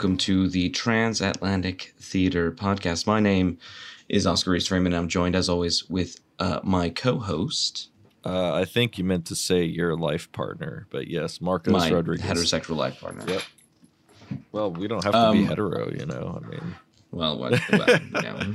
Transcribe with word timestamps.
Welcome 0.00 0.16
to 0.16 0.48
the 0.48 0.70
Transatlantic 0.70 1.92
Theater 2.00 2.50
Podcast. 2.52 3.06
My 3.06 3.20
name 3.20 3.58
is 4.08 4.26
Oscar 4.26 4.52
Reese 4.52 4.70
Raymond. 4.70 4.96
I'm 4.96 5.08
joined, 5.08 5.36
as 5.36 5.50
always, 5.50 5.90
with 5.90 6.18
uh, 6.38 6.60
my 6.62 6.88
co-host, 6.88 7.90
Uh, 8.24 8.54
I 8.54 8.64
think 8.64 8.96
you 8.96 9.04
meant 9.04 9.26
to 9.26 9.34
say 9.34 9.62
your 9.62 9.94
life 9.98 10.32
partner, 10.32 10.86
but 10.88 11.08
yes, 11.08 11.42
Marcos 11.42 11.72
my 11.74 11.90
Rodriguez. 11.90 12.24
heterosexual 12.24 12.76
life 12.76 12.98
partner. 12.98 13.26
Yep. 13.30 13.42
Well, 14.52 14.72
we 14.72 14.88
don't 14.88 15.04
have 15.04 15.12
to 15.12 15.32
be 15.32 15.40
Um, 15.40 15.44
hetero, 15.44 15.90
you 15.90 16.06
know. 16.06 16.40
I 16.42 16.48
mean, 16.48 16.74
Well, 17.10 17.36
what? 17.38 17.60
well, 17.70 18.00
you 18.00 18.22
know. 18.22 18.54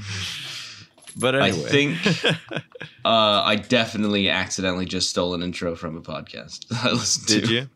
but 1.16 1.36
I 1.36 1.52
think 1.52 2.00
uh, 2.26 2.60
I 3.06 3.56
definitely 3.58 4.30
accidentally 4.30 4.86
just 4.88 5.12
stole 5.12 5.36
an 5.36 5.44
intro 5.44 5.76
from 5.76 5.96
a 5.96 6.02
podcast. 6.02 6.66
I 6.84 6.90
listened 6.92 7.28
to. 7.28 7.34
did 7.42 7.48
to. 7.50 7.54
you? 7.54 7.70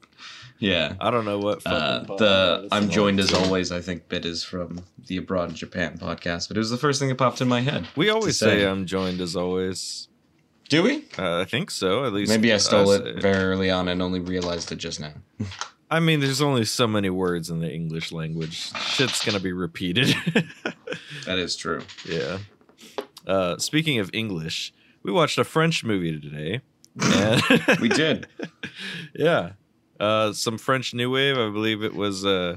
Yeah. 0.59 0.93
I 0.99 1.09
don't 1.09 1.25
know 1.25 1.39
what. 1.39 1.65
Uh, 1.65 2.03
the 2.17 2.67
I'm 2.71 2.89
joined 2.89 3.19
as 3.19 3.33
always. 3.33 3.71
I 3.71 3.81
think 3.81 4.09
bit 4.09 4.25
is 4.25 4.43
from 4.43 4.81
the 5.07 5.17
Abroad 5.17 5.49
in 5.49 5.55
Japan 5.55 5.97
podcast, 5.97 6.47
but 6.49 6.57
it 6.57 6.59
was 6.59 6.69
the 6.69 6.77
first 6.77 6.99
thing 6.99 7.09
that 7.09 7.15
popped 7.17 7.41
in 7.41 7.47
my 7.47 7.61
head. 7.61 7.87
We 7.95 8.09
always 8.09 8.37
say. 8.37 8.59
say 8.59 8.65
I'm 8.67 8.85
joined 8.85 9.21
as 9.21 9.35
always. 9.35 10.07
Do 10.67 10.83
we? 10.83 11.05
Uh, 11.17 11.39
I 11.39 11.45
think 11.45 11.71
so. 11.71 12.05
At 12.05 12.13
least 12.13 12.29
Maybe 12.29 12.53
I 12.53 12.57
stole 12.57 12.91
us- 12.91 13.01
it 13.01 13.21
very 13.21 13.43
early 13.43 13.69
on 13.71 13.87
and 13.87 14.01
only 14.01 14.19
realized 14.19 14.71
it 14.71 14.75
just 14.77 14.99
now. 14.99 15.13
I 15.91 15.99
mean, 15.99 16.19
there's 16.19 16.41
only 16.41 16.65
so 16.65 16.85
many 16.85 17.09
words 17.09 17.49
in 17.49 17.59
the 17.61 17.71
English 17.73 18.11
language. 18.11 18.71
Shit's 18.79 19.25
gonna 19.25 19.39
be 19.39 19.53
repeated. 19.53 20.13
That 21.25 21.37
is 21.37 21.55
true. 21.55 21.81
yeah. 22.07 22.39
Uh, 23.27 23.57
speaking 23.57 23.99
of 23.99 24.09
English, 24.13 24.73
we 25.03 25.11
watched 25.11 25.37
a 25.37 25.43
French 25.43 25.83
movie 25.83 26.19
today. 26.19 26.61
We 27.79 27.87
did. 27.89 28.27
yeah. 29.13 29.51
Uh, 29.99 30.31
some 30.33 30.57
French 30.57 30.93
new 30.93 31.11
wave. 31.11 31.37
I 31.37 31.49
believe 31.49 31.83
it 31.83 31.93
was 31.93 32.25
uh, 32.25 32.55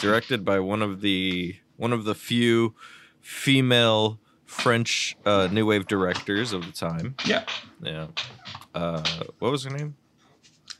directed 0.00 0.44
by 0.44 0.60
one 0.60 0.82
of 0.82 1.00
the 1.00 1.56
one 1.76 1.92
of 1.92 2.04
the 2.04 2.14
few 2.14 2.74
female 3.20 4.20
French 4.46 5.16
uh, 5.26 5.48
new 5.50 5.66
wave 5.66 5.86
directors 5.86 6.52
of 6.52 6.64
the 6.66 6.72
time. 6.72 7.16
Yeah. 7.26 7.44
Yeah. 7.82 8.06
Uh, 8.74 9.02
what 9.38 9.50
was 9.50 9.64
her 9.64 9.70
name? 9.70 9.96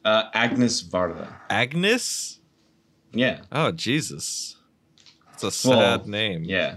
Uh, 0.05 0.25
Agnes 0.35 0.83
Varda. 0.83 1.29
Agnes. 1.51 2.41
Yeah. 3.13 3.41
Oh 3.51 3.71
Jesus, 3.71 4.57
it's 5.33 5.43
a 5.43 5.69
Well, 5.69 5.81
sad 6.01 6.07
name. 6.09 6.45
Yeah. 6.45 6.77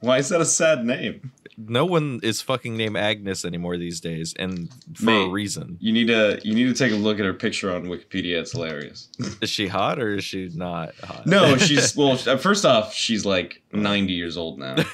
Why 0.00 0.18
is 0.18 0.28
that 0.28 0.40
a 0.40 0.44
sad 0.46 0.84
name? 0.84 1.32
No 1.60 1.84
one 1.84 2.20
is 2.22 2.40
fucking 2.40 2.76
named 2.76 2.96
Agnes 2.96 3.44
anymore 3.44 3.76
these 3.78 4.00
days, 4.00 4.32
and 4.38 4.70
for 4.94 5.04
Mate. 5.06 5.26
a 5.26 5.28
reason. 5.28 5.76
You 5.80 5.92
need 5.92 6.06
to 6.06 6.40
you 6.44 6.54
need 6.54 6.66
to 6.66 6.74
take 6.74 6.92
a 6.92 6.96
look 6.96 7.18
at 7.18 7.24
her 7.24 7.34
picture 7.34 7.74
on 7.74 7.86
Wikipedia. 7.86 8.38
It's 8.40 8.52
hilarious. 8.52 9.08
Is 9.42 9.50
she 9.50 9.66
hot 9.66 9.98
or 9.98 10.14
is 10.14 10.24
she 10.24 10.50
not 10.54 10.94
hot? 10.96 11.26
no, 11.26 11.56
she's 11.58 11.96
well. 11.96 12.12
Uh, 12.26 12.36
first 12.36 12.64
off, 12.64 12.94
she's 12.94 13.26
like 13.26 13.60
ninety 13.72 14.12
years 14.12 14.36
old 14.36 14.58
now. 14.58 14.76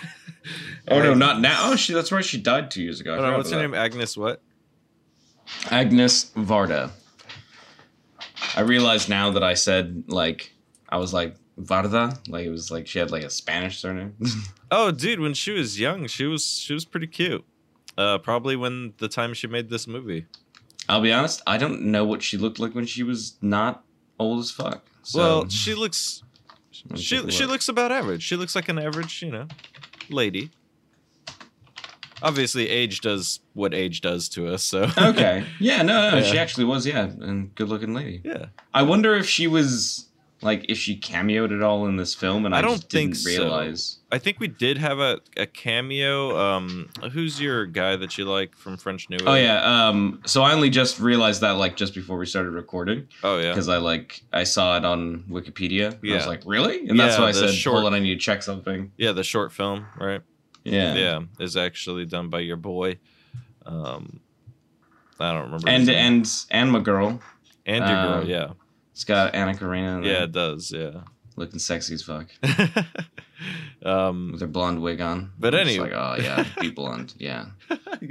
Oh 0.87 0.99
no, 1.01 1.15
not 1.15 1.41
now. 1.41 1.71
Oh, 1.71 1.77
she. 1.77 1.95
That's 1.95 2.13
right. 2.13 2.23
She 2.23 2.39
died 2.39 2.71
two 2.71 2.83
years 2.83 3.01
ago. 3.01 3.15
On, 3.15 3.33
what's 3.39 3.51
her 3.51 3.57
about 3.57 3.63
name? 3.71 3.75
Agnes 3.75 4.15
what? 4.15 4.43
Agnes 5.71 6.27
Varda. 6.37 6.91
I 8.55 8.61
realize 8.61 9.09
now 9.09 9.31
that 9.31 9.43
I 9.43 9.55
said 9.55 10.05
like 10.09 10.53
I 10.91 10.99
was 10.99 11.15
like 11.15 11.37
Varda, 11.59 12.19
like 12.29 12.45
it 12.45 12.51
was 12.51 12.71
like 12.71 12.87
she 12.87 12.99
had 12.99 13.11
like 13.11 13.23
a 13.23 13.31
Spanish 13.31 13.79
surname. 13.81 14.15
Oh, 14.77 14.91
dude, 14.91 15.21
when 15.21 15.35
she 15.35 15.53
was 15.53 15.79
young, 15.79 16.07
she 16.09 16.25
was 16.27 16.45
she 16.59 16.75
was 16.75 16.85
pretty 16.85 17.07
cute. 17.07 17.45
Uh, 17.97 18.19
probably 18.19 18.57
when 18.57 18.93
the 18.99 19.09
time 19.09 19.33
she 19.35 19.47
made 19.47 19.71
this 19.71 19.87
movie. 19.87 20.27
I'll 20.89 21.01
be 21.01 21.13
honest. 21.13 21.43
I 21.47 21.59
don't 21.59 21.83
know 21.83 22.05
what 22.05 22.23
she 22.23 22.37
looked 22.37 22.59
like 22.59 22.75
when 22.75 22.85
she 22.87 23.03
was 23.05 23.37
not 23.41 23.85
old 24.19 24.41
as 24.41 24.51
fuck. 24.51 24.85
So, 25.03 25.19
well, 25.19 25.49
she 25.49 25.75
looks 25.75 26.23
let 26.91 26.99
me 26.99 27.05
take 27.05 27.31
she 27.31 27.31
she 27.31 27.47
looks 27.47 27.69
about 27.69 27.93
average. 27.93 28.23
She 28.23 28.35
looks 28.37 28.55
like 28.57 28.69
an 28.69 28.79
average, 28.79 29.23
you 29.23 29.31
know, 29.31 29.47
lady. 30.11 30.51
Obviously, 32.23 32.69
age 32.69 33.01
does 33.01 33.41
what 33.53 33.75
age 33.75 34.01
does 34.01 34.29
to 34.31 34.49
us. 34.49 34.63
So 34.65 34.89
okay. 34.99 35.45
Yeah, 35.61 35.83
no, 35.83 36.11
no, 36.11 36.17
Yeah. 36.19 36.23
she 36.25 36.39
actually 36.39 36.65
was, 36.65 36.87
yeah, 36.87 37.05
and 37.05 37.55
good 37.55 37.69
looking 37.69 37.95
lady. 37.95 38.23
yeah. 38.25 38.47
I 38.73 38.83
wonder 38.83 39.15
if 39.15 39.29
she 39.29 39.47
was 39.47 40.09
like 40.45 40.67
if 40.69 40.79
she 40.79 40.99
cameoed 41.01 41.55
at 41.57 41.63
all 41.63 41.87
in 41.87 41.97
this 41.97 42.15
film, 42.15 42.45
and 42.47 42.55
I, 42.55 42.59
I 42.59 42.63
don't 42.63 42.73
just 42.77 42.89
didn't 42.91 43.15
think 43.15 43.17
so. 43.17 43.31
realize. 43.43 43.99
I 44.13 44.19
think 44.19 44.39
we 44.39 44.47
did 44.47 44.79
have 44.79 44.99
a, 45.01 45.19
a 45.37 45.47
cameo. 45.47 46.39
Um, 46.39 46.89
who's 47.13 47.41
your 47.41 47.67
guy 47.67 47.97
that 47.97 48.17
you 48.17 48.27
like 48.27 48.55
from 48.55 48.77
French 48.77 49.11
New 49.11 49.17
Wave? 49.17 49.27
Oh 49.29 49.35
yeah. 49.35 49.89
Um. 49.89 50.21
So 50.27 50.43
I 50.43 50.53
only 50.53 50.71
just 50.71 51.01
realized 51.01 51.41
that 51.41 51.53
like 51.53 51.77
just 51.77 51.95
before 51.95 52.19
we 52.19 52.27
started 52.27 52.51
recording 52.51 53.09
Oh 53.25 53.39
yeah. 53.39 53.51
because 53.51 53.69
I 53.69 53.79
like 53.79 54.23
I 54.33 54.45
saw 54.45 54.77
it 54.77 54.85
on 54.85 55.25
Wikipedia. 55.31 55.87
and 55.89 55.95
I 56.13 56.15
was 56.15 56.23
Yeah. 56.25 56.27
like, 56.27 56.43
really? 56.47 56.87
And 56.89 57.01
that's 57.01 57.17
Yeah, 57.17 57.23
why 57.23 57.29
I 57.29 57.33
said, 57.33 57.51
short- 57.51 57.75
hold 57.81 57.87
on, 57.87 57.95
I 57.95 57.99
need 57.99 58.15
to 58.15 58.21
check 58.21 58.43
something. 58.43 58.93
Yeah, 58.97 59.13
the 59.13 59.25
short 59.25 59.51
film, 59.53 59.87
right? 59.99 60.21
Yeah. 60.65 60.95
Yeah, 60.95 61.21
is 61.41 61.57
actually 61.57 62.07
done 62.07 62.29
by 62.29 62.41
your 62.41 62.57
boy. 62.57 62.99
Um, 63.67 64.21
I 65.19 65.33
don't 65.33 65.45
remember. 65.45 65.69
And 65.69 65.89
and 65.89 66.29
and 66.51 66.71
my 66.73 66.81
girl. 66.81 67.21
and 67.67 67.79
your 67.79 67.87
girl, 68.03 68.15
um, 68.23 68.27
yeah, 68.27 68.49
It's 68.95 69.05
got 69.05 69.35
Anna 69.35 69.55
Karina. 69.57 69.99
in 69.99 70.05
yeah, 70.05 70.23
it 70.25 70.33
does, 70.33 70.71
yeah. 70.73 71.01
Looking 71.37 71.59
sexy 71.59 71.95
as 71.95 72.03
fuck 72.03 72.29
um, 73.85 74.31
with 74.33 74.41
her 74.41 74.47
blonde 74.47 74.81
wig 74.83 75.01
on. 75.01 75.33
But 75.39 75.55
I'm 75.55 75.67
anyway. 75.67 75.91
like, 75.91 75.93
oh 75.93 76.17
yeah, 76.23 76.47
be 76.61 76.71
blonde. 76.71 77.15
Yeah. 77.19 77.47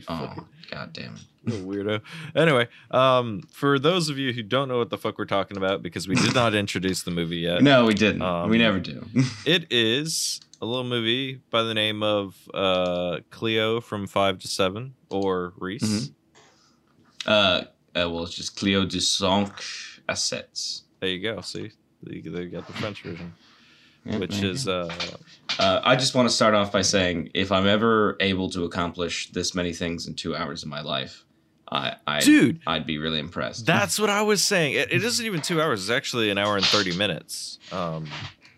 Oh 0.10 0.36
god 0.70 0.92
damn 0.94 1.16
it. 1.46 1.66
weirdo. 1.66 2.02
Anyway, 2.36 2.68
um, 2.92 3.42
for 3.52 3.80
those 3.80 4.10
of 4.10 4.18
you 4.18 4.34
who 4.34 4.44
don't 4.44 4.68
know 4.68 4.78
what 4.78 4.90
the 4.90 4.98
fuck 4.98 5.18
we're 5.18 5.26
talking 5.26 5.56
about, 5.58 5.82
because 5.82 6.08
we 6.08 6.16
did 6.16 6.34
not 6.36 6.54
introduce 6.64 7.04
the 7.04 7.12
movie 7.12 7.38
yet, 7.38 7.62
No, 7.64 7.86
we 7.86 7.94
didn't. 7.94 8.22
Um, 8.22 8.50
we 8.50 8.58
never 8.58 8.80
do. 8.80 9.06
it 9.46 9.68
is 9.72 10.42
a 10.62 10.66
little 10.66 10.84
movie 10.84 11.42
by 11.50 11.64
the 11.64 11.74
name 11.74 12.04
of 12.04 12.36
uh, 12.54 13.20
Cleo 13.30 13.80
from 13.82 14.08
Five 14.08 14.40
to 14.40 14.48
Seven, 14.48 14.96
or 15.10 15.54
Reese. 15.58 15.84
Mhm. 15.84 16.12
uh, 17.26 17.30
uh, 17.96 18.10
well, 18.10 18.24
it's 18.24 18.34
just 18.34 18.56
Cleo 18.58 18.86
de 18.86 19.00
Cinq 19.00 19.52
à 20.14 20.18
Sept. 20.18 20.82
There 21.00 21.10
you 21.10 21.22
go. 21.22 21.42
See, 21.42 21.72
they, 22.04 22.22
they 22.22 22.46
got 22.46 22.66
the 22.68 22.74
French 22.74 23.02
version, 23.04 23.34
Yeah, 24.06 24.18
which 24.20 24.42
is 24.42 24.68
uh, 24.68 24.94
Uh, 25.60 25.82
I 25.84 25.96
just 25.96 26.16
want 26.16 26.28
to 26.30 26.34
start 26.34 26.54
off 26.56 26.72
by 26.72 26.82
saying, 26.82 27.30
if 27.34 27.52
I'm 27.52 27.68
ever 27.68 28.16
able 28.20 28.50
to 28.52 28.64
accomplish 28.64 29.32
this 29.32 29.54
many 29.54 29.74
things 29.74 30.08
in 30.08 30.16
two 30.16 30.36
hours 30.36 30.64
of 30.64 30.70
my 30.70 30.82
life, 30.82 31.24
I, 31.72 31.96
I, 32.08 32.20
dude. 32.20 32.60
I'd 32.68 32.86
be 32.86 32.98
really 32.98 33.20
impressed. 33.20 33.66
That's 33.66 34.00
what 34.00 34.10
I 34.10 34.22
was 34.22 34.44
saying. 34.44 34.74
It, 34.74 34.92
it 34.92 35.04
isn't 35.04 35.26
even 35.26 35.42
two 35.42 35.62
hours. 35.62 35.82
It's 35.82 35.90
actually 35.92 36.30
an 36.30 36.38
hour 36.38 36.56
and 36.58 36.66
thirty 36.66 36.96
minutes. 36.96 37.58
Um, 37.72 38.08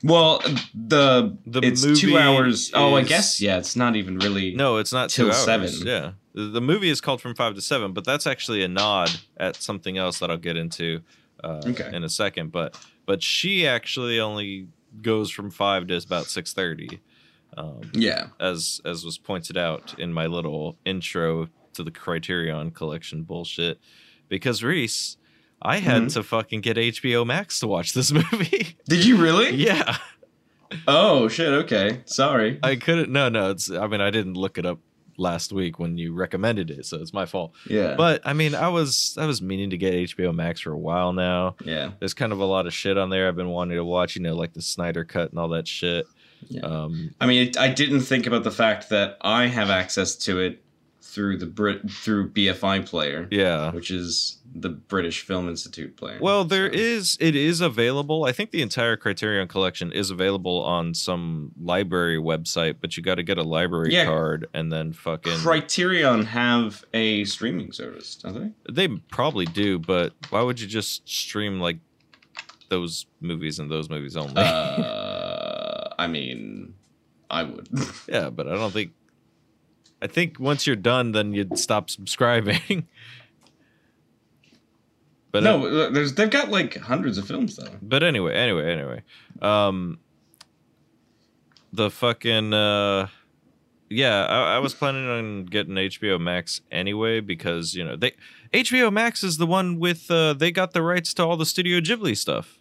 well, 0.04 0.40
the 0.74 1.36
The 1.46 1.62
it's 1.64 1.86
movie 1.86 2.00
two 2.00 2.18
hours. 2.18 2.72
Oh, 2.74 2.96
I 2.96 3.04
guess 3.04 3.40
yeah. 3.42 3.58
It's 3.58 3.76
not 3.76 3.96
even 3.96 4.20
really. 4.20 4.54
no, 4.56 4.78
it's 4.78 4.92
not 4.94 5.10
Till 5.10 5.28
two 5.28 5.32
hours. 5.32 5.46
seven. 5.46 5.70
Yeah, 5.88 6.12
the, 6.34 6.44
the 6.44 6.62
movie 6.62 6.90
is 6.90 7.00
called 7.02 7.22
From 7.22 7.36
Five 7.36 7.56
to 7.56 7.62
Seven, 7.62 7.94
but 7.94 8.04
that's 8.04 8.28
actually 8.28 8.64
a 8.64 8.68
nod 8.68 9.10
at 9.38 9.56
something 9.56 9.98
else 9.98 10.20
that 10.20 10.30
I'll 10.30 10.38
get 10.38 10.58
into 10.58 11.02
uh, 11.44 11.62
Okay. 11.66 11.90
in 11.94 12.04
a 12.04 12.10
second. 12.10 12.52
But 12.52 12.78
but 13.06 13.22
she 13.24 13.68
actually 13.68 14.20
only 14.20 14.68
goes 15.02 15.30
from 15.30 15.52
five 15.52 15.88
to 15.88 15.98
about 15.98 16.26
six 16.28 16.54
thirty, 16.54 17.00
um, 17.58 17.82
Yeah. 17.94 18.28
as 18.40 18.82
as 18.86 19.04
was 19.06 19.18
pointed 19.18 19.58
out 19.58 19.94
in 20.00 20.14
my 20.14 20.26
little 20.28 20.78
intro 20.86 21.50
to 21.74 21.84
the 21.84 21.92
Criterion 21.92 22.72
Collection 22.72 23.24
bullshit. 23.24 23.80
Because 24.30 24.64
Reese, 24.64 25.18
I 25.62 25.78
had 25.78 26.04
Mhm. 26.04 26.14
to 26.14 26.24
fucking 26.24 26.62
get 26.62 26.78
HBO 26.78 27.26
Max 27.26 27.60
to 27.60 27.68
watch 27.68 27.94
this 27.94 28.12
movie. 28.32 28.76
Did 28.88 29.06
you 29.06 29.18
really? 29.18 29.54
yeah. 29.56 29.98
Oh 30.88 31.28
shit. 31.28 31.48
Okay. 31.50 32.02
Sorry. 32.06 32.60
I 32.64 32.76
couldn't. 32.76 33.10
No, 33.12 33.30
no. 33.30 33.52
It's. 33.52 33.70
I 33.70 33.86
mean, 33.88 34.02
I 34.02 34.10
didn't 34.10 34.34
look 34.34 34.58
it 34.58 34.66
up 34.66 34.80
last 35.18 35.54
week 35.54 35.80
when 35.80 35.98
you 35.98 36.14
recommended 36.14 36.70
it, 36.70 36.86
so 36.86 36.98
it's 36.98 37.14
my 37.14 37.26
fault. 37.26 37.54
yeah. 37.70 37.96
But 37.96 38.22
I 38.26 38.34
mean, 38.34 38.56
I 38.56 38.68
was 38.70 39.16
I 39.20 39.26
was 39.26 39.42
meaning 39.42 39.70
to 39.70 39.78
get 39.78 39.94
HBO 39.94 40.34
Max 40.34 40.62
for 40.62 40.72
a 40.72 40.78
while 40.78 41.14
now. 41.14 41.56
yeah. 41.64 41.92
There's 42.00 42.14
kind 42.14 42.32
of 42.32 42.40
a 42.40 42.46
lot 42.46 42.68
of 42.68 42.74
shit 42.74 42.98
on 42.98 43.10
there 43.10 43.28
I've 43.28 43.36
been 43.36 43.50
wanting 43.50 43.78
to 43.78 43.86
watch. 43.86 44.16
You 44.16 44.22
know, 44.22 44.36
like 44.36 44.54
the 44.54 44.62
Snyder 44.62 45.06
Cut 45.06 45.30
and 45.30 45.40
all 45.40 45.50
that 45.50 45.68
shit. 45.68 46.06
Yeah. 46.48 46.62
Um, 46.62 47.16
I 47.20 47.26
mean, 47.26 47.48
it, 47.48 47.58
I 47.58 47.70
didn't 47.70 48.02
think 48.02 48.28
about 48.28 48.44
the 48.44 48.52
fact 48.52 48.90
that 48.90 49.18
I 49.22 49.48
have 49.48 49.70
access 49.70 50.16
to 50.18 50.40
it 50.40 50.62
through 51.08 51.38
the 51.38 51.46
Brit 51.46 51.90
through 51.90 52.32
BFI 52.32 52.86
player, 52.86 53.28
yeah. 53.32 53.72
which 53.72 53.92
is 53.92 54.40
the 54.54 54.70
British 54.70 55.22
Film 55.22 55.48
Institute 55.48 55.96
player. 55.96 56.18
Well, 56.20 56.44
there 56.44 56.68
So- 56.74 56.78
is. 56.80 57.18
It 57.22 57.36
is 57.36 57.62
available. 57.62 58.24
I 58.26 58.32
think 58.32 58.52
the 58.52 58.62
entire 58.62 58.98
Criterion 58.98 59.48
collection 59.48 59.92
is 59.92 60.10
available 60.10 60.62
on 60.64 60.94
some 60.94 61.52
library 61.62 62.18
website, 62.18 62.76
but 62.82 62.98
you 62.98 63.04
got 63.04 63.16
to 63.16 63.24
get 63.24 63.38
a 63.38 63.44
library 63.44 63.94
Yeah. 63.94 64.06
card 64.06 64.48
and 64.54 64.72
then 64.72 64.94
fucking. 64.94 65.38
Criterion 65.38 66.26
have 66.26 66.84
a 66.94 67.24
streaming 67.26 67.72
service, 67.72 68.16
don't 68.16 68.56
they? 68.66 68.74
They 68.88 68.88
probably 69.12 69.46
do, 69.46 69.78
but 69.80 70.14
why 70.32 70.42
would 70.42 70.60
you 70.60 70.68
just 70.68 71.08
stream 71.08 71.60
like 71.60 71.78
those 72.70 73.06
movies 73.22 73.60
and 73.60 73.70
those 73.70 73.90
movies 73.90 74.18
only? 74.18 74.34
Uh, 74.38 75.90
I 76.00 76.08
mean, 76.08 76.74
I 77.30 77.44
would. 77.44 77.70
yeah, 78.10 78.30
but 78.30 78.48
I 78.48 78.56
don't 78.56 78.72
think. 78.74 78.92
I 80.02 80.08
think 80.08 80.40
once 80.40 80.68
you're 80.68 80.76
done, 80.76 81.14
then 81.14 81.34
you'd 81.34 81.58
stop 81.58 81.90
subscribing. 81.90 82.88
but 85.32 85.44
no, 85.44 85.90
there's 85.90 86.14
they've 86.14 86.30
got 86.30 86.50
like 86.50 86.78
hundreds 86.78 87.18
of 87.18 87.28
films 87.28 87.56
though. 87.56 87.72
but 87.82 88.04
anyway, 88.04 88.36
anyway, 88.36 88.72
anyway. 88.72 89.02
Um, 89.42 90.00
the 91.76 91.92
fucking 91.92 92.54
uh 92.54 93.08
yeah 93.90 94.26
I, 94.26 94.56
I 94.56 94.60
was 94.60 94.74
planning 94.74 95.08
on 95.08 95.46
getting 95.46 95.76
hbo 95.76 96.20
max 96.20 96.62
anyway 96.72 97.20
because 97.20 97.76
you 97.76 97.84
know 97.84 97.96
they 97.96 98.14
hbo 98.54 98.92
max 98.92 99.24
is 99.24 99.38
the 99.38 99.46
one 99.46 99.80
with 99.80 100.10
uh 100.10 100.34
they 100.34 100.52
got 100.52 100.74
the 100.74 100.82
rights 100.82 101.14
to 101.16 101.24
all 101.24 101.38
the 101.38 101.46
studio 101.46 101.80
ghibli 101.80 102.18
stuff 102.18 102.60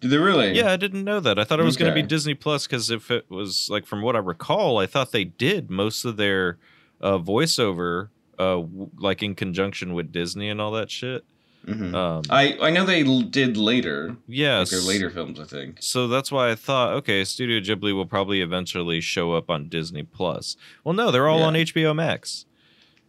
Did 0.00 0.10
they 0.10 0.16
really? 0.18 0.52
yeah 0.56 0.72
i 0.72 0.76
didn't 0.76 1.04
know 1.04 1.20
that 1.20 1.38
i 1.38 1.44
thought 1.44 1.60
it 1.60 1.64
was 1.64 1.76
going 1.76 1.90
to 1.90 1.94
be 1.94 2.06
disney 2.06 2.34
plus 2.34 2.66
because 2.66 2.90
if 2.90 3.10
it 3.10 3.30
was 3.30 3.68
like 3.70 3.86
from 3.86 4.02
what 4.02 4.16
i 4.16 4.18
recall 4.18 4.78
i 4.78 4.86
thought 4.86 5.12
they 5.12 5.24
did 5.24 5.70
most 5.70 6.04
of 6.04 6.16
their 6.16 6.58
uh 7.00 7.18
voiceover 7.18 8.08
uh 8.38 8.56
w- 8.56 8.90
like 8.98 9.22
in 9.22 9.34
conjunction 9.34 9.92
with 9.94 10.10
disney 10.12 10.48
and 10.48 10.60
all 10.60 10.72
that 10.72 10.90
shit 10.90 11.24
Mhm. 11.66 11.94
um 11.94 12.22
I 12.30 12.56
I 12.62 12.70
know 12.70 12.86
they 12.86 13.04
l- 13.04 13.20
did 13.20 13.58
later. 13.58 14.16
yeah 14.26 14.60
Like 14.60 14.70
their 14.70 14.80
later 14.80 15.10
films, 15.10 15.38
I 15.38 15.44
think. 15.44 15.76
So 15.80 16.08
that's 16.08 16.32
why 16.32 16.50
I 16.50 16.54
thought, 16.54 16.94
okay, 16.94 17.22
Studio 17.22 17.60
Ghibli 17.60 17.94
will 17.94 18.06
probably 18.06 18.40
eventually 18.40 19.02
show 19.02 19.34
up 19.34 19.50
on 19.50 19.68
Disney 19.68 20.02
Plus. 20.02 20.56
Well, 20.84 20.94
no, 20.94 21.10
they're 21.10 21.28
all 21.28 21.40
Yeah. 21.40 21.44
on 21.48 21.52
HBO 21.56 21.94
Max. 21.94 22.46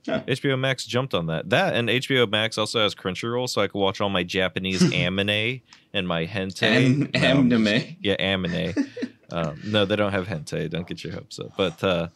Yeah. 0.06 0.22
HBO 0.22 0.58
Max 0.58 0.86
jumped 0.86 1.14
on 1.14 1.28
that. 1.28 1.50
That 1.52 1.76
and 1.76 1.88
HBO 1.90 2.30
Max 2.30 2.58
also 2.58 2.82
has 2.82 2.96
Crunchyroll, 2.96 3.48
so 3.48 3.62
I 3.62 3.68
can 3.68 3.80
watch 3.80 4.02
all 4.02 4.10
my 4.10 4.24
Japanese 4.24 4.92
anime 4.94 5.62
and 5.94 6.08
my 6.08 6.26
hentai. 6.26 6.86
An- 6.86 7.10
No, 7.14 7.20
anime. 7.20 7.98
yeah, 8.02 8.14
anime. 8.14 8.74
um, 9.32 9.60
no, 9.66 9.86
they 9.86 9.96
don't 9.96 10.12
have 10.12 10.28
hentai. 10.28 10.70
Don't 10.70 10.88
get 10.88 11.04
your 11.04 11.14
hopes 11.14 11.38
up. 11.40 11.52
But 11.56 11.84
uh, 11.84 12.08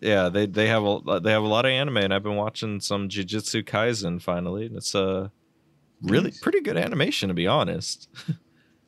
yeah, 0.00 0.28
they 0.28 0.46
they 0.46 0.68
have 0.68 0.84
a 0.84 1.20
they 1.22 1.32
have 1.32 1.42
a 1.42 1.46
lot 1.48 1.64
of 1.64 1.70
anime, 1.70 1.96
and 1.98 2.14
I've 2.14 2.22
been 2.22 2.36
watching 2.36 2.80
some 2.80 3.08
Jujutsu 3.08 3.64
Kaisen 3.64 4.22
finally, 4.22 4.66
and 4.66 4.76
it's 4.76 4.94
uh 4.94 5.28
really 6.02 6.30
Nice. 6.30 6.38
pretty 6.40 6.60
good 6.60 6.76
animation 6.76 7.28
to 7.28 7.34
be 7.34 7.46
honest. 7.48 8.08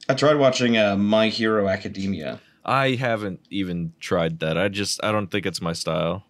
I 0.09 0.15
tried 0.15 0.37
watching 0.37 0.77
uh, 0.77 0.97
My 0.97 1.29
Hero 1.29 1.69
Academia. 1.69 2.41
I 2.65 2.91
haven't 2.95 3.41
even 3.51 3.93
tried 4.01 4.39
that. 4.41 4.57
I 4.57 4.69
just 4.69 5.03
I 5.03 5.11
don't 5.11 5.27
think 5.29 5.45
it's 5.47 5.61
my 5.61 5.73
style. 5.73 6.25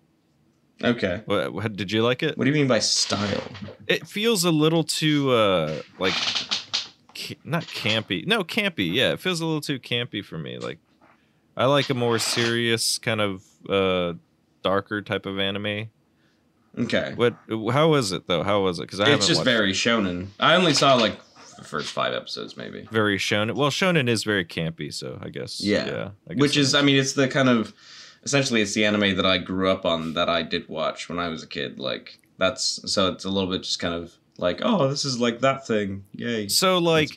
Okay. 0.82 1.23
What, 1.27 1.53
what- 1.53 1.77
did 1.77 1.93
you 1.93 2.03
like 2.03 2.23
it? 2.23 2.37
What 2.38 2.44
do 2.44 2.50
you 2.50 2.56
mean 2.56 2.69
by 2.69 2.79
style? 2.79 3.43
It 3.87 4.06
feels 4.06 4.44
a 4.44 4.50
little 4.50 4.85
too 4.85 5.31
uh 5.32 5.82
like 5.99 6.15
not 7.44 7.65
campy. 7.65 8.27
No, 8.27 8.43
campy. 8.43 8.93
Yeah, 8.93 9.12
it 9.12 9.21
feels 9.21 9.41
a 9.41 9.47
little 9.47 9.61
too 9.61 9.79
campy 9.79 10.25
for 10.25 10.38
me. 10.38 10.59
Like 10.59 10.79
I 11.56 11.67
like 11.67 11.91
a 11.91 11.94
more 11.94 12.19
serious 12.19 12.99
kind 12.99 13.21
of 13.21 13.44
uh 13.69 14.15
darker 14.62 15.03
type 15.03 15.27
of 15.27 15.38
anime. 15.38 15.88
Okay. 16.79 17.12
What 17.17 17.35
how 17.73 17.88
was 17.88 18.12
it 18.12 18.26
though? 18.26 18.43
How 18.43 18.61
was 18.62 18.79
it? 18.79 18.87
Cuz 18.88 19.00
I 19.00 19.05
haven't 19.05 19.19
It's 19.19 19.26
just 19.26 19.44
very 19.44 19.73
shonen. 19.73 20.29
I 20.38 20.55
only 20.56 20.73
saw 20.73 20.94
like 20.94 21.19
the 21.56 21.65
first 21.65 21.93
five 21.93 22.15
episodes, 22.15 22.56
maybe. 22.56 22.88
very 22.91 23.19
shonen. 23.19 23.55
Well, 23.55 23.71
shonen 23.71 24.09
is 24.09 24.25
very 24.25 24.47
campy, 24.47 24.93
so 24.94 25.19
I 25.23 25.29
guess 25.29 25.61
Yeah. 25.61 25.87
yeah. 25.87 26.09
I 26.29 26.35
guess 26.35 26.41
Which 26.41 26.55
so. 26.55 26.61
is, 26.61 26.75
I 26.75 26.81
mean, 26.81 26.97
it's 26.97 27.12
the 27.12 27.29
kind 27.29 27.50
of 27.50 27.75
essentially 28.22 28.62
it's 28.62 28.75
the 28.75 28.84
anime 28.84 29.17
that 29.17 29.26
I 29.26 29.38
grew 29.38 29.70
up 29.70 29.84
on 29.84 30.14
that 30.14 30.28
I 30.28 30.43
did 30.43 30.69
watch 30.69 31.08
when 31.08 31.19
I 31.19 31.28
was 31.28 31.43
a 31.43 31.46
kid. 31.46 31.78
Like 31.78 32.19
that's 32.38 32.81
so 32.93 33.12
it's 33.12 33.25
a 33.25 33.31
little 33.31 33.50
bit 33.50 33.62
just 33.62 33.78
kind 33.78 33.94
of 33.94 34.14
like, 34.38 34.61
oh, 34.62 34.88
this 34.88 35.05
is 35.05 35.20
like 35.20 35.40
that 35.40 35.67
thing. 35.67 36.05
Yay. 36.12 36.49
so 36.49 36.78
like. 36.78 37.11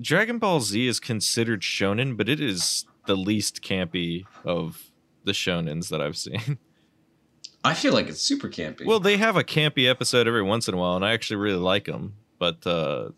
Dragon 0.00 0.38
Ball 0.38 0.60
Z 0.60 0.86
is 0.86 1.00
considered 1.00 1.62
shonen, 1.62 2.16
but 2.16 2.28
it 2.28 2.40
is 2.40 2.84
the 3.06 3.16
least 3.16 3.62
campy 3.62 4.24
of 4.44 4.90
the 5.24 5.32
shonens 5.32 5.88
that 5.88 6.00
I've 6.00 6.16
seen. 6.16 6.58
I 7.64 7.74
feel 7.74 7.92
like 7.92 8.08
it's 8.08 8.20
super 8.20 8.48
campy. 8.48 8.86
well, 8.86 9.00
they 9.00 9.16
have 9.16 9.34
a 9.36 9.42
campy 9.42 9.90
episode 9.90 10.28
every 10.28 10.42
once 10.42 10.68
in 10.68 10.74
a 10.74 10.76
while, 10.76 10.94
and 10.94 11.04
I 11.04 11.14
actually 11.14 11.38
really 11.38 11.58
like 11.58 11.86
them. 11.86 12.14
But 12.38 12.64
uh, 12.64 13.08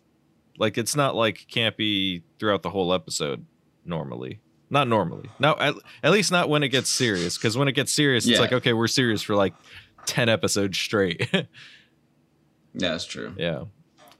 like, 0.56 0.78
it's 0.78 0.96
not 0.96 1.14
like 1.14 1.46
campy 1.52 2.22
throughout 2.38 2.62
the 2.62 2.70
whole 2.70 2.94
episode. 2.94 3.44
Normally, 3.84 4.40
not 4.70 4.88
normally. 4.88 5.28
No, 5.38 5.56
at, 5.58 5.74
at 6.02 6.12
least 6.12 6.30
not 6.32 6.48
when 6.48 6.62
it 6.62 6.68
gets 6.68 6.90
serious. 6.90 7.36
Because 7.38 7.56
when 7.56 7.68
it 7.68 7.72
gets 7.72 7.92
serious, 7.92 8.26
it's 8.26 8.40
like 8.40 8.52
okay, 8.52 8.72
we're 8.72 8.86
serious 8.88 9.22
for 9.22 9.34
like 9.36 9.54
ten 10.06 10.28
episodes 10.28 10.78
straight. 10.78 11.28
yeah, 11.32 11.42
that's 12.74 13.06
true. 13.06 13.34
Yeah. 13.36 13.64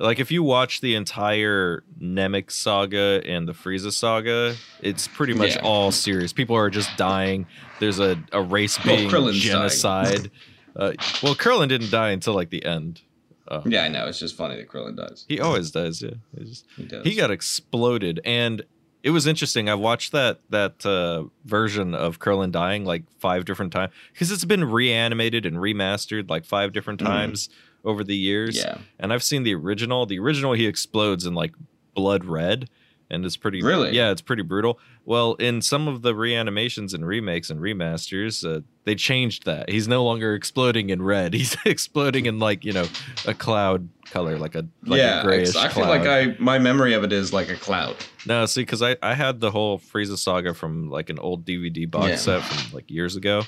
Like 0.00 0.21
if 0.21 0.31
you 0.31 0.45
watch 0.45 0.81
the 0.81 0.95
entire 0.95 1.83
Namek 2.00 2.53
saga 2.53 3.21
and 3.27 3.49
the 3.49 3.53
Frieza 3.53 3.93
saga, 3.93 4.55
it's 4.81 5.09
pretty 5.09 5.35
much 5.35 5.56
Yeah. 5.56 5.62
all 5.62 5.91
serious. 5.91 6.33
People 6.33 6.55
are 6.56 6.71
just 6.71 6.97
dying. 6.97 7.47
There's 7.81 7.99
a, 7.99 8.17
a 8.31 8.41
race 8.41 8.79
Well, 8.85 8.97
being 8.97 9.11
dying. 9.11 9.33
genocide. 9.33 10.31
uh, 10.77 10.93
well, 11.21 11.35
Krillin 11.35 11.69
didn't 11.69 11.91
die 11.91 12.11
until 12.11 12.35
like 12.35 12.50
the 12.50 12.65
end. 12.65 13.00
Uh, 13.49 13.62
Yeah, 13.67 13.83
I 13.83 13.89
know. 13.89 14.06
It's 14.06 14.21
just 14.21 14.37
funny 14.37 14.55
that 14.56 14.69
Krillin 14.69 14.97
does. 14.97 15.25
He 15.29 15.41
always 15.41 15.73
does. 15.73 16.00
Yeah, 16.00 16.11
he, 16.39 16.45
just, 16.45 16.65
He 16.77 16.85
does. 16.85 17.05
he 17.05 17.17
got 17.17 17.33
exploded, 17.33 18.21
and 18.25 18.62
it 19.09 19.13
was 19.13 19.27
interesting. 19.27 19.71
I 19.71 19.75
watched 19.75 20.13
that 20.13 20.41
that 20.51 20.85
uh, 20.85 21.25
version 21.47 21.95
of 21.95 22.19
Krillin 22.19 22.53
dying 22.53 22.85
like 22.85 23.05
five 23.19 23.47
different 23.47 23.73
times 23.73 23.93
because 24.13 24.31
it's 24.31 24.45
been 24.45 24.65
reanimated 24.65 25.47
and 25.47 25.57
remastered 25.57 26.29
like 26.29 26.45
five 26.45 26.73
different 26.75 27.01
Mhm. 27.01 27.07
times 27.07 27.49
over 27.85 28.05
the 28.05 28.17
years 28.17 28.57
Yeah. 28.59 28.79
and 28.99 29.13
I've 29.13 29.23
seen 29.23 29.45
the 29.45 29.55
original. 29.55 30.05
The 30.05 30.19
original 30.19 30.53
he 30.53 30.67
explodes 30.67 31.25
in 31.25 31.33
like 31.35 31.55
blood 31.95 32.25
red, 32.25 32.69
and 33.11 33.25
it's 33.25 33.37
pretty. 33.37 33.63
Really? 33.63 33.93
Yeah, 33.97 34.11
it's 34.11 34.21
pretty 34.23 34.43
brutal. 34.43 34.79
Well, 35.05 35.35
in 35.35 35.63
some 35.63 35.89
of 35.89 36.03
the 36.03 36.15
reanimations 36.15 36.93
and 36.95 37.07
remakes 37.07 37.51
and 37.51 37.61
remasters, 37.61 38.45
uh, 38.45 38.61
they 38.85 38.95
changed 38.95 39.45
that. 39.47 39.71
He's 39.71 39.89
no 39.89 40.05
longer 40.05 40.35
exploding 40.35 40.91
in 40.91 41.01
red. 41.03 41.33
He's 41.39 41.57
exploding 41.65 42.27
in 42.27 42.39
like 42.39 42.65
you 42.65 42.73
know 42.73 42.87
a 43.27 43.35
cloud 43.35 43.89
color, 44.11 44.39
like 44.39 44.55
a 44.55 44.67
like 44.85 44.99
yeah, 44.99 45.21
a 45.21 45.25
grayish 45.25 45.57
I 45.57 45.69
feel 45.69 45.85
cloud. 45.85 46.01
like 46.01 46.07
I 46.09 46.37
my 46.39 46.59
memory 46.59 46.95
of 46.95 47.05
it 47.05 47.13
is 47.13 47.33
like 47.33 47.49
a 47.49 47.57
cloud. 47.57 47.97
No, 48.27 48.45
see, 48.47 48.63
because 48.63 48.83
I 48.83 48.97
I 49.03 49.15
had 49.15 49.41
the 49.41 49.51
whole 49.51 49.79
Frieza 49.79 50.19
saga 50.19 50.55
from 50.55 50.91
like 50.91 51.09
an 51.11 51.19
old 51.19 51.45
DVD 51.47 51.91
box 51.91 52.09
Yeah. 52.09 52.17
set 52.17 52.43
from 52.43 52.73
like 52.75 52.91
years 52.91 53.17
ago. 53.17 53.43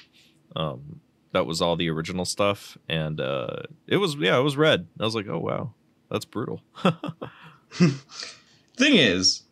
Um, 0.56 1.00
that 1.32 1.46
was 1.46 1.62
all 1.62 1.76
the 1.76 1.88
original 1.90 2.24
stuff, 2.24 2.76
and 2.88 3.20
uh, 3.20 3.62
it 3.86 3.98
was 3.98 4.16
yeah, 4.16 4.36
it 4.38 4.42
was 4.42 4.56
red. 4.56 4.88
I 4.98 5.04
was 5.04 5.14
like, 5.14 5.28
oh 5.28 5.38
wow, 5.38 5.74
that's 6.10 6.24
brutal. 6.24 6.60
Thing 7.72 8.96
is, 8.96 9.42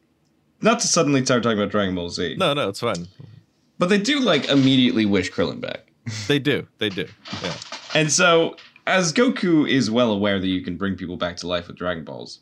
not 0.61 0.81
to 0.81 0.87
suddenly 0.87 1.25
start 1.25 1.43
talking 1.43 1.59
about 1.59 1.71
Dragon 1.71 1.95
Ball 1.95 2.09
Z, 2.11 2.37
no, 2.39 2.55
no, 2.55 2.69
it's 2.69 2.81
fine. 2.81 3.07
but 3.79 3.89
they 3.89 3.99
do 3.99 4.21
like 4.21 4.49
immediately 4.49 5.07
wish 5.07 5.31
Krillin 5.33 5.61
back. 5.61 5.91
They 6.27 6.38
do, 6.38 6.67
they 6.79 6.88
do. 6.88 7.07
Yeah. 7.43 7.55
And 7.95 8.11
so, 8.11 8.57
as 8.87 9.12
Goku 9.12 9.69
is 9.69 9.91
well 9.91 10.11
aware 10.11 10.38
that 10.41 10.47
you 10.47 10.62
can 10.62 10.77
bring 10.77 10.97
people 10.97 11.17
back 11.17 11.37
to 11.38 11.47
life 11.47 11.67
with 11.69 11.77
Dragon 11.77 12.05
Balls, 12.05 12.41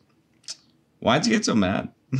why'd 0.99 1.25
you 1.25 1.33
get 1.33 1.45
so 1.45 1.55
mad? 1.55 1.89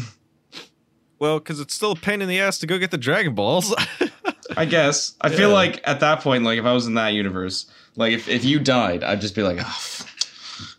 Well, 1.20 1.39
because 1.39 1.60
it's 1.60 1.74
still 1.74 1.94
a 1.94 1.96
pain 1.96 2.22
in 2.22 2.27
the 2.30 2.39
ass 2.39 2.60
to 2.60 2.68
go 2.68 2.77
get 2.77 2.92
the 2.92 2.98
Dragon 2.98 3.34
Balls. 3.34 3.74
I 4.58 4.66
guess. 4.66 5.16
I 5.20 5.30
feel 5.30 5.50
like 5.50 5.82
at 5.84 6.00
that 6.01 6.22
point, 6.22 6.44
like 6.44 6.60
if 6.60 6.66
I 6.66 6.74
was 6.74 6.86
in 6.86 6.94
that 6.94 7.10
universe, 7.13 7.66
like 7.96 8.13
if, 8.13 8.27
if 8.30 8.46
you 8.46 8.60
died, 8.60 9.04
I'd 9.04 9.20
just 9.20 9.34
be 9.34 9.42
like, 9.42 9.58
oh, 9.60 10.06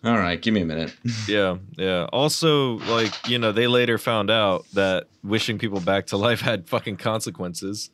all 0.04 0.16
right, 0.18 0.40
give 0.40 0.54
me 0.54 0.60
a 0.60 0.64
minute. 0.64 0.94
yeah, 1.28 1.58
yeah. 1.76 2.04
Also, 2.12 2.78
like 2.80 3.12
you 3.28 3.38
know, 3.38 3.52
they 3.52 3.66
later 3.66 3.98
found 3.98 4.30
out 4.30 4.64
that 4.74 5.06
wishing 5.22 5.58
people 5.58 5.80
back 5.80 6.06
to 6.08 6.16
life 6.16 6.40
had 6.50 6.68
fucking 6.68 6.96
consequences. 6.96 7.90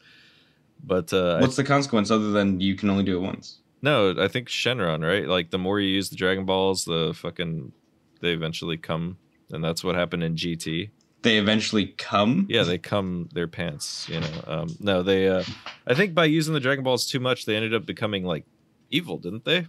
But 0.82 1.12
uh, 1.12 1.36
I- 1.36 1.40
What's 1.40 1.56
the 1.56 1.64
consequence 1.64 2.10
other 2.10 2.30
than 2.30 2.60
you 2.60 2.74
can 2.76 2.90
only 2.90 3.04
do 3.04 3.16
it 3.16 3.20
once? 3.20 3.58
no, 3.82 4.14
I 4.18 4.28
think 4.28 4.48
Shenron, 4.48 5.06
right? 5.06 5.28
Like 5.28 5.50
the 5.50 5.58
more 5.58 5.78
you 5.78 5.88
use 5.90 6.08
the 6.08 6.16
Dragon 6.16 6.46
Balls, 6.46 6.84
the 6.86 7.12
fucking 7.14 7.72
they 8.20 8.32
eventually 8.32 8.78
come, 8.78 9.18
and 9.50 9.62
that's 9.62 9.84
what 9.84 9.94
happened 9.94 10.22
in 10.24 10.36
GT. 10.36 10.88
They 11.20 11.36
eventually 11.38 11.86
come. 11.98 12.46
Yeah, 12.50 12.62
they 12.64 12.78
come 12.78 13.28
their 13.34 13.46
pants. 13.48 14.08
You 14.10 14.20
know, 14.20 14.44
um, 14.46 14.76
no, 14.80 15.02
they. 15.02 15.28
Uh, 15.28 15.42
I 15.86 15.92
think 15.94 16.14
by 16.14 16.24
using 16.26 16.54
the 16.54 16.60
Dragon 16.60 16.82
Balls 16.84 17.06
too 17.06 17.20
much, 17.20 17.44
they 17.44 17.56
ended 17.56 17.74
up 17.74 17.84
becoming 17.86 18.24
like 18.24 18.44
evil, 18.90 19.18
didn't 19.18 19.44
they? 19.44 19.66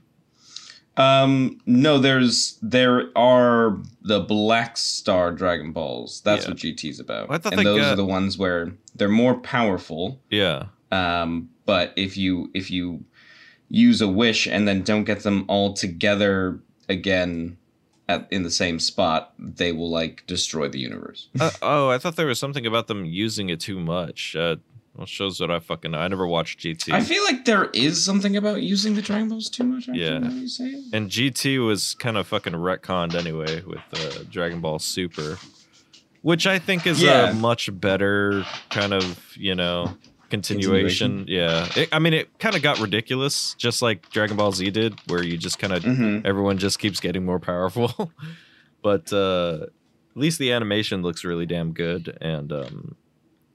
Um, 0.98 1.60
no, 1.66 1.98
there's 1.98 2.58
there 2.62 3.10
are 3.18 3.78
the 4.02 4.22
Black 4.22 4.78
Star 4.78 5.32
Dragon 5.32 5.72
Balls. 5.72 6.22
That's 6.24 6.46
Yeah. 6.46 6.52
what 6.52 6.58
GT's 6.58 7.00
about. 7.00 7.30
I 7.30 7.50
and 7.52 7.66
those 7.66 7.82
got- 7.82 7.94
are 7.94 7.96
the 7.96 8.06
ones 8.06 8.38
where 8.38 8.74
they're 8.96 9.10
more 9.10 9.36
powerful. 9.36 10.22
Yeah. 10.30 10.68
Um, 10.92 11.50
but 11.66 11.92
if 11.96 12.16
you 12.16 12.50
if 12.54 12.72
you 12.72 13.04
use 13.70 14.00
a 14.02 14.08
wish 14.08 14.48
and 14.48 14.68
then 14.68 14.84
don't 14.84 15.04
get 15.04 15.24
them 15.24 15.44
all 15.48 15.74
together 15.74 16.60
again 16.88 17.58
at 18.08 18.28
in 18.32 18.44
the 18.44 18.52
same 18.52 18.80
spot, 18.80 19.34
they 19.40 19.72
will 19.74 19.90
like 19.90 20.24
destroy 20.28 20.70
the 20.70 20.80
universe. 20.80 21.28
Uh, 21.40 21.52
oh, 21.62 21.90
I 21.90 21.98
thought 21.98 22.16
there 22.16 22.28
was 22.28 22.40
something 22.40 22.66
about 22.66 22.88
them 22.88 23.04
using 23.04 23.50
it 23.50 23.60
too 23.60 23.80
much. 23.80 24.36
Uh, 24.36 24.58
well, 24.96 25.06
shows 25.06 25.40
what 25.40 25.52
I 25.52 25.60
fucking 25.60 25.92
know. 25.92 25.98
I 26.00 26.08
never 26.08 26.26
watched 26.26 26.60
GT. 26.60 26.94
I 26.94 27.02
feel 27.02 27.24
like 27.24 27.46
there 27.46 27.66
is 27.74 28.04
something 28.04 28.36
about 28.38 28.62
using 28.62 28.96
the 28.96 29.02
Dragon 29.02 29.28
Balls 29.30 29.50
too 29.50 29.64
much. 29.64 29.90
Actually, 29.90 30.02
Yeah. 30.04 30.30
you 30.30 30.48
say 30.48 30.66
it. 30.66 30.84
and 30.94 31.10
GT 31.10 31.66
was 31.66 31.96
kind 31.96 32.18
of 32.18 32.28
fucking 32.28 32.54
retconned 32.54 33.14
anyway 33.16 33.62
with 33.64 33.80
uh, 33.94 34.24
Dragon 34.30 34.62
Ball 34.62 34.80
Super, 34.80 35.38
which 36.22 36.48
I 36.48 36.60
think 36.60 36.88
is 36.88 37.02
Yeah. 37.04 37.30
a 37.32 37.34
much 37.34 37.70
better 37.80 38.46
kind 38.70 38.94
of 38.94 39.36
you 39.38 39.54
know 39.56 39.96
continuation. 40.30 41.26
Yeah, 41.28 41.68
It- 41.76 41.90
I 41.92 42.00
mean 42.00 42.14
it 42.14 42.40
kind 42.40 42.56
of 42.56 42.62
got 42.62 42.80
ridiculous, 42.80 43.54
just 43.58 43.82
like 43.82 44.10
Dragon 44.10 44.38
Ball 44.38 44.52
Z 44.52 44.70
did, 44.72 45.00
where 45.08 45.24
you 45.24 45.38
just 45.38 45.60
kind 45.60 45.72
of 45.74 45.84
Mhm. 45.84 46.26
everyone 46.26 46.58
just 46.58 46.80
keeps 46.80 47.00
getting 47.00 47.26
more 47.26 47.40
powerful. 47.40 48.12
but 48.82 49.12
uh, 49.14 49.60
at 50.16 50.18
least 50.22 50.40
the 50.40 50.52
animation 50.52 51.02
looks 51.02 51.24
really 51.24 51.46
damn 51.46 51.74
good, 51.74 52.18
and 52.22 52.52
um, 52.52 52.96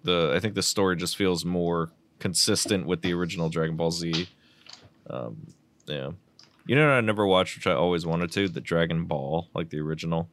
the 0.02 0.32
I 0.34 0.40
think 0.40 0.54
the 0.54 0.62
story 0.62 0.96
just 0.96 1.16
feels 1.16 1.44
more 1.44 1.90
consistent 2.18 2.86
with 2.86 3.02
the 3.02 3.12
original 3.12 3.48
Dragon 3.48 3.76
Ball 3.76 3.90
Z. 3.90 4.28
Um, 5.08 5.48
yeah, 5.86 6.10
you 6.66 6.76
know 6.76 6.88
I 6.90 7.00
never 7.00 7.26
watched, 7.26 7.56
which 7.56 7.66
I 7.66 7.72
always 7.72 8.06
wanted 8.06 8.30
to, 8.32 8.48
the 8.48 8.60
Dragon 8.60 9.04
Ball, 9.04 9.48
like 9.54 9.70
the 9.70 9.78
original. 9.78 10.28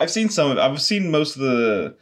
I've 0.00 0.10
seen 0.10 0.28
some. 0.28 0.52
of 0.52 0.58
I've 0.58 0.82
seen 0.82 1.10
most 1.10 1.36
of 1.36 1.42
the. 1.42 1.96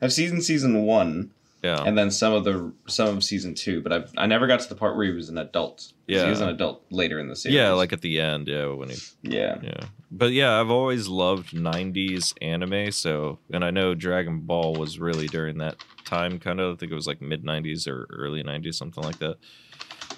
I've 0.00 0.12
seen 0.12 0.40
season 0.40 0.82
one, 0.82 1.32
Yeah, 1.62 1.82
and 1.82 1.98
then 1.98 2.10
some 2.12 2.32
of 2.34 2.44
the 2.44 2.72
some 2.86 3.16
of 3.16 3.24
season 3.24 3.52
two, 3.54 3.80
but 3.82 3.92
I've 3.92 4.12
I 4.16 4.26
never 4.26 4.46
got 4.46 4.60
to 4.60 4.68
the 4.68 4.76
part 4.76 4.96
where 4.96 5.06
he 5.06 5.12
was 5.12 5.28
an 5.28 5.38
adult. 5.38 5.92
Yeah. 6.06 6.24
he 6.24 6.30
was 6.30 6.40
an 6.40 6.48
adult 6.48 6.84
later 6.90 7.18
in 7.18 7.28
the 7.28 7.34
series. 7.36 7.56
yeah, 7.56 7.72
like 7.72 7.92
at 7.92 8.00
the 8.00 8.20
end, 8.20 8.46
yeah, 8.48 8.66
when 8.66 8.90
he 8.90 8.96
yeah, 9.22 9.58
Yeah. 9.62 9.80
But 10.10 10.32
yeah, 10.32 10.58
I've 10.58 10.70
always 10.70 11.06
loved 11.08 11.50
90s 11.52 12.32
anime. 12.40 12.92
So, 12.92 13.40
and 13.52 13.62
I 13.64 13.70
know 13.70 13.94
Dragon 13.94 14.40
Ball 14.40 14.72
was 14.74 14.98
really 14.98 15.26
during 15.26 15.58
that 15.58 15.76
time, 16.06 16.38
kind 16.38 16.60
of. 16.60 16.76
I 16.76 16.76
think 16.78 16.92
it 16.92 16.94
was 16.94 17.06
like 17.06 17.20
mid 17.20 17.44
90s 17.44 17.86
or 17.86 18.06
early 18.10 18.42
90s, 18.42 18.74
something 18.76 19.02
like 19.04 19.18
that. 19.18 19.36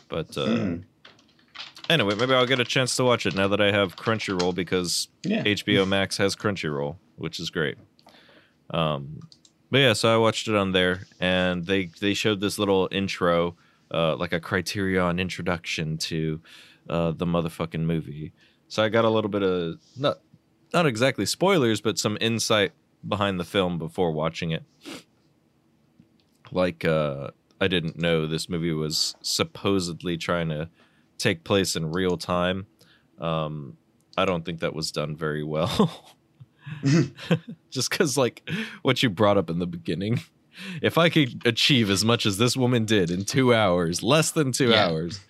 But 0.08 0.36
uh, 0.36 0.46
Mhm. 0.46 0.84
anyway, 1.88 2.14
maybe 2.16 2.34
I'll 2.34 2.46
get 2.46 2.60
a 2.60 2.64
chance 2.64 2.94
to 2.96 3.04
watch 3.04 3.24
it 3.26 3.34
now 3.34 3.48
that 3.48 3.60
I 3.60 3.72
have 3.72 3.96
Crunchyroll 3.96 4.54
because 4.54 5.08
yeah. 5.24 5.42
HBO 5.42 5.88
Max 5.88 6.18
has 6.18 6.36
Crunchyroll, 6.36 6.96
which 7.16 7.40
is 7.40 7.50
great. 7.50 7.78
Um, 8.72 9.20
but 9.70 9.78
yeah, 9.78 9.92
so 9.92 10.12
I 10.12 10.16
watched 10.16 10.48
it 10.48 10.54
on 10.54 10.72
there, 10.72 11.06
and 11.20 11.66
they 11.66 11.90
they 12.00 12.14
showed 12.14 12.40
this 12.40 12.58
little 12.58 12.88
intro, 12.90 13.56
uh, 13.90 14.16
like 14.16 14.32
a 14.32 14.40
Criterion 14.40 15.18
introduction 15.18 15.96
to 15.98 16.40
uh, 16.88 17.12
the 17.12 17.26
motherfucking 17.26 17.80
movie. 17.80 18.32
So 18.68 18.82
I 18.82 18.88
got 18.88 19.04
a 19.04 19.10
little 19.10 19.30
bit 19.30 19.42
of 19.42 19.78
not 19.96 20.18
not 20.72 20.86
exactly 20.86 21.26
spoilers, 21.26 21.80
but 21.80 21.98
some 21.98 22.18
insight 22.20 22.72
behind 23.06 23.40
the 23.40 23.44
film 23.44 23.78
before 23.78 24.12
watching 24.12 24.50
it. 24.50 24.64
Like 26.52 26.84
uh, 26.84 27.30
I 27.60 27.68
didn't 27.68 27.98
know 27.98 28.26
this 28.26 28.48
movie 28.48 28.72
was 28.72 29.14
supposedly 29.22 30.16
trying 30.16 30.48
to 30.48 30.68
take 31.18 31.44
place 31.44 31.76
in 31.76 31.92
real 31.92 32.16
time. 32.16 32.66
Um, 33.18 33.76
I 34.16 34.24
don't 34.24 34.44
think 34.44 34.60
that 34.60 34.74
was 34.74 34.90
done 34.90 35.16
very 35.16 35.44
well. 35.44 36.16
Just 37.70 37.90
because, 37.90 38.16
like, 38.16 38.48
what 38.82 39.02
you 39.02 39.10
brought 39.10 39.36
up 39.38 39.50
in 39.50 39.58
the 39.58 39.66
beginning. 39.66 40.20
If 40.82 40.98
I 40.98 41.08
could 41.08 41.42
achieve 41.46 41.88
as 41.90 42.04
much 42.04 42.26
as 42.26 42.36
this 42.38 42.56
woman 42.56 42.84
did 42.84 43.10
in 43.10 43.24
two 43.24 43.54
hours, 43.54 44.02
less 44.02 44.30
than 44.32 44.52
two 44.52 44.70
Yeah. 44.70 44.86
hours, 44.88 45.20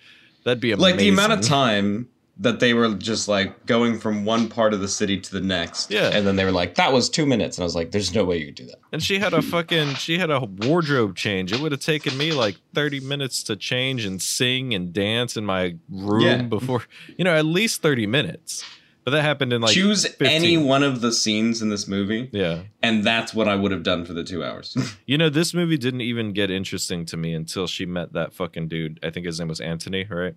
that'd 0.43 0.59
be 0.59 0.71
amazing. 0.71 0.81
like 0.91 0.97
the 0.99 1.09
amount 1.09 1.33
of 1.33 1.41
time 1.41 2.09
that 2.37 2.59
they 2.59 2.73
were 2.73 2.95
just 2.95 3.27
like 3.27 3.65
going 3.67 3.99
from 3.99 4.25
one 4.25 4.49
part 4.49 4.73
of 4.73 4.79
the 4.79 4.87
city 4.87 5.19
to 5.19 5.31
the 5.31 5.39
next. 5.41 5.91
Yeah. 5.91 6.09
and 6.11 6.25
then 6.25 6.35
they 6.37 6.43
were 6.43 6.51
like, 6.51 6.75
"That 6.75 6.91
was 6.91 7.07
two 7.07 7.25
minutes," 7.27 7.57
and 7.57 7.63
I 7.63 7.65
was 7.65 7.75
like, 7.75 7.91
"There's 7.91 8.13
no 8.15 8.23
way 8.25 8.37
you 8.39 8.47
could 8.47 8.55
do 8.55 8.65
that." 8.65 8.79
And 8.91 9.01
she 9.03 9.19
had 9.19 9.33
a 9.33 9.41
fucking 9.43 9.93
she 9.95 10.17
had 10.17 10.31
a 10.31 10.39
wardrobe 10.39 11.15
change. 11.15 11.53
It 11.53 11.59
would 11.59 11.71
have 11.71 11.81
taken 11.81 12.17
me 12.17 12.31
like 12.33 12.57
30 12.73 12.99
minutes 13.01 13.43
to 13.43 13.55
change 13.55 14.05
and 14.05 14.19
sing 14.21 14.73
and 14.73 14.91
dance 14.91 15.37
in 15.37 15.45
my 15.45 15.75
room 15.89 16.21
Yeah. 16.23 16.41
before 16.41 16.83
you 17.17 17.23
know, 17.23 17.35
at 17.35 17.45
least 17.45 17.81
30 17.83 18.07
minutes. 18.07 18.65
But 19.03 19.11
that 19.11 19.23
happened 19.23 19.51
in 19.51 19.61
like 19.61 19.73
Choose 19.73 20.05
15. 20.05 20.27
any 20.27 20.57
one 20.57 20.83
of 20.83 21.01
the 21.01 21.11
scenes 21.11 21.61
in 21.61 21.69
this 21.69 21.87
movie, 21.87 22.29
Yeah. 22.31 22.63
and 22.83 23.03
that's 23.03 23.33
what 23.33 23.47
I 23.47 23.55
would 23.55 23.71
have 23.71 23.81
done 23.81 24.05
for 24.05 24.13
the 24.13 24.23
two 24.23 24.43
hours. 24.43 24.77
You 25.07 25.17
know, 25.17 25.29
this 25.29 25.53
movie 25.53 25.77
didn't 25.77 26.01
even 26.01 26.33
get 26.33 26.51
interesting 26.51 27.05
to 27.07 27.17
me 27.17 27.33
until 27.33 27.65
she 27.67 27.85
met 27.85 28.13
that 28.13 28.31
fucking 28.33 28.67
dude. 28.67 28.99
I 29.03 29.09
think 29.09 29.25
his 29.25 29.39
name 29.39 29.47
was 29.49 29.59
Anthony, 29.59 30.05
right? 30.09 30.35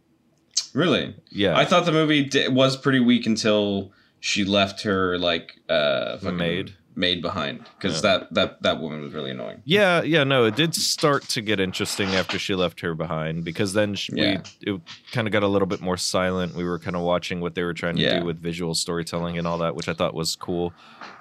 really, 0.72 1.14
Yeah. 1.30 1.56
I 1.56 1.64
thought 1.64 1.84
the 1.84 1.92
movie 1.92 2.28
was 2.48 2.76
pretty 2.76 3.00
weak 3.00 3.26
until 3.26 3.92
she 4.20 4.44
left 4.44 4.82
her 4.82 5.18
like 5.18 5.60
uh 5.68 6.16
fucking 6.18 6.36
maid? 6.38 6.74
Maid 6.96 7.20
behind 7.22 7.64
because 7.76 7.96
Yeah. 7.96 8.00
that 8.18 8.34
that 8.34 8.62
that 8.62 8.80
woman 8.80 9.00
was 9.02 9.12
really 9.12 9.30
annoying. 9.32 9.62
Yeah, 9.64 10.02
yeah, 10.02 10.22
no, 10.24 10.44
it 10.44 10.54
did 10.56 10.74
start 10.74 11.24
to 11.30 11.40
get 11.40 11.58
interesting 11.60 12.08
after 12.10 12.38
she 12.38 12.54
left 12.54 12.80
her 12.80 12.94
behind 12.94 13.44
because 13.44 13.72
then 13.72 13.94
sh 13.94 14.10
Yeah. 14.12 14.42
we 14.64 14.72
it 14.74 14.80
kind 15.12 15.26
of 15.26 15.32
got 15.32 15.42
a 15.42 15.48
little 15.48 15.66
bit 15.66 15.80
more 15.80 15.96
silent. 15.96 16.54
We 16.54 16.64
were 16.64 16.78
kind 16.78 16.94
of 16.96 17.02
watching 17.02 17.40
what 17.40 17.54
they 17.54 17.62
were 17.64 17.74
trying 17.74 17.96
to 17.96 18.02
Yeah. 18.02 18.20
do 18.20 18.24
with 18.24 18.38
visual 18.40 18.74
storytelling 18.74 19.38
and 19.38 19.46
all 19.46 19.58
that, 19.58 19.74
which 19.74 19.88
I 19.88 19.92
thought 19.94 20.14
was 20.14 20.36
cool. 20.36 20.72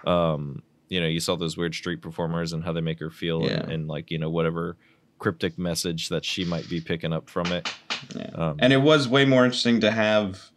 Um, 0.06 0.62
you 0.90 1.02
know, 1.02 1.08
you 1.08 1.20
saw 1.20 1.36
those 1.36 1.58
weird 1.58 1.74
street 1.74 2.02
performers 2.02 2.54
and 2.54 2.64
how 2.64 2.72
they 2.72 2.82
make 2.82 3.00
her 3.00 3.10
feel 3.10 3.48
and, 3.48 3.72
and 3.72 3.88
like 3.88 4.12
you 4.12 4.18
know 4.20 4.30
whatever 4.30 4.78
cryptic 5.20 5.58
message 5.58 6.10
that 6.10 6.26
she 6.26 6.44
might 6.46 6.70
be 6.70 6.82
picking 6.82 7.14
up 7.14 7.30
from 7.30 7.48
it. 7.48 7.68
Yeah. 8.16 8.30
Um, 8.36 8.58
and 8.60 8.74
it 8.74 8.82
was 8.82 9.08
way 9.08 9.26
more 9.26 9.46
interesting 9.46 9.80
to 9.82 9.90
have 9.92 10.50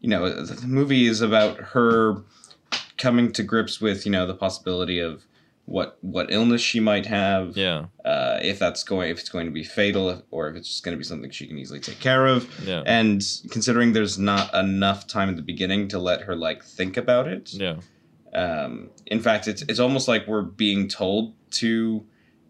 you 0.00 0.10
know 0.10 0.28
the 0.44 0.66
movie 0.66 1.06
is 1.06 1.22
about 1.22 1.56
her 1.58 2.22
coming 3.04 3.30
to 3.32 3.42
grips 3.42 3.80
with 3.80 4.06
you 4.06 4.12
know 4.12 4.26
the 4.26 4.34
possibility 4.34 4.98
of 4.98 5.24
what 5.66 5.98
what 6.00 6.26
illness 6.30 6.60
she 6.60 6.80
might 6.80 7.06
have 7.06 7.56
yeah, 7.56 7.86
uh, 8.04 8.38
if 8.42 8.58
that's 8.58 8.82
going 8.82 9.10
if 9.10 9.18
it's 9.20 9.28
going 9.28 9.46
to 9.46 9.52
be 9.52 9.64
fatal 9.64 10.22
or 10.30 10.48
if 10.48 10.56
it's 10.56 10.68
just 10.68 10.84
going 10.84 10.94
to 10.94 10.98
be 10.98 11.04
something 11.04 11.30
she 11.30 11.46
can 11.46 11.58
easily 11.58 11.80
take 11.80 12.00
care 12.00 12.26
of. 12.26 12.48
Yeah, 12.66 12.82
and 12.86 13.22
considering 13.50 13.92
there's 13.92 14.18
not 14.18 14.52
enough 14.54 15.06
time 15.06 15.28
at 15.28 15.36
the 15.36 15.42
beginning 15.42 15.88
to 15.88 15.98
let 15.98 16.22
her 16.22 16.34
like 16.34 16.64
think 16.64 16.96
about 16.96 17.28
it 17.28 17.52
yeah, 17.52 17.76
um, 18.34 18.90
in 19.06 19.20
fact 19.20 19.48
it's 19.48 19.62
it's 19.62 19.80
almost 19.80 20.08
like 20.08 20.26
we're 20.26 20.42
being 20.42 20.88
told 20.88 21.34
to 21.62 22.04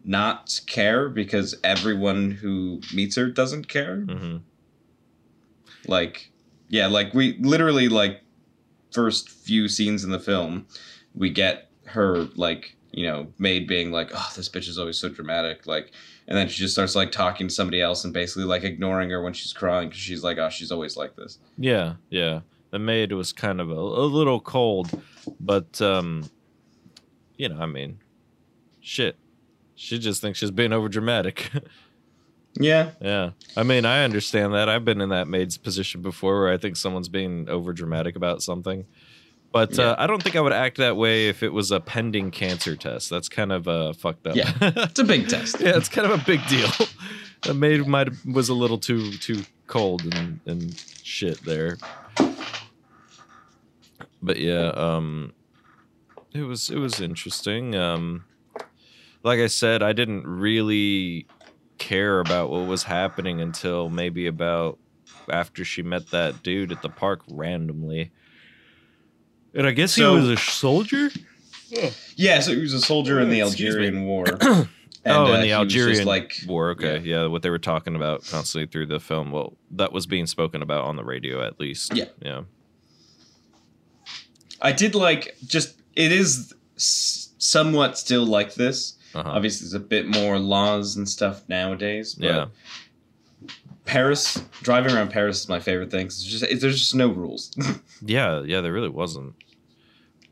not 0.04 0.60
care 0.66 1.08
because 1.08 1.54
everyone 1.64 2.30
who 2.30 2.80
meets 2.94 3.16
her 3.16 3.26
doesn't 3.28 3.68
care. 3.68 4.00
Hmm 4.00 4.36
like 5.88 6.30
yeah 6.68 6.86
like 6.86 7.12
we 7.14 7.36
literally 7.40 7.88
like 7.88 8.20
first 8.94 9.28
few 9.28 9.68
scenes 9.68 10.04
in 10.04 10.10
the 10.10 10.18
film 10.20 10.66
we 11.14 11.28
get 11.28 11.68
her 11.84 12.26
like 12.36 12.76
you 12.92 13.04
know 13.04 13.26
maid 13.38 13.66
being 13.66 13.90
like 13.92 14.10
oh 14.14 14.32
this 14.36 14.48
bitch 14.48 14.68
is 14.68 14.78
always 14.78 14.96
so 14.96 15.08
dramatic 15.08 15.66
like 15.66 15.92
and 16.26 16.38
then 16.38 16.48
she 16.48 16.62
just 16.62 16.72
starts 16.72 16.94
like 16.94 17.12
talking 17.12 17.48
to 17.48 17.54
somebody 17.54 17.82
else 17.82 18.04
and 18.04 18.14
basically 18.14 18.44
like 18.44 18.64
ignoring 18.64 19.10
her 19.10 19.20
when 19.20 19.34
she's 19.34 19.52
crying 19.52 19.88
because 19.88 20.00
she's 20.00 20.24
like 20.24 20.38
oh 20.38 20.48
she's 20.48 20.72
always 20.72 20.96
like 20.96 21.14
this 21.16 21.38
yeah, 21.58 21.94
yeah. 22.10 22.40
The 22.70 22.78
maid 22.78 23.12
was 23.12 23.32
kind 23.32 23.60
of 23.60 23.70
a, 23.70 23.74
a 23.74 24.06
little 24.06 24.40
cold, 24.40 24.90
but 25.38 25.80
um, 25.80 26.28
you 27.36 27.48
know, 27.48 27.60
I 27.60 27.66
mean, 27.66 27.98
shit. 28.80 29.16
She 29.76 29.98
just 29.98 30.20
thinks 30.20 30.38
she's 30.38 30.50
being 30.50 30.72
over 30.72 30.88
dramatic. 30.88 31.50
yeah 32.58 32.90
Yeah. 33.00 33.30
I 33.56 33.62
mean, 33.62 33.84
I 33.84 34.04
understand 34.04 34.54
that. 34.54 34.68
I've 34.68 34.84
been 34.84 35.00
in 35.00 35.08
that 35.10 35.28
maid's 35.28 35.56
position 35.58 36.02
before 36.02 36.40
where 36.40 36.52
I 36.52 36.56
think 36.56 36.76
someone's 36.76 37.08
being 37.08 37.48
over 37.48 37.72
dramatic 37.72 38.16
about 38.16 38.42
something. 38.42 38.84
But 39.52 39.76
Yeah. 39.76 39.90
uh, 39.90 39.96
I 39.98 40.06
don't 40.06 40.22
think 40.22 40.34
I 40.36 40.40
would 40.40 40.52
act 40.52 40.78
that 40.78 40.96
way 40.96 41.28
if 41.28 41.42
it 41.42 41.52
was 41.52 41.70
a 41.70 41.78
pending 41.80 42.30
cancer 42.32 42.74
test. 42.76 43.10
That's 43.10 43.28
kind 43.28 43.52
of 43.52 43.68
uh, 43.68 43.92
fucked 43.92 44.26
up. 44.26 44.34
Yeah. 44.36 44.52
it's 44.60 44.98
a 44.98 45.04
big 45.04 45.28
test 45.34 45.60
yeah, 45.60 45.76
it's 45.76 45.88
kind 45.88 46.10
of 46.10 46.20
a 46.20 46.24
big 46.24 46.46
deal. 46.48 46.70
The 47.42 47.52
maid 47.52 47.86
might 47.86 48.08
was 48.24 48.48
a 48.48 48.54
little 48.54 48.78
too 48.78 49.12
too 49.18 49.44
cold 49.66 50.02
and, 50.14 50.40
and 50.46 50.74
shit 51.02 51.42
there. 51.44 51.76
But 54.22 54.38
yeah, 54.38 54.68
um 54.74 55.34
it 56.32 56.42
was 56.42 56.70
it 56.70 56.78
was 56.78 57.00
interesting. 57.00 57.74
Um 57.74 58.24
like 59.22 59.40
I 59.40 59.46
said, 59.48 59.82
I 59.82 59.92
didn't 59.92 60.26
really 60.26 61.26
care 61.78 62.20
about 62.20 62.50
what 62.50 62.66
was 62.66 62.84
happening 62.84 63.40
until 63.40 63.88
maybe 63.90 64.26
about 64.26 64.78
after 65.30 65.64
she 65.64 65.82
met 65.82 66.10
that 66.10 66.42
dude 66.42 66.70
at 66.72 66.82
the 66.82 66.88
park 66.88 67.20
randomly. 67.28 68.10
And 69.54 69.66
I 69.66 69.72
guess 69.72 69.92
So- 69.94 70.14
he 70.14 70.20
was 70.20 70.28
a 70.30 70.36
soldier? 70.36 71.10
yeah 72.14 72.38
so 72.38 72.54
he 72.54 72.60
was 72.60 72.72
a 72.74 72.80
soldier 72.80 73.18
in 73.18 73.30
the 73.30 73.40
Excuse 73.40 73.74
me. 73.74 73.86
algerian 73.86 74.04
war 74.06 74.26
oh, 74.42 74.68
uh, 75.06 75.34
in 75.34 75.40
the 75.40 75.46
he 75.48 75.54
was 75.54 75.72
just, 75.72 75.86
Algerian 75.88 76.06
like 76.06 76.32
war. 76.46 76.70
Okay, 76.70 76.98
yeah. 77.00 77.26
what 77.26 77.42
they 77.42 77.50
were 77.50 77.58
talking 77.58 77.96
about 77.96 78.24
constantly 78.26 78.66
through 78.70 78.86
the 78.86 79.00
film. 79.00 79.32
Well, 79.32 79.54
that 79.72 79.92
was 79.92 80.06
being 80.06 80.26
spoken 80.26 80.62
about 80.62 80.84
on 80.84 80.94
the 80.96 81.04
radio, 81.04 81.42
at 81.44 81.58
least. 81.58 81.94
Yeah. 81.96 82.04
yeah, 82.22 82.42
i 84.62 84.70
did 84.72 84.94
like 84.94 85.36
just 85.46 85.80
it 85.96 86.12
is 86.12 86.54
somewhat 86.76 87.98
still 87.98 88.24
like 88.24 88.54
this 88.54 88.94
uh-huh. 89.14 89.30
Obviously, 89.30 89.64
there's 89.64 89.74
a 89.74 89.80
bit 89.80 90.06
more 90.06 90.38
laws 90.38 90.96
and 90.96 91.08
stuff 91.08 91.42
nowadays. 91.48 92.14
But 92.14 92.26
Yeah. 92.26 92.46
Paris, 93.84 94.42
driving 94.62 94.94
around 94.94 95.10
Paris 95.10 95.40
is 95.42 95.48
my 95.48 95.60
favorite 95.60 95.90
thing. 95.90 96.06
It's 96.06 96.22
just 96.22 96.42
it, 96.42 96.60
there's 96.60 96.78
just 96.78 96.94
no 96.94 97.08
rules, 97.08 97.50
yeah, 98.02 98.40
yeah. 98.40 98.60
There 98.62 98.72
really 98.72 98.88
wasn't. 98.88 99.34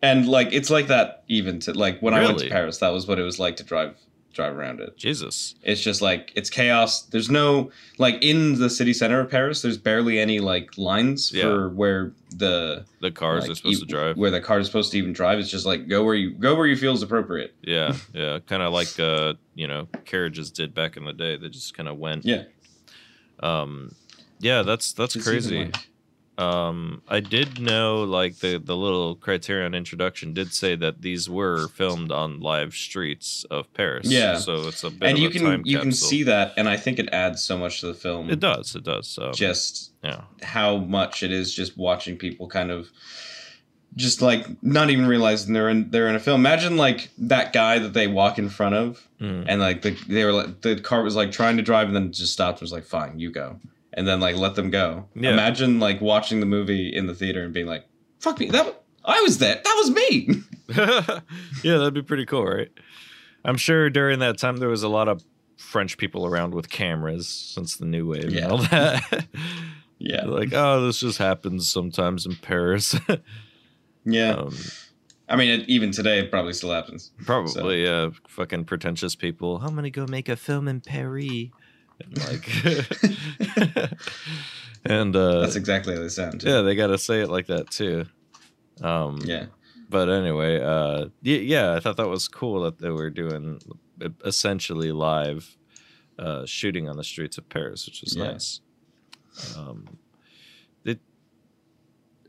and 0.01 0.27
like 0.27 0.49
it's 0.53 0.71
like 0.71 0.87
that 0.87 1.23
even 1.29 1.61
to 1.61 1.75
like 1.75 2.01
when 2.01 2.15
I 2.15 2.25
went 2.25 2.39
to 2.39 2.49
Paris, 2.49 2.79
that 2.79 2.89
was 2.89 3.07
what 3.07 3.19
it 3.19 3.23
was 3.23 3.39
like 3.39 3.57
to 3.57 3.65
drive 3.65 3.95
drive 4.33 4.57
around 4.57 4.81
it. 4.81 4.97
Jesus. 4.97 5.55
It's 5.63 5.81
just 5.81 6.01
like 6.03 6.33
it's 6.35 6.49
chaos. 6.51 7.03
There's 7.03 7.31
no 7.31 7.71
like 7.99 8.23
in 8.23 8.59
the 8.59 8.69
city 8.71 8.93
center 8.93 9.21
of 9.21 9.31
Paris. 9.31 9.63
There's 9.63 9.79
barely 9.79 10.19
any 10.19 10.41
like 10.41 10.77
lines 10.79 11.33
Yeah. 11.33 11.43
for 11.45 11.69
where 11.69 12.13
the 12.37 12.85
The 13.01 13.11
cars 13.11 13.43
like, 13.43 13.51
are 13.51 13.55
supposed 13.55 13.83
e- 13.83 13.87
to 13.87 13.87
drive. 13.87 14.17
where 14.17 14.31
the 14.31 14.41
car 14.41 14.59
is 14.59 14.67
supposed 14.67 14.93
to 14.93 14.99
even 14.99 15.13
drive. 15.13 15.39
It's 15.39 15.51
just 15.51 15.67
like 15.67 15.89
go 15.89 16.03
where 16.05 16.15
you 16.15 16.31
go 16.33 16.55
where 16.55 16.67
you 16.67 16.77
feel 16.77 16.93
is 16.95 17.03
appropriate. 17.03 17.55
Yeah, 17.63 17.95
yeah. 18.13 18.39
Kind 18.47 18.63
of 18.63 18.73
like 18.73 18.99
uh, 18.99 19.35
you 19.55 19.67
know, 19.67 19.89
carriages 20.05 20.51
did 20.51 20.75
back 20.75 20.97
in 20.97 21.05
the 21.05 21.13
day. 21.13 21.37
They 21.37 21.49
just 21.49 21.77
kind 21.77 21.89
of 21.89 21.99
went. 21.99 22.25
Yeah, 22.25 22.45
Um, 23.41 23.95
yeah. 24.41 24.63
That's 24.63 24.93
that's 24.93 25.17
It's 25.17 25.25
crazy. 25.27 25.65
like- 25.67 25.89
Um, 26.39 27.03
I 27.09 27.21
did 27.21 27.61
know 27.61 28.05
like 28.05 28.39
the 28.39 28.57
the 28.59 28.75
little 28.77 29.15
Criterion 29.17 29.75
introduction 29.75 30.33
did 30.33 30.53
say 30.55 30.75
that 30.77 31.03
these 31.03 31.29
were 31.29 31.69
filmed 31.69 32.11
on 32.11 32.41
live 32.41 32.75
streets 32.75 33.45
of 33.51 33.73
Paris. 33.75 34.07
Yeah. 34.11 34.39
so 34.39 34.67
it's 34.69 34.83
a 34.83 34.91
bit 34.91 35.09
and 35.11 35.19
you 35.19 35.29
can 35.31 35.63
you 35.67 35.79
can 35.79 35.93
see 35.93 36.23
that, 36.25 36.55
and 36.57 36.69
I 36.69 36.77
think 36.79 36.99
it 36.99 37.09
adds 37.13 37.43
so 37.43 37.59
much 37.59 37.81
to 37.81 37.87
the 37.87 37.95
film. 37.95 38.31
it 38.31 38.41
does. 38.41 38.75
It 38.75 38.83
does. 38.85 39.07
So 39.09 39.31
Just 39.33 39.93
yeah, 40.03 40.23
how 40.43 40.79
much 40.79 41.23
it 41.23 41.33
is 41.33 41.53
just 41.55 41.77
watching 41.77 42.17
people 42.17 42.49
kind 42.49 42.71
of 42.71 42.89
just 43.95 44.23
like 44.23 44.47
not 44.63 44.89
even 44.89 45.07
realizing 45.07 45.53
they're 45.53 45.69
in 45.69 45.91
they're 45.91 46.09
in 46.09 46.15
a 46.15 46.19
film. 46.21 46.41
Imagine 46.41 46.79
like 46.79 47.11
that 47.19 47.53
guy 47.53 47.79
that 47.79 47.93
they 47.93 48.07
walk 48.07 48.39
in 48.39 48.49
front 48.49 48.75
of 48.75 49.07
Mm. 49.21 49.45
and 49.47 49.61
like 49.61 49.83
the 49.83 49.91
they 50.09 50.25
were 50.25 50.33
like 50.33 50.63
the 50.63 50.81
car 50.81 51.03
was 51.05 51.15
like 51.15 51.31
trying 51.31 51.57
to 51.59 51.63
drive 51.63 51.87
and 51.87 51.95
then 51.95 52.11
just 52.11 52.33
stopped 52.33 52.59
and 52.59 52.63
was 52.63 52.73
like 52.73 52.83
fine 52.85 53.21
you 53.21 53.31
go 53.31 53.61
and 53.95 54.07
then 54.07 54.21
like 54.21 54.37
let 54.37 54.55
them 54.55 54.71
go. 54.71 55.09
Yeah. 55.15 55.31
Imagine 55.33 55.79
like 55.81 56.01
watching 56.01 56.41
the 56.41 56.47
movie 56.47 56.89
in 56.95 57.07
the 57.07 57.15
theater 57.15 57.43
and 57.43 57.53
being 57.53 57.67
like 57.67 57.85
fuck 58.21 58.39
me 58.41 58.47
that 58.51 58.83
I 59.05 59.21
was 59.23 59.39
there 59.39 59.61
that 59.63 59.75
was 59.79 59.91
me. 59.91 60.29
yeah, 61.65 61.79
that'd 61.79 61.93
be 61.95 62.03
pretty 62.03 62.25
cool, 62.27 62.47
right? 62.47 62.71
I'm 63.45 63.57
sure 63.57 63.91
during 63.91 64.21
that 64.21 64.39
time 64.39 64.59
there 64.59 64.69
was 64.69 64.83
a 64.83 64.89
lot 64.89 65.09
of 65.09 65.23
French 65.57 65.99
people 65.99 66.27
around 66.27 66.55
with 66.55 66.69
cameras 66.71 67.29
since 67.29 67.77
the 67.77 67.85
new 67.85 68.07
wave 68.09 68.31
Yeah. 68.33 68.45
and 68.45 68.53
all 68.53 68.59
that. 68.71 69.27
yeah 69.99 70.25
like, 70.25 70.53
oh, 70.53 70.87
this 70.87 70.99
just 71.01 71.19
happens 71.19 71.69
sometimes 71.71 72.25
in 72.27 72.37
Paris. 72.37 72.95
yeah. 74.05 74.33
um, 74.35 74.55
I 75.29 75.37
mean 75.37 75.61
it, 75.61 75.69
even 75.69 75.93
today 75.93 76.19
it 76.21 76.31
probably 76.31 76.53
still 76.53 76.71
happens. 76.73 77.11
probably, 77.25 77.85
yeah. 77.85 78.11
Fucking 78.29 78.65
pretentious 78.65 79.15
people. 79.15 79.59
I'm 79.63 79.75
gonna 79.75 79.91
go 79.91 80.07
make 80.07 80.29
a 80.29 80.37
film 80.37 80.69
in 80.69 80.81
Paris. 80.81 81.47
And 82.05 82.19
like, 82.27 83.93
and 84.85 85.15
uh, 85.17 85.41
That's 85.41 85.57
exactly 85.57 85.95
how 85.95 86.01
they 86.03 86.09
sound. 86.09 86.43
yeah, 86.43 86.61
they 86.63 86.75
gotta 86.75 86.99
say 86.99 87.21
it 87.21 87.29
like 87.31 87.47
that 87.47 87.71
too. 87.71 88.07
Um, 88.81 89.21
Yeah. 89.25 89.47
but 89.89 90.09
anyway, 90.09 90.61
uh, 90.61 91.07
yeah, 91.23 91.75
I 91.75 91.81
thought 91.81 91.97
that 91.99 92.09
was 92.09 92.29
cool 92.29 92.63
that 92.63 92.79
they 92.79 92.91
were 92.91 93.11
doing 93.11 93.61
essentially 94.25 94.91
live 94.93 95.57
uh, 96.19 96.45
shooting 96.47 96.89
on 96.89 96.97
the 96.97 97.05
streets 97.05 97.39
of 97.39 97.49
Paris, 97.49 97.87
which 97.87 98.01
was 98.03 98.17
Yeah. 98.17 98.33
nice. 98.33 98.61
Um, 99.57 99.99
it, 100.85 101.01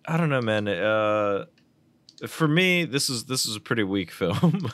I 0.08 0.18
don't 0.18 0.30
know, 0.30 0.42
man. 0.42 0.68
Uh, 0.68 1.46
for 2.28 2.48
me, 2.48 2.86
this 2.86 3.10
is 3.10 3.26
this 3.26 3.46
is 3.46 3.56
a 3.56 3.60
pretty 3.60 3.84
weak 3.84 4.12
film. 4.22 4.70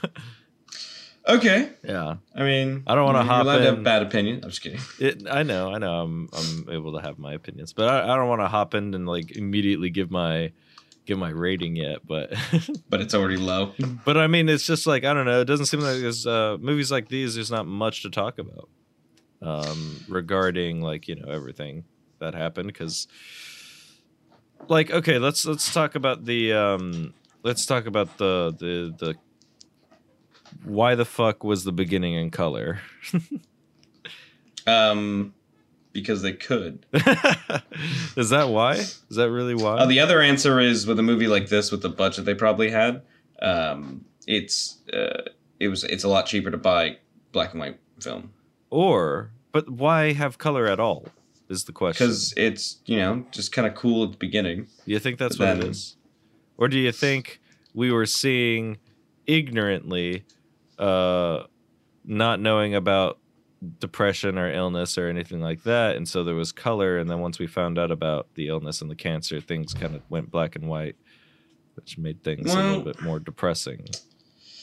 Okay. 1.29 1.69
yeah, 1.83 2.15
I 2.35 2.43
mean, 2.43 2.83
I 2.87 2.95
don't 2.95 3.05
wanna 3.05 3.19
you're 3.19 3.27
hop 3.27 3.43
allowed 3.43 3.57
to 3.59 3.63
have 3.65 3.79
a 3.79 3.81
bad 3.81 4.01
opinion. 4.01 4.41
I'm 4.43 4.49
just 4.49 4.61
kidding. 4.61 4.79
it. 4.99 5.27
I 5.29 5.43
know, 5.43 5.71
I 5.73 5.77
know. 5.77 6.01
I'm 6.01 6.29
I'm 6.33 6.69
able 6.69 6.93
to 6.97 7.01
have 7.01 7.19
my 7.19 7.33
opinions, 7.33 7.71
but 7.71 7.87
I, 7.87 8.13
I 8.13 8.15
don't 8.15 8.27
want 8.27 8.41
to 8.41 8.47
hop 8.47 8.73
in 8.73 8.93
and 8.95 9.07
like 9.07 9.31
immediately 9.31 9.91
give 9.91 10.09
my 10.09 10.51
give 11.05 11.19
my 11.19 11.29
rating 11.29 11.75
yet. 11.75 11.99
But 12.05 12.33
But 12.89 13.01
it's 13.01 13.13
already 13.13 13.37
low. 13.37 13.73
But 14.05 14.17
I 14.17 14.27
mean, 14.27 14.49
it's 14.49 14.65
just 14.65 14.87
like 14.87 15.05
I 15.05 15.13
don't 15.13 15.25
know. 15.25 15.41
It 15.41 15.45
doesn't 15.45 15.67
seem 15.67 15.81
like 15.81 15.99
there's 15.99 16.25
uh, 16.25 16.57
movies 16.59 16.91
like 16.91 17.09
these. 17.09 17.35
There's 17.35 17.51
not 17.51 17.67
much 17.67 18.01
to 18.01 18.09
talk 18.09 18.39
about 18.39 18.69
um, 19.41 20.03
regarding 20.07 20.81
like 20.81 21.07
you 21.07 21.15
know 21.15 21.31
everything 21.31 21.85
that 22.19 22.33
happened 22.33 22.67
because, 22.67 23.07
like, 24.67 24.91
okay, 24.91 25.19
let's 25.19 25.45
let's 25.45 25.71
talk 25.71 25.95
about 25.95 26.25
the 26.25 26.53
um, 26.53 27.13
let's 27.43 27.65
talk 27.65 27.85
about 27.85 28.17
the 28.17 28.55
the 28.59 28.95
the 28.97 29.15
why 30.63 30.95
the 30.95 31.05
fuck 31.05 31.43
was 31.43 31.63
the 31.63 31.71
beginning 31.71 32.13
in 32.13 32.31
color? 32.31 32.79
Um, 34.67 35.33
because 35.93 36.21
they 36.21 36.33
could. 36.33 36.85
Is 38.15 38.29
that 38.29 38.49
why? 38.49 38.73
Is 38.75 39.01
that 39.11 39.31
really 39.31 39.55
why? 39.55 39.77
Uh, 39.77 39.85
the 39.85 39.99
other 39.99 40.21
answer 40.21 40.59
is 40.59 40.85
with 40.85 40.99
a 40.99 41.03
movie 41.03 41.27
like 41.27 41.49
this, 41.49 41.71
with 41.71 41.81
the 41.81 41.89
budget 41.89 42.25
they 42.25 42.35
probably 42.35 42.69
had, 42.69 43.01
um, 43.41 44.05
it's 44.27 44.77
uh, 44.93 45.23
it 45.59 45.69
was 45.69 45.83
it's 45.85 46.03
a 46.03 46.07
lot 46.09 46.25
cheaper 46.27 46.51
to 46.51 46.57
buy 46.57 46.97
black 47.31 47.51
and 47.51 47.59
white 47.59 47.79
film 47.99 48.31
or 48.69 49.31
but 49.51 49.69
why 49.69 50.13
have 50.13 50.37
color 50.37 50.67
at 50.67 50.79
all? 50.79 51.07
Is 51.49 51.63
the 51.63 51.71
question? 51.71 52.05
because 52.05 52.33
it's 52.37 52.77
you 52.85 52.97
know 52.97 53.25
just 53.31 53.51
kind 53.51 53.67
of 53.67 53.73
cool 53.73 54.03
at 54.03 54.11
the 54.11 54.17
beginning. 54.17 54.67
Do 54.85 54.91
you 54.91 54.99
think 54.99 55.17
that's 55.17 55.39
what 55.39 55.49
it 55.49 55.61
then- 55.61 55.69
is? 55.71 55.95
Or 56.57 56.67
do 56.67 56.77
you 56.77 56.91
think 56.91 57.39
we 57.73 57.89
were 57.89 58.05
seeing 58.05 58.77
ignorantly, 59.25 60.25
uh, 60.79 61.43
not 62.05 62.39
knowing 62.39 62.73
about 62.73 63.19
depression 63.79 64.37
or 64.37 64.51
illness 64.51 64.97
or 64.97 65.07
anything 65.09 65.41
like 65.41 65.63
that, 65.63 65.95
and 65.95 66.07
so 66.07 66.23
there 66.23 66.35
was 66.35 66.51
color, 66.51 66.97
and 66.97 67.09
then 67.09 67.19
once 67.19 67.39
we 67.39 67.47
found 67.47 67.77
out 67.77 67.91
about 67.91 68.27
the 68.35 68.47
illness 68.47 68.81
and 68.81 68.89
the 68.89 68.95
cancer, 68.95 69.39
things 69.41 69.73
kind 69.73 69.95
of 69.95 70.01
went 70.09 70.31
black 70.31 70.55
and 70.55 70.67
white, 70.67 70.95
which 71.75 71.97
made 71.97 72.23
things 72.23 72.51
a 72.53 72.57
little 72.57 72.83
bit 72.83 73.01
more 73.01 73.19
depressing. 73.19 73.87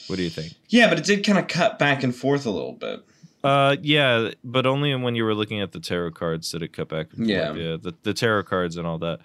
What 0.07 0.15
do 0.15 0.23
you 0.23 0.29
think? 0.29 0.53
Yeah, 0.69 0.89
but 0.89 0.97
it 0.97 1.05
did 1.05 1.25
kind 1.25 1.37
of 1.37 1.47
cut 1.47 1.77
back 1.77 2.03
and 2.03 2.15
forth 2.15 2.45
a 2.45 2.49
little 2.49 2.73
bit. 2.73 3.05
Uh, 3.43 3.75
yeah, 3.81 4.31
but 4.43 4.65
only 4.65 4.95
when 4.95 5.15
you 5.15 5.23
were 5.23 5.35
looking 5.35 5.61
at 5.61 5.71
the 5.71 5.79
tarot 5.79 6.11
cards 6.11 6.51
did 6.51 6.63
it 6.63 6.73
cut 6.73 6.89
back 6.89 7.07
and 7.11 7.17
forth. 7.17 7.29
Yeah. 7.29 7.53
yeah. 7.53 7.77
The 7.79 7.93
the 8.03 8.13
tarot 8.13 8.43
cards 8.43 8.77
and 8.77 8.87
all 8.87 8.97
that 8.99 9.19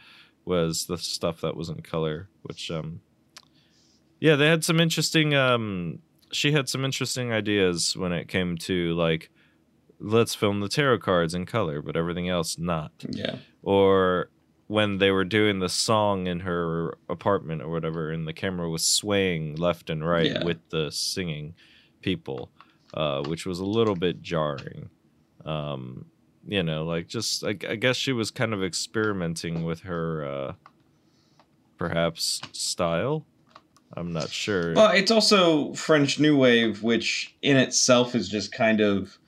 was 0.45 0.87
the 0.87 0.99
stuff 0.99 1.41
that 1.41 1.57
was 1.57 1.69
in 1.69 1.81
color, 1.83 2.29
which 2.43 2.71
um, 2.71 3.01
yeah, 4.21 4.37
they 4.37 4.49
had 4.49 4.65
some 4.65 4.81
interesting 4.81 5.35
um, 5.35 6.01
she 6.33 6.53
had 6.53 6.69
some 6.69 6.85
interesting 6.85 7.33
ideas 7.33 7.97
when 7.97 8.13
it 8.13 8.29
came 8.29 8.57
to 8.59 8.95
like, 8.95 9.31
let's 10.01 10.35
film 10.35 10.61
the 10.61 10.69
tarot 10.69 10.99
cards 10.99 11.35
in 11.35 11.47
color, 11.47 11.81
but 11.83 11.97
everything 11.97 12.29
else 12.29 12.59
not, 12.59 12.93
Yeah, 13.09 13.37
or 13.63 14.31
when 14.67 14.99
they 14.99 15.11
were 15.11 15.25
doing 15.25 15.59
the 15.59 15.69
song 15.69 16.27
in 16.27 16.41
her 16.41 16.97
apartment 17.09 17.61
or 17.63 17.69
whatever, 17.71 18.11
and 18.11 18.27
the 18.27 18.33
camera 18.33 18.69
was 18.71 18.85
swaying 18.87 19.57
left 19.57 19.91
and 19.91 20.07
right 20.07 20.27
Yeah. 20.33 20.45
with 20.45 20.59
the 20.71 20.91
singing 20.91 21.55
people, 22.01 22.51
uh, 22.95 23.23
which 23.25 23.45
was 23.47 23.59
a 23.61 23.65
little 23.67 23.95
bit 23.95 24.23
jarring. 24.23 24.89
Um, 25.45 26.07
you 26.47 26.63
know, 26.63 26.85
like 26.85 27.07
just 27.07 27.45
I, 27.45 27.51
I 27.69 27.77
guess 27.77 27.97
she 27.97 28.13
was 28.13 28.31
kind 28.31 28.55
of 28.55 28.65
experimenting 28.65 29.65
with 29.65 29.81
her, 29.81 30.25
uh, 30.25 30.53
perhaps 31.79 32.41
style. 32.53 33.27
I'm 33.95 34.13
not 34.13 34.31
sure. 34.31 34.75
well, 34.75 34.91
it's 34.93 35.11
also 35.11 35.73
French 35.75 36.19
New 36.19 36.37
Wave, 36.37 36.83
which 36.83 37.35
in 37.43 37.57
itself 37.57 38.15
is 38.15 38.29
just 38.29 38.53
kind 38.53 38.81
of 38.81 39.19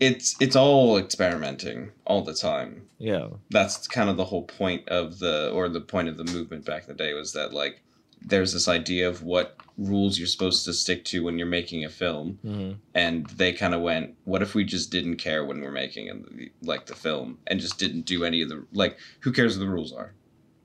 it's 0.00 0.34
it's 0.40 0.56
all 0.56 0.98
experimenting 0.98 1.90
all 2.06 2.22
the 2.22 2.34
time. 2.34 2.82
yeah, 2.98 3.28
that's 3.50 3.86
kind 3.86 4.10
of 4.10 4.16
the 4.16 4.24
whole 4.24 4.42
point 4.42 4.88
of 4.88 5.18
the 5.20 5.50
or 5.50 5.68
the 5.68 5.80
point 5.80 6.08
of 6.08 6.16
the 6.16 6.24
movement 6.24 6.64
back 6.64 6.82
in 6.82 6.88
the 6.88 6.94
day 6.94 7.14
was 7.14 7.32
that 7.32 7.52
like 7.54 7.80
there's 8.26 8.52
this 8.52 8.68
idea 8.68 9.08
of 9.08 9.22
what 9.22 9.56
rules 9.76 10.18
you're 10.18 10.26
supposed 10.26 10.64
to 10.64 10.72
stick 10.72 11.04
to 11.04 11.22
when 11.22 11.36
you're 11.38 11.46
making 11.46 11.84
a 11.84 11.88
film 11.90 12.38
Mhm. 12.44 12.76
and 12.94 13.26
they 13.30 13.52
kind 13.52 13.74
of 13.74 13.82
went 13.82 14.14
what 14.24 14.40
if 14.42 14.54
we 14.54 14.64
just 14.64 14.90
didn't 14.90 15.16
care 15.16 15.44
when 15.44 15.60
we're 15.60 15.70
making 15.70 16.50
like 16.62 16.86
the 16.86 16.94
film 16.94 17.38
and 17.46 17.60
just 17.60 17.78
didn't 17.78 18.02
do 18.02 18.24
any 18.24 18.40
of 18.42 18.48
the 18.48 18.64
like 18.72 18.96
who 19.20 19.30
cares 19.32 19.56
what 19.58 19.64
the 19.64 19.70
rules 19.70 19.92
are 19.92 20.14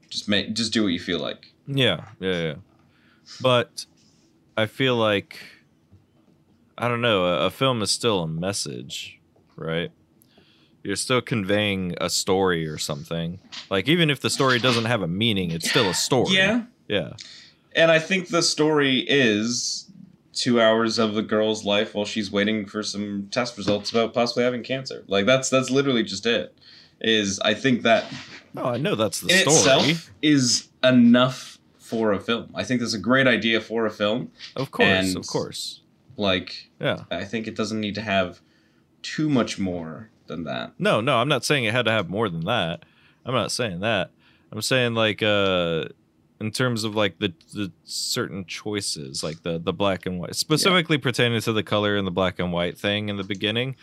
just 0.09 0.27
make 0.29 0.53
just 0.53 0.71
do 0.73 0.83
what 0.83 0.93
you 0.93 0.99
feel 0.99 1.19
like 1.19 1.53
Yeah, 1.71 2.05
yeah, 2.19 2.41
yeah. 2.41 2.53
But 3.41 3.85
I 4.57 4.65
feel 4.65 4.95
like 4.95 5.37
I 6.77 6.87
don't 6.87 7.01
know. 7.01 7.25
A, 7.25 7.45
a 7.47 7.49
film 7.51 7.81
is 7.81 7.91
still 7.91 8.23
a 8.23 8.27
message, 8.27 9.19
right? 9.55 9.91
You're 10.83 10.95
still 10.95 11.21
conveying 11.21 11.93
a 12.01 12.09
story 12.09 12.65
or 12.65 12.77
something. 12.77 13.39
Like 13.69 13.87
even 13.87 14.09
if 14.09 14.21
the 14.21 14.29
story 14.29 14.57
doesn't 14.59 14.85
have 14.85 15.01
a 15.01 15.07
meaning, 15.07 15.51
it's 15.51 15.69
still 15.69 15.89
a 15.89 15.93
story. 15.93 16.33
yeah 16.33 16.63
yeah, 16.87 17.13
and 17.75 17.91
i 17.91 17.99
think 17.99 18.29
the 18.29 18.41
story 18.41 19.05
is 19.07 19.85
two 20.33 20.59
hours 20.59 20.97
of 20.97 21.13
the 21.13 21.21
girl's 21.21 21.63
life 21.63 21.93
while 21.93 22.05
she's 22.05 22.31
waiting 22.31 22.65
for 22.65 22.81
some 22.81 23.27
test 23.29 23.55
results 23.57 23.91
about 23.91 24.11
possibly 24.11 24.43
having 24.43 24.63
cancer 24.63 25.03
like 25.07 25.27
that's 25.27 25.49
that's 25.51 25.69
literally 25.69 26.01
just 26.01 26.25
it 26.25 26.55
is 27.01 27.39
i 27.41 27.53
think 27.53 27.83
that 27.83 28.11
Oh, 28.57 28.65
I 28.69 28.77
know 28.77 28.95
that's 28.95 29.21
the 29.21 29.29
story. 29.29 29.55
itself 29.55 30.11
is 30.23 30.69
enough 30.83 31.58
for 31.89 32.13
a 32.13 32.19
film. 32.19 32.51
I 32.55 32.63
think 32.63 32.79
that's 32.81 32.93
a 32.93 32.99
great 32.99 33.27
idea 33.27 33.59
for 33.61 33.85
a 33.85 33.91
film. 33.91 34.31
of 34.55 34.71
course, 34.71 34.87
and- 34.89 35.17
of 35.17 35.27
course. 35.27 35.81
Like, 36.17 36.69
Yeah. 36.81 37.03
I 37.09 37.23
think 37.23 37.47
it 37.47 37.55
doesn't 37.55 37.79
need 37.79 37.95
to 37.95 38.01
have 38.01 38.41
too 39.01 39.29
much 39.29 39.57
more 39.57 40.09
than 40.27 40.43
that. 40.43 40.73
No, 40.77 40.99
no, 41.01 41.17
I'm 41.17 41.29
not 41.29 41.45
saying 41.45 41.63
it 41.63 41.73
had 41.73 41.85
to 41.85 41.91
have 41.91 42.09
more 42.09 42.27
than 42.29 42.45
that. 42.45 42.83
I'm 43.25 43.33
not 43.33 43.51
saying 43.51 43.79
that. 43.79 44.11
I'm 44.51 44.61
saying 44.61 44.95
like 44.95 45.21
uh 45.23 45.85
in 46.41 46.51
terms 46.51 46.83
of 46.83 46.95
like 46.95 47.19
the 47.19 47.33
the 47.53 47.71
certain 47.85 48.45
choices, 48.45 49.23
like 49.23 49.43
the 49.43 49.59
the 49.59 49.71
black 49.73 50.05
and 50.05 50.19
white, 50.19 50.35
specifically 50.35 50.97
pertaining 50.97 51.39
to 51.41 51.53
the 51.53 51.63
color 51.63 51.95
and 51.95 52.05
the 52.05 52.11
black 52.11 52.39
and 52.39 52.51
white 52.51 52.77
thing 52.77 53.07
in 53.09 53.15
the 53.17 53.23
beginning. 53.23 53.75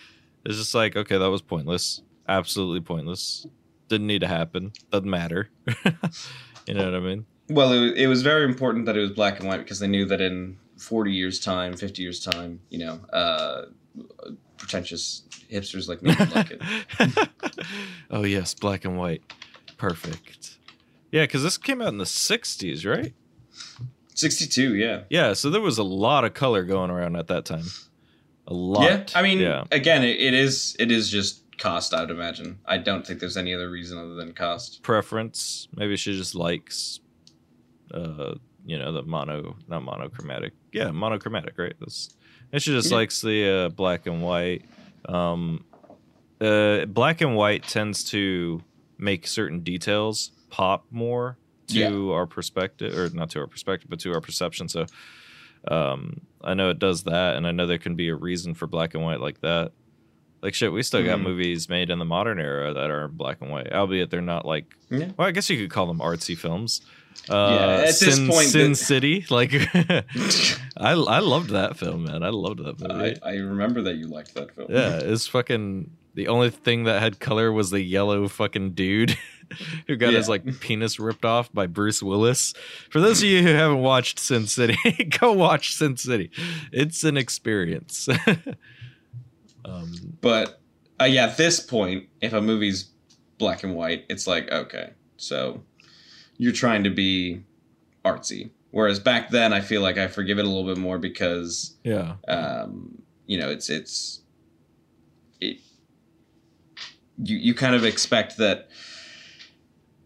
It's 0.45 0.59
just 0.59 0.75
like, 0.75 0.95
okay, 0.97 1.17
that 1.19 1.31
was 1.31 1.43
pointless. 1.43 2.03
Absolutely 2.29 2.81
pointless. 2.81 3.47
Didn't 3.89 4.07
need 4.09 4.21
to 4.21 4.29
happen. 4.29 4.73
Doesn't 4.91 5.09
matter. 5.11 5.49
you 6.67 6.75
know 6.75 6.85
what 6.85 6.95
I 6.95 7.01
mean? 7.01 7.27
Well, 7.49 7.73
it, 7.73 7.97
it 7.97 8.07
was 8.09 8.23
very 8.23 8.45
important 8.45 8.87
that 8.87 8.97
it 8.97 9.01
was 9.01 9.11
black 9.11 9.39
and 9.39 9.49
white 9.49 9.59
because 9.59 9.79
they 9.79 9.87
knew 9.87 10.05
that 10.07 10.21
in 10.21 10.59
40 10.79 11.13
years' 11.13 11.41
time, 11.41 11.77
50 11.77 12.03
years' 12.03 12.25
time, 12.25 12.61
you 12.71 12.79
know, 12.79 13.01
uh, 13.13 13.67
pretentious 14.57 15.23
hipsters 15.51 15.89
like 15.89 16.03
me 16.03 16.15
would 16.19 16.35
like 16.35 16.51
it. 16.51 17.29
oh 18.11 18.25
yes, 18.25 18.55
black 18.55 18.85
and 18.85 18.99
white. 18.99 19.23
Perfect. 19.77 20.59
Yeah, 21.13 21.23
because 21.23 21.43
this 21.43 21.57
came 21.57 21.81
out 21.81 21.89
in 21.89 21.99
the 21.99 22.05
'60s, 22.05 22.85
right? 22.85 23.15
62, 24.15 24.75
yeah. 24.75 25.03
Yeah, 25.11 25.35
so 25.35 25.51
there 25.51 25.61
was 25.61 25.79
a 25.79 25.85
lot 25.85 26.25
of 26.25 26.35
color 26.35 26.65
going 26.65 26.91
around 26.91 27.17
at 27.17 27.29
that 27.29 27.45
time. 27.45 27.67
A 28.47 28.55
lot. 28.55 28.83
Yeah, 28.85 29.05
I 29.15 29.23
mean, 29.23 29.39
yeah. 29.39 29.65
again, 29.71 30.03
it, 30.03 30.19
it 30.21 30.35
is 30.35 30.77
it 30.79 30.91
is 30.91 31.11
just 31.11 31.43
cost. 31.59 31.93
I 31.93 32.01
would 32.01 32.11
imagine. 32.11 32.61
I 32.65 32.79
don't 32.79 33.07
think 33.07 33.21
there's 33.21 33.37
any 33.37 33.53
other 33.53 33.69
reason 33.69 33.99
other 33.99 34.15
than 34.15 34.33
cost. 34.33 34.83
preference. 34.83 35.69
Maybe 35.75 35.97
she 35.97 36.17
just 36.17 36.35
likes, 36.35 37.01
uh, 37.93 38.35
you 38.65 38.79
know, 38.79 38.93
the 38.93 39.03
mono, 39.03 39.57
not 39.69 39.83
monochromatic. 39.83 40.53
Yeah, 40.73 40.91
monochromatic, 40.91 41.57
right? 41.59 41.75
That's, 41.79 42.17
and 42.53 42.61
she 42.63 42.73
just 42.73 42.91
Yeah. 42.91 42.97
likes 42.97 43.21
the 43.21 43.49
uh, 43.49 43.69
black 43.71 44.07
and 44.07 44.23
white. 44.23 44.65
Um, 45.09 45.65
uh, 46.41 46.85
black 46.87 47.21
and 47.21 47.37
white 47.37 47.63
tends 47.65 48.05
to 48.11 48.63
make 48.99 49.27
certain 49.27 49.61
details 49.61 50.33
pop 50.51 50.87
more 50.91 51.39
to 51.69 51.79
Yeah. 51.79 52.15
our 52.15 52.27
perspective, 52.27 52.97
or 52.97 53.09
not 53.11 53.31
to 53.31 53.41
our 53.41 53.47
perspective, 53.47 53.89
but 53.91 54.01
to 54.01 54.13
our 54.13 54.21
perception. 54.21 54.69
So, 54.69 54.87
um, 55.69 56.21
I 56.43 56.55
know 56.55 56.71
it 56.71 56.79
does 56.79 57.05
that, 57.05 57.37
and 57.37 57.47
I 57.47 57.51
know 57.53 57.67
there 57.67 57.79
can 57.79 57.97
be 57.97 58.09
a 58.09 58.15
reason 58.15 58.55
for 58.55 58.67
black 58.67 58.95
and 58.95 59.03
white 59.03 59.21
like 59.21 59.41
that. 59.41 59.73
Like 60.43 60.55
shit, 60.55 60.73
we 60.73 60.83
still 60.83 61.03
got 61.03 61.19
Mhm. 61.19 61.23
movies 61.23 61.69
made 61.69 61.91
in 61.91 61.99
the 61.99 62.05
modern 62.05 62.39
era 62.39 62.73
that 62.75 62.91
are 62.91 63.09
black 63.09 63.39
and 63.41 63.51
white, 63.51 63.73
albeit 63.73 64.11
they're 64.11 64.21
not 64.21 64.45
like 64.47 64.77
Yeah. 64.91 65.11
well, 65.17 65.27
I 65.27 65.31
guess 65.33 65.49
you 65.51 65.57
could 65.57 65.71
call 65.71 65.87
them 65.87 65.99
artsy 65.99 66.37
films. 66.37 66.83
Uh, 67.29 67.57
Yeah, 67.59 67.67
at 67.83 67.87
this 67.87 68.17
Sin, 68.17 68.29
point, 68.29 68.49
Sin 68.49 68.75
City, 68.75 69.27
like 69.31 69.53
I, 70.77 70.93
I 70.93 71.19
loved 71.19 71.51
that 71.51 71.77
film, 71.77 72.05
man. 72.05 72.23
I 72.23 72.29
loved 72.29 72.61
that 72.61 72.91
I, 72.91 72.95
movie. 72.95 73.23
I 73.23 73.35
remember 73.37 73.83
that 73.83 73.97
you 73.97 74.07
liked 74.07 74.35
that 74.35 74.55
film. 74.55 74.69
yeah, 74.71 74.99
it's 75.03 75.27
fucking. 75.27 75.91
The 76.15 76.29
only 76.29 76.49
thing 76.49 76.85
that 76.85 77.03
had 77.03 77.21
color 77.21 77.53
was 77.53 77.69
the 77.71 77.83
yellow 77.83 78.27
fucking 78.27 78.73
dude 78.73 79.19
who 79.87 79.97
got 79.97 80.15
his 80.15 80.31
like 80.31 80.61
penis 80.61 80.99
ripped 80.99 81.27
off 81.27 81.53
by 81.53 81.67
Bruce 81.67 82.03
Willis. 82.03 82.55
For 82.91 83.01
those 83.01 83.23
of 83.23 83.29
you 83.29 83.43
who 83.43 83.53
haven't 83.53 83.81
watched 83.83 84.19
Sin 84.19 84.47
City, 84.47 84.79
go 85.21 85.33
watch 85.35 85.75
Sin 85.75 85.99
City. 85.99 86.31
It's 86.73 87.05
an 87.05 87.19
experience. 87.19 88.09
um, 89.65 89.93
But 90.21 90.61
uh, 91.01 91.05
yeah, 91.05 91.27
at 91.27 91.37
this 91.37 91.61
point, 91.61 92.09
if 92.21 92.33
a 92.33 92.41
movie's 92.41 92.91
black 93.39 93.63
and 93.63 93.75
white, 93.75 94.07
it's 94.09 94.27
like 94.27 94.51
okay, 94.51 94.93
so 95.19 95.63
you're 96.39 96.53
trying 96.53 96.85
to 96.85 96.91
be 96.91 97.43
artsy. 98.05 98.51
Whereas 98.71 98.99
back 99.01 99.31
then, 99.31 99.53
I 99.53 99.61
feel 99.61 99.81
like 99.81 99.97
I 99.99 100.07
forgive 100.09 100.39
it 100.39 100.45
a 100.45 100.49
little 100.49 100.65
bit 100.67 100.77
more 100.79 100.99
because 100.99 101.77
yeah, 101.83 102.17
um, 102.29 103.03
you 103.27 103.39
know 103.39 103.49
it's 103.49 103.71
it's 103.71 104.21
it 105.41 105.59
you 107.23 107.37
you 107.39 107.55
kind 107.55 107.75
of 107.75 107.85
expect 107.85 108.37
that 108.39 108.69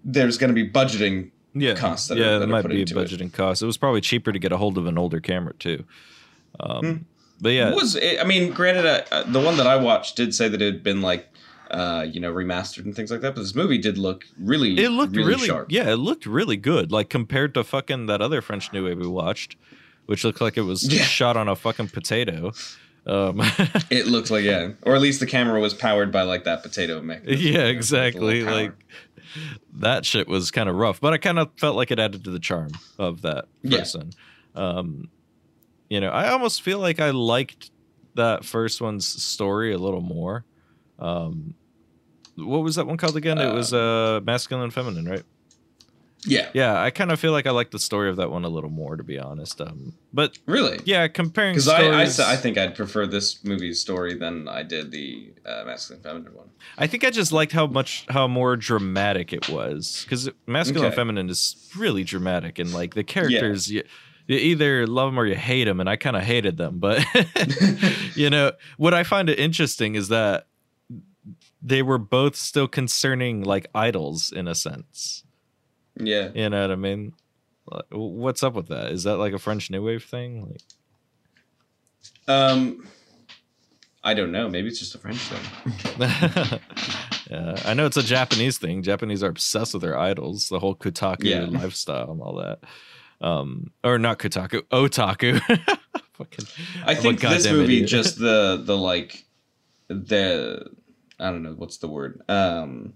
there's 0.05 0.39
going 0.39 0.49
to 0.49 0.55
be 0.55 0.69
budgeting 0.69 1.31
yeah, 1.55 1.75
costs 1.75 2.09
that 2.09 2.17
are- 2.19 2.21
yeah. 2.21 2.31
that 2.33 2.39
There 2.41 2.49
might 2.49 2.69
be 2.69 2.83
it. 2.83 2.89
budgeting 2.91 3.33
costs. 3.33 3.63
It 3.63 3.67
was 3.67 3.77
probably 3.77 4.01
cheaper 4.01 4.33
to 4.33 4.39
get 4.39 4.53
a 4.53 4.57
hold 4.57 4.79
of 4.79 4.87
an 4.87 4.97
older 4.97 5.21
camera 5.21 5.55
too. 5.55 5.85
Um, 6.61 6.81
Hmm. 6.85 6.97
But 7.43 7.51
yeah, 7.51 7.71
it 7.71 7.75
was 7.75 7.97
it, 7.97 8.21
I 8.21 8.25
mean, 8.25 8.53
granted, 8.53 8.85
uh, 8.85 9.03
uh, 9.11 9.23
the 9.25 9.41
one 9.41 9.57
that 9.57 9.67
I 9.67 9.77
watched 9.77 10.15
did 10.17 10.35
say 10.35 10.47
that 10.49 10.61
it 10.61 10.75
had 10.75 10.83
been 10.85 11.01
like, 11.01 11.27
uh, 11.71 12.07
you 12.11 12.21
know, 12.21 12.33
remastered 12.33 12.85
and 12.85 12.95
things 12.95 13.11
like 13.11 13.21
that. 13.21 13.35
But 13.35 13.43
this 13.43 13.55
movie 13.55 13.79
did 13.79 13.99
look 13.99 14.25
really, 14.39 14.79
it 14.79 14.91
looked 14.91 15.17
really, 15.17 15.47
sharp. 15.47 15.71
yeah, 15.71 15.91
it 15.91 15.97
looked 15.97 16.27
really 16.27 16.57
good. 16.57 16.91
Like 16.93 17.09
compared 17.11 17.55
to 17.55 17.65
fucking 17.65 18.07
that 18.07 18.21
other 18.21 18.41
French 18.43 18.73
New 18.73 18.85
Wave 18.87 18.99
we 18.99 19.07
watched, 19.07 19.57
which 20.07 20.25
looked 20.25 20.41
like 20.41 20.57
it 20.57 20.63
was 20.63 20.83
Yeah. 20.93 21.03
shot 21.03 21.37
on 21.37 21.49
a 21.49 21.57
fucking 21.57 21.89
potato. 21.89 22.53
Um, 23.07 23.41
It 23.91 24.07
looked 24.07 24.31
like 24.31 24.45
yeah, 24.45 24.73
or 24.83 24.95
at 24.95 25.01
least 25.01 25.21
the 25.21 25.27
camera 25.27 25.59
was 25.61 25.73
powered 25.75 26.13
by 26.13 26.23
like 26.23 26.45
that 26.45 26.63
potato 26.63 27.01
mechanism. 27.01 27.41
yeah, 27.47 27.51
you 27.51 27.53
know, 27.53 27.59
with 27.59 27.67
the 27.67 27.71
exactly. 27.77 28.43
Like 28.43 28.73
that 29.75 30.05
shit 30.05 30.29
was 30.29 30.51
kind 30.51 30.69
of 30.69 30.75
rough, 30.77 31.01
but 31.01 31.13
I 31.13 31.19
kind 31.19 31.39
of 31.39 31.49
felt 31.57 31.77
like 31.77 31.91
it 31.91 31.99
added 31.99 32.25
to 32.25 32.31
the 32.31 32.39
charm 32.41 32.73
of 32.99 33.23
that 33.23 33.47
Yeah. 33.63 33.79
person. 33.79 34.11
Um, 34.55 35.09
you 35.89 36.01
know, 36.01 36.11
I 36.11 36.31
almost 36.31 36.63
feel 36.63 36.79
like 36.79 37.01
I 37.01 37.11
liked 37.11 37.71
that 38.17 38.45
first 38.45 38.81
one's 38.81 39.07
story 39.07 39.73
a 39.73 39.79
little 39.79 40.01
more. 40.01 40.45
Um, 40.99 41.55
what 42.41 42.63
was 42.63 42.77
that 42.77 42.87
one 42.87 42.97
called 42.97 43.17
again? 43.17 43.39
it 43.39 43.53
was 43.53 43.73
uh, 43.73 44.21
masculine 44.25 44.65
and 44.65 44.73
feminine, 44.75 45.09
right? 45.09 45.23
yeah, 46.27 46.51
Yeah, 46.53 46.79
I 46.79 46.91
kind 46.91 47.11
of 47.11 47.19
feel 47.19 47.33
like 47.33 47.47
I 47.47 47.51
like 47.51 47.71
the 47.71 47.79
story 47.79 48.11
of 48.11 48.17
that 48.17 48.31
one 48.31 48.45
a 48.45 48.49
little 48.51 48.69
more, 48.69 48.95
to 48.97 49.03
be 49.03 49.19
honest. 49.19 49.59
Um, 49.59 49.95
but 50.13 50.39
really. 50.45 50.79
yeah, 50.85 51.09
comparing 51.09 51.55
Because 51.55 51.67
I, 51.69 51.79
I, 51.79 52.05
stories, 52.05 52.21
s- 52.21 52.27
I 52.29 52.37
think 52.37 52.59
I'd 52.59 52.75
prefer 52.75 53.07
this 53.07 53.43
movie's 53.43 53.81
story 53.81 54.15
than 54.19 54.47
I 54.47 54.63
did 54.63 54.91
the 54.91 55.33
uh, 55.47 55.63
masculine 55.65 56.03
feminine 56.03 56.35
one. 56.35 56.51
I 56.77 56.87
think 56.87 57.05
I 57.05 57.11
just 57.11 57.33
liked 57.33 57.53
how 57.53 57.67
much 57.67 58.05
how 58.11 58.29
more 58.29 58.55
dramatic 58.57 59.33
it 59.33 59.49
was 59.49 60.03
because 60.05 60.29
masculine 60.47 60.85
and 60.87 60.95
feminine 60.95 61.31
is 61.31 61.71
really 61.75 62.05
dramatic 62.05 62.59
and 62.59 62.71
like 62.75 62.93
the 62.95 63.03
characters 63.05 63.71
you, 63.73 63.83
you 64.27 64.37
either 64.37 64.87
love 64.87 65.09
them 65.13 65.19
or 65.19 65.25
you 65.25 65.35
hate 65.37 65.65
them 65.65 65.81
and 65.81 65.89
I 65.89 65.97
kind 65.97 66.17
of 66.17 66.23
hated 66.23 66.59
them 66.59 66.79
but 66.81 67.03
you 68.15 68.29
know 68.31 68.53
what 68.77 68.93
I 68.95 69.05
find 69.05 69.31
it 69.31 69.39
interesting 69.39 69.95
is 69.95 70.09
that 70.09 70.47
they 71.63 71.83
were 71.83 71.99
both 71.99 72.37
still 72.37 72.69
concerning 72.69 73.43
like 73.43 73.67
idols 73.75 74.33
in 74.33 74.49
a 74.49 74.55
sense 74.55 75.25
Yeah, 75.97 76.31
you 76.35 76.49
know 76.51 76.63
what 76.63 76.71
I 76.71 76.77
mean 76.77 77.13
what's 77.93 78.43
up 78.43 78.55
with 78.55 78.67
that 78.69 78.91
is 78.91 79.05
that 79.05 79.19
like 79.19 79.33
a 79.33 79.39
French 79.39 79.71
New 79.71 79.83
Wave 79.85 80.03
thing 80.05 80.47
like 80.47 80.61
um, 82.29 82.87
I 84.05 84.15
don't 84.15 84.31
know. 84.33 84.49
Maybe 84.49 84.69
it's 84.69 84.79
just 84.79 84.95
a 84.95 84.99
French 84.99 85.19
thing. 85.19 85.99
yeah, 87.31 87.61
I 87.67 87.75
know 87.75 87.87
it's 87.87 87.97
a 87.97 88.03
Japanese 88.03 88.57
thing. 88.57 88.83
Japanese 88.83 89.23
are 89.23 89.29
obsessed 89.29 89.75
with 89.75 89.83
their 89.83 89.99
idols, 89.99 90.49
the 90.49 90.59
whole 90.61 90.75
kotaku 90.75 91.25
Yeah. 91.25 91.41
lifestyle 91.51 92.11
and 92.13 92.21
all 92.23 92.37
that. 92.37 92.61
Um, 93.21 93.73
or 93.85 93.99
not 93.99 94.19
kotaku, 94.19 94.63
otaku. 94.71 95.41
Fucking, 96.15 96.47
I 96.85 96.95
think 96.95 97.21
this 97.21 97.47
movie 97.51 97.75
idiot. 97.77 97.89
just 97.89 98.19
the 98.19 98.63
the 98.65 98.77
like 98.77 99.25
the 99.89 100.71
I 101.21 101.31
don't 101.31 101.43
know 101.43 101.55
what's 101.57 101.79
the 101.79 101.89
word 101.89 102.23
um 102.29 102.95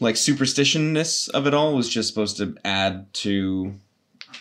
like 0.00 0.14
superstitionness 0.14 1.28
of 1.30 1.46
it 1.46 1.54
all 1.54 1.74
was 1.74 1.88
just 1.88 2.08
supposed 2.08 2.36
to 2.38 2.56
add 2.64 3.12
to 3.14 3.74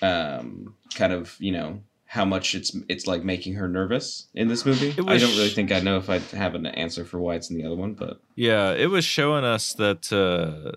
um 0.02 0.76
kind 0.96 1.14
of 1.14 1.36
you 1.40 1.52
know 1.52 1.82
how 2.06 2.26
much 2.26 2.56
it's 2.56 2.76
it's 2.88 3.06
like 3.06 3.24
making 3.24 3.54
her 3.54 3.68
nervous 3.68 4.30
in 4.34 4.48
this 4.48 4.66
movie. 4.66 4.90
I 4.90 5.18
don't 5.20 5.30
really 5.38 5.50
think 5.50 5.72
I 5.72 5.80
know 5.80 5.98
if 5.98 6.10
I 6.10 6.18
have 6.36 6.56
an 6.56 6.66
answer 6.66 7.06
for 7.06 7.20
why 7.20 7.36
it's 7.36 7.52
in 7.52 7.56
the 7.56 7.66
other 7.66 7.76
one, 7.76 7.94
but 7.94 8.20
yeah, 8.36 8.72
it 8.72 8.88
was 8.88 9.06
showing 9.06 9.44
us 9.44 9.74
that, 9.74 10.12
uh, 10.12 10.72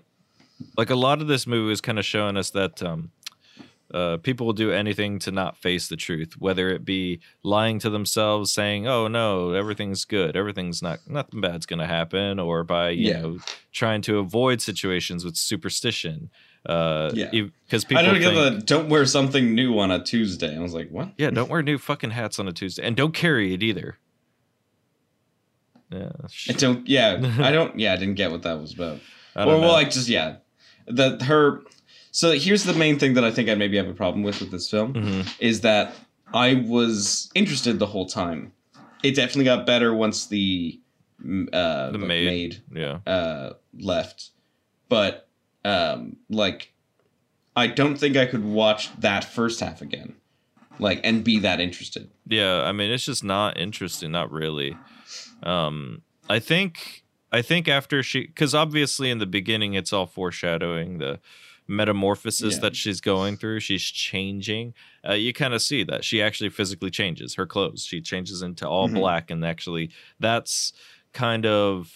like 0.77 0.91
a 0.91 0.95
lot 0.95 1.21
of 1.21 1.27
this 1.27 1.47
movie 1.47 1.67
was 1.69 1.81
kind 1.81 1.97
of 1.97 2.05
showing 2.05 2.37
us 2.37 2.51
that 2.51 2.83
um, 2.83 3.09
uh, 3.93 4.17
people 4.17 4.45
will 4.47 4.53
do 4.53 4.71
anything 4.71 5.19
to 5.19 5.31
not 5.31 5.55
face 5.57 5.87
the 5.87 5.95
truth, 5.95 6.33
whether 6.39 6.69
it 6.69 6.83
be 6.83 7.19
lying 7.43 7.77
to 7.79 7.89
themselves, 7.89 8.51
saying, 8.51 8.87
"Oh 8.87 9.07
no, 9.07 9.51
everything's 9.53 10.03
good, 10.05 10.35
everything's 10.35 10.81
not, 10.81 10.99
nothing 11.07 11.41
bad's 11.41 11.65
gonna 11.65 11.85
happen," 11.87 12.39
or 12.39 12.63
by 12.63 12.89
you 12.89 13.09
Yeah. 13.09 13.21
know 13.21 13.37
trying 13.71 14.01
to 14.03 14.17
avoid 14.19 14.61
situations 14.61 15.23
with 15.23 15.35
superstition. 15.35 16.29
Uh, 16.65 17.11
Yeah. 17.13 17.29
because 17.65 17.83
people 17.83 17.97
I 17.97 18.01
don't 18.03 18.13
think, 18.21 18.33
get 18.33 18.33
the 18.33 18.61
don't 18.65 18.87
wear 18.89 19.05
something 19.05 19.53
new 19.53 19.77
on 19.79 19.91
a 19.91 20.01
Tuesday. 20.03 20.55
I 20.55 20.59
was 20.61 20.73
like, 20.73 20.89
what? 20.89 21.09
yeah, 21.17 21.29
don't 21.29 21.49
wear 21.49 21.61
new 21.61 21.77
fucking 21.77 22.11
hats 22.11 22.39
on 22.39 22.47
a 22.47 22.53
Tuesday, 22.53 22.83
and 22.83 22.95
don't 22.95 23.13
carry 23.13 23.53
it 23.53 23.61
either. 23.61 23.97
Yeah, 25.91 26.09
I 26.49 26.53
don't. 26.53 26.87
Yeah, 26.87 27.19
I 27.39 27.51
don't. 27.57 27.77
Yeah, 27.77 27.93
I 27.93 27.97
didn't 27.97 28.15
get 28.15 28.31
what 28.31 28.41
that 28.43 28.59
was 28.59 28.73
about. 28.73 28.97
Or 29.35 29.45
don't 29.45 29.47
well, 29.47 29.61
know. 29.61 29.71
like 29.71 29.91
just 29.91 30.07
yeah, 30.09 30.37
the 30.87 31.23
her. 31.25 31.61
So 32.15 32.31
here's 32.33 32.63
the 32.63 32.73
main 32.73 32.99
thing 32.99 33.15
that 33.15 33.23
I 33.25 33.31
think 33.31 33.49
I 33.49 33.55
maybe 33.55 33.75
have 33.77 33.87
a 33.89 33.93
problem 33.93 34.21
with 34.23 34.39
with 34.39 34.51
this 34.51 34.69
film 34.69 34.93
Mhm. 34.93 35.27
is 35.39 35.61
that 35.61 35.95
I 36.33 36.53
was 36.53 37.29
interested 37.33 37.79
the 37.79 37.87
whole 37.87 38.05
time. 38.05 38.53
It 39.01 39.15
definitely 39.15 39.45
got 39.45 39.65
better 39.65 39.93
once 39.93 40.27
the 40.27 40.79
uh, 41.51 41.89
The 41.91 41.97
maid. 41.97 42.25
maid 42.25 42.61
yeah. 42.75 42.99
uh, 43.07 43.53
left, 43.79 44.29
but 44.89 45.27
um, 45.65 46.17
like 46.29 46.73
I 47.55 47.67
don't 47.67 47.95
think 47.97 48.15
I 48.17 48.25
could 48.25 48.43
watch 48.43 48.89
that 48.99 49.23
first 49.23 49.59
half 49.61 49.81
again, 49.81 50.15
like 50.79 50.99
and 51.03 51.23
be 51.23 51.39
that 51.39 51.59
interested. 51.61 52.09
Yeah, 52.27 52.61
I 52.63 52.71
mean 52.73 52.91
it's 52.91 53.05
just 53.05 53.23
not 53.23 53.57
interesting, 53.57 54.11
not 54.11 54.31
really. 54.31 54.77
Um 55.43 56.01
I 56.29 56.39
think 56.39 57.03
I 57.31 57.41
think 57.41 57.67
after 57.67 58.03
she 58.03 58.27
cuz 58.27 58.53
obviously 58.53 59.09
in 59.09 59.19
the 59.19 59.25
beginning 59.25 59.73
it's 59.75 59.93
all 59.93 60.05
foreshadowing 60.07 60.97
the 60.99 61.19
metamorphosis 61.75 62.53
Yeah. 62.55 62.59
that 62.61 62.75
she's 62.75 63.01
going 63.01 63.37
through, 63.37 63.59
she's 63.59 63.83
changing. 63.83 64.73
Uh, 65.07 65.13
you 65.13 65.33
kind 65.33 65.53
of 65.53 65.61
see 65.61 65.83
that 65.83 66.03
she 66.03 66.21
actually 66.21 66.49
physically 66.49 66.89
changes 66.89 67.35
her 67.35 67.45
clothes. 67.45 67.85
She 67.85 68.01
changes 68.01 68.41
into 68.41 68.67
all 68.67 68.87
Mhm. 68.89 68.95
black 68.95 69.31
and 69.31 69.43
actually 69.45 69.89
that's 70.19 70.73
kind 71.13 71.45
of 71.45 71.91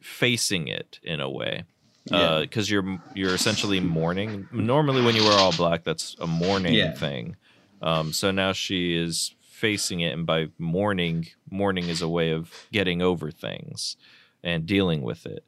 facing 0.00 0.68
it 0.68 0.98
in 1.02 1.20
a 1.20 1.28
way 1.30 1.64
Yeah. 2.10 2.40
because 2.40 2.70
you're 2.70 3.00
you're 3.14 3.34
essentially 3.34 3.80
mourning. 3.80 4.48
Normally, 4.52 5.02
when 5.02 5.14
you 5.16 5.24
wear 5.24 5.38
all 5.38 5.52
black, 5.56 5.84
that's 5.84 6.16
a 6.20 6.26
mourning 6.26 6.74
Yeah. 6.74 6.92
thing. 6.94 7.36
Um, 7.82 8.12
so 8.12 8.30
now 8.30 8.52
she 8.52 8.94
is 8.94 9.34
facing 9.40 10.00
it, 10.00 10.12
and 10.14 10.24
by 10.26 10.48
mourning, 10.58 11.26
mourning 11.50 11.88
is 11.88 12.00
a 12.00 12.08
way 12.08 12.30
of 12.30 12.52
getting 12.72 13.02
over 13.02 13.30
things 13.30 13.96
and 14.42 14.66
dealing 14.66 15.02
with 15.02 15.26
it. 15.26 15.44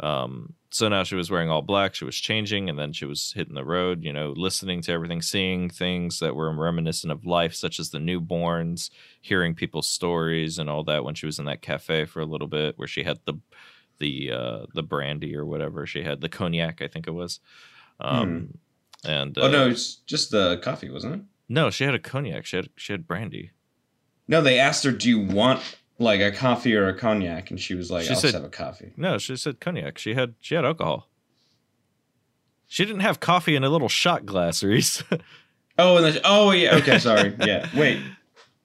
Um, 0.00 0.54
so 0.70 0.88
now 0.88 1.02
she 1.02 1.14
was 1.14 1.30
wearing 1.30 1.50
all 1.50 1.62
black. 1.62 1.94
She 1.94 2.04
was 2.04 2.16
changing, 2.16 2.68
and 2.68 2.78
then 2.78 2.92
she 2.92 3.04
was 3.06 3.32
hitting 3.34 3.54
the 3.54 3.64
road. 3.64 4.04
You 4.04 4.12
know, 4.12 4.32
listening 4.36 4.82
to 4.82 4.92
everything, 4.92 5.22
seeing 5.22 5.70
things 5.70 6.18
that 6.20 6.34
were 6.36 6.52
reminiscent 6.54 7.10
of 7.12 7.24
life, 7.24 7.54
such 7.54 7.78
as 7.80 7.90
the 7.90 7.98
newborns, 7.98 8.90
hearing 9.20 9.54
people's 9.54 9.88
stories, 9.88 10.58
and 10.58 10.68
all 10.68 10.84
that. 10.84 11.04
When 11.04 11.14
she 11.14 11.26
was 11.26 11.38
in 11.38 11.46
that 11.46 11.62
cafe 11.62 12.04
for 12.04 12.20
a 12.20 12.26
little 12.26 12.48
bit, 12.48 12.78
where 12.78 12.88
she 12.88 13.04
had 13.04 13.20
the 13.24 13.34
the 13.98 14.30
uh, 14.32 14.66
the 14.74 14.82
brandy 14.82 15.34
or 15.36 15.44
whatever 15.46 15.86
she 15.86 16.02
had, 16.02 16.20
the 16.20 16.28
cognac, 16.28 16.82
I 16.82 16.88
think 16.88 17.06
it 17.06 17.12
was. 17.12 17.40
Um, 18.00 18.58
And 19.06 19.36
uh, 19.38 19.42
oh 19.42 19.50
no, 19.50 19.68
it's 19.68 19.94
just 19.96 20.30
the 20.30 20.58
coffee, 20.58 20.90
wasn't 20.90 21.14
it? 21.14 21.20
no, 21.48 21.70
she 21.70 21.84
had 21.84 21.94
a 21.94 21.98
cognac. 21.98 22.44
She 22.46 22.56
had 22.56 22.68
she 22.76 22.92
had 22.92 23.06
brandy. 23.06 23.52
No, 24.26 24.40
they 24.42 24.58
asked 24.58 24.84
her, 24.84 24.92
"Do 24.92 25.08
you 25.08 25.18
want 25.20 25.60
like 25.98 26.20
a 26.20 26.30
coffee 26.32 26.74
or 26.76 26.88
a 26.88 26.94
cognac?" 26.94 27.50
And 27.50 27.60
she 27.60 27.74
was 27.74 27.90
like, 27.90 28.04
She 28.04 28.10
"I'll 28.10 28.16
said- 28.16 28.28
just 28.28 28.34
have 28.34 28.44
a 28.44 28.48
coffee." 28.48 28.92
No, 28.96 29.18
she 29.18 29.36
said 29.36 29.60
cognac. 29.60 29.98
She 29.98 30.14
had 30.14 30.34
she 30.40 30.54
had 30.54 30.64
alcohol. 30.64 31.08
She 32.66 32.84
didn't 32.84 33.00
have 33.00 33.20
coffee 33.20 33.56
in 33.56 33.64
a 33.64 33.70
little 33.70 33.88
shot 33.88 34.26
glass, 34.26 34.62
Reese. 34.62 35.02
Oh, 35.80 35.96
and 35.98 36.06
the, 36.06 36.20
oh 36.24 36.50
yeah, 36.50 36.74
okay, 36.78 36.98
sorry, 36.98 37.36
yeah. 37.38 37.68
Wait, 37.76 38.00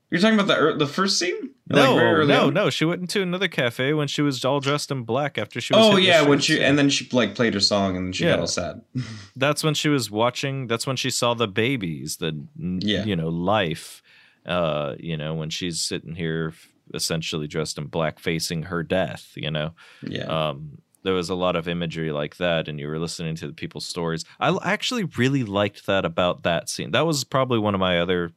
you're 0.09 0.19
talking 0.19 0.39
about 0.39 0.47
the 0.47 0.73
the 0.79 0.87
first 0.91 1.19
scene? 1.19 1.51
Like, 1.69 1.83
no, 1.83 1.99
early 1.99 2.25
no, 2.27 2.47
on? 2.47 2.55
no. 2.55 2.69
She 2.71 2.85
went 2.85 3.01
into 3.01 3.21
another 3.21 3.47
cafe 3.47 3.93
when 3.93 4.07
she 4.07 4.23
was 4.23 4.43
all 4.43 4.59
dressed 4.59 4.89
in 4.89 5.03
black 5.03 5.37
after 5.37 5.61
she 5.61 5.75
was. 5.75 5.93
Oh 5.93 5.97
yeah, 5.97 6.23
when 6.23 6.39
she 6.39 6.59
and 6.59 6.75
then 6.75 6.89
she 6.89 7.07
like 7.11 7.35
played 7.35 7.53
her 7.53 7.59
song 7.59 7.95
and 7.97 8.15
she 8.15 8.23
Yeah. 8.23 8.31
got 8.31 8.39
all 8.39 8.47
sad. 8.47 8.81
that's 9.35 9.63
when 9.63 9.75
she 9.75 9.89
was 9.89 10.09
watching. 10.09 10.65
That's 10.65 10.87
when 10.87 10.95
she 10.95 11.11
saw 11.11 11.35
the 11.35 11.47
babies, 11.47 12.17
the 12.17 12.35
Yeah. 12.57 13.05
you 13.05 13.15
know 13.15 13.29
life. 13.29 14.01
Uh, 14.43 14.95
you 14.97 15.15
know 15.15 15.35
when 15.35 15.51
she's 15.51 15.81
sitting 15.81 16.15
here 16.15 16.53
essentially 16.93 17.47
dressed 17.47 17.77
in 17.77 17.87
black, 17.87 18.19
facing 18.19 18.63
her 18.63 18.83
death. 18.83 19.31
You 19.35 19.51
know. 19.51 19.73
Yeah, 20.01 20.25
um, 20.25 20.79
there 21.03 21.13
was 21.13 21.29
a 21.29 21.35
lot 21.35 21.57
of 21.57 21.67
imagery 21.67 22.13
like 22.13 22.37
that 22.37 22.69
and 22.69 22.79
you 22.79 22.87
were 22.87 22.97
listening 22.97 23.35
to 23.35 23.45
the 23.47 23.51
people's 23.51 23.85
stories 23.85 24.23
I 24.39 24.57
actually 24.63 25.03
really 25.03 25.43
liked 25.43 25.85
that 25.85 26.05
about 26.05 26.43
that 26.43 26.69
scene 26.69 26.91
that 26.91 27.05
was 27.05 27.25
probably 27.25 27.59
one 27.59 27.73
of 27.73 27.81
my 27.81 27.99
other 27.99 28.31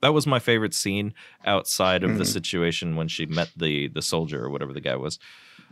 that 0.00 0.14
was 0.14 0.26
my 0.26 0.38
favorite 0.38 0.72
scene 0.72 1.12
outside 1.44 2.02
of 2.02 2.16
the 2.16 2.24
Mhm. 2.24 2.32
situation 2.32 2.96
when 2.96 3.08
she 3.08 3.26
met 3.26 3.50
the 3.54 3.88
the 3.88 4.00
soldier 4.00 4.42
or 4.42 4.48
whatever 4.48 4.72
the 4.72 4.80
guy 4.80 4.96
was 4.96 5.18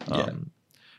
Yeah. 0.07 0.25
um, 0.25 0.51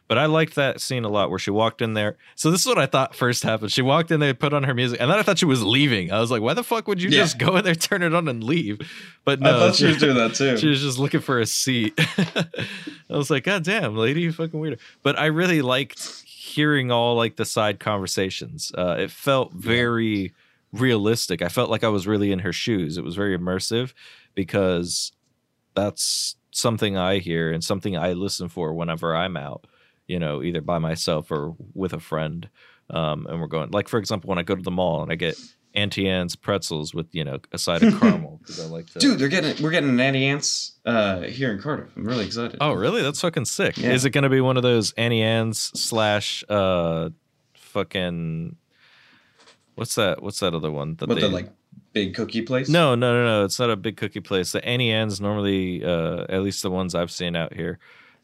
but 0.10 0.18
I 0.18 0.26
liked 0.26 0.56
that 0.56 0.82
scene 0.82 1.06
a 1.06 1.08
lot 1.10 1.30
where 1.30 1.40
she 1.40 1.52
walked 1.52 1.82
in 1.82 1.94
there. 1.94 2.18
So 2.36 2.52
this 2.52 2.60
is 2.62 2.66
what 2.68 2.78
I 2.78 2.86
thought 2.88 3.16
first 3.16 3.44
happened. 3.44 3.72
She 3.72 3.82
walked 3.82 4.12
in 4.12 4.20
there, 4.20 4.34
put 4.34 4.52
on 4.54 4.64
her 4.64 4.74
music, 4.74 5.00
and 5.00 5.10
then 5.10 5.18
I 5.18 5.22
thought 5.24 5.38
she 5.40 5.46
was 5.46 5.64
leaving. 5.64 6.12
I 6.12 6.20
was 6.20 6.30
like, 6.32 6.42
"Why 6.42 6.54
the 6.54 6.64
fuck 6.64 6.88
would 6.90 7.02
you 7.02 7.10
Yeah. 7.10 7.20
just 7.20 7.38
go 7.38 7.56
in 7.56 7.64
there, 7.64 7.76
turn 7.76 8.04
it 8.04 8.14
on, 8.14 8.28
and 8.28 8.44
leave?" 8.44 8.80
But 9.24 9.40
I 9.42 9.52
no, 9.52 9.60
thought 9.60 9.76
she 9.76 9.86
was 9.86 9.98
doing 9.98 10.18
that 10.18 10.34
too. 10.34 10.58
she 10.58 10.68
was 10.68 10.82
just 10.82 10.98
looking 11.00 11.22
for 11.22 11.40
a 11.40 11.46
seat. 11.46 11.94
I 12.18 13.16
was 13.16 13.30
like, 13.30 13.44
God 13.46 13.64
damn, 13.64 13.96
lady, 13.96 14.22
you 14.22 14.34
fucking 14.34 14.60
weirdo. 14.60 14.80
But 15.04 15.18
I 15.18 15.28
really 15.28 15.62
liked 15.62 16.24
hearing 16.26 16.92
all 16.92 17.16
like 17.16 17.36
the 17.38 17.46
side 17.46 17.80
conversations. 17.80 18.72
Uh, 18.78 18.96
it 19.00 19.12
felt 19.12 19.54
very 19.54 20.34
realistic. 20.74 21.42
I 21.42 21.48
felt 21.50 21.70
like 21.70 21.84
I 21.84 21.88
was 21.90 22.08
really 22.08 22.32
in 22.32 22.40
her 22.40 22.54
shoes. 22.54 22.98
It 22.98 23.04
was 23.04 23.16
very 23.16 23.38
immersive 23.38 23.94
because 24.36 25.12
that's 25.76 26.36
something 26.52 26.98
I 26.98 27.20
hear 27.20 27.52
and 27.52 27.64
something 27.64 27.96
I 27.96 28.14
listen 28.14 28.50
for 28.50 28.74
whenever 28.74 29.16
I'm 29.16 29.38
out, 29.38 29.66
you 30.10 30.20
know, 30.20 30.44
either 30.44 30.62
by 30.62 30.80
myself 30.80 31.32
or 31.32 31.56
with 31.74 31.94
a 31.94 32.00
friend. 32.00 32.50
Um, 32.90 33.28
and 33.30 33.40
we're 33.40 33.48
going, 33.48 33.70
like, 33.72 33.88
for 33.88 34.00
example, 34.00 34.28
when 34.28 34.40
I 34.40 34.44
go 34.44 34.56
to 34.56 34.62
the 34.62 34.72
mall 34.72 35.04
and 35.04 35.12
I 35.12 35.16
get 35.16 35.38
Auntie 35.76 36.10
Anne's 36.10 36.36
pretzels 36.36 36.94
with, 36.94 37.14
you 37.14 37.24
know, 37.24 37.38
a 37.52 37.60
side 37.60 37.84
of 37.84 38.00
caramel 38.00 38.38
because 38.42 38.60
I 38.60 38.66
like 38.66 38.88
to. 38.88 39.00
Dude, 39.00 39.20
they're 39.20 39.28
getting 39.28 39.64
we're 39.64 39.70
getting 39.70 39.96
Nanny 39.96 40.26
Ants 40.26 40.80
uh, 40.86 41.22
here 41.22 41.52
in 41.52 41.62
Cardiff. 41.62 41.96
I'm 41.96 42.04
really 42.04 42.26
excited. 42.26 42.58
Oh, 42.60 42.74
really? 42.74 43.04
That's 43.04 43.22
fucking 43.22 43.46
sick. 43.46 43.78
Yeah. 43.78 43.92
Is 43.92 44.04
it 44.06 44.10
going 44.10 44.24
to 44.24 44.30
be 44.30 44.42
one 44.42 44.58
of 44.58 44.64
those 44.64 44.92
Annie 44.94 45.22
Ann's 45.22 45.60
slash 45.80 46.44
uh 46.50 47.10
fucking 47.54 48.56
what's 49.76 49.96
that? 49.96 50.24
What's 50.24 50.40
that 50.40 50.56
other 50.56 50.72
one? 50.72 50.96
That 50.96 51.08
What 51.08 51.16
they, 51.16 51.22
the 51.22 51.30
like 51.30 51.52
big 51.94 52.16
cookie 52.16 52.42
place? 52.42 52.68
No, 52.68 52.96
no, 52.96 53.14
no, 53.14 53.26
no. 53.26 53.46
It's 53.46 53.60
not 53.60 53.70
a 53.70 53.76
big 53.76 53.98
cookie 53.98 54.20
place. 54.20 54.52
The 54.52 54.66
Annie 54.66 54.92
Ann's 54.92 55.22
normally, 55.22 55.84
uh, 55.84 56.26
at 56.30 56.42
least 56.42 56.64
the 56.64 56.72
ones 56.72 56.96
I've 56.96 57.12
seen 57.12 57.36
out 57.36 57.54
here, 57.54 57.78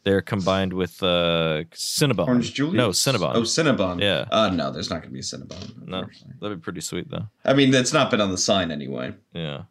they're 0.06 0.22
combined 0.22 0.72
with 0.72 1.02
uh 1.02 1.64
Cinnabon. 1.72 2.28
Orange 2.28 2.54
Julius. 2.54 2.74
No, 2.76 2.90
Cinnabon. 2.90 3.34
Oh, 3.34 3.42
Cinnabon. 3.42 4.00
Yeah. 4.00 4.26
Uh, 4.30 4.48
no, 4.50 4.70
there's 4.70 4.88
not 4.88 5.02
gonna 5.02 5.12
be 5.12 5.18
a 5.18 5.22
Cinnabon. 5.22 5.84
No. 5.84 6.06
That'd 6.40 6.58
be 6.58 6.62
pretty 6.62 6.80
sweet 6.80 7.10
though. 7.10 7.26
I 7.44 7.54
mean, 7.54 7.72
that's 7.72 7.92
not 7.92 8.12
been 8.12 8.20
on 8.20 8.30
the 8.30 8.38
sign 8.38 8.70
anyway. 8.70 9.14
Yeah. 9.34 9.64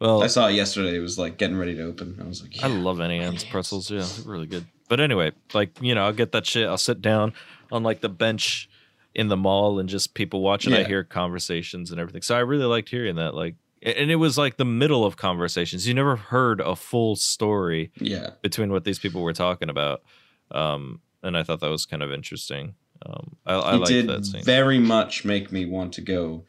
Well, 0.00 0.22
I 0.22 0.28
saw 0.28 0.46
it 0.46 0.52
yesterday. 0.52 0.96
It 0.96 1.00
was 1.00 1.18
like 1.18 1.38
getting 1.38 1.56
ready 1.56 1.74
to 1.74 1.82
open. 1.82 2.16
I 2.20 2.24
was 2.24 2.40
like, 2.40 2.62
I 2.62 2.68
love 2.68 3.00
Annie 3.00 3.18
Ann's 3.18 3.42
pretzels. 3.42 3.90
Yeah, 3.90 4.06
they're 4.06 4.30
really 4.32 4.46
good. 4.46 4.64
But 4.88 5.00
anyway, 5.00 5.32
like 5.52 5.82
you 5.82 5.94
know, 5.96 6.04
I'll 6.04 6.12
get 6.12 6.30
that 6.32 6.46
shit. 6.46 6.68
I'll 6.68 6.78
sit 6.78 7.02
down 7.02 7.32
on 7.72 7.82
like 7.82 8.00
the 8.00 8.08
bench 8.08 8.68
in 9.14 9.26
the 9.26 9.36
mall 9.36 9.80
and 9.80 9.88
just 9.88 10.14
people 10.14 10.40
watching. 10.40 10.72
I 10.72 10.84
hear 10.84 11.02
conversations 11.02 11.90
and 11.90 11.98
everything. 12.00 12.22
So 12.22 12.36
I 12.36 12.40
really 12.40 12.64
liked 12.66 12.88
hearing 12.90 13.16
that. 13.16 13.34
Like, 13.34 13.56
and 13.84 14.10
it 14.10 14.16
was 14.16 14.38
like 14.38 14.56
the 14.56 14.64
middle 14.64 15.04
of 15.04 15.16
conversations. 15.16 15.86
You 15.86 15.94
never 15.94 16.16
heard 16.16 16.60
a 16.60 16.74
full 16.74 17.16
story 17.16 17.92
yeah. 18.00 18.30
between 18.42 18.72
what 18.72 18.84
these 18.84 18.98
people 18.98 19.22
were 19.22 19.34
talking 19.34 19.68
about. 19.68 20.02
Um, 20.50 21.00
and 21.22 21.36
I 21.36 21.42
thought 21.42 21.60
that 21.60 21.70
was 21.70 21.86
kind 21.86 22.02
of 22.02 22.12
interesting. 22.12 22.74
Um, 23.04 23.36
I, 23.44 23.54
I 23.54 23.74
It 23.74 23.76
liked 23.76 23.88
did 23.88 24.06
that 24.08 24.24
scene. 24.24 24.42
very 24.42 24.78
much 24.78 25.24
make 25.24 25.52
me 25.52 25.66
want 25.66 25.92
to 25.94 26.00
go 26.00 26.44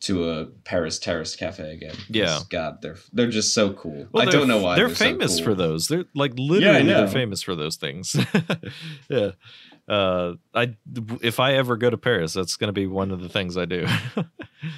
to 0.00 0.30
a 0.30 0.46
Paris 0.46 0.98
Terrace 0.98 1.36
cafe 1.36 1.72
again. 1.72 1.94
Yeah. 2.08 2.40
God, 2.50 2.82
they're 2.82 2.96
they're 3.12 3.30
just 3.30 3.54
so 3.54 3.72
cool. 3.72 4.08
Well, 4.10 4.26
I 4.26 4.30
don't 4.30 4.48
know 4.48 4.58
why 4.60 4.74
they're, 4.74 4.88
so 4.88 4.94
famous 4.96 5.36
cool. 5.36 5.44
for 5.44 5.54
those. 5.54 5.86
They're 5.86 6.04
like 6.14 6.32
literally 6.36 6.82
know. 6.82 6.98
they're 6.98 7.08
famous 7.08 7.42
for 7.42 7.54
those 7.54 7.76
things. 7.76 8.16
yeah. 9.08 9.30
Uh, 9.88 10.34
I 10.54 10.76
if 11.22 11.40
I 11.40 11.54
ever 11.54 11.76
go 11.76 11.90
to 11.90 11.98
Paris, 11.98 12.32
that's 12.34 12.56
going 12.56 12.68
to 12.68 12.72
be 12.72 12.86
one 12.86 13.10
of 13.10 13.20
the 13.20 13.28
things 13.28 13.56
I 13.56 13.64
do. 13.64 13.86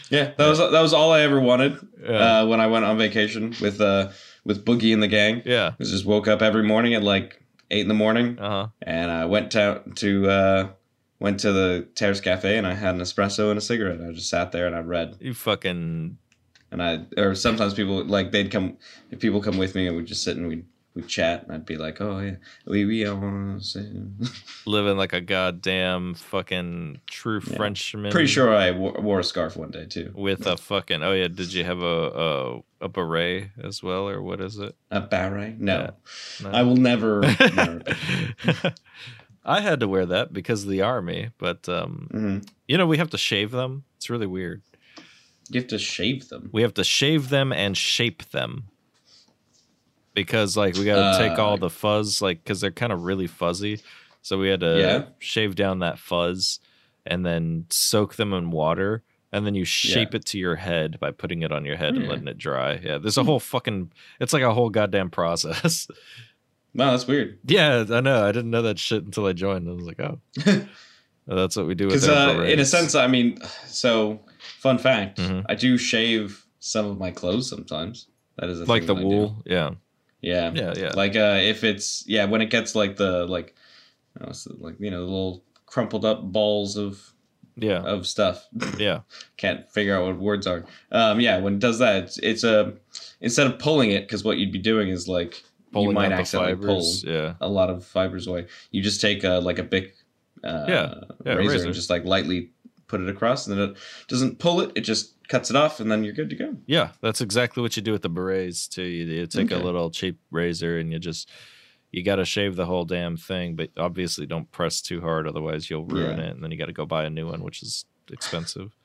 Yeah, 0.08 0.32
that 0.38 0.48
was 0.48 0.58
that 0.58 0.80
was 0.80 0.94
all 0.94 1.12
I 1.12 1.20
ever 1.20 1.38
wanted 1.38 1.76
yeah. 2.02 2.40
uh, 2.40 2.46
when 2.46 2.58
I 2.58 2.68
went 2.68 2.86
on 2.86 2.96
vacation 2.96 3.54
with 3.60 3.82
uh 3.82 4.12
with 4.42 4.64
Boogie 4.64 4.94
and 4.94 5.02
the 5.02 5.08
gang. 5.08 5.42
yeah. 5.44 5.72
I 5.78 5.84
just 5.84 6.06
woke 6.06 6.26
up 6.26 6.40
every 6.40 6.62
morning 6.62 6.94
at 6.94 7.02
like 7.02 7.42
eight 7.70 7.80
in 7.82 7.88
the 7.88 7.94
morning, 7.94 8.38
Uh 8.38 8.48
huh. 8.48 8.66
and 8.80 9.10
I 9.10 9.26
went 9.26 9.50
to 9.50 9.82
to 9.96 10.30
uh, 10.30 10.68
went 11.20 11.40
to 11.40 11.52
the 11.52 11.86
Terrace 11.94 12.20
Cafe, 12.22 12.56
and 12.56 12.66
I 12.66 12.72
had 12.72 12.94
an 12.94 13.02
espresso 13.02 13.50
and 13.50 13.58
a 13.58 13.60
cigarette. 13.60 14.00
I 14.00 14.12
just 14.12 14.30
sat 14.30 14.52
there 14.52 14.66
and 14.66 14.74
I 14.74 14.80
read, 14.80 15.16
You 15.20 15.34
fucking 15.34 16.16
and 16.70 16.82
I 16.82 17.04
or 17.18 17.34
sometimes 17.34 17.74
people 17.74 18.02
like 18.04 18.32
they'd 18.32 18.50
come 18.50 18.78
if 19.10 19.20
people 19.20 19.42
come 19.42 19.58
with 19.58 19.74
me 19.74 19.86
and 19.86 19.96
we'd 19.98 20.06
just 20.06 20.24
sit 20.24 20.38
and 20.38 20.48
we'd 20.48 20.64
we'd 20.94 21.08
chat, 21.08 21.42
and 21.44 21.52
I'd 21.52 21.66
be 21.66 21.76
like, 21.76 22.00
oh 22.00 22.20
yeah, 22.20 22.36
we 22.66 22.84
we 22.84 23.04
say. 23.60 23.86
living 24.66 24.96
like 24.96 25.12
a 25.12 25.20
goddamn 25.20 26.14
fucking 26.14 27.00
true 27.08 27.40
Yeah. 27.46 27.56
Frenchman. 27.56 28.12
Pretty 28.12 28.28
sure 28.28 28.54
I 28.54 28.70
wore, 28.70 28.92
wore 29.00 29.20
a 29.20 29.24
scarf 29.24 29.56
one 29.56 29.70
day 29.70 29.86
too. 29.86 30.12
With 30.14 30.46
a 30.46 30.56
fucking 30.56 31.02
oh 31.02 31.12
yeah, 31.12 31.28
did 31.28 31.52
you 31.52 31.64
have 31.64 31.82
a 31.82 31.84
a, 32.80 32.86
a 32.86 32.88
beret 32.88 33.50
as 33.62 33.82
well 33.82 34.08
or 34.08 34.22
what 34.22 34.40
is 34.40 34.58
it? 34.58 34.74
A 34.90 35.00
beret? 35.00 35.60
No, 35.60 35.74
Yeah. 35.74 35.90
No? 36.42 36.50
I 36.56 36.62
will 36.62 36.76
never. 36.76 37.20
never 37.54 37.82
I 39.46 39.60
had 39.60 39.80
to 39.80 39.88
wear 39.88 40.06
that 40.06 40.32
because 40.32 40.62
of 40.64 40.70
the 40.70 40.80
army, 40.80 41.30
but 41.38 41.68
um, 41.68 42.08
Mhm. 42.12 42.48
you 42.66 42.78
know 42.78 42.86
we 42.86 42.96
have 42.98 43.10
to 43.10 43.18
shave 43.18 43.50
them. 43.50 43.84
It's 43.96 44.08
really 44.08 44.26
weird. 44.26 44.62
You 45.50 45.60
have 45.60 45.68
to 45.68 45.78
shave 45.78 46.30
them. 46.30 46.48
We 46.52 46.62
have 46.62 46.72
to 46.74 46.84
shave 46.84 47.28
them 47.28 47.52
and 47.52 47.76
shape 47.76 48.30
them 48.30 48.64
because 50.14 50.56
like 50.56 50.74
we 50.76 50.84
got 50.84 51.12
to 51.12 51.18
take 51.18 51.38
all 51.38 51.54
Uh, 51.54 51.58
the 51.58 51.70
fuzz 51.70 52.22
like 52.22 52.42
because 52.42 52.60
they're 52.60 52.70
kind 52.70 52.92
of 52.92 53.02
really 53.02 53.26
fuzzy. 53.26 53.80
So 54.22 54.38
we 54.38 54.48
had 54.48 54.60
to 54.60 54.78
Yeah. 54.78 55.04
shave 55.18 55.54
down 55.54 55.80
that 55.80 55.98
fuzz 55.98 56.60
and 57.04 57.26
then 57.26 57.66
soak 57.70 58.14
them 58.16 58.32
in 58.32 58.50
water. 58.50 59.02
And 59.32 59.44
then 59.44 59.56
you 59.56 59.64
shape 59.64 60.14
it 60.14 60.24
to 60.26 60.38
your 60.38 60.54
head 60.54 61.00
by 61.00 61.10
putting 61.10 61.42
it 61.42 61.50
on 61.50 61.64
your 61.64 61.76
head 61.76 61.96
and 61.96 62.06
letting 62.06 62.28
it 62.28 62.38
dry. 62.38 62.74
Yeah, 62.82 62.98
there's 62.98 63.18
a 63.18 63.24
whole 63.24 63.40
fucking. 63.40 63.90
It's 64.20 64.32
like 64.32 64.44
a 64.44 64.54
whole 64.54 64.70
goddamn 64.70 65.10
process. 65.10 65.88
Wow, 66.76 66.90
that's 66.90 67.06
weird. 67.06 67.38
yeah, 67.46 67.84
I 67.88 68.00
know. 68.00 68.26
I 68.26 68.32
didn't 68.32 68.50
know 68.50 68.62
that 68.62 68.80
shit 68.80 69.04
until 69.04 69.26
I 69.26 69.32
joined. 69.32 69.68
I 69.68 69.72
was 69.72 69.86
like, 69.86 70.00
oh, 70.00 70.18
that's 71.28 71.56
what 71.56 71.66
we 71.68 71.76
do 71.76 71.86
Because 71.86 72.08
uh, 72.08 72.44
in 72.48 72.58
a 72.58 72.64
sense, 72.64 72.96
I 72.96 73.06
mean, 73.06 73.38
so 73.66 74.20
fun 74.58 74.78
fact, 74.78 75.18
Mhm. 75.20 75.44
I 75.48 75.54
do 75.54 75.76
shave 75.78 76.44
some 76.58 76.86
of 76.86 76.98
my 76.98 77.12
clothes 77.12 77.48
sometimes. 77.48 78.08
That 78.38 78.48
is 78.50 78.60
a 78.60 78.64
like 78.64 78.86
the 78.86 78.94
I 78.96 78.98
do. 78.98 79.06
wool. 79.06 79.42
Yeah, 79.46 79.70
Yeah. 80.24 80.52
yeah, 80.54 80.74
yeah. 80.76 80.92
Like 80.94 81.16
uh, 81.16 81.38
if 81.40 81.64
it's 81.64 82.04
yeah, 82.06 82.24
when 82.24 82.40
it 82.40 82.50
gets 82.50 82.74
like 82.74 82.96
the 82.96 83.26
like, 83.26 83.54
don't 84.18 84.28
know, 84.28 84.66
like 84.66 84.76
you 84.80 84.90
know, 84.90 85.00
the 85.00 85.10
little 85.10 85.44
crumpled 85.66 86.04
up 86.04 86.22
balls 86.22 86.76
of 86.76 87.12
yeah, 87.56 87.82
of 87.82 88.06
stuff. 88.06 88.46
yeah. 88.78 89.00
Can't 89.36 89.70
figure 89.70 89.96
out 89.96 90.06
what 90.06 90.18
words 90.18 90.46
are. 90.46 90.64
Um, 90.90 91.20
yeah, 91.20 91.38
when 91.38 91.54
it 91.54 91.60
does 91.60 91.78
that, 91.78 92.04
it's, 92.04 92.18
it's 92.18 92.44
a 92.44 92.74
instead 93.20 93.46
of 93.46 93.58
pulling 93.58 93.90
it, 93.90 94.02
because 94.02 94.24
what 94.24 94.38
you'd 94.38 94.52
be 94.52 94.58
doing 94.58 94.88
is 94.88 95.06
like 95.08 95.42
Pulling 95.72 95.88
you 95.88 95.94
might 95.94 96.12
accidentally 96.12 96.56
pull. 96.64 96.82
Yeah, 97.04 97.34
a 97.40 97.48
lot 97.48 97.70
of 97.70 97.84
fibers 97.84 98.26
away. 98.26 98.46
You 98.70 98.82
just 98.82 99.00
take 99.00 99.24
a, 99.24 99.40
like 99.40 99.58
a 99.58 99.62
big 99.62 99.92
uh, 100.42 100.64
Yeah, 100.68 100.94
yeah, 101.26 101.34
razor, 101.34 101.50
razor. 101.50 101.64
and 101.66 101.74
just 101.74 101.90
like 101.90 102.04
lightly 102.04 102.50
put 102.94 103.00
it 103.00 103.08
across, 103.08 103.46
and 103.46 103.58
then 103.58 103.70
it 103.70 103.76
doesn't 104.08 104.38
pull 104.38 104.60
it; 104.60 104.72
it 104.74 104.82
just 104.82 105.14
cuts 105.28 105.50
it 105.50 105.56
off, 105.56 105.80
and 105.80 105.90
then 105.90 106.04
you're 106.04 106.12
good 106.14 106.30
to 106.30 106.36
go. 106.36 106.56
yeah. 106.66 106.90
That's 107.00 107.20
exactly 107.20 107.62
what 107.62 107.76
you 107.76 107.82
do 107.82 107.92
with 107.92 108.02
the 108.02 108.08
berets 108.08 108.68
too. 108.68 108.82
You, 108.82 109.04
you 109.06 109.26
take 109.26 109.50
a 109.50 109.56
little 109.56 109.90
cheap 109.90 110.18
razor 110.30 110.78
and 110.78 110.92
you 110.92 110.98
just, 110.98 111.30
you 111.92 112.02
got 112.04 112.16
to 112.16 112.24
shave 112.24 112.56
the 112.56 112.66
whole 112.66 112.84
damn 112.84 113.16
thing, 113.16 113.56
but 113.56 113.70
obviously 113.78 114.26
don't 114.26 114.50
press 114.52 114.82
too 114.82 115.00
hard, 115.00 115.26
otherwise 115.26 115.70
you'll 115.70 115.86
ruin 115.86 116.18
Yeah. 116.18 116.24
it, 116.26 116.30
and 116.34 116.42
then 116.44 116.50
you 116.50 116.58
got 116.58 116.66
to 116.66 116.72
go 116.72 116.84
buy 116.86 117.04
a 117.04 117.10
new 117.10 117.26
one, 117.26 117.42
which 117.42 117.62
is 117.62 117.84
expensive. 118.12 118.76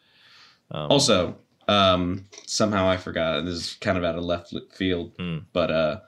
Um, 0.71 0.87
Also, 0.91 1.35
um, 1.67 2.25
somehow 2.45 2.87
I 2.87 2.97
forgot. 2.97 3.43
This 3.45 3.55
is 3.55 3.73
kind 3.81 3.97
of 3.97 4.03
out 4.03 4.15
of 4.17 4.23
left 4.23 4.53
field, 4.73 5.13
Hmm. 5.19 5.39
but 5.53 5.69
uh, 5.71 5.99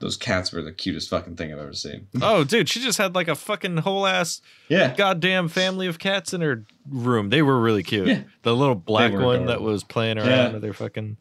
those 0.00 0.16
cats 0.16 0.52
were 0.52 0.62
the 0.62 0.72
cutest 0.72 1.10
fucking 1.10 1.36
thing 1.36 1.52
I've 1.52 1.58
ever 1.58 1.72
seen. 1.72 2.06
oh, 2.22 2.44
dude, 2.44 2.68
she 2.68 2.80
just 2.80 2.98
had 2.98 3.14
like 3.14 3.28
a 3.28 3.34
fucking 3.34 3.78
whole 3.78 4.06
ass 4.06 4.40
Yeah, 4.68 4.94
goddamn 4.94 5.48
family 5.48 5.86
of 5.86 5.98
cats 5.98 6.32
in 6.32 6.40
her 6.40 6.64
room. 6.88 7.30
They 7.30 7.42
were 7.42 7.58
really 7.60 7.82
cute. 7.82 8.08
Yeah. 8.08 8.22
The 8.42 8.54
little 8.56 8.74
black 8.74 9.12
one 9.12 9.46
that 9.46 9.60
was 9.60 9.84
playing 9.84 10.18
around 10.18 10.28
Yeah. 10.28 10.52
with 10.52 10.62
their 10.62 10.72
fucking 10.72 11.16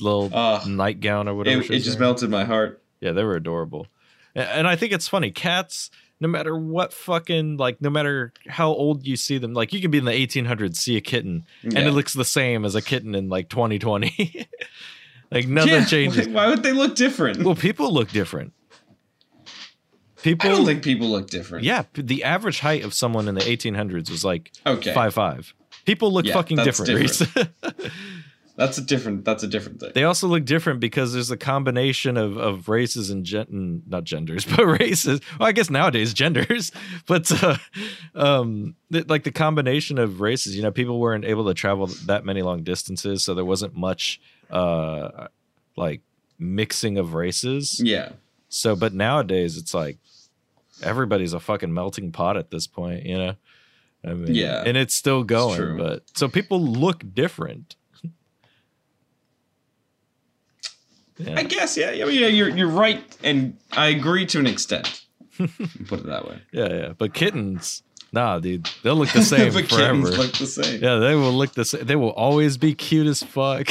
little 0.00 0.30
uh, 0.34 0.64
nightgown 0.66 1.28
or 1.28 1.34
whatever. 1.34 1.62
it, 1.62 1.70
it 1.70 1.78
just 1.80 1.98
wearing. 1.98 2.00
melted 2.12 2.30
my 2.30 2.44
heart. 2.44 2.82
Yeah, 3.00 3.12
they 3.12 3.24
were 3.24 3.36
adorable. 3.36 3.86
And 4.34 4.66
I 4.68 4.76
think 4.76 4.92
it's 4.92 5.08
funny. 5.08 5.30
Cats, 5.30 5.90
no 6.20 6.28
matter 6.28 6.56
what 6.56 6.92
fucking 6.92 7.56
like, 7.56 7.80
no 7.80 7.90
matter 7.90 8.32
how 8.48 8.68
old 8.68 9.06
you 9.06 9.16
see 9.16 9.38
them, 9.38 9.54
like 9.54 9.72
you 9.72 9.80
can 9.80 9.90
be 9.90 9.98
in 9.98 10.04
the 10.04 10.12
1800s, 10.12 10.76
see 10.76 10.96
a 10.96 11.00
kitten, 11.00 11.46
and 11.62 11.76
it 11.78 11.92
looks 11.92 12.12
the 12.14 12.24
same 12.24 12.64
as 12.64 12.74
a 12.74 12.82
kitten 12.82 13.14
in 13.14 13.28
like 13.28 13.48
2020. 13.48 14.46
like 15.30 15.46
nothing 15.48 15.72
Yeah, 15.72 15.84
changes. 15.84 16.28
Why, 16.28 16.48
would 16.48 16.62
they 16.62 16.72
look 16.72 16.94
different? 16.96 17.42
Well, 17.44 17.54
people 17.54 17.92
look 17.92 18.10
different. 18.10 18.52
People, 20.22 20.50
I 20.50 20.52
don't 20.54 20.64
think 20.66 20.82
people 20.82 21.08
look 21.08 21.28
different. 21.28 21.64
yeah, 21.64 21.84
the 21.94 22.24
average 22.24 22.60
height 22.60 22.84
of 22.84 22.94
someone 22.94 23.28
in 23.28 23.34
the 23.34 23.42
1800s 23.42 24.10
was 24.10 24.24
like 24.24 24.50
Okay. 24.66 24.92
five 24.92 25.14
five. 25.14 25.54
People 25.84 26.10
look 26.12 26.24
Yeah, 26.26 26.32
fucking 26.34 26.56
different. 26.58 26.92
Reese. 26.94 27.22
That's 28.56 28.78
a 28.78 28.80
different. 28.82 29.26
That's 29.26 29.42
a 29.42 29.46
different 29.46 29.80
thing. 29.80 29.92
they 29.94 30.04
also 30.04 30.26
look 30.26 30.46
different 30.46 30.80
because 30.80 31.12
there's 31.12 31.30
a 31.30 31.36
combination 31.36 32.16
of, 32.16 32.38
of 32.38 32.70
races 32.70 33.10
and 33.10 33.22
gen- 33.22 33.82
not 33.86 34.04
genders, 34.04 34.44
but 34.56 34.64
races. 34.64 35.20
Well, 35.38 35.46
I 35.48 35.52
guess 35.52 35.68
nowadays 35.68 36.14
genders, 36.14 36.72
but 37.06 37.30
uh, 37.44 37.58
um, 38.14 38.74
th- 38.90 39.08
like 39.08 39.24
the 39.24 39.30
combination 39.30 39.98
of 39.98 40.22
races. 40.22 40.56
You 40.56 40.62
know, 40.62 40.70
people 40.72 40.98
weren't 40.98 41.26
able 41.26 41.44
to 41.46 41.52
travel 41.54 41.86
that 42.06 42.24
many 42.24 42.40
long 42.40 42.62
distances, 42.64 43.22
so 43.22 43.34
there 43.34 43.44
wasn't 43.44 43.76
much 43.76 44.18
uh, 44.50 45.28
like 45.76 46.02
mixing 46.38 46.98
of 46.98 47.14
races. 47.14 47.80
yeah. 47.82 48.10
So, 48.48 48.76
but 48.76 48.94
nowadays 48.94 49.56
it's 49.56 49.74
like 49.74 49.98
everybody's 50.82 51.32
a 51.32 51.40
fucking 51.40 51.74
melting 51.74 52.12
pot 52.12 52.36
at 52.36 52.50
this 52.50 52.66
point, 52.66 53.04
you 53.04 53.18
know? 53.18 53.34
I 54.04 54.14
mean, 54.14 54.34
Yeah, 54.34 54.62
and 54.64 54.76
it's 54.76 54.94
still 54.94 55.24
going, 55.24 55.56
true. 55.56 55.76
but 55.78 56.04
so 56.14 56.28
people 56.28 56.60
look 56.60 57.02
different. 57.14 57.74
yeah. 61.18 61.34
I 61.38 61.42
guess. 61.42 61.76
Yeah. 61.76 61.90
Yeah. 61.90 62.06
yeah 62.06 62.26
you're 62.28 62.48
you're 62.50 62.68
right, 62.68 63.02
and 63.24 63.56
I 63.72 63.88
agree 63.88 64.26
to 64.26 64.38
an 64.38 64.46
extent. 64.46 65.04
Put 65.38 66.00
it 66.00 66.06
that 66.06 66.26
way. 66.28 66.40
yeah, 66.52 66.68
yeah. 66.72 66.92
But 66.96 67.12
kittens, 67.14 67.82
nah, 68.12 68.38
dude, 68.38 68.70
they'll 68.82 68.96
look 68.96 69.10
the 69.10 69.22
same 69.34 69.50
forever. 69.50 69.96
look 70.08 70.32
the 70.34 70.46
same. 70.46 70.82
yeah, 70.82 70.96
they 70.96 71.14
will 71.14 71.32
look 71.32 71.52
the 71.54 71.64
same. 71.64 71.84
They 71.84 71.96
will 71.96 72.10
always 72.12 72.56
be 72.56 72.74
cute 72.74 73.06
as 73.06 73.22
fuck. 73.22 73.68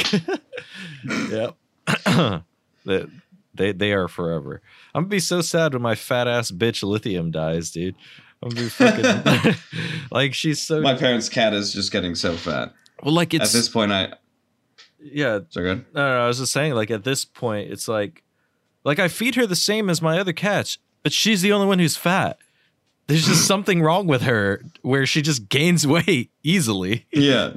Yep. 1.30 1.56
they, 2.84 3.06
they 3.54 3.72
they 3.72 3.92
are 3.92 4.08
forever. 4.08 4.60
I'm 4.94 5.02
gonna 5.04 5.08
be 5.10 5.20
so 5.20 5.40
sad 5.40 5.72
when 5.72 5.82
my 5.82 5.94
fat 5.94 6.26
ass 6.28 6.50
bitch 6.50 6.82
lithium 6.82 7.30
dies, 7.30 7.70
dude. 7.70 7.94
I'm 8.42 8.50
gonna 8.50 8.62
be 8.62 8.68
fucking 8.68 9.54
like 10.10 10.34
she's 10.34 10.62
so 10.62 10.80
My 10.80 10.94
parents' 10.94 11.28
cat 11.28 11.54
is 11.54 11.72
just 11.72 11.90
getting 11.92 12.14
so 12.14 12.34
fat. 12.36 12.72
well, 13.02 13.14
like 13.14 13.32
it's 13.34 13.54
At 13.54 13.58
this 13.58 13.68
point, 13.68 13.92
I. 13.92 14.14
yeah. 15.00 15.40
So 15.50 15.62
good. 15.62 15.84
No, 15.94 16.08
no, 16.08 16.24
I 16.24 16.26
was 16.28 16.38
just 16.38 16.52
saying, 16.52 16.74
like 16.74 16.90
at 16.90 17.04
this 17.04 17.24
point, 17.24 17.70
it's 17.70 17.88
like, 17.88 18.22
like 18.84 18.98
I 18.98 19.08
feed 19.08 19.34
her 19.36 19.46
the 19.46 19.56
same 19.56 19.88
as 19.88 20.02
my 20.02 20.18
other 20.18 20.32
cats, 20.34 20.78
but 21.02 21.12
she's 21.12 21.40
the 21.42 21.52
only 21.52 21.66
one 21.66 21.78
who's 21.78 21.96
fat. 21.96 22.38
There's 23.06 23.26
just 23.26 23.46
something 23.48 23.80
wrong 23.82 24.06
with 24.06 24.22
her 24.22 24.62
where 24.82 25.06
she 25.06 25.22
just 25.22 25.48
gains 25.48 25.86
weight 25.86 26.30
easily. 26.42 27.06
Yeah. 27.12 27.54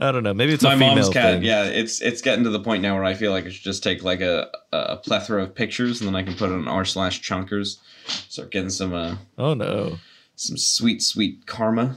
I 0.00 0.12
don't 0.12 0.22
know. 0.22 0.34
Maybe 0.34 0.52
it's 0.52 0.62
my 0.62 0.74
mom's 0.74 1.08
cat 1.08 1.34
thing. 1.34 1.42
yeah 1.42 1.64
it's 1.64 2.00
it's 2.00 2.20
getting 2.22 2.44
to 2.44 2.50
the 2.50 2.60
point 2.60 2.82
now 2.82 2.94
where 2.94 3.04
i 3.04 3.14
feel 3.14 3.32
like 3.32 3.44
i 3.46 3.48
should 3.48 3.62
just 3.64 3.82
take 3.82 4.02
like 4.02 4.20
a, 4.20 4.48
a 4.72 4.96
plethora 4.96 5.42
of 5.42 5.54
pictures 5.54 6.00
and 6.00 6.08
then 6.08 6.14
i 6.14 6.22
can 6.22 6.34
put 6.34 6.50
it 6.50 6.54
on 6.54 6.68
r 6.68 6.84
slash 6.84 7.20
chonkers 7.22 7.78
start 8.06 8.50
getting 8.50 8.70
some 8.70 8.92
uh 8.94 9.16
Oh 9.36 9.54
no, 9.54 9.98
some 10.36 10.56
sweet 10.56 11.02
sweet 11.02 11.46
karma 11.46 11.96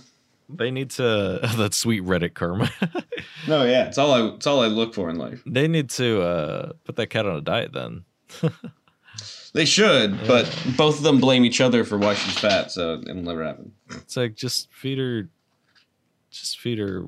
they 0.54 0.70
need 0.72 0.90
to. 0.92 1.40
That 1.58 1.74
sweet 1.74 2.04
Reddit 2.04 2.34
karma. 2.34 2.70
no 3.48 3.64
yeah 3.64 3.88
it's 3.88 3.98
all 3.98 4.12
i 4.14 4.36
it's 4.36 4.46
all 4.48 4.62
i 4.62 4.68
look 4.68 4.94
for 4.94 5.10
in 5.10 5.18
life 5.18 5.42
they 5.46 5.68
need 5.68 5.90
to 5.92 6.22
uh, 6.22 6.72
put 6.84 6.96
that 6.98 7.08
cat 7.08 7.26
on 7.26 7.36
a 7.38 7.42
diet 7.42 7.72
then. 7.74 8.04
they 9.54 9.66
should 9.66 10.18
but 10.28 10.46
both 10.78 10.98
of 10.98 11.04
them 11.04 11.20
blame 11.20 11.44
each 11.46 11.62
other 11.62 11.84
for 11.84 11.98
why 11.98 12.14
she's 12.16 12.38
fat 12.38 12.72
so 12.72 13.02
it'll 13.02 13.16
never 13.16 13.44
happen 13.46 13.74
It's 13.92 14.16
like 14.18 14.36
just 14.36 14.72
feed 14.72 14.98
her, 14.98 15.30
just 16.32 16.60
feed 16.60 16.80
her 16.80 17.06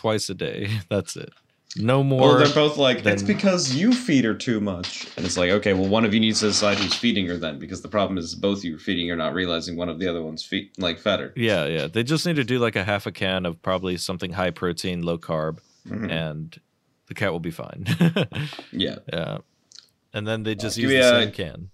twice 0.00 0.30
a 0.30 0.34
day. 0.34 0.68
That's 0.88 1.14
it. 1.16 1.30
No 1.76 2.02
more. 2.02 2.20
well 2.30 2.38
they're 2.38 2.52
both 2.54 2.76
like 2.78 3.04
then- 3.04 3.12
it's 3.12 3.22
because 3.22 3.74
you 3.76 3.92
feed 3.92 4.24
her 4.24 4.34
too 4.34 4.58
much 4.60 5.06
and 5.16 5.24
it's 5.24 5.36
like 5.36 5.50
okay 5.50 5.72
well 5.72 5.88
one 5.88 6.04
of 6.04 6.12
you 6.12 6.18
needs 6.18 6.40
to 6.40 6.46
decide 6.48 6.78
who's 6.78 6.94
feeding 6.94 7.26
her 7.28 7.36
then 7.36 7.60
because 7.60 7.80
the 7.80 7.86
problem 7.88 8.18
is 8.18 8.34
both 8.34 8.58
of 8.58 8.64
you 8.64 8.74
are 8.74 8.78
feeding 8.80 9.08
her 9.08 9.14
not 9.14 9.34
realizing 9.34 9.76
one 9.76 9.88
of 9.88 10.00
the 10.00 10.08
other 10.08 10.20
one's 10.20 10.44
feed, 10.44 10.70
like 10.78 10.98
fed 10.98 11.20
her 11.20 11.32
Yeah, 11.36 11.66
yeah. 11.66 11.86
They 11.86 12.02
just 12.02 12.26
need 12.26 12.34
to 12.36 12.42
do 12.44 12.58
like 12.58 12.74
a 12.74 12.82
half 12.82 13.06
a 13.06 13.12
can 13.12 13.46
of 13.46 13.62
probably 13.62 13.96
something 13.98 14.32
high 14.32 14.50
protein, 14.50 15.02
low 15.02 15.16
carb, 15.16 15.58
Mhm. 15.88 16.10
and 16.10 16.60
the 17.06 17.14
cat 17.14 17.30
will 17.30 17.38
be 17.38 17.52
fine. 17.52 17.84
yeah 18.72 18.96
yeah. 19.12 19.38
And 20.12 20.26
then 20.26 20.42
they 20.42 20.56
just 20.56 20.76
use 20.76 20.90
the 20.90 20.96
a- 20.98 21.08
same 21.22 21.30
can. 21.30 21.70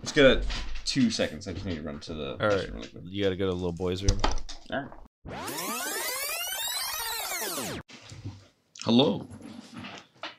let's 0.00 0.12
get 0.12 0.26
a 0.26 0.42
two 0.84 1.10
seconds 1.10 1.48
i 1.48 1.52
just 1.52 1.66
need 1.66 1.74
to 1.74 1.82
run 1.82 1.98
to 1.98 2.14
the 2.14 2.30
All 2.40 2.48
right. 2.56 2.72
really. 2.72 2.88
You 3.04 3.24
got 3.24 3.30
to 3.30 3.36
go 3.36 3.46
to 3.46 3.50
the 3.50 3.56
little 3.56 3.72
boy's 3.72 4.04
room. 4.04 4.20
Hello. 8.84 9.26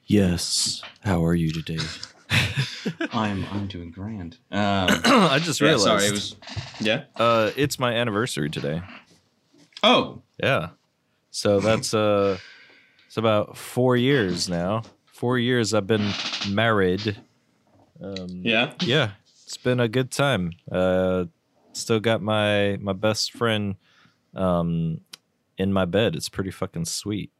Yes. 0.05 0.81
How 1.01 1.23
are 1.25 1.35
you 1.35 1.51
today? 1.51 1.83
I'm 3.13 3.45
I'm 3.51 3.67
doing 3.67 3.91
grand. 3.91 4.37
Um, 4.51 4.89
I 5.05 5.39
just 5.39 5.59
yeah, 5.61 5.67
realized. 5.69 5.83
sorry, 5.83 6.05
it 6.05 6.11
was. 6.11 6.35
Yeah. 6.79 7.03
uh, 7.15 7.51
it's 7.55 7.77
my 7.79 7.93
anniversary 7.93 8.49
today. 8.49 8.81
Oh, 9.83 10.21
Yeah. 10.41 10.69
So 11.31 11.59
that's 11.59 11.93
uh, 11.93 12.37
it's 13.07 13.17
about 13.17 13.55
four 13.57 13.95
years 13.95 14.49
now. 14.49 14.81
Four 15.05 15.37
years 15.37 15.73
I've 15.73 15.87
been 15.87 16.11
married. 16.49 17.17
Um, 18.01 18.41
yeah. 18.43 18.73
yeah 18.81 19.11
it's 19.45 19.57
been 19.57 19.81
a 19.81 19.89
good 19.89 20.09
time 20.09 20.53
uh 20.71 21.25
still 21.73 21.99
got 21.99 22.21
my 22.21 22.77
my 22.79 22.93
best 22.93 23.33
friend 23.33 23.75
um 24.35 25.01
in 25.59 25.71
my 25.73 25.85
bed 25.85 26.15
it's 26.15 26.29
pretty 26.29 26.51
fucking 26.51 26.85
sweet 26.85 27.31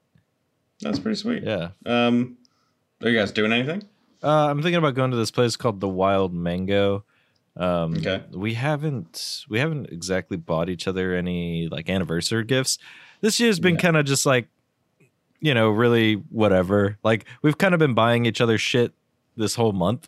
That's 0.81 0.99
pretty 0.99 1.15
sweet. 1.17 1.43
yeah 1.43 1.69
Um, 1.85 2.37
are 3.01 3.09
you 3.09 3.17
guys 3.17 3.31
doing 3.31 3.51
anything? 3.53 3.83
uh 4.21 4.47
i'm 4.49 4.61
thinking 4.61 4.75
about 4.77 4.93
going 4.95 5.11
to 5.11 5.17
this 5.17 5.31
place 5.31 5.55
called 5.55 5.79
the 5.79 5.87
wild 5.87 6.33
mango 6.33 7.03
um 7.55 7.95
Okay. 7.95 8.21
we 8.31 8.53
haven't 8.53 9.45
we 9.49 9.59
haven't 9.59 9.87
exactly 9.89 10.37
bought 10.37 10.69
each 10.69 10.87
other 10.87 11.15
any 11.15 11.67
like 11.71 11.89
anniversary 11.89 12.43
gifts 12.43 12.77
this 13.21 13.39
year's 13.39 13.59
been 13.59 13.75
Yeah. 13.75 13.81
kind 13.81 13.97
of 13.97 14.05
just 14.05 14.25
like 14.25 14.47
you 15.39 15.53
know 15.53 15.69
really 15.69 16.15
whatever 16.15 16.97
like 17.03 17.25
we've 17.41 17.57
kind 17.57 17.73
of 17.73 17.79
been 17.79 17.93
buying 17.93 18.25
each 18.25 18.41
other 18.41 18.57
shit 18.57 18.93
this 19.37 19.55
whole 19.55 19.71
month 19.71 20.05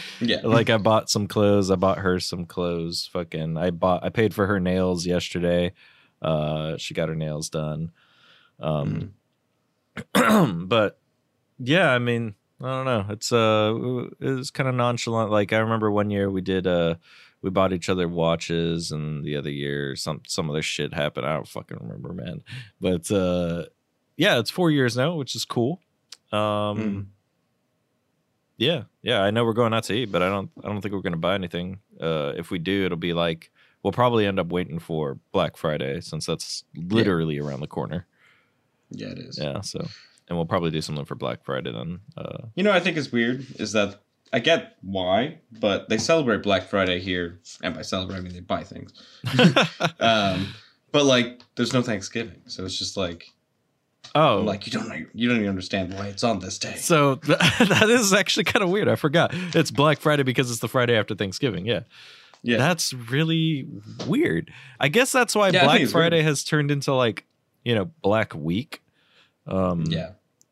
Yeah. 0.20 0.40
like 0.42 0.70
I 0.70 0.78
bought 0.78 1.10
some 1.10 1.26
clothes. 1.26 1.70
I 1.70 1.74
bought 1.76 1.98
her 1.98 2.18
some 2.18 2.46
clothes. 2.46 3.10
Fucking, 3.12 3.58
I 3.58 3.68
bought. 3.70 4.02
I 4.02 4.08
paid 4.08 4.32
for 4.32 4.46
her 4.46 4.58
nails 4.58 5.04
yesterday. 5.04 5.72
Uh, 6.22 6.76
she 6.76 6.94
got 6.94 7.08
her 7.08 7.14
nails 7.14 7.48
done. 7.48 7.92
Um, 8.60 9.14
but 10.66 10.98
yeah, 11.58 11.90
I 11.90 11.98
mean, 11.98 12.34
I 12.60 12.70
don't 12.70 12.84
know. 12.84 13.06
It's 13.10 13.32
uh, 13.32 14.08
it's 14.20 14.50
kind 14.50 14.68
of 14.68 14.74
nonchalant. 14.74 15.30
Like 15.30 15.52
I 15.52 15.58
remember 15.58 15.90
one 15.90 16.10
year 16.10 16.30
we 16.30 16.40
did 16.40 16.66
uh, 16.66 16.96
we 17.42 17.50
bought 17.50 17.72
each 17.72 17.88
other 17.88 18.08
watches, 18.08 18.90
and 18.90 19.24
the 19.24 19.36
other 19.36 19.50
year 19.50 19.96
some 19.96 20.22
some 20.26 20.48
other 20.50 20.62
shit 20.62 20.94
happened. 20.94 21.26
I 21.26 21.34
don't 21.34 21.48
fucking 21.48 21.78
remember, 21.80 22.12
man. 22.12 22.42
But 22.80 23.10
uh, 23.10 23.66
yeah, 24.16 24.38
it's 24.38 24.50
four 24.50 24.70
years 24.70 24.96
now, 24.96 25.14
which 25.14 25.34
is 25.34 25.44
cool. 25.44 25.80
Um. 26.32 26.78
Mm. 26.78 27.06
Yeah, 28.56 28.84
yeah. 29.02 29.20
I 29.20 29.32
know 29.32 29.44
we're 29.44 29.52
going 29.52 29.74
out 29.74 29.82
to 29.84 29.94
eat, 29.94 30.12
but 30.12 30.22
I 30.22 30.28
don't. 30.28 30.50
I 30.62 30.68
don't 30.68 30.80
think 30.80 30.94
we're 30.94 31.02
to 31.10 31.16
buy 31.16 31.34
anything. 31.34 31.80
Uh, 32.00 32.32
if 32.36 32.50
we 32.50 32.58
do, 32.58 32.86
it'll 32.86 32.96
be 32.96 33.12
like 33.12 33.50
we'll 33.84 33.92
probably 33.92 34.26
end 34.26 34.40
up 34.40 34.48
waiting 34.48 34.80
for 34.80 35.18
Black 35.30 35.56
Friday 35.56 36.00
since 36.00 36.26
that's 36.26 36.64
literally 36.74 37.38
around 37.38 37.60
the 37.60 37.68
corner. 37.68 38.06
yeah, 38.90 39.08
it 39.08 39.18
is. 39.18 39.38
Yeah. 39.38 39.60
So, 39.60 39.86
and 40.28 40.36
we'll 40.36 40.46
probably 40.46 40.70
do 40.72 40.80
something 40.80 41.04
for 41.04 41.14
Black 41.14 41.44
Friday 41.44 41.70
then. 41.70 42.00
Uh, 42.16 42.46
You 42.56 42.64
know, 42.64 42.72
I 42.72 42.80
think 42.80 42.96
is 42.96 43.12
weird 43.12 43.46
is 43.60 43.72
that 43.72 44.00
I 44.32 44.40
get 44.40 44.76
why, 44.82 45.38
but 45.60 45.88
they 45.88 45.98
celebrate 45.98 46.42
Black 46.42 46.64
Friday 46.68 46.98
here, 46.98 47.38
and 47.62 47.74
by 47.74 47.82
celebrate 47.82 48.16
I 48.16 48.20
mean 48.20 48.32
they 48.32 48.40
buy 48.40 48.64
things. 48.64 48.92
Um, 50.00 50.48
but 50.92 51.04
like, 51.04 51.40
there's 51.56 51.72
no 51.72 51.82
Thanksgiving, 51.82 52.40
so 52.46 52.64
it's 52.64 52.78
just 52.78 52.96
like, 52.96 53.30
Oh, 54.16 54.40
I'm 54.40 54.46
like, 54.46 54.64
you 54.66 54.72
don't 54.72 54.88
know, 54.88 54.94
you 55.12 55.28
don't 55.28 55.38
even 55.38 55.48
understand 55.48 55.92
why 55.92 56.06
it's 56.06 56.22
on 56.22 56.38
this 56.38 56.58
day. 56.58 56.76
so 56.76 57.16
th- 57.16 57.38
that 57.68 57.88
is 57.90 58.12
actually 58.12 58.44
kind 58.44 58.62
of 58.62 58.70
weird. 58.70 58.88
I 58.88 58.94
forgot 58.96 59.30
it's 59.34 59.70
Black 59.72 59.98
Friday 59.98 60.22
because 60.22 60.50
it's 60.50 60.60
the 60.60 60.68
Friday 60.68 60.96
after 60.96 61.14
Thanksgiving. 61.16 61.66
Yeah, 61.66 61.80
Yeah. 62.44 62.58
that's 62.58 62.92
really 62.92 63.66
weird. 64.06 64.52
I 64.78 64.88
guess 64.88 65.10
that's 65.10 65.34
why 65.34 65.48
Yeah, 65.48 65.64
Black 65.64 65.86
Friday 65.88 66.16
weird. 66.16 66.26
has 66.26 66.44
turned 66.44 66.70
into 66.70 66.92
like 66.94 67.24
you 67.64 67.74
know 67.74 67.90
Black 68.02 68.34
Week. 68.34 68.82
Um, 69.46 69.84
yeah. 69.88 70.10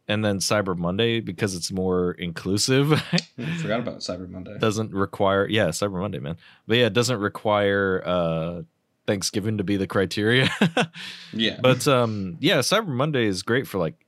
and 0.09 0.24
then 0.24 0.38
Cyber 0.38 0.76
Monday 0.76 1.20
because 1.20 1.55
it's 1.55 1.70
more 1.70 2.12
inclusive. 2.12 2.93
I 2.93 3.18
forgot 3.61 3.80
about 3.80 3.99
Cyber 3.99 4.28
Monday. 4.28 4.59
doesn't 4.59 4.93
require 4.93 5.47
yeah 5.49 5.68
Cyber 5.68 6.01
Monday 6.01 6.18
man, 6.18 6.36
but 6.66 6.78
yeah, 6.78 6.86
it 6.86 6.93
doesn't 6.95 7.18
require 7.20 8.03
uh 8.05 8.62
Thanksgiving 9.07 9.59
to 9.59 9.64
be 9.64 9.76
the 9.76 9.86
criteria. 9.86 10.49
yeah. 11.32 11.59
but 11.61 11.86
um 11.88 12.36
yeah, 12.40 12.59
Cyber 12.59 12.88
Monday 12.88 13.26
is 13.26 13.43
great 13.43 13.66
for 13.68 13.78
like 13.78 14.07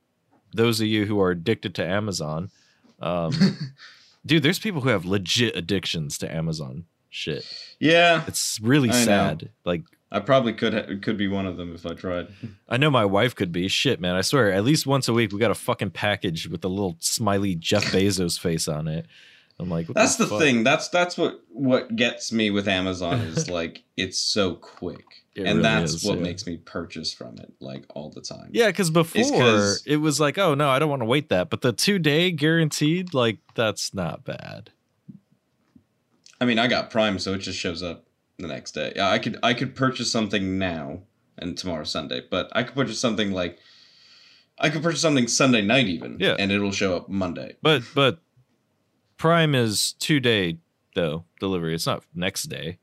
those 0.53 0.79
of 0.81 0.87
you 0.87 1.05
who 1.05 1.19
are 1.21 1.31
addicted 1.31 1.75
to 1.75 1.85
Amazon. 1.85 2.49
Um 2.99 3.31
dude, 4.25 4.41
there's 4.43 4.59
people 4.59 4.81
who 4.81 4.89
have 4.89 5.05
legit 5.05 5.55
addictions 5.55 6.17
to 6.19 6.33
Amazon 6.33 6.85
shit. 7.09 7.45
yeah. 7.79 8.23
It's 8.27 8.59
really 8.61 8.89
I 8.89 8.93
know. 8.93 9.05
sad. 9.05 9.49
Like 9.63 9.83
I 10.11 10.19
probably 10.19 10.53
could 10.53 10.73
ha- 10.73 10.93
could 11.01 11.17
be 11.17 11.27
one 11.27 11.45
of 11.45 11.57
them 11.57 11.73
if 11.75 11.85
I 11.85 11.93
tried. 11.93 12.27
I 12.69 12.77
know 12.77 12.89
my 12.91 13.05
wife 13.05 13.35
could 13.35 13.51
be 13.51 13.67
shit, 13.67 13.99
man. 13.99 14.15
I 14.15 14.21
swear, 14.21 14.51
at 14.51 14.63
least 14.63 14.85
once 14.87 15.07
a 15.07 15.13
week 15.13 15.31
we 15.31 15.39
got 15.39 15.51
a 15.51 15.55
fucking 15.55 15.91
package 15.91 16.47
with 16.47 16.63
a 16.63 16.69
little 16.69 16.95
smiley 16.99 17.55
Jeff 17.55 17.85
Bezos 17.85 18.39
face 18.39 18.67
on 18.67 18.87
it. 18.87 19.07
I'm 19.57 19.69
like, 19.69 19.87
what 19.87 19.95
That's 19.95 20.17
the 20.17 20.27
fuck? 20.27 20.39
thing. 20.41 20.63
That's 20.65 20.89
that's 20.89 21.17
what 21.17 21.39
what 21.49 21.95
gets 21.95 22.31
me 22.33 22.51
with 22.51 22.67
Amazon 22.67 23.19
is 23.21 23.49
like 23.59 23.83
it's 23.95 24.19
so 24.19 24.55
quick, 24.55 25.05
It 25.33 25.41
and 25.47 25.59
really 25.59 25.61
that's 25.61 25.93
is, 25.93 26.03
what 26.03 26.17
yeah. 26.17 26.23
makes 26.23 26.45
me 26.45 26.57
purchase 26.57 27.13
from 27.13 27.37
it 27.37 27.53
like 27.61 27.85
all 27.95 28.09
the 28.09 28.19
time. 28.19 28.49
Yeah, 28.51 28.67
because 28.67 28.89
before 28.91 29.75
it 29.85 29.97
was 30.01 30.19
like, 30.19 30.37
oh 30.37 30.55
no, 30.55 30.69
I 30.69 30.77
don't 30.79 30.89
want 30.89 31.01
to 31.03 31.05
wait 31.05 31.29
that. 31.29 31.49
But 31.49 31.61
the 31.61 31.71
two 31.71 31.99
day 31.99 32.31
guaranteed, 32.31 33.13
like 33.13 33.37
that's 33.55 33.93
not 33.93 34.25
bad. 34.25 34.71
I 36.41 36.45
mean, 36.45 36.59
I 36.59 36.67
got 36.67 36.89
Prime, 36.89 37.17
so 37.19 37.33
it 37.33 37.39
just 37.39 37.57
shows 37.59 37.81
up 37.83 38.05
the 38.37 38.47
next 38.47 38.71
day. 38.73 38.93
Yeah, 38.95 39.09
I 39.09 39.19
could 39.19 39.37
I 39.43 39.53
could 39.53 39.75
purchase 39.75 40.11
something 40.11 40.57
now 40.59 41.01
and 41.37 41.57
tomorrow's 41.57 41.91
Sunday, 41.91 42.21
but 42.29 42.49
I 42.53 42.63
could 42.63 42.75
purchase 42.75 42.99
something 42.99 43.31
like 43.31 43.57
I 44.57 44.69
could 44.69 44.83
purchase 44.83 45.01
something 45.01 45.27
Sunday 45.27 45.61
night 45.61 45.87
even, 45.87 46.17
Yeah. 46.19 46.35
and 46.39 46.51
it'll 46.51 46.71
show 46.71 46.95
up 46.95 47.09
Monday. 47.09 47.55
But 47.61 47.83
but 47.93 48.19
Prime 49.17 49.55
is 49.55 49.93
two 49.93 50.19
day 50.19 50.57
though 50.95 51.25
delivery. 51.39 51.73
It's 51.75 51.85
not 51.85 52.03
next 52.13 52.43
day. 52.43 52.79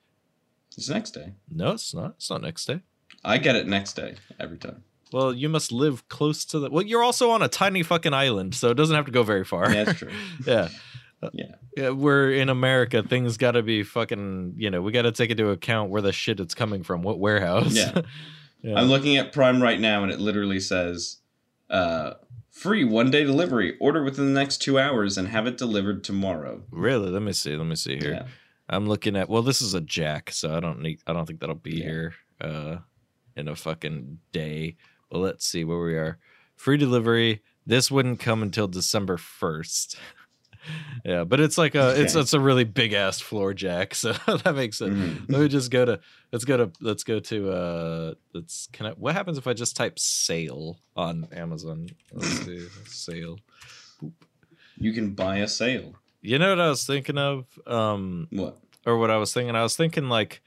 It's 0.77 0.89
next 0.89 1.11
day. 1.13 1.35
No, 1.51 1.73
it's 1.73 1.93
not. 1.95 2.15
It's 2.17 2.31
not 2.31 2.41
next 2.43 2.65
day. 2.67 2.81
I 3.25 3.39
get 3.39 3.57
it 3.57 3.67
next 3.67 3.95
day 3.95 4.17
every 4.41 4.57
time. 4.59 4.85
Well, 5.13 5.35
you 5.35 5.51
must 5.51 5.71
live 5.73 6.09
close 6.09 6.47
to 6.47 6.59
the. 6.59 6.71
Well, 6.71 6.83
you're 6.85 7.03
also 7.03 7.31
on 7.31 7.43
a 7.43 7.49
tiny 7.49 7.83
fucking 7.83 8.15
island, 8.15 8.55
so 8.55 8.71
it 8.71 8.75
doesn't 8.75 8.97
have 8.97 9.05
to 9.05 9.13
go 9.13 9.23
very 9.23 9.45
far. 9.45 9.71
Yeah, 9.71 9.85
that's 9.85 9.99
true. 9.99 10.11
yeah. 10.47 10.69
Yeah. 11.35 11.55
Yeah, 11.77 11.91
we're 11.91 12.33
in 12.33 12.49
America. 12.49 13.03
Things 13.03 13.37
got 13.37 13.53
to 13.53 13.63
be 13.63 13.83
fucking. 13.83 14.55
You 14.57 14.71
know, 14.71 14.83
we 14.83 14.93
got 14.93 15.03
to 15.03 15.13
take 15.13 15.31
into 15.31 15.49
account 15.51 15.91
where 15.91 16.03
the 16.03 16.13
shit 16.13 16.39
it's 16.41 16.55
coming 16.55 16.83
from. 16.83 17.03
What 17.03 17.19
warehouse? 17.19 17.73
Yeah. 17.75 18.03
yeah. 18.63 18.79
I'm 18.79 18.89
looking 18.89 19.17
at 19.17 19.33
Prime 19.33 19.63
right 19.63 19.81
now, 19.81 20.03
and 20.03 20.13
it 20.13 20.21
literally 20.21 20.61
says, 20.61 21.19
uh, 21.71 22.15
"Free 22.51 22.85
one 22.85 23.11
day 23.11 23.25
delivery. 23.25 23.77
Order 23.81 24.03
within 24.05 24.27
the 24.35 24.39
next 24.39 24.59
two 24.59 24.79
hours 24.79 25.17
and 25.17 25.29
have 25.29 25.47
it 25.47 25.57
delivered 25.57 26.05
tomorrow." 26.05 26.63
really? 26.71 27.11
Let 27.11 27.23
me 27.23 27.33
see. 27.33 27.57
Let 27.57 27.67
me 27.67 27.77
see 27.77 27.99
here. 27.99 28.13
Yeah. 28.13 28.27
I'm 28.69 28.87
looking 28.87 29.17
at. 29.17 29.29
Well, 29.31 29.43
this 29.43 29.63
is 29.63 29.73
a 29.75 29.81
jack, 29.81 30.31
so 30.31 30.55
I 30.55 30.61
don't 30.61 30.81
need. 30.83 31.01
I 31.07 31.13
don't 31.13 31.27
think 31.27 31.41
that'll 31.41 31.55
be 31.55 31.77
Yeah. 31.79 31.85
here 31.85 32.15
uh, 32.41 32.77
in 33.37 33.49
a 33.49 33.57
fucking 33.57 34.19
day. 34.33 34.77
But 35.11 35.19
let's 35.19 35.47
see 35.47 35.65
where 35.65 35.79
we 35.81 35.95
are. 35.95 36.19
Free 36.57 36.77
delivery. 36.77 37.43
This 37.65 37.91
wouldn't 37.91 38.19
come 38.21 38.43
until 38.43 38.69
December 38.69 39.17
first. 39.17 39.97
yeah, 41.05 41.25
but 41.25 41.41
it's 41.41 41.59
like 41.59 41.75
a. 41.75 41.91
It's 42.01 42.15
Okay. 42.15 42.21
it's 42.23 42.33
a 42.33 42.41
really 42.41 42.65
big 42.65 42.93
ass 42.93 43.21
floor 43.21 43.55
jack, 43.55 43.95
so 44.03 44.13
that 44.27 44.55
makes 44.55 44.81
it. 44.81 44.91
Mhm. 44.93 45.29
Let 45.29 45.41
me 45.43 45.49
just 45.49 45.71
go 45.71 45.85
to. 45.85 46.01
Let's 46.33 46.45
go 46.45 46.57
to. 46.57 46.71
Let's 46.81 47.05
go 47.05 47.21
to. 47.21 47.51
uh 47.53 48.15
Let's. 48.35 48.69
Can 48.73 48.87
I? 48.87 48.91
What 48.91 49.15
happens 49.15 49.39
if 49.39 49.47
I 49.47 49.53
just 49.53 49.77
type 49.77 49.99
sale 49.99 50.79
on 50.97 51.27
Amazon? 51.33 51.89
Let's 52.13 52.45
see. 52.45 52.67
Sale. 52.87 53.39
You 54.79 54.93
can 54.93 55.11
buy 55.15 55.39
a 55.39 55.49
sale. 55.49 55.95
You 56.23 56.39
know 56.39 56.51
what 56.51 56.61
I 56.61 56.69
was 56.69 56.85
thinking 56.87 57.19
of? 57.19 57.47
Um, 57.67 58.29
What? 58.31 58.59
or 58.87 58.99
what 58.99 59.11
I 59.11 59.17
was 59.17 59.33
thinking. 59.33 59.55
I 59.55 59.63
was 59.63 59.77
thinking 59.77 60.09
like, 60.09 60.41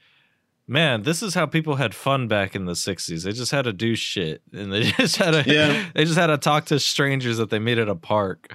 man, 0.66 1.02
this 1.02 1.22
is 1.22 1.34
how 1.34 1.46
people 1.46 1.76
had 1.76 1.94
fun 1.94 2.28
back 2.28 2.54
in 2.54 2.64
the 2.64 2.72
'60s. 2.72 3.24
They 3.24 3.32
just 3.32 3.52
had 3.52 3.62
to 3.66 3.72
do 3.72 3.94
shit, 3.94 4.42
and 4.52 4.72
they 4.72 4.84
just 4.98 5.16
had 5.16 5.32
to, 5.32 5.44
Yeah. 5.50 5.84
they 5.94 6.04
just 6.04 6.18
had 6.18 6.26
to 6.28 6.38
talk 6.38 6.66
to 6.66 6.78
strangers 6.80 7.36
that 7.38 7.50
they 7.50 7.58
meet 7.58 7.78
at 7.78 7.88
a 7.88 7.94
park. 7.94 8.54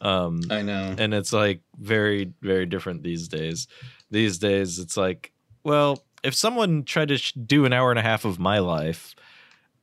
Um, 0.00 0.40
I 0.50 0.62
know. 0.62 0.94
and 0.98 1.12
it's 1.14 1.32
like 1.32 1.60
very, 1.78 2.32
very 2.42 2.66
different 2.66 3.02
these 3.02 3.28
days. 3.28 3.66
These 4.10 4.38
days, 4.38 4.78
it's 4.78 4.96
like, 4.96 5.32
well, 5.64 6.02
if 6.22 6.34
someone 6.34 6.84
tried 6.84 7.08
to 7.08 7.18
sh- 7.18 7.32
do 7.32 7.64
an 7.64 7.72
hour 7.72 7.90
and 7.90 7.98
a 7.98 8.02
half 8.02 8.24
of 8.24 8.38
my 8.38 8.58
life. 8.58 9.14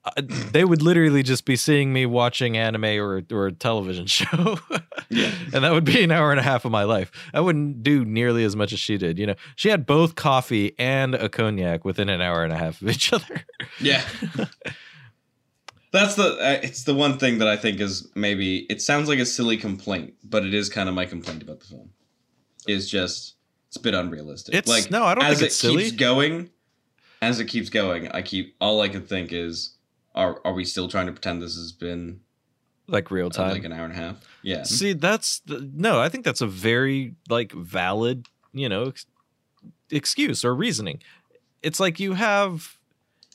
uh, 0.03 0.11
They 0.51 0.63
would 0.65 0.81
literally 0.81 1.21
just 1.21 1.45
be 1.45 1.55
seeing 1.55 1.93
me 1.93 2.05
watching 2.07 2.57
anime 2.57 2.85
or 2.99 3.21
or 3.31 3.47
a 3.47 3.51
television 3.51 4.05
show. 4.17 4.57
Yeah. 5.09 5.31
and 5.53 5.63
that 5.63 5.71
would 5.73 5.83
be 5.85 6.03
an 6.03 6.11
hour 6.11 6.31
and 6.31 6.39
a 6.39 6.43
half 6.43 6.63
of 6.65 6.71
my 6.71 6.83
life. 6.85 7.11
I 7.33 7.39
wouldn't 7.41 7.83
do 7.83 8.05
nearly 8.05 8.43
as 8.43 8.55
much 8.55 8.71
as 8.73 8.79
she 8.79 8.97
did. 8.97 9.19
You 9.19 9.27
know, 9.27 9.35
she 9.55 9.69
had 9.69 9.85
both 9.85 10.15
coffee 10.15 10.73
and 10.79 11.13
a 11.15 11.27
cognac 11.29 11.83
within 11.85 12.09
an 12.09 12.21
hour 12.21 12.43
and 12.43 12.53
a 12.53 12.57
half 12.57 12.81
of 12.81 12.89
each 12.89 13.11
other. 13.13 13.43
Yeah. 13.79 14.03
That's 15.91 16.15
the. 16.15 16.23
Uh, 16.37 16.59
it's 16.63 16.83
the 16.83 16.93
one 16.93 17.17
thing 17.17 17.39
that 17.39 17.47
I 17.47 17.57
think 17.57 17.79
is 17.81 18.09
maybe. 18.15 18.59
It 18.69 18.81
sounds 18.81 19.09
like 19.09 19.19
a 19.19 19.25
silly 19.25 19.57
complaint, 19.57 20.13
but 20.23 20.45
it 20.45 20.53
is 20.53 20.69
kind 20.69 20.87
of 20.87 20.95
my 20.95 21.05
complaint 21.05 21.43
about 21.43 21.59
the 21.59 21.65
film. 21.65 21.89
Is 22.67 22.89
just 22.89 23.35
it's 23.67 23.77
a 23.77 23.81
bit 23.81 23.93
unrealistic. 23.93 24.53
It's- 24.55 24.69
like 24.69 24.91
no, 24.91 25.03
I 25.03 25.15
don't 25.15 25.23
as 25.25 25.37
think 25.37 25.41
it 25.41 25.45
it's 25.47 25.55
silly. 25.55 25.83
keeps 25.85 25.95
going, 25.97 26.49
as 27.21 27.39
it 27.39 27.45
keeps 27.45 27.69
going, 27.69 28.07
I 28.09 28.21
keep 28.21 28.55
all 28.61 28.81
I 28.81 28.87
can 28.89 29.01
think 29.05 29.33
is, 29.33 29.75
are 30.15 30.39
are 30.45 30.53
we 30.53 30.63
still 30.63 30.87
trying 30.87 31.07
to 31.07 31.11
pretend 31.11 31.41
this 31.41 31.55
has 31.55 31.71
been 31.71 32.21
Like 32.87 33.11
real 33.11 33.27
uh, 33.27 33.31
time. 33.31 33.51
like 33.51 33.63
an 33.65 33.73
hour 33.73 33.83
and 33.85 33.93
a 33.93 33.95
half? 33.97 34.17
Yeah. 34.43 34.63
See, 34.63 34.93
that's 34.93 35.39
the, 35.45 35.69
no. 35.73 35.99
I 35.99 36.07
think 36.09 36.23
that's 36.23 36.41
a 36.41 36.47
very 36.47 37.15
like 37.29 37.51
valid, 37.51 38.27
you 38.53 38.69
know, 38.69 38.83
ex- 38.89 39.05
excuse 39.89 40.45
or 40.45 40.55
reasoning. 40.55 41.01
It's 41.61 41.79
like 41.79 41.99
you 41.99 42.13
have 42.13 42.77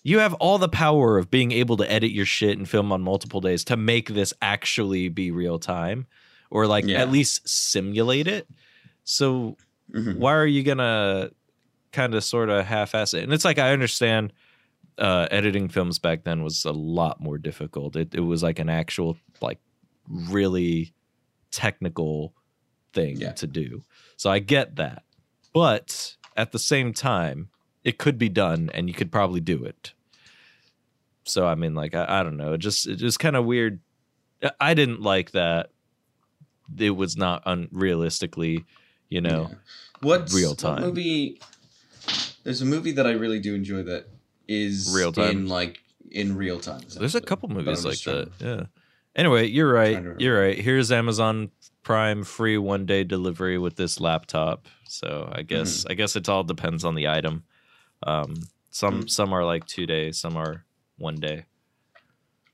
you 0.08 0.18
have 0.20 0.34
all 0.34 0.58
the 0.58 0.68
power 0.68 1.18
of 1.18 1.30
being 1.30 1.50
able 1.50 1.76
to 1.76 1.90
edit 1.90 2.12
your 2.12 2.24
shit 2.26 2.56
and 2.58 2.68
film 2.68 2.92
on 2.92 3.02
multiple 3.02 3.40
days 3.40 3.64
to 3.64 3.76
make 3.76 4.08
this 4.10 4.32
actually 4.40 5.08
be 5.08 5.30
real 5.32 5.58
time 5.58 6.06
or 6.50 6.66
like 6.68 6.84
Yeah. 6.86 7.00
at 7.02 7.10
least 7.10 7.48
simulate 7.48 8.28
it. 8.28 8.46
So 9.02 9.56
Mhm. 9.92 10.18
why 10.18 10.34
are 10.34 10.46
you 10.46 10.62
gonna 10.62 11.30
kind 11.90 12.14
of 12.14 12.22
sort 12.22 12.50
of 12.50 12.64
half-ass 12.66 13.14
it? 13.14 13.24
And 13.24 13.32
it's 13.32 13.44
like 13.44 13.58
I 13.58 13.72
understand 13.72 14.32
uh, 14.98 15.26
editing 15.30 15.68
films 15.68 15.98
back 15.98 16.24
then 16.24 16.42
was 16.42 16.64
a 16.64 16.72
lot 16.72 17.20
more 17.20 17.36
difficult. 17.36 17.96
It, 17.96 18.14
it 18.14 18.20
was 18.20 18.42
like 18.42 18.58
an 18.58 18.70
actual 18.70 19.18
like 19.42 19.58
really 20.08 20.94
technical 21.50 22.32
thing 22.92 23.16
Yeah. 23.20 23.32
to 23.32 23.46
do. 23.46 23.82
So 24.16 24.30
I 24.30 24.38
get 24.38 24.76
that, 24.76 25.02
but 25.52 26.16
at 26.36 26.52
the 26.52 26.58
same 26.58 26.92
time, 26.94 27.50
it 27.84 27.98
could 27.98 28.18
be 28.18 28.28
done, 28.28 28.70
and 28.74 28.88
you 28.88 28.94
could 28.94 29.12
probably 29.12 29.40
do 29.40 29.62
it. 29.64 29.92
So 31.26 31.46
I 31.46 31.54
mean, 31.54 31.74
like 31.74 31.94
I, 31.94 32.20
I 32.20 32.22
don't 32.22 32.36
know, 32.36 32.54
it 32.54 32.58
just 32.58 32.86
it 32.86 32.96
just 32.96 33.18
kind 33.18 33.36
of 33.36 33.44
weird. 33.44 33.80
I- 34.60 34.74
didn't 34.74 35.02
like 35.02 35.32
that. 35.32 35.70
It 36.78 36.90
was 36.90 37.16
not 37.16 37.44
unrealistically, 37.44 38.64
you 39.08 39.20
know. 39.20 39.48
Yeah. 39.50 39.56
What's 40.00 40.34
real 40.34 40.50
what 40.50 40.58
time. 40.58 40.80
movie? 40.82 41.40
There's 42.44 42.60
a 42.62 42.66
movie 42.66 42.92
that 42.92 43.06
I 43.06 43.12
really 43.12 43.40
do 43.40 43.54
enjoy 43.54 43.82
that 43.84 44.06
is 44.46 44.92
Real 44.94 45.10
time. 45.10 45.30
in 45.30 45.48
like 45.48 45.80
in 46.10 46.36
real 46.36 46.60
time. 46.60 46.82
There's 46.96 47.14
a 47.14 47.20
couple 47.20 47.48
movies 47.48 47.84
like 47.84 47.98
that. 48.04 48.30
Yeah. 48.38 48.62
Anyway, 49.16 49.46
you're 49.48 49.72
right. 49.72 50.04
You're 50.18 50.38
right. 50.40 50.58
Here's 50.58 50.92
Amazon 50.92 51.50
Prime 51.82 52.22
free 52.22 52.58
one 52.58 52.84
day 52.84 53.02
delivery 53.04 53.58
with 53.58 53.76
this 53.76 53.98
laptop. 54.00 54.66
So 54.88 55.28
I 55.32 55.42
guess 55.42 55.78
Mm-hmm. 55.84 55.92
I 55.92 55.94
guess 55.94 56.14
it 56.14 56.28
all 56.28 56.44
depends 56.44 56.84
on 56.84 56.94
the 56.94 57.08
item. 57.08 57.44
Um, 58.02 58.34
some 58.70 59.04
Mhm. 59.04 59.10
some 59.10 59.32
are 59.32 59.44
like 59.44 59.66
two 59.66 59.86
days, 59.86 60.18
some 60.20 60.36
are 60.36 60.64
one 60.98 61.16
day. 61.16 61.44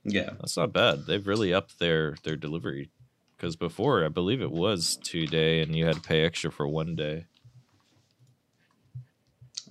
Yeah. 0.05 0.31
That's 0.41 0.57
not 0.57 0.73
bad. 0.73 1.07
They've 1.07 1.27
really 1.27 1.53
upped 1.55 1.79
their 1.79 2.17
their 2.25 2.37
delivery 2.37 2.91
because 3.37 3.55
before 3.57 4.05
I 4.05 4.09
believe 4.09 4.41
it 4.43 4.51
was 4.51 4.97
two 5.03 5.27
day 5.27 5.61
and 5.63 5.75
you 5.77 5.87
had 5.87 5.97
to 5.97 6.01
pay 6.03 6.25
extra 6.25 6.51
for 6.51 6.67
one 6.69 6.97
day. 6.97 7.27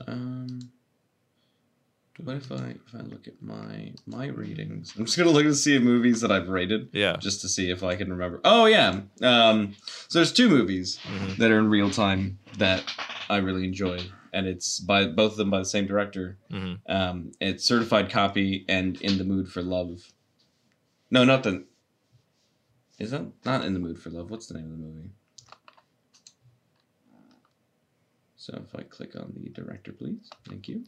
Um. 0.07 0.71
What 2.23 2.35
if 2.35 2.51
I 2.51 2.75
if 2.85 2.93
I 2.93 2.99
look 3.01 3.27
at 3.27 3.41
my 3.41 3.93
my 4.05 4.27
readings? 4.27 4.93
I'm 4.97 5.05
just 5.05 5.17
gonna 5.17 5.31
look 5.31 5.43
to 5.43 5.55
see 5.55 5.79
movies 5.79 6.21
that 6.21 6.31
I've 6.31 6.49
rated 6.49 6.89
Yeah. 6.93 7.15
just 7.17 7.41
to 7.41 7.49
see 7.49 7.71
if 7.71 7.83
I 7.83 7.95
can 7.95 8.09
remember. 8.11 8.39
Oh 8.43 8.65
yeah. 8.65 9.01
Um. 9.21 9.75
So 10.07 10.19
there's 10.19 10.31
two 10.31 10.47
movies 10.49 10.99
Mhm. 11.03 11.37
that 11.37 11.49
are 11.51 11.57
in 11.59 11.69
real 11.69 11.89
time 11.89 12.37
that 12.57 12.83
I 13.29 13.37
really 13.37 13.65
enjoy, 13.65 13.99
and 14.33 14.47
it's 14.47 14.79
by 14.79 15.05
both 15.07 15.31
of 15.33 15.37
them 15.37 15.49
by 15.49 15.59
the 15.59 15.65
same 15.65 15.87
director. 15.87 16.37
Mhm. 16.51 16.79
Um. 16.87 17.31
It's 17.39 17.63
Certified 17.63 18.09
Copy 18.09 18.65
and 18.69 19.01
In 19.01 19.17
the 19.17 19.23
Mood 19.23 19.49
for 19.49 19.61
Love. 19.61 20.11
No, 21.09 21.23
not 21.23 21.43
the. 21.43 21.65
Is 22.99 23.11
that 23.11 23.25
not 23.45 23.65
in 23.65 23.73
the 23.73 23.79
mood 23.79 23.99
for 23.99 24.09
love? 24.11 24.29
What's 24.29 24.45
the 24.47 24.53
name 24.53 24.65
of 24.65 24.71
the 24.77 24.77
movie? 24.77 25.09
So 28.35 28.61
if 28.63 28.75
I 28.79 28.83
click 28.83 29.15
on 29.15 29.33
the 29.35 29.49
director, 29.49 29.91
please, 29.91 30.29
thank 30.47 30.67
you. 30.67 30.83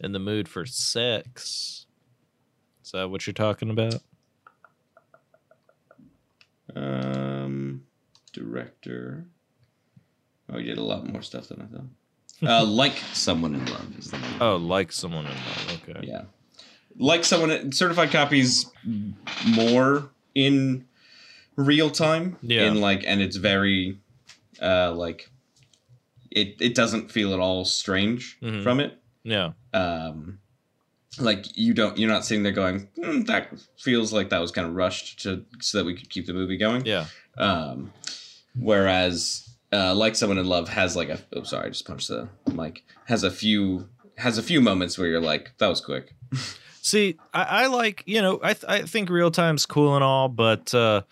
In 0.00 0.12
the 0.12 0.18
mood 0.18 0.48
for 0.48 0.64
sex. 0.66 1.86
Is 2.84 2.92
that 2.92 3.10
what 3.10 3.26
you're 3.26 3.34
talking 3.34 3.70
about? 3.70 4.02
Um, 6.74 7.84
director. 8.32 9.26
Oh, 10.52 10.58
he 10.58 10.64
did 10.64 10.78
a 10.78 10.82
lot 10.82 11.06
more 11.06 11.22
stuff 11.22 11.48
than 11.48 11.60
I 11.62 11.66
thought. 11.66 11.86
Uh, 12.42 12.64
like 12.64 12.96
someone 13.12 13.54
in 13.54 13.64
love 13.66 13.98
is 13.98 14.10
the 14.10 14.18
name. 14.18 14.42
Oh, 14.42 14.56
like 14.56 14.92
someone 14.92 15.24
in 15.26 15.30
love. 15.32 15.80
Okay. 15.88 16.06
Yeah, 16.06 16.22
like 16.98 17.24
someone 17.24 17.72
certified 17.72 18.10
copies 18.10 18.66
more 19.48 20.10
in 20.34 20.86
real 21.56 21.90
time. 21.90 22.36
Yeah. 22.42 22.66
in 22.68 22.80
like, 22.80 23.04
and 23.06 23.22
it's 23.22 23.36
very, 23.36 23.98
uh, 24.60 24.92
like, 24.92 25.30
it 26.30 26.56
it 26.60 26.74
doesn't 26.74 27.10
feel 27.10 27.32
at 27.32 27.40
all 27.40 27.64
strange 27.64 28.36
Mhm. 28.42 28.62
from 28.62 28.80
it. 28.80 28.98
Yeah. 29.24 29.52
Um, 29.72 30.38
like 31.18 31.46
you 31.56 31.72
don't, 31.72 31.96
you're 31.96 32.10
not 32.10 32.26
sitting 32.26 32.42
there 32.42 32.52
going, 32.52 32.88
"Hmm, 33.02 33.22
that 33.22 33.50
feels 33.78 34.12
like 34.12 34.28
that 34.28 34.40
was 34.40 34.50
kind 34.50 34.68
of 34.68 34.74
rushed 34.74 35.22
to 35.22 35.46
so 35.60 35.78
that 35.78 35.84
we 35.84 35.94
could 35.94 36.10
keep 36.10 36.26
the 36.26 36.34
movie 36.34 36.58
going. 36.58 36.84
Yeah. 36.84 37.06
Um, 37.38 37.92
whereas, 38.54 39.48
uh, 39.76 39.94
like 39.94 40.16
someone 40.16 40.38
in 40.38 40.46
love 40.46 40.68
has 40.70 40.96
like 40.96 41.08
a. 41.08 41.18
Oh, 41.34 41.42
sorry, 41.42 41.66
I 41.66 41.68
just 41.70 41.86
punched 41.86 42.08
the 42.08 42.28
mic. 42.52 42.84
Has 43.06 43.22
a 43.24 43.30
few 43.30 43.88
has 44.18 44.38
a 44.38 44.42
few 44.42 44.60
moments 44.60 44.96
where 44.98 45.06
you're 45.08 45.20
like, 45.20 45.52
that 45.58 45.68
was 45.68 45.80
quick. 45.80 46.14
See, 46.82 47.18
I, 47.34 47.42
I 47.42 47.66
like 47.66 48.02
you 48.06 48.22
know 48.22 48.40
I 48.42 48.52
th- 48.54 48.64
I 48.68 48.82
think 48.82 49.10
real 49.10 49.30
time's 49.30 49.66
cool 49.66 49.94
and 49.94 50.04
all, 50.04 50.28
but 50.28 50.72
uh, 50.74 51.02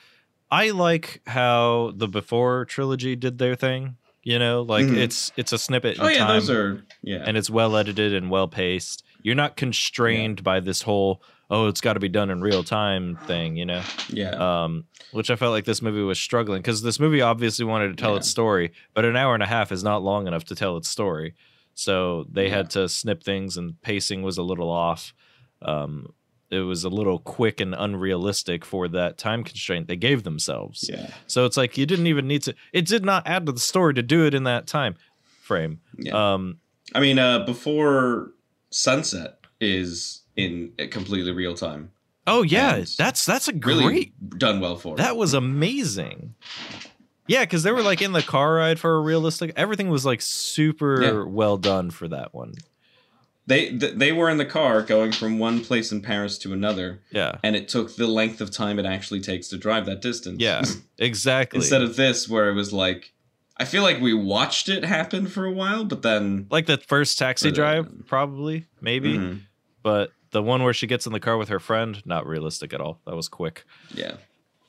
I 0.51 0.71
like 0.71 1.21
how 1.27 1.93
the 1.97 2.07
before 2.09 2.65
trilogy 2.65 3.17
did 3.17 3.39
their 3.39 3.57
thing. 3.57 3.97
You 4.23 4.39
know, 4.39 4.63
like 4.63 4.87
Mhm. 4.87 4.97
it's 4.97 5.33
it's 5.37 5.53
a 5.53 5.59
snippet 5.59 5.99
in 5.99 6.03
Oh 6.05 6.09
yeah, 6.09 6.19
time, 6.27 6.29
those 6.41 6.49
are 6.51 6.85
yeah. 7.03 7.23
and 7.27 7.37
it's 7.37 7.51
well 7.51 7.77
edited 7.77 8.15
and 8.15 8.31
well 8.31 8.49
paced. 8.49 9.05
You're 9.23 9.35
not 9.35 9.57
constrained 9.57 10.43
by 10.43 10.61
this 10.61 10.83
whole 10.83 11.21
oh 11.51 11.69
it's 11.69 11.81
got 11.81 11.95
to 11.95 12.01
be 12.01 12.09
done 12.09 12.31
in 12.31 12.41
real 12.41 12.65
time 12.65 13.17
thing. 13.27 13.57
You 13.57 13.67
know, 13.67 13.83
yeah. 14.09 14.65
um, 14.65 14.85
which 15.13 15.31
I 15.31 15.37
felt 15.37 15.53
like 15.53 15.65
this 15.65 15.83
movie 15.83 16.03
was 16.03 16.19
struggling 16.19 16.61
because 16.63 16.83
this 16.83 16.99
movie 17.01 17.21
obviously 17.21 17.65
wanted 17.65 17.89
to 17.89 17.95
tell 18.03 18.13
Yeah. 18.13 18.19
its 18.19 18.29
story, 18.31 18.73
but 18.95 19.05
an 19.05 19.17
hour 19.17 19.35
and 19.35 19.43
a 19.43 19.47
half 19.47 19.71
is 19.73 19.83
not 19.85 20.03
long 20.03 20.27
enough 20.27 20.45
to 20.47 20.55
tell 20.55 20.77
its 20.77 20.89
story. 20.89 21.35
So 21.75 22.25
they 22.31 22.45
Yeah. 22.49 22.57
had 22.57 22.71
to 22.71 22.89
snip 22.89 23.23
things, 23.23 23.57
and 23.57 23.81
pacing 23.83 24.23
was 24.23 24.39
a 24.39 24.43
little 24.43 24.71
off. 24.71 25.13
Um, 25.63 26.13
it 26.51 26.61
was 26.61 26.85
a 26.85 26.89
little 26.89 27.19
quick 27.19 27.61
and 27.61 27.75
unrealistic 27.77 28.65
for 28.65 28.87
that 28.89 29.19
time 29.19 29.43
constraint 29.43 29.89
they 29.89 29.97
gave 29.97 30.23
themselves. 30.23 30.89
yeah. 30.89 31.11
So 31.27 31.47
it's 31.47 31.57
like 31.57 31.77
you 31.77 31.85
didn't 31.87 32.07
even 32.07 32.29
need 32.29 32.43
to. 32.43 32.55
It 32.73 32.87
did 32.87 33.05
not 33.05 33.27
add 33.27 33.47
to 33.47 33.53
the 33.53 33.59
story 33.61 33.93
to 33.95 34.03
do 34.03 34.25
it 34.27 34.35
in 34.35 34.45
that 34.45 34.67
time 34.69 34.95
frame. 35.43 35.81
Yeah. 35.99 36.35
Um, 36.35 36.59
I 36.95 37.01
mean, 37.01 37.19
uh, 37.19 37.41
before 37.45 38.33
sunset 38.71 39.39
is 39.61 40.23
in 40.37 40.73
completely 40.91 41.33
real 41.33 41.55
time. 41.55 41.91
oh 42.27 42.43
yeah, 42.43 42.77
And 42.77 42.87
that's 42.99 43.25
that's 43.25 43.49
a 43.49 43.53
Really 43.53 43.85
great 43.85 44.39
done 44.39 44.61
well 44.61 44.77
for. 44.77 44.95
it. 44.95 44.99
That 44.99 45.17
was 45.17 45.35
amazing. 45.35 46.35
Yeah, 47.27 47.41
because 47.41 47.63
they 47.63 47.73
were 47.73 47.83
like 47.83 48.03
in 48.03 48.13
the 48.13 48.23
car 48.23 48.55
ride 48.55 48.79
for 48.79 48.97
a 48.97 49.01
realistic. 49.01 49.53
Everything 49.57 49.89
was 49.89 50.05
like 50.05 50.21
super 50.21 51.03
Yeah. 51.03 51.23
well 51.25 51.57
done 51.57 51.91
for 51.91 52.07
that 52.09 52.35
one. 52.35 52.55
They 53.47 53.77
th- 53.77 53.95
they 53.97 54.11
were 54.13 54.31
in 54.31 54.39
the 54.39 54.47
car 54.47 54.81
going 54.83 55.13
from 55.13 55.39
one 55.39 55.63
place 55.63 55.93
in 55.93 56.01
Paris 56.01 56.39
to 56.39 56.53
another, 56.55 57.01
Yeah, 57.11 57.37
and 57.43 57.55
it 57.55 57.69
took 57.69 57.95
the 57.97 58.07
length 58.07 58.41
of 58.41 58.51
time 58.51 58.79
it 58.79 58.87
actually 58.87 59.21
takes 59.21 59.49
to 59.49 59.59
drive 59.59 59.85
that 59.87 60.01
distance. 60.01 60.41
yeah, 60.41 60.63
exactly. 60.99 61.59
Instead 61.59 61.83
of 61.83 61.97
this, 61.97 62.27
where 62.27 62.49
it 62.49 62.55
was 62.55 62.73
like, 62.73 63.13
I 63.59 63.67
feel 63.67 63.83
like 63.83 64.01
we 64.01 64.15
watched 64.15 64.71
it 64.71 64.83
happen 64.83 65.27
for 65.27 65.45
a 65.45 65.53
while, 65.53 65.85
but 65.85 66.01
then 66.01 66.47
like 66.51 66.65
the 66.65 66.79
first 66.79 67.19
taxi 67.19 67.51
drive, 67.51 68.07
probably, 68.07 68.65
maybe. 68.81 69.19
Mhm. 69.19 69.41
But 69.83 70.11
the 70.35 70.43
one 70.43 70.63
where 70.63 70.75
she 70.75 70.87
gets 70.87 71.07
in 71.07 71.13
the 71.15 71.21
car 71.21 71.39
with 71.39 71.49
her 71.49 71.61
friend, 71.61 72.03
not 72.05 72.27
realistic 72.27 72.75
at 72.75 72.81
all. 72.81 73.01
That 73.07 73.15
was 73.17 73.29
quick. 73.29 73.65
yeah, 73.95 74.17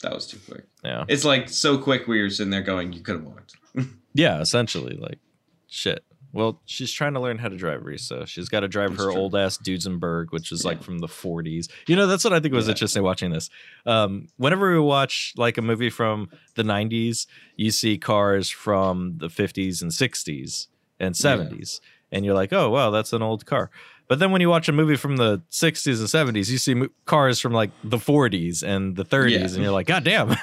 that 0.01 0.13
was 0.13 0.27
too 0.27 0.37
quick. 0.47 0.65
Yeah, 0.83 1.03
It's 1.09 1.25
like 1.25 1.49
so 1.49 1.77
quick 1.77 2.07
where 2.07 2.15
you're 2.17 2.29
sitting 2.29 2.51
there 2.51 2.61
going, 2.61 2.93
you 2.93 3.01
could 3.01 3.15
have 3.15 3.23
walked. 3.25 3.55
yeah. 4.13 4.39
Essentially, 4.39 4.95
like 4.95 5.19
shit. 5.67 6.03
Well, 6.33 6.61
she's 6.65 6.91
trying 6.91 7.13
to 7.13 7.21
learn 7.21 7.37
how 7.37 7.47
to 7.47 7.55
drive 7.55 7.81
Risa. 7.83 8.27
She's 8.27 8.49
got 8.49 8.59
to 8.59 8.67
drive 8.67 8.89
That's 8.91 9.03
her 9.05 9.11
true. 9.11 9.19
old 9.21 9.35
ass 9.37 9.57
Duesenberg, 9.57 10.27
which 10.31 10.51
is 10.51 10.65
like 10.65 10.83
from 10.83 10.99
the 10.99 11.07
40s. 11.07 11.69
You 11.87 11.95
know, 11.95 12.07
that's 12.07 12.25
what 12.25 12.33
I 12.33 12.41
think 12.41 12.53
was 12.53 12.67
Yeah. 12.67 12.71
interesting 12.71 13.03
watching 13.03 13.31
this. 13.31 13.49
Um, 13.85 14.27
whenever 14.35 14.71
we 14.73 14.79
watch 14.79 15.33
like 15.37 15.57
a 15.57 15.61
movie 15.61 15.89
from 15.89 16.27
the 16.55 16.63
90s, 16.63 17.25
you 17.55 17.71
see 17.71 17.97
cars 17.97 18.49
from 18.49 19.17
the 19.19 19.29
50s 19.29 19.81
and 19.81 19.91
60s 19.91 20.67
and 20.99 21.15
70s, 21.15 21.79
and 22.11 22.25
you're 22.25 22.35
like, 22.35 22.51
oh, 22.51 22.69
wow, 22.69 22.89
that's 22.91 23.13
an 23.13 23.21
old 23.21 23.45
car. 23.45 23.71
But 24.07 24.19
then 24.19 24.31
when 24.31 24.39
you 24.41 24.49
watch 24.49 24.69
a 24.69 24.71
movie 24.71 24.95
from 24.97 25.17
the 25.17 25.41
60s 25.51 25.99
and 25.99 26.35
70s, 26.35 26.49
you 26.49 26.57
see 26.59 26.73
mo- 26.75 26.89
cars 27.05 27.39
from 27.39 27.53
like 27.53 27.71
the 27.83 27.97
40s 27.97 28.61
and 28.61 28.95
the 28.95 29.03
30s, 29.05 29.31
Yeah. 29.31 29.39
and 29.39 29.55
you're 29.57 29.71
like, 29.71 29.87
God 29.87 30.03
damn. 30.03 30.35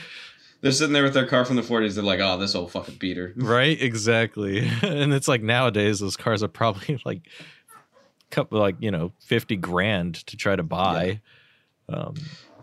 They're 0.62 0.72
sitting 0.72 0.92
there 0.94 1.02
with 1.02 1.14
their 1.14 1.26
car 1.26 1.44
from 1.44 1.56
the 1.56 1.62
40s. 1.62 1.94
They're 1.94 2.04
like, 2.04 2.20
oh, 2.20 2.38
this 2.38 2.54
old 2.54 2.72
fucking 2.72 2.96
beater. 2.96 3.32
right 3.36 3.80
exactly 3.80 4.68
and 4.82 5.12
it's 5.14 5.28
like 5.28 5.42
nowadays 5.42 6.00
those 6.00 6.16
cars 6.16 6.42
are 6.42 6.48
probably 6.48 7.00
like 7.04 7.20
a 7.70 8.34
couple 8.34 8.58
like 8.58 8.76
you 8.80 8.90
know 8.90 9.12
50 9.20 9.56
grand 9.56 10.16
to 10.26 10.36
try 10.36 10.56
to 10.56 10.62
buy 10.62 11.20
um 11.88 12.14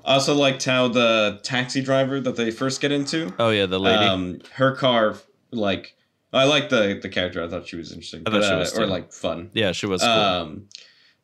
I 0.05 0.15
also 0.15 0.33
liked 0.35 0.65
how 0.65 0.89
the 0.89 1.39
taxi 1.43 1.81
driver 1.81 2.19
that 2.19 2.35
they 2.35 2.51
first 2.51 2.81
get 2.81 2.91
into, 2.91 3.33
oh 3.39 3.51
yeah 3.51 3.65
the 3.67 3.79
lady 3.79 4.03
um, 4.05 4.41
her 4.55 4.75
car, 4.75 5.15
like, 5.51 5.95
I 6.33 6.45
like 6.45 6.69
the 6.69 6.99
the 7.01 7.09
character. 7.09 7.43
I 7.43 7.47
thought 7.47 7.67
she 7.67 7.75
was 7.75 7.91
interesting, 7.91 8.23
I 8.25 8.31
thought 8.31 8.41
but, 8.41 8.67
she 8.67 8.75
uh, 8.75 8.83
or 8.83 8.87
like 8.87 9.11
fun. 9.13 9.49
yeah 9.53 9.71
she 9.71 9.85
was 9.85 10.01
cool. 10.01 10.09
Um, 10.11 10.67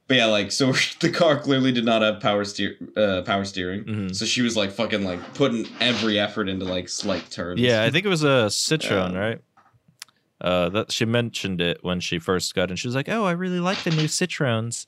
but 0.07 0.17
yeah, 0.17 0.25
like 0.25 0.51
so 0.51 0.71
the 1.01 1.09
car 1.11 1.39
clearly 1.39 1.71
did 1.71 1.85
not 1.85 2.01
have 2.01 2.19
power 2.19 2.43
steer 2.45 2.75
uh, 2.97 3.21
power 3.23 3.45
steering, 3.45 3.83
Mhm. 3.85 4.15
so 4.15 4.25
she 4.25 4.41
was 4.41 4.55
like 4.55 4.71
fucking 4.71 5.03
like 5.03 5.33
putting 5.33 5.67
every 5.79 6.19
effort 6.19 6.47
into 6.49 6.65
like 6.65 6.89
slight 6.89 7.29
turns. 7.29 7.59
yeah 7.59 7.83
i 7.83 7.89
think 7.91 8.05
it 8.05 8.09
was 8.09 8.23
a 8.23 8.47
citroen 8.49 9.09
Um, 9.09 9.15
right 9.15 9.41
uh 10.41 10.69
that 10.69 10.91
she 10.91 11.05
mentioned 11.05 11.59
it 11.61 11.79
when 11.83 11.99
she 11.99 12.17
first 12.17 12.55
got 12.55 12.69
and 12.69 12.79
she 12.79 12.87
was 12.87 12.95
like 12.95 13.09
oh 13.09 13.25
i 13.25 13.31
really 13.31 13.59
like 13.59 13.83
the 13.83 13.91
new 13.91 14.07
citroens 14.07 14.85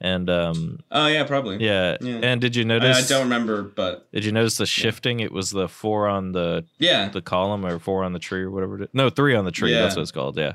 and 0.00 0.28
um 0.30 0.80
Oh 0.90 1.06
yeah, 1.06 1.24
probably. 1.24 1.56
yeah, 1.58 1.96
Yeah. 2.00 2.20
and 2.22 2.40
did 2.40 2.54
you 2.56 2.64
notice 2.64 3.10
I 3.10 3.14
don't 3.14 3.24
remember, 3.24 3.62
but 3.62 4.10
did 4.12 4.24
you 4.24 4.32
notice 4.32 4.56
the 4.56 4.66
shifting 4.66 5.20
it 5.20 5.32
was 5.32 5.50
the 5.50 5.68
four 5.68 6.06
on 6.08 6.32
the 6.32 6.64
yeah, 6.78 7.08
the 7.08 7.22
column 7.22 7.64
or 7.64 7.78
four 7.78 8.04
on 8.04 8.12
the 8.12 8.18
tree 8.18 8.42
or 8.42 8.50
whatever 8.50 8.76
it 8.76 8.82
is 8.84 8.88
no 8.92 9.08
three 9.10 9.34
on 9.34 9.44
the 9.44 9.50
tree 9.52 9.72
that's 9.72 9.96
what 9.96 10.02
it's 10.02 10.10
called 10.12 10.36
yeah 10.38 10.54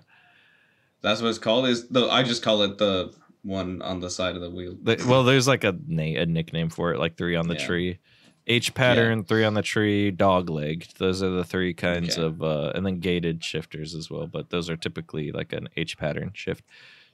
that's 1.02 1.22
what 1.22 1.30
it's 1.30 1.39
called. 1.39 1.66
Is 1.68 1.88
the 1.88 2.08
I 2.10 2.22
just 2.24 2.44
call 2.44 2.62
it 2.62 2.78
the 2.78 3.12
one 3.42 3.82
on 3.82 4.00
the 4.02 4.10
side 4.12 4.36
of 4.36 4.42
the 4.42 4.52
wheel. 4.52 4.78
The- 4.84 5.04
well, 5.08 5.24
there's 5.24 5.48
like 5.48 5.64
a 5.64 5.70
a 5.70 6.26
nickname 6.28 6.70
for 6.70 6.94
it, 6.94 7.00
like 7.00 7.18
three 7.18 7.36
on 7.36 7.48
the 7.48 7.56
Yeah. 7.56 7.66
tree, 7.66 7.98
H 8.46 8.76
pattern, 8.76 9.24
three 9.24 9.44
on 9.44 9.56
the 9.56 9.64
tree, 9.64 10.12
dog 10.12 10.48
legged. 10.52 10.98
Those 11.00 11.24
are 11.24 11.30
the 11.32 11.44
three 11.44 11.74
kinds 11.74 12.20
Okay. 12.20 12.28
of, 12.28 12.44
uh, 12.44 12.72
and 12.76 12.86
then 12.86 13.00
gated 13.00 13.44
shifters 13.44 13.96
as 13.96 14.12
well. 14.12 14.28
But 14.28 14.52
those 14.52 14.70
are 14.70 14.78
typically 14.78 15.32
like 15.32 15.54
an 15.54 15.70
H 15.76 15.98
pattern 15.98 16.32
shift 16.36 16.64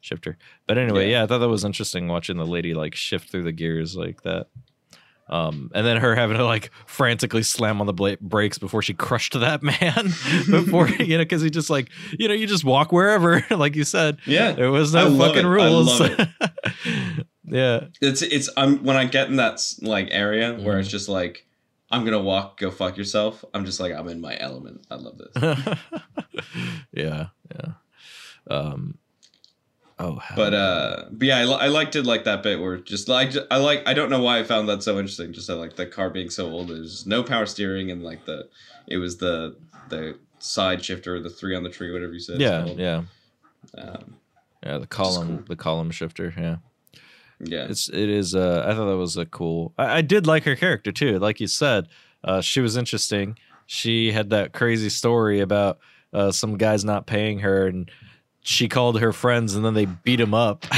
shifter. 0.08 0.38
But 0.68 0.78
anyway, 0.78 1.06
Yeah. 1.12 1.18
yeah. 1.20 1.24
I 1.24 1.28
thought 1.28 1.40
that 1.40 1.50
was 1.50 1.64
interesting 1.66 2.08
watching 2.08 2.38
the 2.38 2.46
lady 2.46 2.74
like 2.74 2.96
shift 2.96 3.30
through 3.30 3.44
the 3.44 3.52
gears 3.52 3.96
like 3.96 4.24
that. 4.24 4.48
Um, 5.30 5.72
and 5.76 5.86
then 5.86 5.98
her 5.98 6.16
having 6.16 6.38
to 6.38 6.46
like 6.46 6.72
frantically 6.86 7.44
slam 7.44 7.82
on 7.82 7.86
the 7.86 7.92
bla- 7.94 8.16
brakes 8.22 8.58
before 8.58 8.82
she 8.82 8.94
crushed 8.94 9.34
that 9.38 9.62
man. 9.62 10.06
before 10.50 10.88
you 10.88 11.18
know, 11.18 11.24
because 11.26 11.42
he 11.42 11.50
just 11.50 11.70
like 11.70 11.90
you 12.18 12.30
know 12.30 12.34
you 12.34 12.48
just 12.48 12.64
walk 12.64 12.94
wherever, 12.94 13.46
like 13.52 13.76
you 13.76 13.84
said. 13.84 14.20
Yeah, 14.26 14.54
There 14.54 14.72
was 14.72 14.94
no 14.94 15.18
fucking 15.18 15.40
it. 15.40 15.46
I 15.46 15.50
rules. 15.50 16.00
love 16.00 16.28
yeah. 17.44 17.88
it's 18.02 18.22
it's 18.22 18.50
I'm 18.56 18.84
when 18.86 18.96
I 18.96 19.04
get 19.06 19.28
in 19.28 19.36
that 19.36 19.62
like 19.82 20.08
area 20.12 20.54
where 20.54 20.76
Mm-hmm. 20.76 20.80
it's 20.80 20.90
just 20.90 21.10
like 21.10 21.46
I'm 21.92 22.06
gonna 22.06 22.22
walk, 22.22 22.60
go 22.60 22.72
fuck 22.72 22.96
yourself. 22.98 23.44
I'm 23.54 23.66
just 23.66 23.80
like 23.82 23.94
I'm 23.94 24.08
in 24.08 24.22
my 24.22 24.38
element. 24.40 24.88
I 24.90 24.96
love 24.96 25.18
this. 25.18 25.78
yeah, 26.94 27.28
yeah. 27.54 27.72
Um. 28.50 28.98
Oh, 30.00 30.18
hell 30.20 30.38
But 30.38 30.54
yeah. 30.54 30.60
uh, 30.60 31.10
but 31.12 31.26
yeah, 31.28 31.38
I, 31.40 31.44
I 31.44 31.68
liked 31.68 31.96
it 31.96 32.04
like 32.06 32.24
that 32.26 32.44
bit 32.44 32.60
where 32.60 32.78
just 32.78 33.08
like 33.08 33.32
I 33.50 33.58
like 33.58 33.82
I 33.88 33.94
don't 33.94 34.10
know 34.12 34.22
why 34.22 34.40
I 34.40 34.44
found 34.44 34.70
that 34.70 34.84
so 34.84 35.00
interesting. 35.00 35.34
Just 35.34 35.48
that 35.48 35.56
like 35.56 35.76
the 35.76 35.86
car 35.88 36.10
being 36.10 36.30
so 36.30 36.50
old, 36.52 36.68
there's 36.70 37.06
no 37.08 37.24
power 37.24 37.46
steering 37.48 37.90
and 37.90 38.04
like 38.04 38.26
the 38.26 38.48
it 38.88 38.98
was 38.98 39.18
the 39.18 39.56
the 39.90 40.18
side 40.40 40.86
shifter, 40.86 41.20
the 41.22 41.30
three 41.32 41.56
on 41.56 41.64
the 41.64 41.70
tree, 41.70 41.92
whatever 41.92 42.14
you 42.14 42.20
said. 42.20 42.40
yeah, 42.40 42.66
yeah, 42.66 43.04
Um, 43.78 44.16
yeah. 44.64 44.78
The 44.78 44.88
column, 44.88 45.38
cool. 45.40 45.46
the 45.48 45.56
column 45.56 45.90
shifter. 45.92 46.32
Yeah, 46.38 46.58
yeah. 47.40 47.66
it's 47.70 47.90
it 47.90 48.10
is. 48.10 48.36
Uh, 48.36 48.66
I 48.68 48.76
thought 48.76 48.86
that 48.90 48.98
was 48.98 49.18
a 49.18 49.26
cool. 49.26 49.74
I, 49.78 49.98
I 49.98 50.02
did 50.02 50.28
like 50.28 50.44
her 50.44 50.56
character 50.56 50.92
too. 50.92 51.18
Like 51.20 51.40
you 51.40 51.48
said, 51.48 51.88
uh, 52.24 52.42
she 52.42 52.60
was 52.62 52.78
interesting. 52.78 53.38
She 53.66 54.12
had 54.12 54.30
that 54.30 54.54
crazy 54.54 54.90
story 54.90 55.40
about 55.40 55.80
uh, 56.14 56.32
some 56.32 56.58
guys 56.58 56.86
not 56.86 57.08
paying 57.08 57.40
her 57.40 57.66
and 57.68 57.90
she 58.50 58.70
called 58.70 59.02
her 59.02 59.12
friends 59.12 59.56
and 59.56 59.66
then 59.66 59.74
they 59.74 59.84
beat 59.86 60.22
him 60.22 60.34
up. 60.34 60.66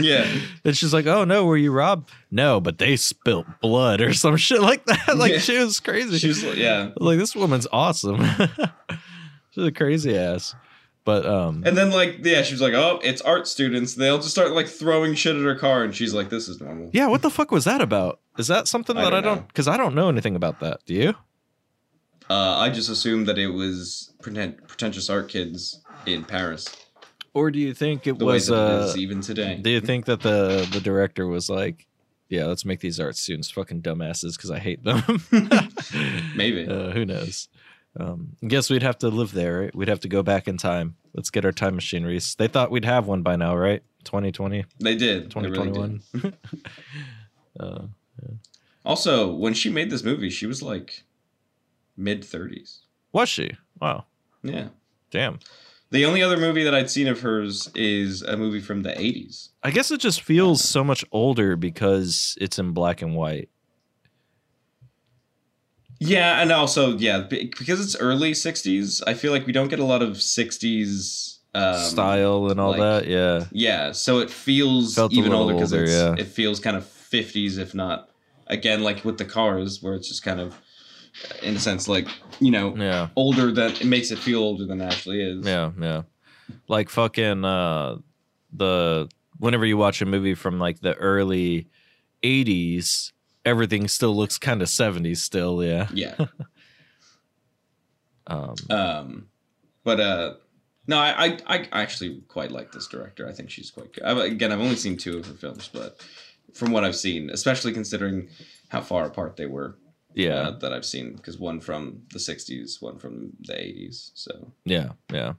Yeah. 0.00 0.26
and 0.64 0.76
she's 0.76 0.92
like, 0.92 1.06
"Oh 1.06 1.22
no, 1.22 1.44
were 1.44 1.56
you 1.56 1.70
robbed?" 1.70 2.10
No, 2.32 2.60
but 2.60 2.78
they 2.78 2.96
spilt 2.96 3.46
blood 3.60 4.00
or 4.00 4.12
some 4.12 4.36
shit 4.36 4.60
like 4.60 4.84
that. 4.86 5.16
like 5.16 5.32
Yeah. 5.32 5.38
she 5.38 5.56
was 5.58 5.78
crazy. 5.78 6.18
She 6.18 6.26
was 6.28 6.42
like, 6.42 6.56
yeah. 6.56 6.90
like 6.96 7.16
this 7.18 7.36
woman's 7.36 7.68
awesome. 7.70 8.18
she's 9.52 9.64
a 9.64 9.70
crazy 9.70 10.18
ass. 10.18 10.54
But 11.04 11.26
um, 11.26 11.62
And 11.64 11.76
then 11.76 11.90
like 11.92 12.20
yeah, 12.24 12.42
she 12.42 12.54
was 12.54 12.60
like, 12.62 12.72
"Oh, 12.74 12.98
it's 13.04 13.20
art 13.22 13.46
students." 13.46 13.94
They'll 13.94 14.16
just 14.18 14.30
start 14.30 14.50
like 14.52 14.66
throwing 14.66 15.14
shit 15.14 15.36
at 15.36 15.42
her 15.42 15.54
car, 15.54 15.84
and 15.84 15.94
she's 15.94 16.12
like, 16.14 16.28
"This 16.30 16.48
is 16.48 16.60
normal." 16.60 16.90
yeah, 16.92 17.06
what 17.06 17.22
the 17.22 17.30
fuck 17.30 17.50
was 17.52 17.64
that 17.66 17.80
about? 17.82 18.18
Is 18.38 18.48
that 18.48 18.66
something 18.66 18.96
that 18.96 19.14
I 19.14 19.20
don't? 19.20 19.46
Because 19.46 19.68
I 19.68 19.76
don't 19.76 19.94
know 19.94 20.08
anything 20.08 20.34
about 20.34 20.58
that. 20.60 20.80
Do 20.86 20.94
you? 20.94 21.10
Uh, 22.28 22.56
I 22.58 22.70
just 22.70 22.88
assumed 22.88 23.26
that 23.28 23.36
it 23.38 23.48
was 23.48 24.12
pretend- 24.22 24.66
pretentious 24.66 25.08
art 25.10 25.28
kids 25.28 25.82
in 26.06 26.24
Paris, 26.24 26.74
Or 27.34 27.50
do 27.50 27.58
you 27.58 27.74
think 27.74 28.06
it 28.06 28.18
the 28.18 28.24
was? 28.24 28.48
way 28.50 28.56
that 28.56 28.88
it 28.90 28.90
Uh, 28.90 28.96
even 28.96 29.20
today. 29.20 29.58
do 29.60 29.68
you 29.70 29.80
think 29.80 30.06
that 30.06 30.20
the 30.20 30.66
the 30.72 30.80
director 30.80 31.26
was 31.26 31.50
like, 31.50 31.86
"Yeah, 32.28 32.46
let's 32.46 32.64
make 32.64 32.80
these 32.80 32.98
art 33.00 33.16
students 33.16 33.50
fucking 33.50 33.82
dumbasses 33.82 34.36
because 34.36 34.50
I 34.52 34.58
hate 34.60 34.82
them." 34.84 35.02
Maybe. 36.36 36.66
Uh, 36.68 36.90
who 36.92 37.04
knows? 37.04 37.48
Um, 37.98 38.36
I 38.42 38.46
guess 38.46 38.70
we'd 38.70 38.82
have 38.82 38.98
to 38.98 39.08
live 39.08 39.32
there. 39.32 39.60
Right? 39.62 39.74
We'd 39.74 39.88
have 39.88 40.00
to 40.00 40.08
go 40.08 40.22
back 40.22 40.48
in 40.48 40.56
time. 40.56 40.96
Let's 41.14 41.30
get 41.30 41.44
our 41.44 41.52
time 41.52 41.74
machine, 41.76 42.04
Reese. 42.04 42.34
They 42.34 42.48
thought 42.48 42.70
we'd 42.72 42.84
have 42.84 43.06
one 43.06 43.22
by 43.22 43.36
now, 43.36 43.56
right? 43.56 43.82
2020, 44.04 44.64
they 44.80 44.96
did. 44.96 45.30
They 45.32 45.40
really 45.48 45.70
2021. 45.70 46.02
did. 46.12 46.34
uh, 47.60 47.86
Also, 48.84 49.32
when 49.32 49.54
she 49.54 49.70
made 49.70 49.90
this 49.90 50.02
movie, 50.04 50.28
she 50.30 50.46
was 50.46 50.60
like 50.62 51.04
mid 51.96 52.24
thirties. 52.24 52.80
was 53.12 53.28
she? 53.28 53.52
Wow. 53.80 54.04
Yeah. 54.42 54.68
Damn. 55.10 55.38
The 55.94 56.06
only 56.06 56.24
other 56.24 56.36
movie 56.36 56.64
that 56.64 56.74
I'd 56.74 56.90
seen 56.90 57.06
of 57.06 57.20
hers 57.20 57.70
is 57.76 58.22
a 58.22 58.36
movie 58.36 58.58
from 58.58 58.82
the 58.82 59.00
eighties. 59.00 59.50
I 59.62 59.70
guess 59.70 59.92
it 59.92 60.00
just 60.00 60.22
feels 60.22 60.60
so 60.60 60.82
much 60.82 61.04
older 61.12 61.54
because 61.54 62.36
it's 62.40 62.58
in 62.58 62.72
black 62.72 63.00
and 63.00 63.14
white. 63.14 63.48
Yeah, 66.00 66.42
and 66.42 66.50
also 66.50 66.98
yeah, 66.98 67.20
because 67.20 67.80
it's 67.80 67.94
early 67.94 68.32
'60s. 68.32 69.04
I 69.06 69.14
feel 69.14 69.30
like 69.30 69.46
we 69.46 69.52
don't 69.52 69.68
get 69.68 69.78
a 69.78 69.84
lot 69.84 70.02
of 70.02 70.14
'60s 70.16 71.38
um, 71.54 71.78
Style 71.78 72.50
and 72.50 72.58
all 72.58 72.70
like- 72.70 72.80
that. 72.80 73.06
Yeah. 73.06 73.44
Yeah, 73.52 73.92
so 73.92 74.18
it 74.18 74.30
feels 74.30 74.96
Felt 74.96 75.12
even 75.12 75.32
older 75.32 75.54
because 75.54 75.72
yeah. 75.72 76.16
it 76.18 76.26
feels 76.26 76.58
kind 76.58 76.76
of 76.76 76.82
50s, 76.82 77.56
if 77.56 77.72
not 77.72 78.10
again 78.48 78.82
like 78.82 79.04
with 79.04 79.18
the 79.18 79.24
cars, 79.24 79.80
where 79.80 79.94
it's 79.94 80.08
just 80.08 80.24
kind 80.24 80.40
of 80.40 80.60
in 81.42 81.56
a 81.56 81.60
sense 81.60 81.86
like 81.88 82.08
you 82.40 82.50
know 82.50 82.74
Yeah. 82.76 83.08
older 83.16 83.52
than 83.52 83.72
it 83.72 83.84
makes 83.86 84.10
it 84.10 84.18
feel 84.18 84.40
older 84.40 84.66
than 84.66 84.80
it 84.80 84.84
actually 84.92 85.22
is. 85.22 85.46
Yeah. 85.46 85.70
Yeah. 85.80 86.02
Like 86.68 86.88
fucking 86.90 87.44
uh 87.44 87.96
the 88.52 89.08
whenever 89.38 89.64
you 89.66 89.76
watch 89.76 90.00
a 90.02 90.06
movie 90.06 90.34
from 90.34 90.58
like 90.58 90.80
the 90.80 90.94
early 90.94 91.68
80s, 92.22 93.12
everything 93.44 93.88
still 93.88 94.14
looks 94.16 94.38
kind 94.38 94.62
of 94.62 94.68
70s 94.68 95.18
still. 95.18 95.62
Yeah. 95.62 95.88
Yeah. 95.92 96.16
Um, 98.26 98.54
Um, 98.70 99.26
but 99.82 100.00
uh, 100.00 100.34
no, 100.86 100.96
I, 100.98 101.38
I 101.46 101.68
I 101.72 101.82
actually 101.82 102.22
quite 102.28 102.50
like 102.50 102.72
this 102.72 102.86
director. 102.86 103.28
I 103.28 103.32
think 103.32 103.50
she's 103.50 103.70
quite 103.70 103.92
good. 103.92 104.04
I've, 104.04 104.16
again, 104.18 104.50
I've 104.52 104.60
only 104.60 104.76
seen 104.76 104.96
two 104.96 105.18
of 105.18 105.26
her 105.26 105.34
films, 105.34 105.68
but 105.72 106.02
from 106.54 106.72
what 106.72 106.84
I've 106.84 106.96
seen, 106.96 107.28
especially 107.30 107.72
considering 107.72 108.28
how 108.68 108.80
far 108.80 109.04
apart 109.06 109.36
they 109.36 109.44
were, 109.46 109.76
yeah. 110.14 110.48
uh, 110.48 110.58
that 110.58 110.72
I've 110.72 110.84
seen, 110.84 111.14
because 111.16 111.38
one 111.38 111.60
from 111.60 112.02
the 112.12 112.18
'60s, 112.18 112.80
one 112.80 112.98
from 112.98 113.32
the 113.40 113.52
'80s. 113.54 114.10
So 114.14 114.52
Yeah, 114.64 114.90
yeah. 115.12 115.34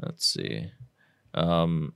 Let's 0.00 0.26
see. 0.26 0.70
Um 1.34 1.94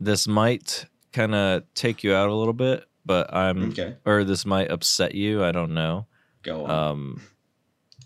this 0.00 0.26
might 0.26 0.86
kind 1.12 1.34
of 1.34 1.62
take 1.74 2.02
you 2.04 2.14
out 2.14 2.28
a 2.28 2.34
little 2.34 2.52
bit, 2.52 2.84
but 3.06 3.32
I'm 3.32 3.70
okay, 3.70 3.96
or 4.04 4.24
this 4.24 4.44
might 4.44 4.70
upset 4.70 5.14
you, 5.14 5.44
I 5.44 5.52
don't 5.52 5.74
know. 5.74 6.06
go 6.42 6.64
on. 6.64 6.70
Um 6.70 7.22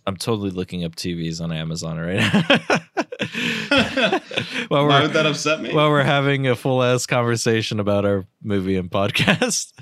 I'm 0.09 0.17
totally 0.17 0.49
looking 0.51 0.85
up 0.85 0.97
TVs 0.97 1.39
on 1.43 1.53
Amazon 1.53 1.99
right 1.99 2.17
now. 2.17 2.43
while 4.69 4.87
Why 4.87 5.01
we're 5.01 5.03
would 5.03 5.13
that 5.13 5.27
upset 5.27 5.61
me? 5.61 5.75
while 5.75 5.91
we're 5.91 6.03
having 6.03 6.47
a 6.47 6.57
full 6.57 6.83
ass 6.83 7.05
conversation 7.05 7.79
about 7.79 8.07
our 8.07 8.27
movie 8.43 8.77
and 8.77 8.91
podcast. 8.91 9.75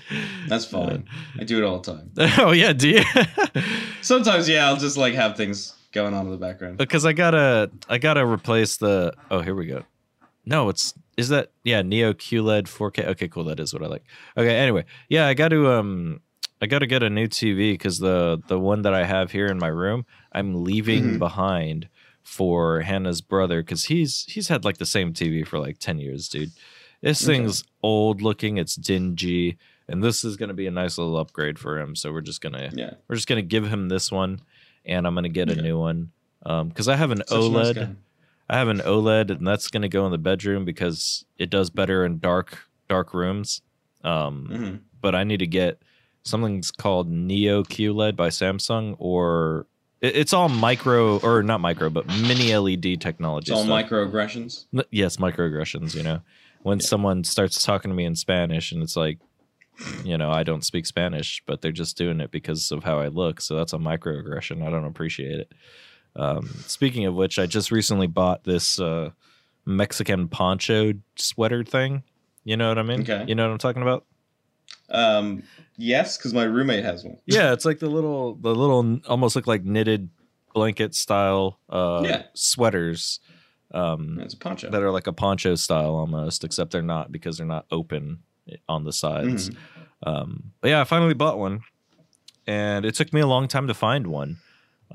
That's 0.48 0.64
fine. 0.64 1.04
I 1.38 1.44
do 1.44 1.58
it 1.58 1.64
all 1.64 1.78
the 1.78 1.92
time. 1.92 2.10
oh 2.38 2.50
yeah, 2.50 2.72
do 2.72 2.88
you? 2.88 3.02
Sometimes, 4.02 4.48
yeah, 4.48 4.66
I'll 4.66 4.76
just 4.76 4.96
like 4.96 5.14
have 5.14 5.36
things 5.36 5.74
going 5.92 6.12
on 6.12 6.26
in 6.26 6.32
the 6.32 6.38
background. 6.38 6.76
because 6.78 7.06
I 7.06 7.12
gotta 7.12 7.70
I 7.88 7.98
gotta 7.98 8.26
replace 8.26 8.78
the 8.78 9.12
oh 9.30 9.42
here 9.42 9.54
we 9.54 9.66
go. 9.66 9.84
No, 10.44 10.68
it's 10.70 10.92
is 11.16 11.28
that 11.28 11.52
yeah 11.62 11.82
Neo 11.82 12.12
QLED 12.14 12.64
4K. 12.64 13.06
Okay, 13.10 13.28
cool. 13.28 13.44
That 13.44 13.60
is 13.60 13.72
what 13.72 13.84
I 13.84 13.86
like. 13.86 14.02
Okay, 14.36 14.56
anyway, 14.56 14.86
yeah, 15.08 15.28
I 15.28 15.34
got 15.34 15.48
to 15.50 15.70
um 15.70 16.20
I 16.60 16.66
got 16.66 16.78
to 16.78 16.86
get 16.86 17.02
a 17.02 17.10
new 17.10 17.26
TV 17.28 17.72
because 17.74 17.98
the 17.98 18.42
the 18.46 18.58
one 18.58 18.82
that 18.82 18.94
I 18.94 19.04
have 19.04 19.30
here 19.32 19.46
in 19.46 19.58
my 19.58 19.68
room 19.68 20.06
I'm 20.32 20.64
leaving 20.64 21.04
Mhm. 21.14 21.18
behind 21.18 21.88
for 22.22 22.80
Hannah's 22.80 23.20
brother 23.20 23.62
because 23.62 23.84
he's 23.84 24.24
he's 24.28 24.48
had 24.48 24.64
like 24.64 24.78
the 24.78 24.86
same 24.86 25.12
TV 25.12 25.46
for 25.46 25.58
like 25.58 25.78
ten 25.78 25.98
years, 25.98 26.28
dude. 26.28 26.52
This 27.02 27.22
Okay. 27.22 27.34
thing's 27.36 27.64
old 27.82 28.22
looking. 28.22 28.56
It's 28.56 28.74
dingy. 28.74 29.58
And 29.88 30.02
this 30.02 30.24
is 30.24 30.36
going 30.36 30.48
to 30.48 30.54
be 30.54 30.66
a 30.66 30.70
nice 30.72 30.98
little 30.98 31.16
upgrade 31.16 31.60
for 31.60 31.78
him. 31.78 31.94
So 31.94 32.10
we're 32.12 32.20
just 32.22 32.40
gonna 32.40 32.70
Yeah, 32.74 32.94
we're 33.06 33.14
just 33.16 33.28
gonna 33.28 33.42
give 33.42 33.68
him 33.68 33.88
this 33.88 34.10
one, 34.10 34.40
and 34.84 35.06
I'm 35.06 35.14
gonna 35.14 35.28
get 35.28 35.48
a 35.50 35.54
new 35.54 35.78
one. 35.78 36.10
Um, 36.44 36.68
because 36.68 36.88
I 36.88 36.96
have 36.96 37.10
an 37.12 37.18
Such 37.28 37.30
a 37.44 37.50
nice 37.50 37.76
OLED. 37.76 37.96
I 38.48 38.56
have 38.56 38.68
an 38.68 38.80
OLED, 38.80 39.30
and 39.30 39.46
that's 39.46 39.68
gonna 39.68 39.88
go 39.88 40.04
in 40.06 40.10
the 40.12 40.18
bedroom 40.18 40.64
because 40.64 41.24
it 41.38 41.50
does 41.50 41.70
better 41.70 42.04
in 42.04 42.18
dark 42.18 42.66
dark 42.88 43.12
rooms. 43.14 43.62
Um, 44.02 44.48
Mhm. 44.50 44.80
but 45.00 45.14
I 45.14 45.22
need 45.24 45.38
to 45.38 45.46
get 45.46 45.80
something's 46.26 46.70
called 46.70 47.08
Neo 47.08 47.62
QLED 47.62 48.16
by 48.16 48.28
Samsung, 48.28 48.96
or 48.98 49.66
it, 50.00 50.16
it's 50.16 50.32
all 50.32 50.48
micro 50.48 51.18
or 51.20 51.42
not 51.42 51.60
micro, 51.60 51.88
but 51.88 52.06
mini 52.06 52.54
LED 52.56 53.00
technology. 53.00 53.52
It's 53.52 53.58
all 53.58 53.64
stuff. 53.64 53.88
microaggressions. 53.90 54.66
Yes, 54.90 55.16
microaggressions. 55.16 55.94
You 55.94 56.02
know, 56.02 56.20
when 56.62 56.78
Yeah. 56.78 56.84
someone 56.86 57.24
starts 57.24 57.62
talking 57.62 57.90
to 57.90 57.94
me 57.94 58.04
in 58.04 58.14
Spanish, 58.16 58.72
and 58.72 58.82
it's 58.82 58.96
like, 58.96 59.18
you 60.04 60.16
know, 60.18 60.30
I 60.30 60.42
don't 60.42 60.64
speak 60.64 60.86
Spanish, 60.86 61.42
but 61.46 61.60
they're 61.62 61.70
just 61.72 61.96
doing 61.96 62.20
it 62.20 62.30
because 62.30 62.70
of 62.72 62.82
how 62.84 62.98
I 62.98 63.08
look. 63.08 63.40
So 63.40 63.56
that's 63.56 63.72
a 63.72 63.78
microaggression. 63.78 64.66
I 64.66 64.70
don't 64.70 64.84
appreciate 64.86 65.38
it. 65.40 65.52
Um, 66.16 66.46
speaking 66.66 67.04
of 67.04 67.14
which, 67.14 67.38
I 67.38 67.44
just 67.46 67.70
recently 67.70 68.06
bought 68.06 68.42
this 68.44 68.80
uh, 68.80 69.10
Mexican 69.66 70.28
poncho 70.28 70.94
sweater 71.16 71.62
thing. 71.62 72.02
You 72.44 72.56
know 72.56 72.68
what 72.68 72.78
I 72.78 72.82
mean? 72.84 73.02
Okay. 73.02 73.24
You 73.28 73.34
know 73.34 73.44
what 73.46 73.52
I'm 73.52 73.58
talking 73.58 73.82
about? 73.82 74.04
Um, 74.90 75.42
yes, 75.76 76.16
because 76.16 76.32
my 76.34 76.44
roommate 76.44 76.84
has 76.84 77.04
one. 77.04 77.18
Yeah, 77.26 77.52
it's 77.52 77.64
like 77.64 77.78
the 77.80 77.88
little, 77.90 78.34
the 78.36 78.54
little, 78.54 79.00
almost 79.08 79.34
look 79.36 79.46
like 79.46 79.64
knitted 79.64 80.08
blanket 80.54 80.94
style 80.94 81.58
uh, 81.68 82.02
Yeah. 82.04 82.22
sweaters. 82.34 83.20
Um, 83.74 84.18
It's 84.20 84.34
a 84.34 84.38
poncho. 84.38 84.70
that 84.70 84.82
are 84.82 84.90
like 84.92 85.06
a 85.08 85.12
poncho 85.12 85.54
style 85.56 85.94
almost, 85.96 86.44
except 86.44 86.70
they're 86.70 86.82
not 86.82 87.10
because 87.10 87.36
they're 87.36 87.46
not 87.46 87.66
open 87.70 88.20
on 88.68 88.84
the 88.84 88.92
sides. 88.92 89.50
Mhm. 89.50 89.56
Um, 90.04 90.52
but 90.60 90.68
yeah, 90.68 90.80
I 90.80 90.84
finally 90.84 91.14
bought 91.14 91.38
one, 91.38 91.62
and 92.46 92.84
it 92.84 92.94
took 92.94 93.12
me 93.12 93.20
a 93.20 93.26
long 93.26 93.48
time 93.48 93.66
to 93.66 93.74
find 93.74 94.06
one. 94.06 94.38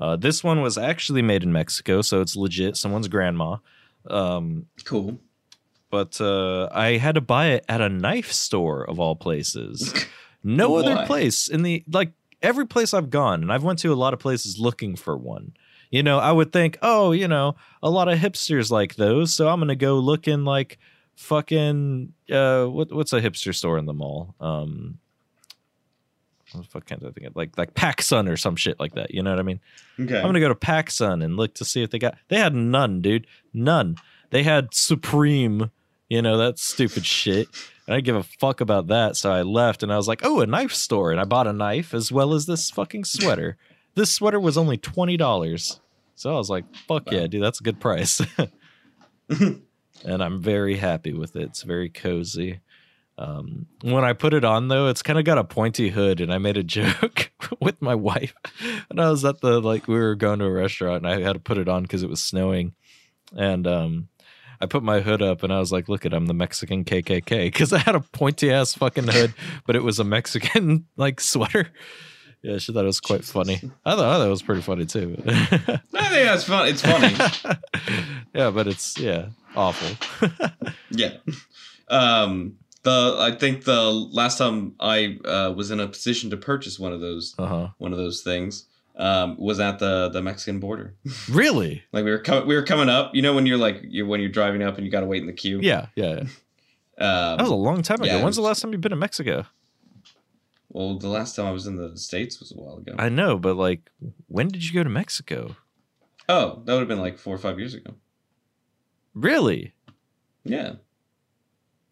Uh, 0.00 0.16
this 0.16 0.42
one 0.42 0.62
was 0.62 0.78
actually 0.78 1.20
made 1.20 1.42
in 1.42 1.52
Mexico, 1.52 2.00
so 2.00 2.22
it's 2.22 2.34
legit 2.34 2.76
someone's 2.78 3.08
grandma. 3.08 3.58
Um, 4.08 4.66
Cool. 4.84 5.18
But 5.92 6.20
uh, 6.22 6.70
I 6.72 6.96
had 6.96 7.16
to 7.16 7.20
buy 7.20 7.48
it 7.50 7.66
at 7.68 7.82
a 7.82 7.88
knife 7.90 8.32
store 8.32 8.82
of 8.82 8.98
all 8.98 9.14
places. 9.14 9.94
No 10.44 10.74
other 10.74 11.06
place 11.06 11.46
in 11.46 11.62
the 11.62 11.84
like 11.88 12.10
every 12.42 12.66
place 12.66 12.92
I've 12.92 13.10
gone, 13.10 13.42
and 13.42 13.52
I've 13.52 13.62
went 13.62 13.78
to 13.78 13.92
a 13.92 13.94
lot 13.94 14.12
of 14.12 14.18
places 14.18 14.58
looking 14.58 14.96
for 14.96 15.16
one. 15.16 15.52
You 15.88 16.02
know, 16.02 16.18
I 16.18 16.32
would 16.32 16.52
think, 16.52 16.78
oh, 16.82 17.12
you 17.12 17.28
know, 17.28 17.54
a 17.80 17.88
lot 17.88 18.08
of 18.08 18.18
hipsters 18.18 18.68
like 18.68 18.96
those, 18.96 19.32
so 19.32 19.48
I'm 19.48 19.60
gonna 19.60 19.76
go 19.76 20.00
look 20.00 20.26
in 20.26 20.44
like 20.44 20.80
fucking 21.14 22.12
uh, 22.28 22.64
what 22.64 22.92
what's 22.92 23.12
a 23.12 23.20
hipster 23.20 23.54
store 23.54 23.78
in 23.78 23.86
the 23.86 23.92
mall? 23.92 24.34
Um, 24.40 24.98
what 26.50 26.64
the 26.64 26.68
fuck 26.68 26.86
can't 26.86 27.04
I 27.04 27.10
think 27.10 27.28
of? 27.28 27.36
Like 27.36 27.56
like 27.56 27.74
PacSun 27.74 28.28
or 28.28 28.36
some 28.36 28.56
shit 28.56 28.80
like 28.80 28.94
that. 28.96 29.14
You 29.14 29.22
know 29.22 29.30
what 29.30 29.38
I 29.38 29.42
mean? 29.44 29.60
Okay. 30.00 30.16
I'm 30.16 30.24
gonna 30.24 30.40
go 30.40 30.48
to 30.48 30.56
PacSun 30.56 31.24
and 31.24 31.36
look 31.36 31.54
to 31.54 31.64
see 31.64 31.84
if 31.84 31.90
they 31.90 32.00
got. 32.00 32.16
They 32.26 32.38
had 32.38 32.52
none, 32.52 33.00
dude. 33.00 33.28
None. 33.54 33.94
They 34.30 34.42
had 34.42 34.74
Supreme. 34.74 35.70
You 36.12 36.20
know 36.20 36.36
that 36.36 36.58
stupid 36.58 37.06
shit. 37.06 37.48
And 37.86 37.94
I 37.94 37.96
didn't 37.96 38.04
give 38.04 38.16
a 38.16 38.22
fuck 38.22 38.60
about 38.60 38.88
that, 38.88 39.16
so 39.16 39.32
I 39.32 39.40
left 39.40 39.82
and 39.82 39.90
I 39.90 39.96
was 39.96 40.06
like, 40.06 40.20
"Oh, 40.22 40.40
a 40.40 40.46
knife 40.46 40.74
store," 40.74 41.10
and 41.10 41.18
I 41.18 41.24
bought 41.24 41.46
a 41.46 41.54
knife 41.54 41.94
as 41.94 42.12
well 42.12 42.34
as 42.34 42.44
this 42.44 42.70
fucking 42.70 43.04
sweater. 43.04 43.56
this 43.94 44.12
sweater 44.12 44.38
was 44.38 44.58
only 44.58 44.76
twenty 44.76 45.16
dollars, 45.16 45.80
so 46.14 46.34
I 46.34 46.36
was 46.36 46.50
like, 46.50 46.66
"Fuck 46.86 47.10
yeah, 47.10 47.26
dude, 47.28 47.42
that's 47.42 47.60
a 47.60 47.62
good 47.62 47.80
price." 47.80 48.20
and 49.30 49.62
I'm 50.04 50.42
very 50.42 50.76
happy 50.76 51.14
with 51.14 51.34
it. 51.34 51.44
It's 51.44 51.62
very 51.62 51.88
cozy. 51.88 52.60
Um, 53.16 53.64
when 53.80 54.04
I 54.04 54.12
put 54.12 54.34
it 54.34 54.44
on 54.44 54.68
though, 54.68 54.88
it's 54.88 55.02
kind 55.02 55.18
of 55.18 55.24
got 55.24 55.38
a 55.38 55.44
pointy 55.44 55.88
hood, 55.88 56.20
and 56.20 56.30
I 56.30 56.36
made 56.36 56.58
a 56.58 56.62
joke 56.78 57.32
with 57.58 57.80
my 57.80 57.94
wife. 57.94 58.34
And 58.90 59.00
I 59.00 59.08
was 59.08 59.24
at 59.24 59.40
the 59.40 59.62
like 59.62 59.88
we 59.88 59.94
were 59.94 60.14
going 60.14 60.40
to 60.40 60.44
a 60.44 60.52
restaurant, 60.52 61.06
and 61.06 61.08
I 61.08 61.22
had 61.22 61.32
to 61.32 61.40
put 61.40 61.56
it 61.56 61.70
on 61.70 61.84
because 61.84 62.02
it 62.02 62.10
was 62.10 62.22
snowing, 62.22 62.74
and 63.34 63.66
um, 63.66 64.08
I 64.62 64.66
put 64.66 64.84
my 64.84 65.00
hood 65.00 65.22
up 65.22 65.42
and 65.42 65.52
I 65.52 65.58
was 65.58 65.72
like, 65.72 65.88
"Look 65.88 66.06
at 66.06 66.14
I'm 66.14 66.26
the 66.26 66.34
Mexican 66.34 66.84
KKK," 66.84 67.46
because 67.46 67.72
I 67.72 67.78
had 67.78 67.96
a 67.96 68.00
pointy 68.00 68.52
ass 68.52 68.74
fucking 68.74 69.08
hood, 69.08 69.34
but 69.66 69.74
it 69.74 69.82
was 69.82 69.98
a 69.98 70.04
Mexican 70.04 70.86
like 70.96 71.20
sweater. 71.20 71.68
Yeah, 72.42 72.58
she 72.58 72.72
thought 72.72 72.84
it 72.84 72.86
was 72.86 73.00
quite 73.00 73.24
funny. 73.24 73.60
I 73.84 73.96
thought, 73.96 74.04
I 74.04 74.18
thought 74.18 74.26
it 74.26 74.30
was 74.30 74.42
pretty 74.42 74.62
funny 74.62 74.86
too. 74.86 75.20
I 75.26 75.78
think 76.08 76.26
that's 76.26 76.44
fun. 76.44 76.68
It's 76.68 76.82
funny. 76.82 77.12
yeah, 78.34 78.50
but 78.50 78.68
it's 78.68 78.98
yeah 78.98 79.30
awful. 79.56 79.88
yeah. 80.90 81.16
Um. 81.88 82.58
The 82.84 83.16
I 83.18 83.36
think 83.36 83.64
the 83.64 83.90
last 83.90 84.38
time 84.38 84.74
I 84.78 85.18
uh, 85.24 85.52
was 85.56 85.72
in 85.72 85.80
a 85.80 85.88
position 85.88 86.30
to 86.30 86.36
purchase 86.36 86.78
one 86.78 86.92
of 86.92 87.00
those 87.00 87.34
uh 87.38 87.46
huh. 87.46 87.68
one 87.78 87.92
of 87.92 87.98
those 87.98 88.22
things 88.22 88.66
um, 88.96 89.36
was 89.38 89.58
at 89.60 89.78
the 89.78 90.08
the 90.10 90.22
Mexican 90.22 90.60
border. 90.60 90.94
Really? 91.30 91.82
like 91.92 92.04
we 92.04 92.10
were 92.10 92.18
coming 92.18 92.46
we 92.46 92.54
were 92.54 92.62
coming 92.64 92.88
up. 92.88 93.14
You 93.14 93.22
know 93.22 93.34
when 93.34 93.46
you're 93.46 93.58
like 93.58 93.80
you 93.82 94.06
when 94.06 94.20
you're 94.20 94.30
driving 94.30 94.62
up 94.62 94.76
and 94.76 94.84
you 94.86 94.92
got 94.92 95.00
to 95.00 95.06
wait 95.06 95.20
in 95.22 95.26
the 95.26 95.32
queue. 95.32 95.60
Yeah, 95.62 95.86
yeah. 95.96 96.14
yeah. 96.14 96.22
Um, 96.98 97.38
That 97.38 97.42
was 97.44 97.50
a 97.50 97.54
long 97.54 97.80
time 97.82 98.02
ago. 98.02 98.04
yeah, 98.04 98.22
When's 98.22 98.36
the 98.36 98.42
last 98.42 98.60
time 98.60 98.70
you've 98.72 98.82
been 98.82 98.92
in 98.92 98.98
Mexico? 98.98 99.46
well, 100.68 100.98
the 100.98 101.08
last 101.08 101.34
time 101.34 101.46
I 101.46 101.50
was 101.50 101.66
in 101.66 101.76
the 101.76 101.96
states 101.96 102.38
was 102.38 102.52
a 102.52 102.54
while 102.54 102.76
ago. 102.76 102.94
I 102.98 103.08
know, 103.08 103.38
but 103.38 103.56
like, 103.56 103.90
when 104.28 104.48
did 104.48 104.62
you 104.66 104.72
go 104.74 104.84
to 104.84 104.90
Mexico? 104.90 105.56
oh, 106.28 106.62
that 106.64 106.72
would 106.72 106.80
have 106.80 106.88
been 106.88 107.00
like 107.00 107.18
four 107.18 107.34
or 107.34 107.38
five 107.38 107.58
years 107.58 107.74
ago. 107.74 107.94
Really? 109.14 109.72
Yeah. 110.44 110.74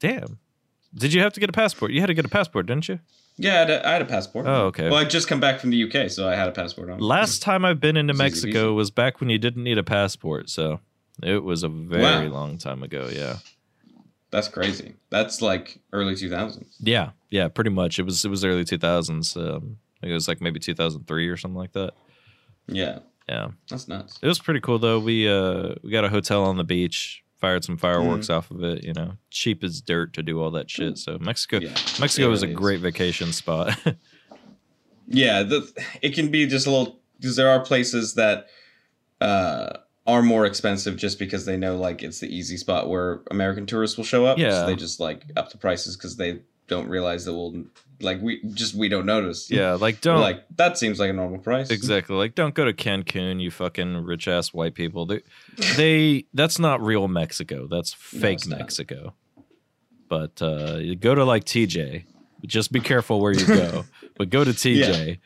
Damn. 0.01 0.39
Did 0.95 1.13
you 1.13 1.21
have 1.23 1.33
to 1.35 1.41
get 1.41 1.49
a 1.49 1.53
passport? 1.53 1.93
You 1.93 2.01
had 2.01 2.07
to 2.09 2.15
get 2.15 2.25
a 2.25 2.29
passport, 2.29 2.67
didn't 2.67 2.89
you? 2.89 3.01
Yeah, 3.41 3.55
I 3.55 3.59
had 3.59 3.71
a, 3.71 3.89
I 3.89 3.93
had 3.93 4.03
a 4.03 4.07
passport. 4.07 4.47
Oh, 4.47 4.67
okay. 4.67 4.85
Well, 4.91 4.99
I 4.99 5.05
just 5.05 5.27
come 5.29 5.41
back 5.41 5.61
from 5.61 5.71
the 5.71 5.83
UK, 5.85 6.11
so 6.11 6.29
I 6.29 6.35
had 6.35 6.49
a 6.49 6.53
passport 6.53 6.91
on. 6.91 6.99
Last 7.01 7.43
time 7.43 7.65
I've 7.65 7.81
been 7.81 7.97
into 7.97 8.13
Mexico 8.15 8.75
was 8.75 8.91
back 8.91 9.21
when 9.21 9.31
you 9.31 9.39
didn't 9.39 9.65
need 9.65 9.79
a 9.79 9.83
passport, 9.83 10.51
so 10.51 10.81
it 11.23 11.43
was 11.43 11.63
a 11.63 11.69
very 11.69 12.29
Wow. 12.29 12.35
long 12.35 12.59
time 12.59 12.83
ago. 12.83 13.09
Yeah, 13.11 13.37
That's 14.31 14.49
crazy. 14.49 14.95
That's 15.11 15.41
like 15.43 15.81
early 15.93 16.15
2000s. 16.15 16.67
yeah, 16.81 17.11
yeah. 17.31 17.49
Pretty 17.49 17.71
much. 17.71 17.99
It 17.99 18.03
was 18.05 18.25
it 18.25 18.29
was 18.29 18.45
early 18.45 18.65
two 18.65 18.79
thousands. 18.79 19.37
Um, 19.37 19.79
it 20.03 20.13
was 20.13 20.29
like 20.29 20.41
maybe 20.41 20.61
two 20.61 20.75
thousand 20.75 21.07
three 21.07 21.29
or 21.29 21.37
something 21.37 21.59
like 21.59 21.73
that. 21.73 21.93
Yeah, 22.69 23.01
Yeah, 23.29 23.49
that's 23.69 23.89
nuts. 23.89 24.19
it 24.23 24.27
was 24.29 24.39
pretty 24.39 24.61
cool 24.61 24.79
though. 24.79 24.99
We 25.01 25.29
uh 25.29 25.75
we 25.83 25.91
got 25.91 26.05
a 26.05 26.09
hotel 26.11 26.45
on 26.45 26.57
the 26.59 26.65
beach, 26.65 27.25
fired 27.41 27.65
some 27.65 27.77
fireworks 27.77 28.29
Mm. 28.29 28.35
off 28.37 28.51
of 28.51 28.63
it. 28.63 28.85
You 28.85 28.93
know, 28.93 29.13
cheap 29.31 29.65
as 29.65 29.81
dirt 29.81 30.13
to 30.15 30.23
do 30.23 30.41
all 30.43 30.51
that 30.53 30.71
shit. 30.71 30.99
So 30.99 31.19
Mexico, 31.21 31.59
Yeah, 31.59 31.71
Mexico 32.01 32.29
was 32.31 32.43
a 32.43 32.49
is. 32.51 32.55
great 32.57 32.81
vacation 32.81 33.33
spot. 33.33 33.77
Yeah, 35.13 35.43
the, 35.43 35.69
it 36.03 36.15
can 36.15 36.31
be 36.31 36.47
just 36.47 36.69
a 36.69 36.71
little 36.71 37.01
because 37.19 37.35
there 37.35 37.51
are 37.51 37.59
places 37.61 38.15
that 38.15 38.47
uh, 39.21 39.79
are 40.07 40.23
more 40.23 40.47
expensive 40.47 40.97
just 40.97 41.19
because 41.19 41.47
they 41.47 41.57
know 41.57 41.77
like 41.77 42.03
it's 42.05 42.21
the 42.21 42.33
easy 42.33 42.57
spot 42.57 42.89
where 42.89 43.23
American 43.31 43.67
tourists 43.67 43.97
will 43.97 44.05
show 44.05 44.25
up. 44.25 44.39
Yeah. 44.39 44.51
so 44.61 44.67
they 44.67 44.77
just 44.77 45.01
like 45.01 45.25
up 45.37 45.51
the 45.51 45.59
prices 45.59 45.97
because 45.97 46.17
they 46.17 46.41
don't 46.71 46.89
realize 46.89 47.27
that 47.27 47.35
we'll 47.35 47.65
like 48.01 48.23
we 48.23 48.41
just 48.55 48.75
we 48.75 48.89
don't 48.89 49.05
notice. 49.05 49.51
yeah, 49.51 49.73
like 49.73 49.97
We're 49.97 50.13
don't 50.13 50.21
like 50.23 50.45
that 50.57 50.79
seems 50.79 50.99
like 50.99 51.11
a 51.11 51.13
normal 51.13 51.39
price. 51.41 51.69
Exactly. 51.69 52.17
Like, 52.17 52.35
don't 52.35 52.55
go 52.55 52.65
to 52.65 52.73
Cancun, 52.73 53.43
you 53.43 53.51
fucking 53.51 53.97
rich 54.05 54.27
ass 54.27 54.55
white 54.55 54.75
people. 54.75 55.05
They, 55.05 55.21
they, 55.77 56.25
that's 56.33 56.59
not 56.59 56.81
real 56.81 57.09
Mexico. 57.09 57.67
That's 57.67 57.93
fake 57.93 58.49
not. 58.49 58.61
Mexico. 58.61 59.15
But 60.09 60.41
uh, 60.41 60.77
you 60.79 60.97
go 60.97 61.15
to 61.15 61.25
like 61.25 61.45
TJ. 61.45 62.05
Just 62.47 62.73
be 62.73 62.81
careful 62.81 63.21
where 63.21 63.33
you 63.33 63.47
go. 63.47 63.85
but 64.17 64.31
go 64.31 64.45
to 64.45 64.51
TJ. 64.53 65.19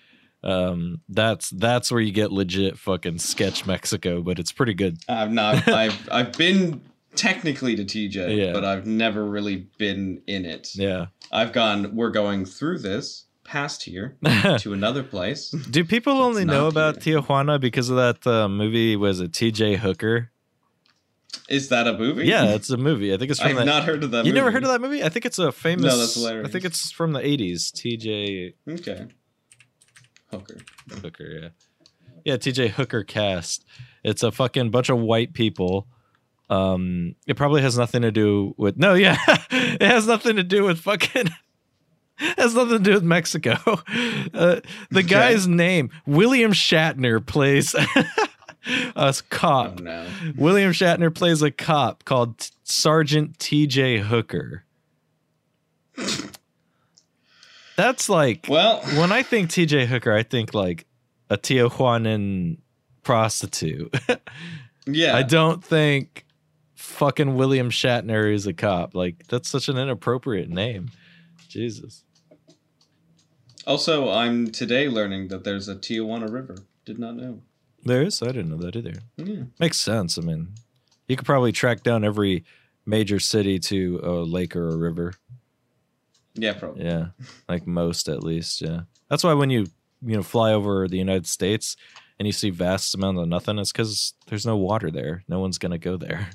Um, 0.42 1.00
that's 1.08 1.50
that's 1.50 1.90
where 1.92 2.00
you 2.00 2.12
get 2.12 2.32
legit 2.32 2.76
fucking 2.78 3.18
sketch 3.18 3.66
Mexico. 3.66 4.20
But 4.20 4.38
it's 4.38 4.50
pretty 4.52 4.74
good. 4.74 4.98
I've 5.08 5.32
not. 5.32 5.68
I've 5.82 6.08
I've 6.10 6.32
been 6.32 6.82
technically 7.14 7.76
to 7.76 7.84
TJ, 7.84 8.36
Yeah. 8.36 8.52
but 8.52 8.64
I've 8.64 8.86
never 8.86 9.24
really 9.24 9.68
been 9.78 10.20
in 10.26 10.44
it. 10.44 10.70
Yeah. 10.74 11.06
I've 11.32 11.52
gone. 11.52 11.94
We're 11.96 12.10
going 12.10 12.44
through 12.44 12.78
this 12.78 13.26
past 13.44 13.82
here 13.82 14.16
to 14.58 14.72
another 14.72 15.02
place. 15.02 15.50
Do 15.50 15.84
people 15.84 16.14
only 16.22 16.44
know 16.44 16.66
about 16.66 17.02
here. 17.02 17.20
Tijuana 17.20 17.60
because 17.60 17.90
of 17.90 17.96
that 17.96 18.26
uh, 18.26 18.48
movie? 18.48 18.96
Was 18.96 19.20
it 19.20 19.32
TJ 19.32 19.76
Hooker? 19.78 20.30
Is 21.48 21.68
that 21.68 21.86
a 21.86 21.96
movie? 21.98 22.26
Yeah, 22.26 22.54
it's 22.54 22.70
a 22.70 22.76
movie. 22.76 23.12
I 23.12 23.18
think 23.18 23.30
it's 23.30 23.40
from 23.40 23.50
I've 23.50 23.56
the 23.56 23.64
not 23.64 23.84
heard 23.84 24.02
of 24.02 24.12
that. 24.12 24.24
You 24.24 24.30
movie. 24.32 24.38
never 24.40 24.50
heard 24.50 24.62
of 24.64 24.70
that 24.70 24.80
movie? 24.80 25.02
I 25.02 25.08
think 25.08 25.26
it's 25.26 25.38
a 25.38 25.52
famous. 25.52 25.84
No, 25.84 25.98
that's 25.98 26.14
hilarious. 26.14 26.48
I 26.48 26.50
think 26.50 26.64
it's 26.64 26.90
from 26.90 27.12
the 27.12 27.20
'80s. 27.20 27.72
T.J. 27.72 28.54
Okay. 28.68 29.06
Hooker. 30.30 30.58
Hooker, 31.02 31.24
yeah, 31.24 31.48
yeah. 32.24 32.36
T.J. 32.36 32.68
Hooker 32.68 33.04
cast. 33.04 33.64
It's 34.02 34.22
a 34.22 34.32
fucking 34.32 34.70
bunch 34.70 34.88
of 34.88 34.98
white 34.98 35.32
people. 35.34 35.86
Um, 36.50 37.14
it 37.26 37.36
probably 37.36 37.62
has 37.62 37.78
nothing 37.78 38.02
to 38.02 38.12
do 38.12 38.54
with. 38.56 38.76
No, 38.76 38.94
yeah, 38.94 39.16
it 39.50 39.82
has 39.82 40.06
nothing 40.06 40.36
to 40.36 40.42
do 40.44 40.64
with 40.64 40.80
fucking. 40.80 41.28
has 42.16 42.54
nothing 42.54 42.78
to 42.78 42.84
do 42.84 42.94
with 42.94 43.04
Mexico. 43.04 43.56
Uh, 44.34 44.60
the 44.90 45.02
guy's 45.04 45.46
name, 45.46 45.90
William 46.06 46.50
Shatner, 46.50 47.24
plays 47.24 47.72
a 47.74 49.14
cop. 49.30 49.74
Oh 49.78 49.82
no. 49.82 50.06
William 50.36 50.72
Shatner 50.72 51.14
plays 51.14 51.40
a 51.40 51.52
cop 51.52 52.04
called 52.04 52.50
Sergeant 52.64 53.38
T.J. 53.38 53.98
Hooker. 53.98 54.64
That's 57.76 58.08
like 58.08 58.46
Well, 58.48 58.80
when 58.96 59.12
I 59.12 59.22
think 59.22 59.50
T.J. 59.50 59.86
Hooker, 59.86 60.12
I 60.12 60.22
think 60.24 60.52
like 60.52 60.86
a 61.30 61.36
Tijuanan 61.36 62.58
prostitute. 63.02 63.94
yeah. 64.86 65.16
I 65.16 65.22
don't 65.22 65.62
think 65.64 66.24
fucking 66.74 67.34
William 67.34 67.70
Shatner 67.70 68.32
is 68.32 68.46
a 68.46 68.52
cop. 68.52 68.94
Like 68.94 69.26
that's 69.28 69.48
such 69.48 69.68
an 69.68 69.78
inappropriate 69.78 70.48
name. 70.50 70.90
Jesus. 71.48 72.04
Also, 73.66 74.10
I'm 74.10 74.50
today 74.50 74.88
learning 74.88 75.28
that 75.28 75.44
there's 75.44 75.68
a 75.68 75.74
Tijuana 75.74 76.30
River. 76.30 76.58
Did 76.84 76.98
not 76.98 77.16
know. 77.16 77.40
There 77.82 78.02
is. 78.02 78.22
I 78.22 78.26
didn't 78.26 78.50
know 78.50 78.58
that 78.58 78.76
either. 78.76 78.94
Yeah. 79.16 79.44
Makes 79.58 79.80
sense. 79.80 80.18
I 80.18 80.22
mean, 80.22 80.48
you 81.08 81.16
could 81.16 81.26
probably 81.26 81.52
track 81.52 81.82
down 81.82 82.04
every 82.04 82.44
major 82.86 83.18
city 83.18 83.58
to 83.58 84.00
a 84.02 84.10
lake 84.10 84.54
or 84.56 84.68
a 84.68 84.76
river. 84.76 85.14
Yeah, 86.34 86.54
probably. 86.54 86.84
Yeah, 86.84 87.08
like 87.48 87.66
most 87.66 88.08
at 88.08 88.22
least. 88.24 88.60
Yeah, 88.60 88.82
that's 89.08 89.22
why 89.24 89.34
when 89.34 89.50
you 89.50 89.66
you 90.04 90.16
know 90.16 90.22
fly 90.22 90.52
over 90.52 90.88
the 90.88 90.98
United 90.98 91.26
States 91.26 91.76
and 92.18 92.26
you 92.26 92.32
see 92.32 92.50
vast 92.50 92.94
amount 92.94 93.18
of 93.18 93.28
nothing, 93.28 93.58
it's 93.58 93.72
because 93.72 94.14
there's 94.26 94.46
no 94.46 94.56
water 94.56 94.90
there. 94.90 95.22
No 95.28 95.38
one's 95.38 95.58
gonna 95.58 95.78
go 95.78 95.96
there. 95.96 96.30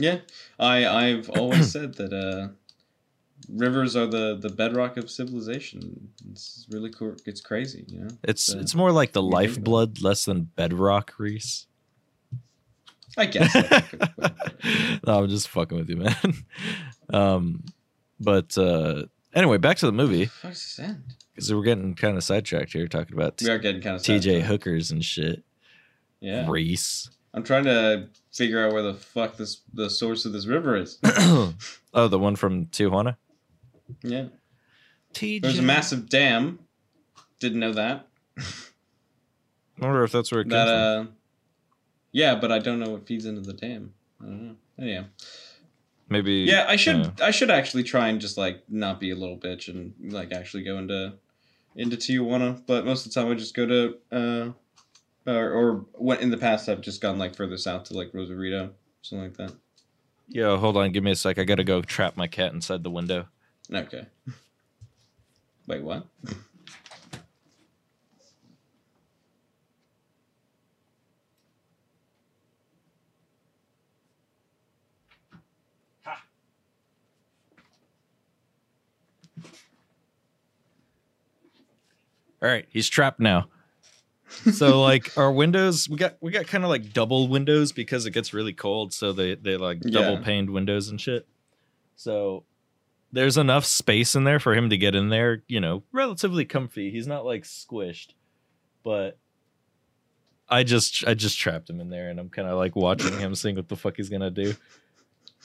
Yeah. 0.00 0.18
I 0.58 0.86
I've 0.86 1.28
always 1.30 1.70
said 1.72 1.94
that 1.94 2.12
uh, 2.12 2.48
rivers 3.48 3.96
are 3.96 4.06
the 4.06 4.36
the 4.36 4.48
bedrock 4.50 4.96
of 4.96 5.10
civilization. 5.10 6.10
It's 6.30 6.66
really 6.70 6.90
cool. 6.90 7.16
It's 7.26 7.40
crazy, 7.40 7.84
you 7.88 8.00
know. 8.00 8.08
It's 8.24 8.54
Uh, 8.54 8.58
it's 8.58 8.74
more 8.74 8.92
like 8.92 9.12
the 9.12 9.22
you 9.22 9.30
think 9.30 9.34
about 9.34 9.42
it. 9.42 9.48
lifeblood, 9.48 10.02
less 10.02 10.24
than 10.24 10.44
bedrock, 10.56 11.14
Reese. 11.18 11.66
I 13.16 13.26
guess. 13.26 13.52
that's 13.52 13.72
a 13.92 13.96
good 13.96 14.00
way 14.00 14.06
to 14.06 14.06
put 14.08 14.52
it. 14.64 15.06
no, 15.06 15.18
I'm 15.22 15.28
just 15.28 15.48
fucking 15.48 15.76
with 15.76 15.90
you, 15.90 15.96
man. 15.96 16.16
um, 17.12 17.64
but 18.20 18.56
uh, 18.56 19.04
anyway, 19.34 19.56
back 19.58 19.78
to 19.78 19.86
the 19.86 19.92
movie 19.92 20.26
Fuck 20.26 20.52
is 20.52 20.76
that? 20.78 20.96
because 21.34 21.52
we're 21.52 21.62
getting 21.64 21.94
kind 21.94 22.16
of 22.16 22.22
sidetracked 22.22 22.72
here, 22.72 22.86
talking 22.86 23.16
about 23.16 23.40
We 23.42 23.50
are 23.50 23.58
getting 23.58 23.80
kind 23.80 23.96
of 23.96 24.02
TJ 24.02 24.42
hookers 24.42 24.90
and 24.90 25.04
shit. 25.04 25.42
Yeah. 26.20 26.46
Reese. 26.48 27.10
I'm 27.32 27.42
trying 27.44 27.64
to 27.64 28.08
figure 28.32 28.64
out 28.64 28.72
where 28.72 28.82
the 28.82 28.94
fuck 28.94 29.36
this 29.36 29.60
the 29.72 29.88
source 29.88 30.24
of 30.24 30.32
this 30.32 30.46
river 30.46 30.76
is. 30.76 30.98
oh, 31.04 32.08
the 32.08 32.18
one 32.18 32.36
from 32.36 32.66
Tijuana. 32.66 33.16
yeah. 34.02 34.26
TJ. 35.14 35.42
There's 35.42 35.58
a 35.58 35.62
massive 35.62 36.08
dam. 36.08 36.60
Didn't 37.40 37.60
know 37.60 37.72
that. 37.72 38.06
I 38.38 38.42
wonder 39.86 40.04
if 40.04 40.12
that's 40.12 40.30
where 40.30 40.42
it 40.42 40.44
comes 40.44 40.54
That 40.54 40.66
from. 40.98 41.06
uh 41.06 41.10
Yeah, 42.12 42.34
but 42.36 42.52
I 42.52 42.58
don't 42.58 42.80
know 42.80 42.90
what 42.90 43.06
feeds 43.06 43.24
into 43.26 43.40
the 43.40 43.52
dam. 43.54 43.94
I 44.20 44.24
don't 44.26 44.46
know. 44.48 44.56
Anyhow. 44.78 45.04
Maybe. 46.08 46.32
Yeah, 46.48 46.66
I 46.68 46.76
should 46.76 46.96
yeah. 47.18 47.26
I 47.26 47.30
should 47.30 47.50
actually 47.50 47.84
try 47.84 48.08
and 48.08 48.20
just 48.20 48.36
like 48.36 48.62
not 48.68 48.98
be 49.00 49.10
a 49.10 49.14
little 49.16 49.36
bitch 49.38 49.68
and 49.68 49.94
like 50.12 50.32
actually 50.32 50.64
go 50.64 50.78
into 50.78 51.14
into 51.76 51.96
Tijuana, 51.96 52.60
but 52.66 52.84
most 52.84 53.06
of 53.06 53.12
the 53.12 53.20
time 53.20 53.30
I 53.30 53.34
just 53.34 53.54
go 53.54 53.66
to 53.66 53.94
uh 54.10 54.52
or 55.26 55.50
or 55.50 55.86
when 55.94 56.18
in 56.18 56.30
the 56.30 56.36
past 56.36 56.68
I've 56.68 56.80
just 56.80 57.00
gone 57.00 57.18
like 57.18 57.34
further 57.34 57.56
south 57.56 57.84
to 57.84 57.94
like 57.94 58.10
Rosarito, 58.12 58.70
something 59.02 59.24
like 59.24 59.36
that. 59.36 59.56
Yo, 60.28 60.56
hold 60.56 60.76
on. 60.76 60.92
Give 60.92 61.02
me 61.02 61.10
a 61.10 61.16
sec. 61.16 61.38
I 61.38 61.44
gotta 61.44 61.64
go 61.64 61.82
trap 61.82 62.16
my 62.16 62.26
cat 62.26 62.52
inside 62.52 62.84
the 62.84 62.90
window. 62.90 63.26
Okay. 63.72 64.06
Wait, 65.66 65.82
what? 65.82 66.06
All 82.42 82.48
right, 82.48 82.64
he's 82.70 82.88
trapped 82.88 83.20
now. 83.20 83.48
So 84.52 84.80
like 84.82 85.16
our 85.18 85.30
windows, 85.32 85.88
we 85.88 85.96
got 85.96 86.16
we 86.20 86.30
got 86.30 86.46
kind 86.46 86.64
of 86.64 86.70
like 86.70 86.92
double 86.92 87.28
windows 87.28 87.72
because 87.72 88.06
it 88.06 88.12
gets 88.12 88.32
really 88.32 88.52
cold. 88.52 88.92
So 88.92 89.12
they 89.12 89.34
they 89.34 89.56
like 89.56 89.80
double 89.80 90.14
Yeah. 90.14 90.22
paned 90.24 90.50
windows 90.50 90.88
and 90.88 91.00
shit. 91.00 91.26
So 91.96 92.44
there's 93.12 93.36
enough 93.36 93.64
space 93.64 94.14
in 94.14 94.24
there 94.24 94.38
for 94.40 94.54
him 94.54 94.70
to 94.70 94.76
get 94.76 94.94
in 94.94 95.08
there. 95.08 95.42
You 95.48 95.60
know, 95.60 95.82
relatively 95.92 96.44
comfy. 96.44 96.90
He's 96.90 97.06
not 97.06 97.24
like 97.24 97.42
squished, 97.44 98.14
but 98.84 99.18
I 100.48 100.62
just 100.64 101.06
I 101.06 101.14
just 101.14 101.38
trapped 101.38 101.68
him 101.70 101.80
in 101.80 101.90
there, 101.90 102.08
and 102.08 102.18
I'm 102.18 102.28
kind 102.28 102.48
of 102.48 102.56
like 102.56 102.74
watching 102.76 103.16
him, 103.18 103.34
seeing 103.34 103.56
what 103.56 103.68
the 103.68 103.76
fuck 103.76 103.96
he's 103.96 104.08
gonna 104.08 104.30
do. 104.30 104.54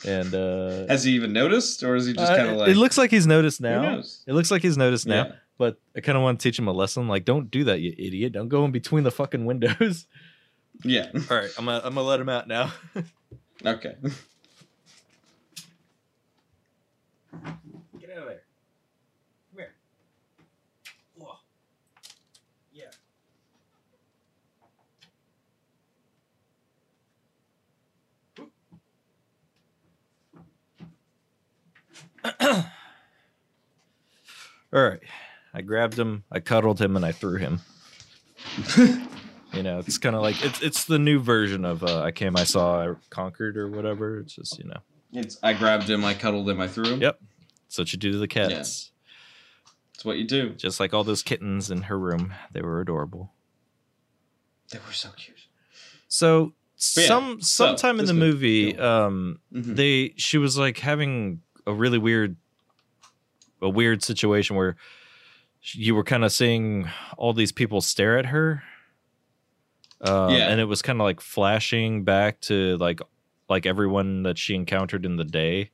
And 0.05 0.33
uh, 0.35 0.87
Has 0.87 1.03
he 1.05 1.11
even 1.13 1.31
noticed, 1.31 1.81
or 1.83 1.95
is 1.95 2.05
he 2.05 2.13
just 2.13 2.31
uh, 2.31 2.35
kind 2.35 2.49
of 2.49 2.57
like? 2.57 2.69
it 2.69 2.75
looks 2.75 2.97
like 2.97 3.11
he's 3.11 3.25
noticed 3.27 3.61
now. 3.61 3.81
knows? 3.81 4.23
It 4.27 4.33
looks 4.33 4.51
like 4.51 4.61
he's 4.61 4.77
noticed 4.77 5.07
now 5.07 5.25
Yeah. 5.27 5.31
But 5.57 5.79
I 5.95 6.01
kind 6.01 6.17
of 6.17 6.23
want 6.23 6.39
to 6.39 6.43
teach 6.43 6.57
him 6.59 6.67
a 6.67 6.71
lesson. 6.73 7.07
Like, 7.07 7.25
don't 7.25 7.49
do 7.51 7.63
that, 7.65 7.79
you 7.81 7.93
idiot. 7.97 8.33
Don't 8.33 8.49
go 8.49 8.65
in 8.65 8.71
between 8.71 9.03
the 9.03 9.11
fucking 9.11 9.45
windows. 9.45 10.07
Yeah. 10.83 11.07
All 11.31 11.37
right, 11.37 11.49
I'm 11.57 11.63
gonna, 11.63 11.77
I'm 11.85 11.95
gonna 11.95 12.01
let 12.05 12.19
him 12.19 12.27
out 12.27 12.49
now. 12.49 12.73
Okay. 13.65 13.95
Get 17.97 18.09
out 18.11 18.17
of 18.17 18.25
there. 18.27 18.41
Come 19.49 19.57
here. 19.57 19.73
Whoa. 21.17 21.35
Yeah. 22.73 22.91
All 34.73 34.81
right. 34.83 34.99
I 35.55 35.61
grabbed 35.61 35.97
him, 35.97 36.23
I 36.31 36.41
cuddled 36.41 36.81
him, 36.81 36.95
and 36.97 37.05
I 37.05 37.11
threw 37.13 37.37
him. 37.37 37.61
You 39.53 39.63
know, 39.63 39.79
it's 39.79 39.97
kind 39.97 40.17
of 40.17 40.21
like 40.21 40.43
it's 40.43 40.61
it's 40.61 40.83
the 40.83 40.99
new 40.99 41.17
version 41.17 41.63
of 41.63 41.81
uh, 41.81 42.01
I 42.01 42.11
came, 42.11 42.35
I 42.35 42.43
saw, 42.43 42.89
I 42.91 42.93
conquered, 43.09 43.55
or 43.55 43.69
whatever. 43.69 44.19
It's 44.19 44.35
just 44.35 44.59
you 44.59 44.65
know, 44.65 44.79
It's, 45.13 45.37
I 45.41 45.53
grabbed 45.53 45.89
him, 45.89 46.03
I 46.03 46.13
cuddled 46.13 46.49
him, 46.49 46.59
I 46.59 46.67
threw 46.67 46.85
him. 46.85 47.01
Yep. 47.01 47.21
it's 47.67 47.77
what 47.77 47.93
you 47.93 47.97
do 47.99 48.11
to 48.11 48.17
the 48.17 48.27
cats. 48.27 48.49
Yes. 48.51 48.91
It's 49.93 50.03
what 50.03 50.17
you 50.17 50.25
do. 50.25 50.49
Just 50.55 50.81
like 50.81 50.93
all 50.93 51.05
those 51.05 51.23
kittens 51.23 51.71
in 51.71 51.83
her 51.83 51.97
room, 51.97 52.33
they 52.51 52.61
were 52.61 52.81
adorable. 52.81 53.31
They 54.71 54.79
were 54.79 54.91
so 54.91 55.09
cute. 55.15 55.37
So 56.09 56.53
yeah, 56.97 57.07
some 57.07 57.39
so, 57.41 57.67
sometime 57.67 58.01
in 58.01 58.07
the 58.07 58.13
movie, 58.13 58.77
um, 58.77 59.39
Mhm. 59.53 59.75
they 59.77 60.13
she 60.17 60.37
was 60.37 60.57
like 60.57 60.79
having 60.79 61.41
a 61.65 61.71
really 61.73 61.99
weird, 61.99 62.35
a 63.61 63.69
weird 63.69 64.03
situation 64.03 64.57
where 64.57 64.75
you 65.73 65.95
were 65.95 66.03
kind 66.03 66.23
of 66.23 66.31
seeing 66.31 66.87
all 67.17 67.33
these 67.33 67.51
people 67.51 67.81
stare 67.81 68.17
at 68.17 68.27
her. 68.27 68.63
Um, 70.01 70.31
Yeah. 70.31 70.49
and 70.49 70.59
it 70.59 70.65
was 70.65 70.81
kind 70.81 70.99
of 70.99 71.05
like 71.05 71.21
flashing 71.21 72.03
back 72.03 72.41
to 72.41 72.77
like 72.77 72.99
like 73.47 73.65
everyone 73.67 74.23
that 74.23 74.37
she 74.39 74.55
encountered 74.55 75.05
in 75.05 75.17
the 75.17 75.23
day. 75.23 75.69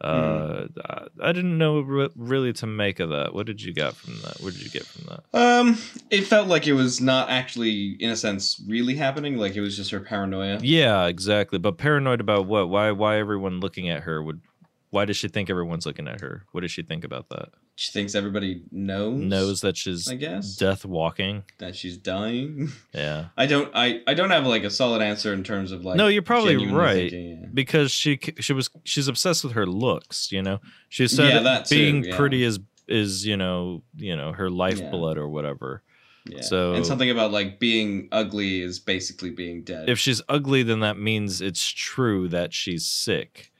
Uh, 0.00 0.66
Hmm. 0.66 0.80
I- 0.84 1.28
I 1.28 1.32
didn't 1.32 1.56
know 1.56 1.80
re- 1.80 2.08
really 2.16 2.52
to 2.54 2.66
make 2.66 3.00
of 3.00 3.08
that. 3.10 3.32
What 3.32 3.46
did 3.46 3.62
you 3.62 3.72
got 3.72 3.94
from 3.96 4.14
that? 4.22 4.40
What 4.40 4.52
did 4.52 4.62
you 4.62 4.68
get 4.70 4.84
from 4.84 5.04
that? 5.06 5.22
Um, 5.32 5.78
it 6.10 6.22
felt 6.26 6.48
like 6.48 6.66
it 6.66 6.74
was 6.74 7.00
not 7.00 7.30
actually, 7.30 7.96
in 8.00 8.10
a 8.10 8.16
sense, 8.16 8.62
really 8.68 8.94
happening. 8.96 9.38
Like 9.38 9.54
it 9.56 9.60
was 9.62 9.74
just 9.76 9.90
her 9.92 10.00
paranoia. 10.00 10.58
Yeah, 10.62 11.06
exactly. 11.06 11.58
But 11.58 11.78
paranoid 11.78 12.20
about 12.20 12.46
what? 12.46 12.68
Why? 12.68 12.90
Why 12.90 13.16
everyone 13.18 13.60
looking 13.60 13.88
at 13.88 14.02
her 14.02 14.22
would? 14.22 14.40
Why 14.96 15.04
does 15.04 15.18
she 15.18 15.28
think 15.28 15.50
everyone's 15.50 15.84
looking 15.84 16.08
at 16.08 16.22
her? 16.22 16.46
What 16.52 16.62
does 16.62 16.70
she 16.70 16.82
think 16.82 17.04
about 17.04 17.28
that? 17.28 17.50
She 17.74 17.92
thinks 17.92 18.14
everybody 18.14 18.62
knows. 18.72 19.20
Knows 19.20 19.60
that 19.60 19.76
she's 19.76 20.08
I 20.08 20.14
guess 20.14 20.56
death 20.56 20.86
walking. 20.86 21.44
that 21.58 21.76
she's 21.76 21.98
dying. 21.98 22.70
Yeah, 22.94 23.26
I 23.36 23.44
don't. 23.44 23.70
I. 23.74 24.00
I 24.06 24.14
don't 24.14 24.30
have 24.30 24.46
like 24.46 24.64
a 24.64 24.70
solid 24.70 25.02
answer 25.02 25.34
in 25.34 25.44
terms 25.44 25.70
of 25.70 25.84
like. 25.84 25.96
No, 25.98 26.06
you're 26.06 26.22
probably 26.22 26.56
right. 26.66 27.10
thinking, 27.10 27.40
yeah. 27.42 27.48
because 27.52 27.92
she 27.92 28.18
she 28.40 28.54
was 28.54 28.70
she's 28.84 29.06
obsessed 29.06 29.44
with 29.44 29.52
her 29.52 29.66
looks. 29.66 30.32
You 30.32 30.40
know, 30.40 30.60
she 30.88 31.06
said 31.08 31.28
Yeah, 31.28 31.40
that 31.40 31.66
too, 31.66 31.74
being 31.74 32.04
yeah. 32.04 32.16
pretty 32.16 32.42
is 32.42 32.58
is 32.88 33.26
you 33.26 33.36
know 33.36 33.82
you 33.96 34.16
know 34.16 34.32
her 34.32 34.48
lifeblood 34.48 35.18
or 35.18 35.28
whatever. 35.28 35.82
Yeah. 36.26 36.40
So- 36.40 36.72
and 36.72 36.86
something 36.86 37.10
about 37.10 37.32
like 37.32 37.60
being 37.60 38.08
ugly 38.12 38.62
is 38.62 38.78
basically 38.78 39.28
being 39.30 39.62
dead. 39.62 39.90
If 39.90 39.98
she's 39.98 40.22
ugly, 40.26 40.62
then 40.62 40.80
that 40.80 40.98
means 40.98 41.42
it's 41.42 41.68
true 41.68 42.28
that 42.28 42.54
she's 42.54 42.86
sick. 42.86 43.52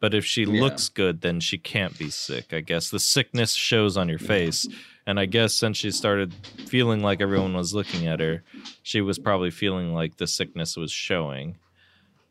But 0.00 0.14
if 0.14 0.24
she 0.24 0.42
Yeah. 0.44 0.60
looks 0.60 0.88
good, 0.88 1.20
then 1.22 1.40
she 1.40 1.58
can't 1.58 1.98
be 1.98 2.10
sick. 2.10 2.52
I 2.52 2.60
guess 2.60 2.88
the 2.90 3.00
sickness 3.00 3.54
shows 3.54 3.96
on 3.96 4.08
your 4.08 4.18
face. 4.20 4.66
And 5.06 5.18
I 5.18 5.26
guess 5.26 5.54
since 5.54 5.76
she 5.78 5.90
started 5.90 6.32
feeling 6.66 7.02
like 7.02 7.20
everyone 7.20 7.54
was 7.54 7.74
looking 7.74 8.06
at 8.06 8.20
her, 8.20 8.44
she 8.82 9.00
was 9.00 9.18
probably 9.18 9.50
feeling 9.50 9.92
like 9.94 10.16
the 10.18 10.26
sickness 10.26 10.76
was 10.76 10.92
showing 10.92 11.58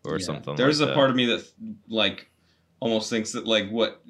or 0.03 0.17
Yeah. 0.19 0.25
something 0.25 0.55
There's 0.55 0.79
like 0.79 0.85
a 0.87 0.89
that. 0.91 0.95
part 0.95 1.09
of 1.09 1.15
me 1.15 1.25
that 1.25 1.45
like 1.89 2.29
almost 2.79 3.09
thinks 3.09 3.31
that 3.33 3.45
like 3.47 3.69
what 3.69 4.03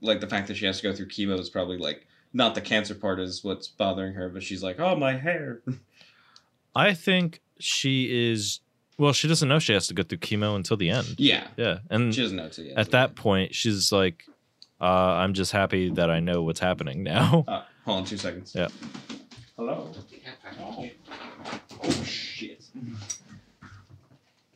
like 0.00 0.20
the 0.20 0.28
fact 0.28 0.48
that 0.48 0.56
she 0.56 0.66
has 0.66 0.76
to 0.80 0.82
go 0.82 0.94
through 0.94 1.08
chemo 1.08 1.38
is 1.38 1.50
probably 1.50 1.76
like 1.78 2.06
not 2.32 2.54
the 2.54 2.60
cancer 2.60 2.94
part 2.94 3.20
is 3.20 3.42
what's 3.44 3.68
bothering 3.68 4.14
her, 4.14 4.28
but 4.28 4.42
she's 4.42 4.62
like, 4.62 4.78
oh 4.80 4.96
my 4.96 5.16
hair. 5.16 5.62
I 6.74 6.94
think 6.94 7.40
she 7.60 8.30
is 8.32 8.60
well, 8.98 9.12
she 9.12 9.28
doesn't 9.28 9.48
know 9.48 9.58
she 9.58 9.72
has 9.72 9.86
to 9.88 9.94
go 9.94 10.02
through 10.02 10.18
chemo 10.18 10.54
until 10.56 10.76
the 10.76 10.90
end. 10.90 11.14
yeah, 11.18 11.48
Yeah. 11.56 11.78
And 11.90 12.14
she 12.14 12.22
doesn't 12.22 12.36
know 12.36 12.48
to 12.48 12.62
yet. 12.62 12.78
at 12.78 12.90
that 12.92 13.14
point, 13.16 13.54
she's 13.54 13.90
like, 13.92 14.24
uh, 14.80 14.84
I'm 14.84 15.34
just 15.34 15.52
happy 15.52 15.90
that 15.90 16.10
I 16.10 16.20
know 16.20 16.42
what's 16.42 16.60
happening 16.60 17.02
now. 17.02 17.44
Uh, 17.48 17.62
hold 17.84 17.98
on 17.98 18.04
two 18.06 18.16
seconds. 18.16 18.54
Yeah. 18.54 18.68
Hello. 19.56 19.92
Oh, 20.60 20.88
oh 21.82 21.90
shit. 22.04 22.64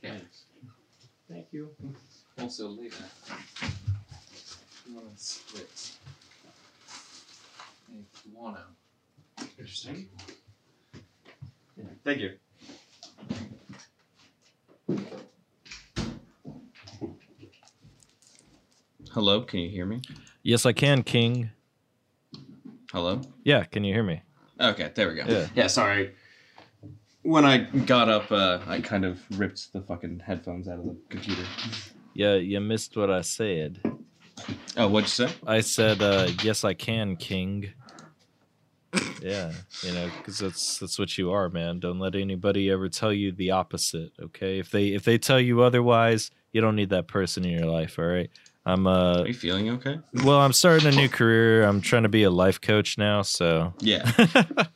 Thanks. 0.03 0.45
Thank 1.30 1.47
you. 1.53 1.70
Also 2.41 2.68
later. 2.68 2.97
You 4.89 4.95
want 4.95 5.14
to 5.16 5.22
split. 5.22 5.91
If 7.91 8.24
you 8.24 8.32
wanna. 8.34 8.64
Interesting. 9.59 10.09
Thank 12.05 12.20
you. 12.20 12.32
Hello, 19.12 19.43
can 19.43 19.61
you 19.61 19.68
hear 19.68 19.84
me? 19.84 20.01
yes, 20.43 20.64
I 20.64 20.72
can, 20.72 21.03
King. 21.03 21.51
Hello? 22.93 23.20
Yeah, 23.45 23.64
can 23.64 23.84
you 23.84 23.93
hear 23.93 24.03
me? 24.03 24.22
Okay, 24.61 24.91
there 24.95 25.09
we 25.09 25.14
go. 25.14 25.24
Yeah. 25.26 25.47
yeah 25.55 25.66
sorry. 25.66 26.14
When 27.22 27.45
I 27.45 27.59
got 27.59 28.09
up, 28.09 28.30
uh, 28.32 28.61
I 28.66 28.80
kind 28.80 29.05
of 29.05 29.20
ripped 29.39 29.72
the 29.72 29.82
fucking 29.82 30.20
headphones 30.24 30.68
out 30.68 30.78
of 30.78 30.84
the 30.84 30.97
computer. 31.11 31.43
Yeah, 32.14 32.36
you 32.36 32.61
missed 32.61 32.97
what 32.97 33.11
I 33.11 33.20
said. 33.20 33.80
Oh, 34.76 34.89
what'd 34.89 35.09
you 35.09 35.26
say? 35.26 35.34
I 35.47 35.61
said, 35.61 36.01
uh, 36.01 36.28
"Yes, 36.43 36.64
I 36.64 36.74
can, 36.74 37.16
King." 37.16 37.72
Yeah, 39.22 39.52
you 39.82 39.92
know, 39.92 40.10
because 40.18 40.38
that's 40.38 40.78
that's 40.78 40.98
what 40.98 41.16
you 41.18 41.30
are, 41.32 41.48
man. 41.48 41.80
Don't 41.80 41.98
let 41.98 42.14
anybody 42.14 42.70
ever 42.70 42.88
tell 42.88 43.12
you 43.12 43.32
the 43.32 43.50
opposite. 43.50 44.12
Okay, 44.20 44.58
if 44.58 44.70
they 44.70 44.88
if 44.88 45.04
they 45.04 45.18
tell 45.18 45.40
you 45.40 45.62
otherwise, 45.62 46.30
you 46.52 46.60
don't 46.60 46.76
need 46.76 46.90
that 46.90 47.06
person 47.08 47.44
in 47.44 47.50
your 47.58 47.66
life. 47.70 47.98
All 47.98 48.06
right. 48.06 48.30
I'm 48.66 48.86
uh, 48.86 49.22
Are 49.22 49.26
you 49.26 49.32
feeling 49.32 49.70
okay? 49.70 49.98
well, 50.24 50.38
I'm 50.40 50.52
starting 50.52 50.86
a 50.88 50.90
new 50.90 51.08
career. 51.08 51.62
I'm 51.64 51.80
trying 51.80 52.02
to 52.02 52.10
be 52.10 52.24
a 52.24 52.30
life 52.30 52.60
coach 52.60 52.98
now. 52.98 53.22
So, 53.22 53.72
Yeah. 53.80 54.10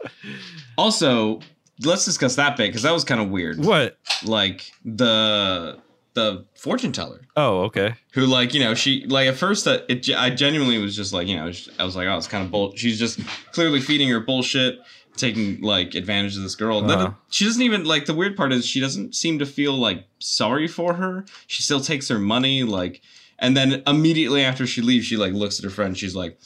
Also, 0.79 1.41
let's 1.85 2.05
discuss 2.05 2.37
that 2.37 2.57
bit 2.57 2.69
because 2.69 2.83
that 2.83 2.93
was 2.93 3.05
kind 3.05 3.21
of 3.21 3.29
weird. 3.29 3.59
what? 3.63 3.99
Like 4.25 4.71
the 4.85 5.79
the 6.15 6.45
fortune 6.55 6.93
teller 6.93 7.23
Oh, 7.37 7.63
okay. 7.63 7.95
who, 8.13 8.27
like, 8.27 8.53
you 8.55 8.61
know, 8.61 8.75
she 8.75 9.05
like 9.07 9.29
at 9.29 9.37
first 9.37 9.67
uh, 9.67 9.81
it 9.89 10.09
I 10.11 10.31
genuinely 10.31 10.79
was 10.79 10.95
just 10.95 11.13
like, 11.13 11.27
you 11.27 11.37
know, 11.37 11.51
I 11.79 11.85
was 11.85 11.97
like, 11.97 12.07
oh, 12.07 12.17
it's 12.17 12.27
kind 12.29 12.45
of 12.45 12.51
bull. 12.51 12.75
She's 12.77 12.99
just 12.99 13.21
clearly 13.53 13.81
feeding 13.81 14.09
her 14.11 14.21
bullshit, 14.21 14.79
taking 15.17 15.61
like 15.63 15.95
advantage 15.95 16.37
of 16.37 16.43
this 16.43 16.55
girl. 16.55 16.79
Uh-huh. 16.91 17.07
it- 17.09 17.15
she 17.31 17.45
doesn't 17.45 17.63
even 17.63 17.85
like 17.85 18.07
the 18.07 18.15
weird 18.15 18.37
part 18.37 18.53
is 18.53 18.67
she 18.67 18.81
doesn't 18.81 19.15
seem 19.15 19.39
to 19.39 19.47
feel 19.47 19.73
like 19.75 20.05
sorry 20.19 20.69
for 20.69 20.95
her. 20.95 21.25
She 21.47 21.63
still 21.63 21.81
takes 21.81 22.09
her 22.09 22.19
money, 22.19 22.63
like, 22.63 23.01
and 23.39 23.57
then 23.57 23.83
immediately 23.87 24.43
after 24.45 24.67
she 24.67 24.83
leaves, 24.83 25.07
she 25.07 25.17
like 25.17 25.33
looks 25.33 25.59
at 25.59 25.65
her 25.65 25.71
friend. 25.71 25.97
She's 25.97 26.15
like. 26.15 26.39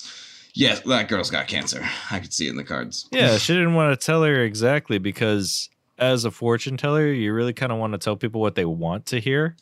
Yes, 0.58 0.80
that 0.86 1.08
girl's 1.08 1.30
got 1.30 1.48
cancer. 1.48 1.86
I 2.10 2.18
could 2.18 2.32
see 2.32 2.46
it 2.46 2.48
in 2.50 2.56
the 2.56 2.64
cards. 2.64 3.06
Yeah, 3.12 3.36
she 3.36 3.52
didn't 3.52 3.74
want 3.74 3.92
to 4.00 4.02
tell 4.06 4.22
her 4.22 4.42
exactly 4.42 4.96
because 4.96 5.68
as 5.98 6.24
a 6.24 6.30
fortune 6.30 6.76
teller, 6.76 7.06
you 7.12 7.32
really 7.32 7.52
kind 7.52 7.72
of 7.72 7.78
want 7.78 7.92
to 7.92 7.98
tell 7.98 8.16
people 8.16 8.40
what 8.40 8.54
they 8.54 8.64
want 8.64 9.06
to 9.06 9.20
hear. 9.20 9.56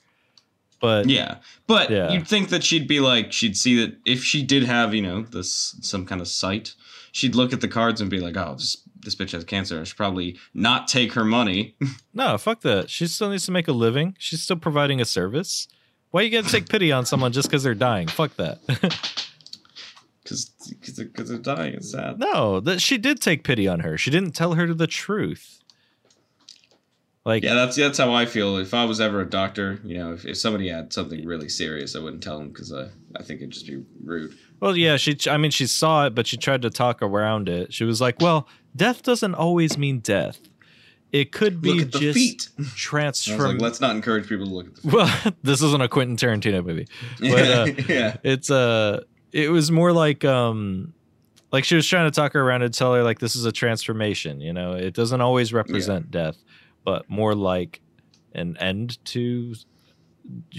But 0.80 1.08
Yeah, 1.08 1.36
but 1.66 1.90
Yeah. 1.90 2.12
you'd 2.12 2.26
think 2.28 2.48
that 2.50 2.62
she'd 2.64 2.88
be 2.88 3.00
like, 3.00 3.32
she'd 3.32 3.56
see 3.56 3.76
that 3.84 3.96
if 4.04 4.22
she 4.24 4.42
did 4.42 4.64
have, 4.64 4.94
you 4.94 5.02
know, 5.02 5.22
this 5.22 5.76
some 5.80 6.04
kind 6.04 6.20
of 6.20 6.28
sight, 6.28 6.74
she'd 7.12 7.34
look 7.34 7.52
at 7.52 7.60
the 7.60 7.68
cards 7.68 8.00
and 8.00 8.10
be 8.10 8.18
like, 8.20 8.36
oh, 8.36 8.54
this 8.58 8.78
this 9.00 9.14
bitch 9.14 9.32
has 9.32 9.44
cancer. 9.44 9.78
I 9.80 9.84
should 9.84 9.96
probably 9.98 10.38
not 10.54 10.88
take 10.88 11.12
her 11.12 11.24
money. 11.26 11.74
no, 12.14 12.38
fuck 12.38 12.60
that. 12.62 12.88
She 12.90 13.06
still 13.06 13.28
needs 13.30 13.44
to 13.46 13.52
make 13.52 13.68
a 13.68 13.72
living. 13.72 14.16
She's 14.18 14.42
still 14.42 14.56
providing 14.56 15.00
a 15.00 15.04
service. 15.04 15.68
Why 16.10 16.22
you 16.22 16.30
gotta 16.30 16.50
take 16.50 16.68
pity 16.68 16.90
on 16.90 17.04
someone 17.06 17.32
just 17.32 17.48
because 17.48 17.62
they're 17.62 17.74
dying? 17.74 18.08
Fuck 18.08 18.36
that. 18.36 18.58
Because 20.22 20.46
because 20.80 21.28
they're 21.28 21.36
dying. 21.38 21.74
It's 21.74 21.90
sad. 21.92 22.18
no, 22.18 22.58
that 22.60 22.80
she 22.80 22.96
did 22.96 23.20
take 23.20 23.44
pity 23.44 23.68
on 23.68 23.80
her. 23.80 23.98
She 23.98 24.10
didn't 24.10 24.32
tell 24.32 24.54
her 24.54 24.72
the 24.72 24.86
truth. 24.86 25.60
Like 27.24 27.42
Yeah, 27.42 27.54
that's 27.54 27.76
that's 27.76 27.98
how 27.98 28.12
I 28.12 28.26
feel. 28.26 28.58
If 28.58 28.74
I 28.74 28.84
was 28.84 29.00
ever 29.00 29.20
a 29.20 29.28
doctor, 29.28 29.80
you 29.82 29.96
know, 29.96 30.12
if, 30.12 30.26
if 30.26 30.36
somebody 30.36 30.68
had 30.68 30.92
something 30.92 31.24
really 31.24 31.48
serious, 31.48 31.96
I 31.96 32.00
wouldn't 32.00 32.22
tell 32.22 32.38
them 32.38 32.48
because 32.48 32.72
I, 32.72 32.88
I 33.16 33.22
think 33.22 33.40
it'd 33.40 33.50
just 33.50 33.66
be 33.66 33.82
rude. 34.02 34.36
Well, 34.60 34.76
yeah, 34.76 34.96
she. 34.96 35.16
I 35.28 35.36
mean, 35.36 35.50
she 35.50 35.66
saw 35.66 36.06
it, 36.06 36.14
but 36.14 36.26
she 36.26 36.36
tried 36.36 36.62
to 36.62 36.70
talk 36.70 37.02
around 37.02 37.48
it. 37.48 37.72
She 37.72 37.84
was 37.84 38.00
like, 38.00 38.20
"Well, 38.20 38.48
death 38.76 39.02
doesn't 39.02 39.34
always 39.34 39.78
mean 39.78 40.00
death. 40.00 40.38
It 41.12 41.32
could 41.32 41.62
be 41.62 41.74
Look 41.74 41.86
at 41.86 41.92
the 41.92 41.98
just 41.98 42.18
feet. 42.18 42.48
Transform." 42.76 43.52
like, 43.52 43.60
let's 43.60 43.80
not 43.80 43.96
encourage 43.96 44.28
people 44.28 44.46
to 44.46 44.52
look 44.52 44.66
at 44.66 44.74
the 44.74 44.80
feet. 44.82 44.92
well, 44.92 45.34
this 45.42 45.62
isn't 45.62 45.80
a 45.80 45.88
Quentin 45.88 46.16
Tarantino 46.16 46.64
movie. 46.64 46.88
But, 47.20 47.50
uh, 47.50 47.66
yeah, 47.88 48.16
It's 48.22 48.50
uh, 48.50 49.02
it 49.32 49.50
was 49.50 49.70
more 49.70 49.92
like 49.92 50.24
um, 50.24 50.92
like 51.52 51.64
she 51.64 51.76
was 51.76 51.86
trying 51.86 52.10
to 52.10 52.14
talk 52.14 52.32
her 52.34 52.40
around 52.40 52.62
and 52.62 52.74
tell 52.74 52.94
her 52.94 53.02
like 53.02 53.18
this 53.18 53.36
is 53.36 53.44
a 53.44 53.52
transformation. 53.52 54.40
You 54.40 54.52
know, 54.52 54.72
it 54.72 54.94
doesn't 54.94 55.20
always 55.20 55.52
represent 55.52 56.10
death, 56.10 56.36
but 56.84 57.08
more 57.08 57.34
like 57.34 57.80
an 58.34 58.56
end 58.58 59.02
to 59.06 59.54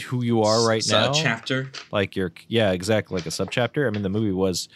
who 0.08 0.24
you 0.24 0.42
are 0.44 0.68
right 0.68 0.84
now. 0.90 1.12
Chapter. 1.12 1.72
like 1.92 2.16
your 2.16 2.32
yeah 2.48 2.72
exactly 2.72 3.16
like 3.18 3.26
a 3.26 3.30
subchapter 3.30 3.88
i 3.88 3.90
mean 3.90 4.04
the 4.04 4.10
movie 4.10 4.32
was 4.32 4.70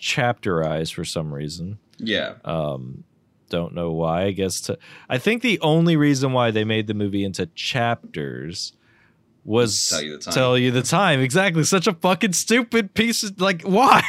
chapterized 0.00 0.92
for 0.94 1.04
some 1.04 1.32
reason 1.32 1.78
Yeah, 1.98 2.34
um 2.44 3.04
don't 3.48 3.74
know 3.74 3.92
why 3.92 4.24
i 4.24 4.30
guess 4.32 4.60
to 4.62 4.78
i 5.08 5.18
think 5.18 5.40
the 5.42 5.58
only 5.60 5.96
reason 5.96 6.32
why 6.32 6.50
they 6.50 6.64
made 6.64 6.86
the 6.88 6.94
movie 6.94 7.24
into 7.24 7.46
chapters 7.46 8.72
was 9.44 9.88
Tell 9.88 10.02
you 10.02 10.16
the 10.16 10.22
time. 10.24 10.34
tell 10.34 10.58
you 10.58 10.70
the 10.72 10.82
time 10.82 11.20
exactly 11.20 11.62
such 11.64 11.86
a 11.86 11.92
fucking 11.94 12.32
stupid 12.32 12.92
piece 12.94 13.22
of 13.22 13.40
like 13.40 13.62
why 13.78 14.02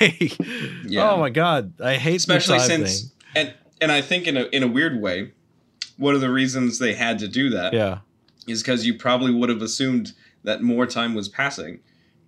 Yeah. 0.85 1.11
oh 1.11 1.17
my 1.17 1.29
god 1.29 1.79
i 1.81 1.95
hate 1.95 2.15
especially 2.17 2.59
since 2.59 3.01
thing. 3.01 3.11
and 3.35 3.53
and 3.79 3.91
I 3.91 4.01
think 4.01 4.25
in 4.25 4.37
a 4.37 4.45
in 4.45 4.63
a 4.63 4.67
weird 4.67 4.99
way, 4.99 5.33
one 5.97 6.15
of 6.15 6.21
the 6.21 6.29
reasons 6.31 6.79
they 6.79 6.93
had 6.93 7.19
to 7.19 7.27
do 7.27 7.49
that 7.49 7.73
yeah 7.73 7.99
is 8.47 8.63
because 8.63 8.85
you 8.85 8.93
probably 8.93 9.33
would 9.33 9.49
have 9.49 9.61
assumed 9.61 10.13
that 10.43 10.61
more 10.61 10.85
time 10.85 11.13
was 11.13 11.27
passing, 11.27 11.79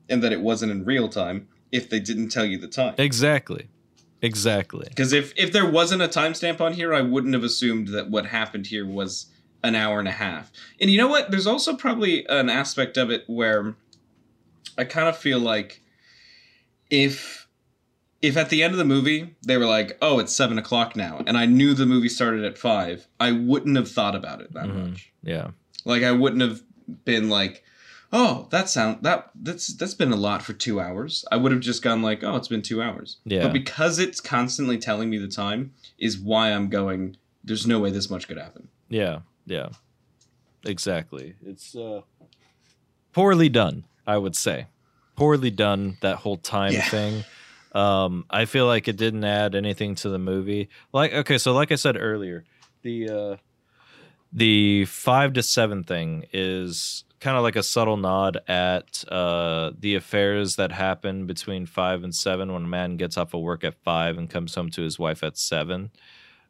and 0.09 0.21
that 0.21 0.33
it 0.33 0.41
wasn't 0.41 0.69
in 0.69 0.83
real 0.83 1.07
time 1.07 1.47
if 1.71 1.89
they 1.89 1.99
didn't 1.99 2.29
tell 2.29 2.45
you 2.45 2.57
the 2.57 2.67
time. 2.67 2.93
exactly 2.97 3.69
exactly 4.21 4.85
Because 4.89 5.13
if 5.13 5.33
if 5.37 5.53
there 5.53 5.69
wasn't 5.69 6.01
a 6.01 6.07
timestamp 6.07 6.59
on 6.59 6.73
here, 6.73 6.93
I 6.93 7.01
wouldn't 7.01 7.33
have 7.33 7.43
assumed 7.43 7.87
that 7.89 8.09
what 8.09 8.25
happened 8.25 8.67
here 8.67 8.85
was 8.85 9.27
an 9.63 9.75
hour 9.75 9.99
and 9.99 10.07
a 10.07 10.11
half. 10.11 10.51
And 10.79 10.89
you 10.89 10.97
know 10.97 11.07
what? 11.07 11.31
There's 11.31 11.47
also 11.47 11.75
probably 11.75 12.25
an 12.27 12.49
aspect 12.49 12.97
of 12.97 13.11
it 13.11 13.23
where 13.27 13.75
I 14.77 14.85
kind 14.85 15.07
of 15.07 15.17
feel 15.17 15.39
like 15.39 15.81
if 16.89 17.47
if 18.21 18.35
at 18.37 18.49
the 18.49 18.61
end 18.63 18.73
of 18.73 18.77
the 18.77 18.85
movie 18.85 19.35
they 19.45 19.57
were 19.57 19.65
like, 19.65 19.97
"Oh, 20.01 20.19
it's 20.19 20.33
seven 20.35 20.57
o'clock 20.57 20.95
now," 20.95 21.23
and 21.27 21.37
I 21.37 21.45
knew 21.45 21.73
the 21.73 21.85
movie 21.85 22.09
started 22.09 22.43
at 22.43 22.57
five, 22.57 23.07
I 23.19 23.31
wouldn't 23.31 23.75
have 23.77 23.89
thought 23.89 24.15
about 24.15 24.41
it 24.41 24.53
that 24.53 24.65
Mhm. 24.65 24.89
much. 24.91 25.11
yeah 25.23 25.51
Like 25.85 26.03
I 26.03 26.11
wouldn't 26.11 26.41
have 26.41 26.61
been 27.05 27.29
like, 27.29 27.63
"Oh, 28.11 28.47
that 28.51 28.67
sound 28.69 29.03
that 29.03 29.29
that's 29.35 29.67
that's 29.73 29.93
been 29.93 30.11
a 30.11 30.15
lot 30.17 30.41
for 30.43 30.53
two 30.53 30.79
hours." 30.81 31.23
I 31.31 31.37
would 31.37 31.51
have 31.51 31.61
just 31.61 31.81
gone 31.81 32.01
like, 32.01 32.23
"Oh, 32.23 32.35
it's 32.35 32.47
been 32.49 32.61
two 32.61 32.81
hours." 32.81 33.17
yeah 33.25 33.43
But 33.43 33.53
because 33.53 33.99
it's 33.99 34.19
constantly 34.19 34.77
telling 34.77 35.09
me 35.09 35.17
the 35.17 35.27
time, 35.27 35.71
is 35.97 36.17
why 36.17 36.51
I'm 36.51 36.67
going. 36.69 37.15
There's 37.43 37.65
no 37.65 37.79
way 37.79 37.89
this 37.91 38.09
much 38.09 38.27
could 38.27 38.37
happen. 38.37 38.67
Yeah, 38.89 39.19
yeah. 39.45 39.69
Exactly. 40.65 41.35
It's 41.45 41.73
uh 41.75 42.01
poorly 43.13 43.49
done, 43.49 43.85
I 44.05 44.17
would 44.17 44.35
say. 44.35 44.67
Poorly 45.15 45.51
done 45.51 45.97
that 46.01 46.17
whole 46.17 46.37
time 46.37 46.73
Yeah. 46.73 46.89
thing. 46.89 47.23
Um 47.73 48.25
I 48.29 48.45
feel 48.45 48.65
like 48.65 48.87
it 48.87 48.97
didn't 48.97 49.23
add 49.23 49.55
anything 49.55 49.95
to 49.95 50.09
the 50.09 50.19
movie. 50.19 50.69
Like 50.93 51.13
okay, 51.13 51.37
so 51.37 51.53
like 51.53 51.71
I 51.71 51.75
said 51.75 51.97
earlier, 51.97 52.43
the 52.81 53.09
uh 53.09 53.35
the 54.31 54.85
5 54.85 55.33
to 55.33 55.43
7 55.43 55.83
thing 55.83 56.25
is 56.31 57.03
kind 57.19 57.35
of 57.35 57.43
like 57.43 57.55
a 57.55 57.63
subtle 57.63 57.97
nod 57.97 58.37
at 58.47 59.03
uh 59.09 59.71
the 59.77 59.95
affairs 59.95 60.55
that 60.55 60.71
happen 60.71 61.25
between 61.25 61.65
5 61.65 62.03
and 62.03 62.13
7 62.15 62.51
when 62.53 62.63
a 62.63 62.67
man 62.67 62.95
gets 62.97 63.17
off 63.17 63.33
of 63.33 63.41
work 63.41 63.63
at 63.63 63.75
5 63.83 64.17
and 64.17 64.29
comes 64.29 64.55
home 64.55 64.69
to 64.71 64.81
his 64.83 64.97
wife 64.99 65.23
at 65.23 65.37
7. 65.37 65.91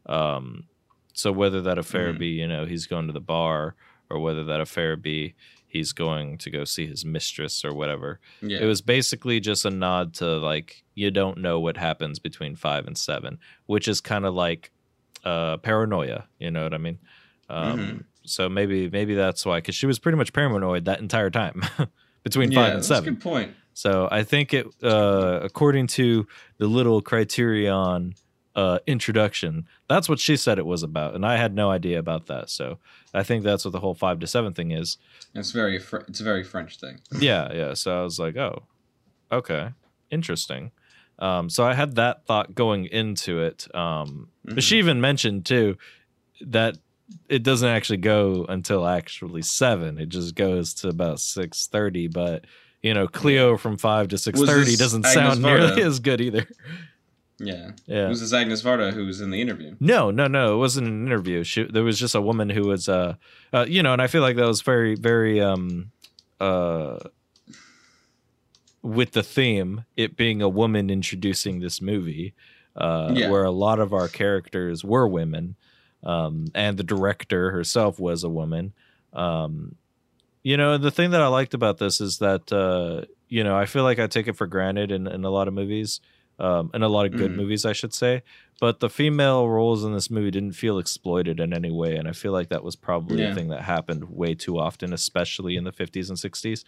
Um 0.06 0.66
so 1.14 1.32
whether 1.32 1.62
that 1.62 1.78
affair 1.78 2.14
Mhm. 2.14 2.20
be, 2.20 2.28
you 2.28 2.48
know, 2.48 2.66
he's 2.66 2.86
going 2.88 3.08
to 3.08 3.14
the 3.14 3.20
bar 3.20 3.76
or 4.10 4.20
whether 4.20 4.46
that 4.46 4.62
affair 4.62 4.96
be 4.96 5.36
he's 5.70 5.94
going 5.94 6.38
to 6.40 6.50
go 6.50 6.66
see 6.66 6.86
his 6.88 7.06
mistress 7.06 7.64
or 7.64 7.74
whatever. 7.74 8.20
Yeah. 8.42 8.60
It 8.62 8.66
was 8.66 8.82
basically 8.82 9.40
just 9.40 9.64
a 9.66 9.70
nod 9.70 10.14
to 10.16 10.26
like 10.40 10.84
you 10.96 11.12
don't 11.12 11.38
know 11.38 11.60
what 11.60 11.78
happens 11.78 12.20
between 12.20 12.56
5 12.58 12.88
and 12.88 12.98
7, 12.98 13.38
which 13.68 13.88
is 13.88 14.02
kind 14.02 14.26
of 14.26 14.34
like 14.34 14.72
uh 15.24 15.58
paranoia, 15.58 16.26
you 16.40 16.50
know 16.52 16.64
what 16.64 16.74
I 16.74 16.78
mean? 16.80 17.00
Um 17.50 17.80
Mhm. 17.80 18.04
so 18.26 18.50
maybe 18.50 18.90
maybe 18.90 19.16
that's 19.16 19.46
why 19.46 19.62
cuz 19.62 19.76
she 19.76 19.86
was 19.86 20.00
pretty 20.00 20.18
much 20.18 20.34
paranoid 20.34 20.86
that 20.86 21.00
entire 21.00 21.30
time 21.30 21.62
between 22.24 22.52
yeah, 22.52 22.60
5 22.64 22.68
and 22.74 22.78
that's 22.80 22.88
7. 22.88 23.14
good 23.14 23.22
point. 23.22 23.52
So 23.74 24.10
I 24.12 24.24
think 24.24 24.54
it, 24.54 24.66
uh, 24.84 25.40
according 25.42 25.88
to 26.00 26.28
the 26.58 26.68
little 26.68 27.02
Criterion 27.02 28.14
uh, 28.60 28.80
introduction, 28.88 29.66
that's 29.88 30.10
what 30.10 30.20
she 30.20 30.36
said 30.36 30.60
it 30.60 30.66
was 30.66 30.84
about, 30.84 31.16
and 31.16 31.26
I 31.26 31.38
had 31.38 31.54
no 31.56 31.70
idea 31.72 31.98
about 32.00 32.26
that. 32.28 32.50
So 32.50 32.78
I 33.14 33.24
think 33.24 33.44
that's 33.44 33.64
what 33.64 33.72
the 33.72 33.80
whole 33.80 33.94
five 33.96 34.20
to 34.20 34.28
seven 34.28 34.54
thing 34.54 34.72
is. 34.72 34.98
It's 35.34 35.52
very 35.52 35.80
fr- 35.80 36.04
it's 36.10 36.20
a 36.20 36.24
very 36.24 36.44
French 36.44 36.78
thing. 36.80 37.00
Yeah, 37.30 37.54
yeah. 37.54 37.74
So 37.76 37.98
I 38.00 38.04
was 38.04 38.20
like, 38.20 38.36
oh, 38.36 38.64
okay, 39.32 39.70
interesting. 40.12 40.72
Um, 41.20 41.50
so 41.50 41.66
I 41.66 41.74
had 41.74 41.96
that 41.96 42.26
thought 42.26 42.54
going 42.56 42.86
into 42.86 43.40
it. 43.42 43.74
Um, 43.76 44.30
But 44.44 44.64
she 44.64 44.78
even 44.78 45.00
mentioned 45.02 45.46
too 45.46 45.78
that 46.42 46.78
it 47.28 47.44
doesn't 47.44 47.70
actually 47.78 47.98
go 48.16 48.46
until 48.50 48.86
actually 48.88 49.42
seven. 49.42 49.98
It 50.00 50.10
just 50.10 50.36
goes 50.36 50.74
to 50.76 50.90
about 50.90 51.20
six 51.20 51.68
thirty. 51.68 52.08
But 52.08 52.46
you 52.82 52.94
know, 52.94 53.08
Cleo 53.08 53.58
from 53.58 53.78
five 53.78 54.08
to 54.10 54.18
six 54.18 54.40
thirty 54.42 54.76
doesn't 54.76 55.06
Agnes 55.06 55.14
sound 55.14 55.42
nearly 55.50 55.82
Varda? 55.82 55.86
as 55.88 56.00
good 56.00 56.22
either. 56.22 56.46
Yeah. 57.40 57.72
Yeah. 57.86 58.06
It 58.06 58.10
was 58.10 58.20
this 58.22 58.34
Agnes 58.34 58.62
Varda 58.62 58.92
who 58.94 59.06
was 59.06 59.22
in 59.22 59.30
the 59.32 59.40
interview. 59.42 59.76
No, 59.80 60.12
no, 60.12 60.28
no. 60.28 60.56
It 60.56 60.58
wasn't 60.58 60.88
an 60.88 61.06
interview. 61.08 61.44
She, 61.44 61.64
there 61.64 61.84
was 61.84 61.98
just 61.98 62.16
a 62.16 62.22
woman 62.22 62.50
who 62.50 62.64
was, 62.68 62.90
uh, 62.90 63.16
uh, 63.54 63.66
you 63.68 63.82
know, 63.82 63.94
and 63.94 64.02
I 64.02 64.08
feel 64.08 64.22
like 64.22 64.36
that 64.36 64.46
was 64.46 64.62
very, 64.62 64.96
very, 64.96 65.42
um, 65.42 65.92
uh, 66.40 67.00
with 68.82 69.12
the 69.12 69.24
theme, 69.24 69.84
it 69.98 70.16
being 70.16 70.42
a 70.42 70.50
woman 70.50 70.90
introducing 70.90 71.60
this 71.60 71.82
movie, 71.82 72.34
uh, 72.76 73.14
Yeah. 73.16 73.30
where 73.30 73.44
a 73.44 73.52
lot 73.52 73.80
of 73.80 73.94
our 73.94 74.08
characters 74.08 74.84
were 74.86 75.08
women, 75.08 75.56
um, 76.04 76.46
and 76.56 76.78
the 76.78 76.84
director 76.84 77.52
herself 77.52 78.00
was 78.00 78.24
a 78.24 78.30
woman. 78.30 78.74
Um, 79.12 79.76
you 80.44 80.56
know, 80.56 80.78
the 80.78 80.92
thing 80.92 81.12
that 81.12 81.22
I 81.22 81.28
liked 81.28 81.54
about 81.54 81.78
this 81.78 82.00
is 82.00 82.20
that, 82.20 82.52
uh, 82.54 83.06
you 83.28 83.44
know, 83.44 83.58
I 83.58 83.66
feel 83.66 83.84
like 83.84 84.00
I 84.00 84.08
take 84.08 84.28
it 84.30 84.38
for 84.38 84.48
granted 84.48 84.92
in, 84.92 85.08
in 85.08 85.26
a 85.26 85.30
lot 85.30 85.50
of 85.50 85.54
movies, 85.54 86.00
um, 86.40 86.72
in 86.74 86.84
a 86.84 86.90
lot 86.90 87.06
of 87.06 87.16
good 87.16 87.32
Mhm. 87.32 87.36
movies, 87.36 87.66
I 87.66 87.74
should 87.74 87.94
say 87.94 88.24
but 88.62 88.82
the 88.82 88.90
female 88.90 89.48
roles 89.48 89.86
in 89.86 89.94
this 89.94 90.12
movie 90.12 90.32
didn't 90.32 90.52
feel 90.52 90.80
exploited 90.80 91.40
in 91.40 91.54
any 91.54 91.72
way 91.72 91.96
and 91.96 92.10
i 92.10 92.12
feel 92.12 92.34
like 92.34 92.50
that 92.50 92.62
was 92.64 92.76
probably 92.76 93.24
a 93.24 93.34
thing 93.34 93.48
that 93.48 93.62
happened 93.64 94.04
way 94.10 94.36
too 94.36 94.60
often 94.60 94.92
especially 94.92 95.56
in 95.56 95.64
the 95.64 95.72
50s 95.72 96.10
and 96.10 96.20
60s 96.20 96.66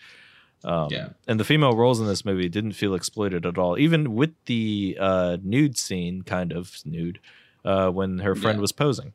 um, 0.64 0.88
Yeah. 0.90 1.08
and 1.28 1.38
the 1.40 1.44
female 1.44 1.76
roles 1.76 2.00
in 2.00 2.08
this 2.08 2.24
movie 2.24 2.48
didn't 2.48 2.74
feel 2.74 2.94
exploited 2.96 3.46
at 3.46 3.58
all 3.58 3.78
even 3.78 4.16
with 4.16 4.32
the 4.46 4.98
uh, 5.00 5.38
nude 5.44 5.78
scene 5.78 6.22
kind 6.22 6.54
of 6.54 6.78
nude 6.86 7.20
uh, 7.66 7.90
when 7.90 8.20
her 8.20 8.36
friend 8.36 8.58
Yeah. 8.58 8.62
was 8.62 8.72
posing 8.72 9.14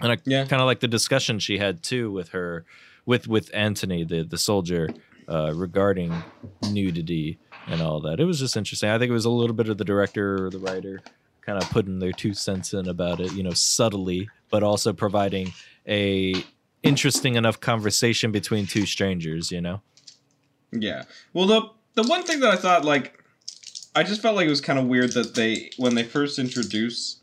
and 0.00 0.12
i 0.12 0.16
Yeah. 0.24 0.44
kind 0.46 0.62
of 0.62 0.66
like 0.66 0.80
the 0.80 0.88
discussion 0.88 1.38
she 1.38 1.58
had 1.58 1.82
too 1.82 2.10
with 2.12 2.28
her 2.30 2.64
with 3.06 3.26
with 3.28 3.50
anthony 3.54 4.04
the 4.04 4.22
the 4.24 4.38
soldier 4.38 4.94
uh, 5.28 5.52
regarding 5.54 6.26
nudity 6.60 7.38
and 7.66 7.80
all 7.80 8.00
that 8.00 8.20
it 8.20 8.24
was 8.24 8.38
just 8.38 8.56
interesting 8.56 8.88
i 8.88 8.98
think 8.98 9.10
it 9.10 9.14
was 9.14 9.24
a 9.24 9.30
little 9.30 9.54
bit 9.54 9.68
of 9.68 9.78
the 9.78 9.84
director 9.84 10.46
or 10.46 10.50
the 10.50 10.58
writer 10.58 11.00
kind 11.42 11.60
of 11.60 11.68
putting 11.70 11.98
their 11.98 12.12
two 12.12 12.32
cents 12.32 12.72
in 12.72 12.88
about 12.88 13.20
it, 13.20 13.32
you 13.32 13.42
know, 13.42 13.52
subtly, 13.52 14.28
but 14.50 14.62
also 14.62 14.92
providing 14.92 15.52
a 15.86 16.34
interesting 16.82 17.34
enough 17.34 17.60
conversation 17.60 18.32
between 18.32 18.66
two 18.66 18.86
strangers, 18.86 19.50
you 19.50 19.60
know. 19.60 19.82
Yeah. 20.70 21.02
Well, 21.32 21.46
the 21.46 21.68
the 21.94 22.04
one 22.04 22.22
thing 22.22 22.40
that 22.40 22.50
I 22.50 22.56
thought 22.56 22.84
like, 22.84 23.22
I 23.94 24.02
just 24.02 24.22
felt 24.22 24.36
like 24.36 24.46
it 24.46 24.50
was 24.50 24.60
kind 24.60 24.78
of 24.78 24.86
weird 24.86 25.12
that 25.12 25.34
they 25.34 25.70
when 25.76 25.94
they 25.94 26.04
first 26.04 26.38
introduce 26.38 27.18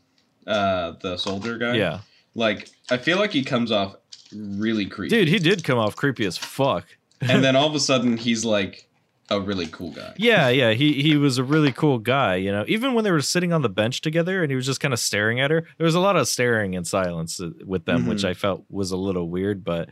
uh 0.46 0.92
the 1.00 1.16
soldier 1.16 1.58
guy. 1.58 1.74
Yeah. 1.74 2.00
Like 2.34 2.70
I 2.90 2.98
feel 2.98 3.18
like 3.18 3.32
he 3.32 3.42
comes 3.42 3.72
off 3.72 3.96
really 4.32 4.86
creepy. 4.86 5.16
Dude, 5.16 5.28
he 5.28 5.38
did 5.38 5.64
come 5.64 5.78
off 5.78 5.96
creepy 5.96 6.26
as 6.26 6.36
fuck. 6.36 6.86
and 7.20 7.42
then 7.42 7.56
all 7.56 7.66
of 7.66 7.74
a 7.74 7.80
sudden 7.80 8.16
he's 8.16 8.44
like 8.44 8.86
a 9.30 9.40
really 9.40 9.66
cool 9.68 9.92
guy. 9.92 10.12
Yeah, 10.16 10.48
yeah, 10.48 10.72
he 10.72 11.00
he 11.02 11.16
was 11.16 11.38
a 11.38 11.44
really 11.44 11.72
cool 11.72 11.98
guy, 11.98 12.36
you 12.36 12.50
know. 12.50 12.64
Even 12.66 12.94
when 12.94 13.04
they 13.04 13.10
were 13.12 13.20
sitting 13.20 13.52
on 13.52 13.62
the 13.62 13.68
bench 13.68 14.00
together 14.00 14.42
and 14.42 14.50
he 14.50 14.56
was 14.56 14.66
just 14.66 14.80
kind 14.80 14.92
of 14.92 15.00
staring 15.00 15.38
at 15.40 15.50
her, 15.50 15.64
there 15.78 15.84
was 15.84 15.94
a 15.94 16.00
lot 16.00 16.16
of 16.16 16.26
staring 16.28 16.74
in 16.74 16.84
silence 16.84 17.40
uh, 17.40 17.50
with 17.64 17.84
them, 17.84 18.06
which 18.06 18.22
Mhm. 18.22 18.28
I 18.30 18.34
felt 18.34 18.64
was 18.68 18.90
a 18.90 18.96
little 18.96 19.28
weird, 19.28 19.62
but 19.64 19.88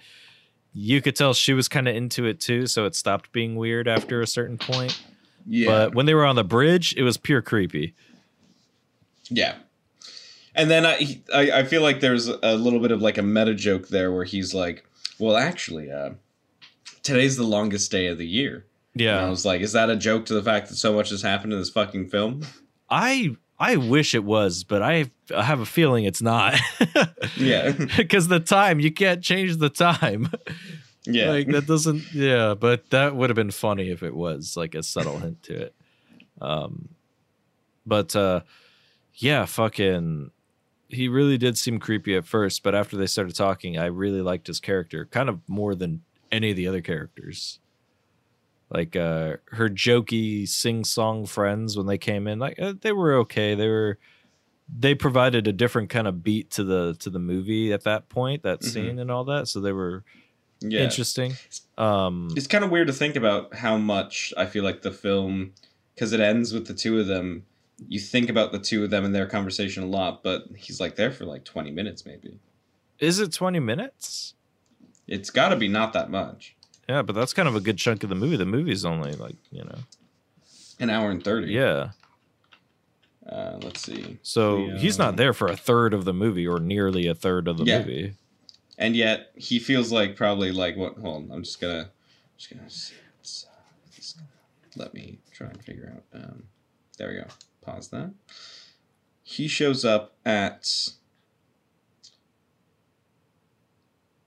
you 0.75 1.01
could 1.01 1.17
tell 1.17 1.35
she 1.35 1.53
was 1.55 1.69
kind 1.69 1.89
of 1.89 1.95
into 1.97 2.25
it 2.27 2.41
too, 2.41 2.67
so 2.67 2.85
it 2.85 2.95
stopped 2.95 3.33
being 3.33 3.57
weird 3.57 3.87
after 3.89 4.21
a 4.21 4.27
certain 4.27 4.59
point. 4.59 5.01
Yeah. 5.47 5.67
But 5.69 5.95
when 5.95 6.07
they 6.07 6.15
were 6.15 6.27
on 6.27 6.37
the 6.37 6.45
bridge, 6.45 6.95
it 6.97 7.03
was 7.03 7.17
pure 7.17 7.41
creepy. 7.43 7.95
Yeah. 9.31 9.55
And 10.55 10.71
then 10.71 10.85
I, 10.85 11.21
I 11.33 11.51
I 11.61 11.65
feel 11.65 11.83
like 11.83 12.01
there's 12.01 12.27
a 12.27 12.57
little 12.57 12.81
bit 12.81 12.91
of 12.91 13.01
like 13.01 13.17
a 13.19 13.23
meta 13.23 13.55
joke 13.55 13.89
there 13.89 14.11
where 14.11 14.25
he's 14.25 14.55
like, 14.55 14.85
"Well, 15.19 15.37
actually, 15.37 15.91
uh, 15.91 16.11
today's 17.03 17.37
the 17.37 17.45
longest 17.45 17.91
day 17.93 18.07
of 18.09 18.19
the 18.19 18.27
year." 18.27 18.65
And 18.95 19.27
I 19.27 19.31
was 19.31 19.45
like, 19.45 19.61
"Is 19.61 19.73
that 19.73 19.91
a 19.91 19.97
joke 19.97 20.27
to 20.27 20.35
the 20.35 20.43
fact 20.43 20.69
that 20.69 20.77
so 20.77 20.93
much 20.93 21.11
has 21.11 21.23
happened 21.23 21.53
in 21.53 21.59
this 21.59 21.71
fucking 21.71 22.09
film?" 22.09 22.43
I 22.91 23.37
I 23.59 23.77
wish 23.77 24.15
it 24.15 24.25
was, 24.25 24.65
but 24.65 24.83
I 24.83 25.11
I 25.35 25.43
have 25.43 25.61
a 25.61 25.67
feeling 25.67 26.05
it's 26.05 26.23
not. 26.23 26.59
Yeah. 27.37 27.73
because 27.97 28.29
the 28.29 28.41
time 28.41 28.81
you 28.81 28.91
can't 28.91 29.23
change 29.23 29.57
the 29.57 29.69
time. 29.69 30.31
Yeah, 31.11 31.31
like 31.31 31.47
that 31.49 31.67
doesn't. 31.67 32.13
Yeah, 32.13 32.53
but 32.53 32.91
that 32.91 33.17
would 33.17 33.31
have 33.31 33.37
been 33.37 33.51
funny 33.51 33.89
if 33.91 34.03
it 34.03 34.15
was 34.15 34.59
like 34.59 34.75
a 34.75 34.83
subtle 34.83 35.19
hint 35.19 35.43
to 35.45 35.63
it. 35.63 35.75
Um, 36.39 36.91
but 37.87 38.15
uh, 38.15 38.41
yeah, 39.15 39.47
fucking. 39.47 40.31
He 40.89 41.09
really 41.09 41.39
did 41.39 41.57
seem 41.57 41.79
creepy 41.79 42.15
at 42.15 42.27
first, 42.27 42.63
but 42.63 42.75
after 42.75 42.99
they 42.99 43.07
started 43.07 43.35
talking, 43.35 43.79
I 43.79 43.87
really 43.87 44.21
liked 44.21 44.49
his 44.49 44.61
character, 44.61 45.07
kind 45.07 45.31
of 45.31 45.41
more 45.49 45.75
than 45.75 46.03
any 46.31 46.51
of 46.51 46.57
the 46.57 46.67
other 46.67 46.83
characters. 46.83 47.59
Like 48.71 48.97
uh, 48.97 49.37
her 49.53 49.69
jokey 49.71 50.47
sing-song 50.47 51.25
friends 51.27 51.77
when 51.77 51.87
they 51.87 51.99
came 51.99 52.27
in, 52.29 52.39
like 52.39 52.59
uh, 52.61 52.75
they 52.81 52.93
were 52.93 53.15
okay. 53.21 53.55
They 53.55 53.69
were 53.69 53.99
they 54.79 54.95
provided 54.95 55.47
a 55.49 55.53
different 55.53 55.89
kind 55.89 56.07
of 56.07 56.23
beat 56.23 56.51
to 56.53 56.65
the 56.65 56.95
to 57.01 57.09
the 57.09 57.19
movie 57.19 57.73
at 57.73 57.85
that 57.85 58.09
point, 58.11 58.43
that 58.43 58.61
Mhm. 58.61 58.65
scene 58.65 58.99
and 58.99 59.11
all 59.11 59.25
that. 59.25 59.49
So 59.49 59.61
they 59.61 59.73
were 59.73 60.05
yeah. 60.61 60.81
interesting. 60.81 61.33
Um, 61.79 62.29
It's 62.37 62.47
kind 62.47 62.63
of 62.63 62.71
weird 62.71 62.89
to 62.89 62.93
think 62.93 63.17
about 63.17 63.55
how 63.55 63.79
much 63.79 64.35
I 64.37 64.45
feel 64.45 64.65
like 64.65 64.83
the 64.83 64.91
film, 64.91 65.55
because 65.95 66.13
it 66.13 66.21
ends 66.21 66.53
with 66.53 66.67
the 66.67 66.75
two 66.75 66.99
of 67.01 67.07
them. 67.07 67.45
You 67.89 68.01
think 68.01 68.29
about 68.29 68.53
the 68.53 68.59
two 68.59 68.85
of 68.85 68.91
them 68.91 69.05
and 69.05 69.15
their 69.15 69.27
conversation 69.27 69.83
a 69.85 69.87
lot, 69.87 70.23
but 70.23 70.43
he's 70.57 70.79
like 70.81 70.97
there 70.97 71.13
for 71.13 71.25
like 71.25 71.45
twenty 71.45 71.71
minutes, 71.71 72.05
maybe. 72.05 72.39
is 72.99 73.21
it 73.21 73.33
20 73.33 73.61
minutes? 73.61 74.35
It's 75.07 75.31
got 75.31 75.51
to 75.51 75.57
be 75.57 75.69
not 75.69 75.93
that 75.95 76.11
much. 76.11 76.57
Yeah, 76.89 77.03
but 77.03 77.15
that's 77.15 77.33
kind 77.35 77.49
of 77.49 77.55
a 77.55 77.61
good 77.61 77.77
chunk 77.79 78.03
of 78.03 78.09
the 78.09 78.15
movie. 78.15 78.37
The 78.37 78.47
movie's 78.47 78.85
only 78.85 79.13
like, 79.13 79.37
you 79.51 79.63
know. 79.65 79.79
An 80.81 80.91
hour 80.91 81.11
and 81.11 81.23
thirty. 81.23 81.53
Yeah. 81.53 81.91
Uh, 83.29 83.59
let's 83.63 83.81
see. 83.83 84.19
So 84.23 84.69
The, 84.69 84.79
he's 84.79 84.99
uh, 84.99 85.05
not 85.05 85.17
there 85.17 85.35
for 85.35 85.49
a 85.49 85.57
third 85.57 85.93
of 85.93 86.05
the 86.07 86.15
movie 86.15 86.47
or 86.47 86.61
nearly 86.61 87.07
a 87.07 87.15
third 87.15 87.47
of 87.47 87.59
the 87.59 87.65
Yeah. 87.65 87.81
movie. 87.81 88.15
and 88.79 88.95
yet 88.97 89.33
he 89.35 89.59
feels 89.59 89.91
like 89.93 90.15
probably 90.17 90.53
like 90.53 90.77
what 90.77 90.97
hold 90.99 91.25
on 91.25 91.33
i'm 91.37 91.43
just 91.43 91.61
gonna 91.61 91.91
just 92.37 92.49
gonna 92.55 92.71
see 92.71 92.95
uh, 92.95 93.51
this- 93.97 94.17
let 94.77 94.95
me 94.95 95.19
try 95.33 95.49
and 95.49 95.63
figure 95.65 95.93
out 95.97 96.05
um 96.23 96.45
there 96.97 97.09
we 97.09 97.17
go 97.17 97.27
pause 97.61 97.89
that 97.89 98.13
he 99.25 99.49
shows 99.49 99.85
up 99.85 100.15
at 100.25 100.89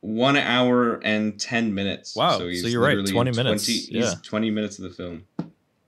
one 0.01 0.35
hour 0.35 0.95
and 1.03 1.39
10 1.39 1.73
minutes 1.73 2.15
Wow, 2.15 2.39
so 2.39 2.45
you're 2.47 2.81
right, 2.81 2.97
literally 2.97 3.11
20 3.11 3.31
minutes, 3.31 3.65
20, 3.87 3.99
yeah. 3.99 4.13
20 4.23 4.51
minutes 4.51 4.79
of 4.79 4.83
the 4.83 4.89
film 4.89 5.23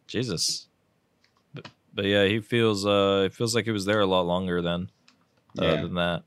Jesus. 0.07 0.68
But, 1.53 1.68
but 1.93 2.05
yeah, 2.05 2.26
he 2.26 2.39
feels 2.39 2.86
uh 2.86 3.24
it 3.26 3.34
feels 3.34 3.55
like 3.55 3.66
he 3.66 3.72
was 3.72 3.86
there 3.86 3.99
a 4.01 4.05
lot 4.05 4.22
longer 4.28 4.61
than 4.61 4.89
uh, 5.59 5.66
yeah 5.66 5.82
than 5.82 5.93
that. 5.95 6.24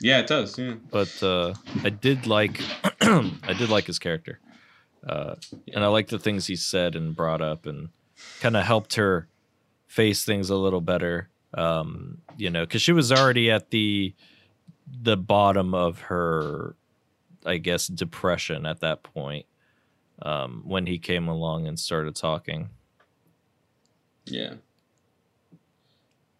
yeah 0.00 0.18
it 0.18 0.26
does 0.26 0.58
yeah 0.58 0.74
But 0.90 1.22
uh 1.22 1.54
I 1.84 1.90
did 1.90 2.26
like 2.26 2.60
I 3.00 3.54
did 3.58 3.70
like 3.70 3.84
his 3.86 3.98
character. 3.98 4.40
Uh 5.06 5.36
and 5.72 5.84
I 5.84 5.88
like 5.88 6.08
the 6.08 6.18
things 6.18 6.46
he 6.46 6.56
said 6.56 6.96
and 6.96 7.14
brought 7.14 7.40
up 7.40 7.66
and 7.66 7.90
kind 8.40 8.56
of 8.56 8.64
helped 8.64 8.96
her 8.96 9.28
face 9.86 10.24
things 10.24 10.50
a 10.50 10.56
little 10.56 10.80
better. 10.80 11.28
Um, 11.52 12.18
you 12.36 12.48
know, 12.50 12.64
because 12.64 12.80
she 12.82 12.92
was 12.92 13.10
already 13.10 13.50
at 13.50 13.70
the 13.70 14.14
the 15.02 15.16
bottom 15.16 15.74
of 15.74 16.00
her, 16.02 16.74
I 17.44 17.58
guess, 17.58 17.86
depression 17.86 18.66
at 18.66 18.80
that 18.80 19.02
point. 19.02 19.46
Um, 20.22 20.62
when 20.66 20.86
he 20.86 20.98
came 20.98 21.28
along 21.28 21.66
and 21.66 21.78
started 21.78 22.14
talking, 22.14 22.68
yeah 24.26 24.54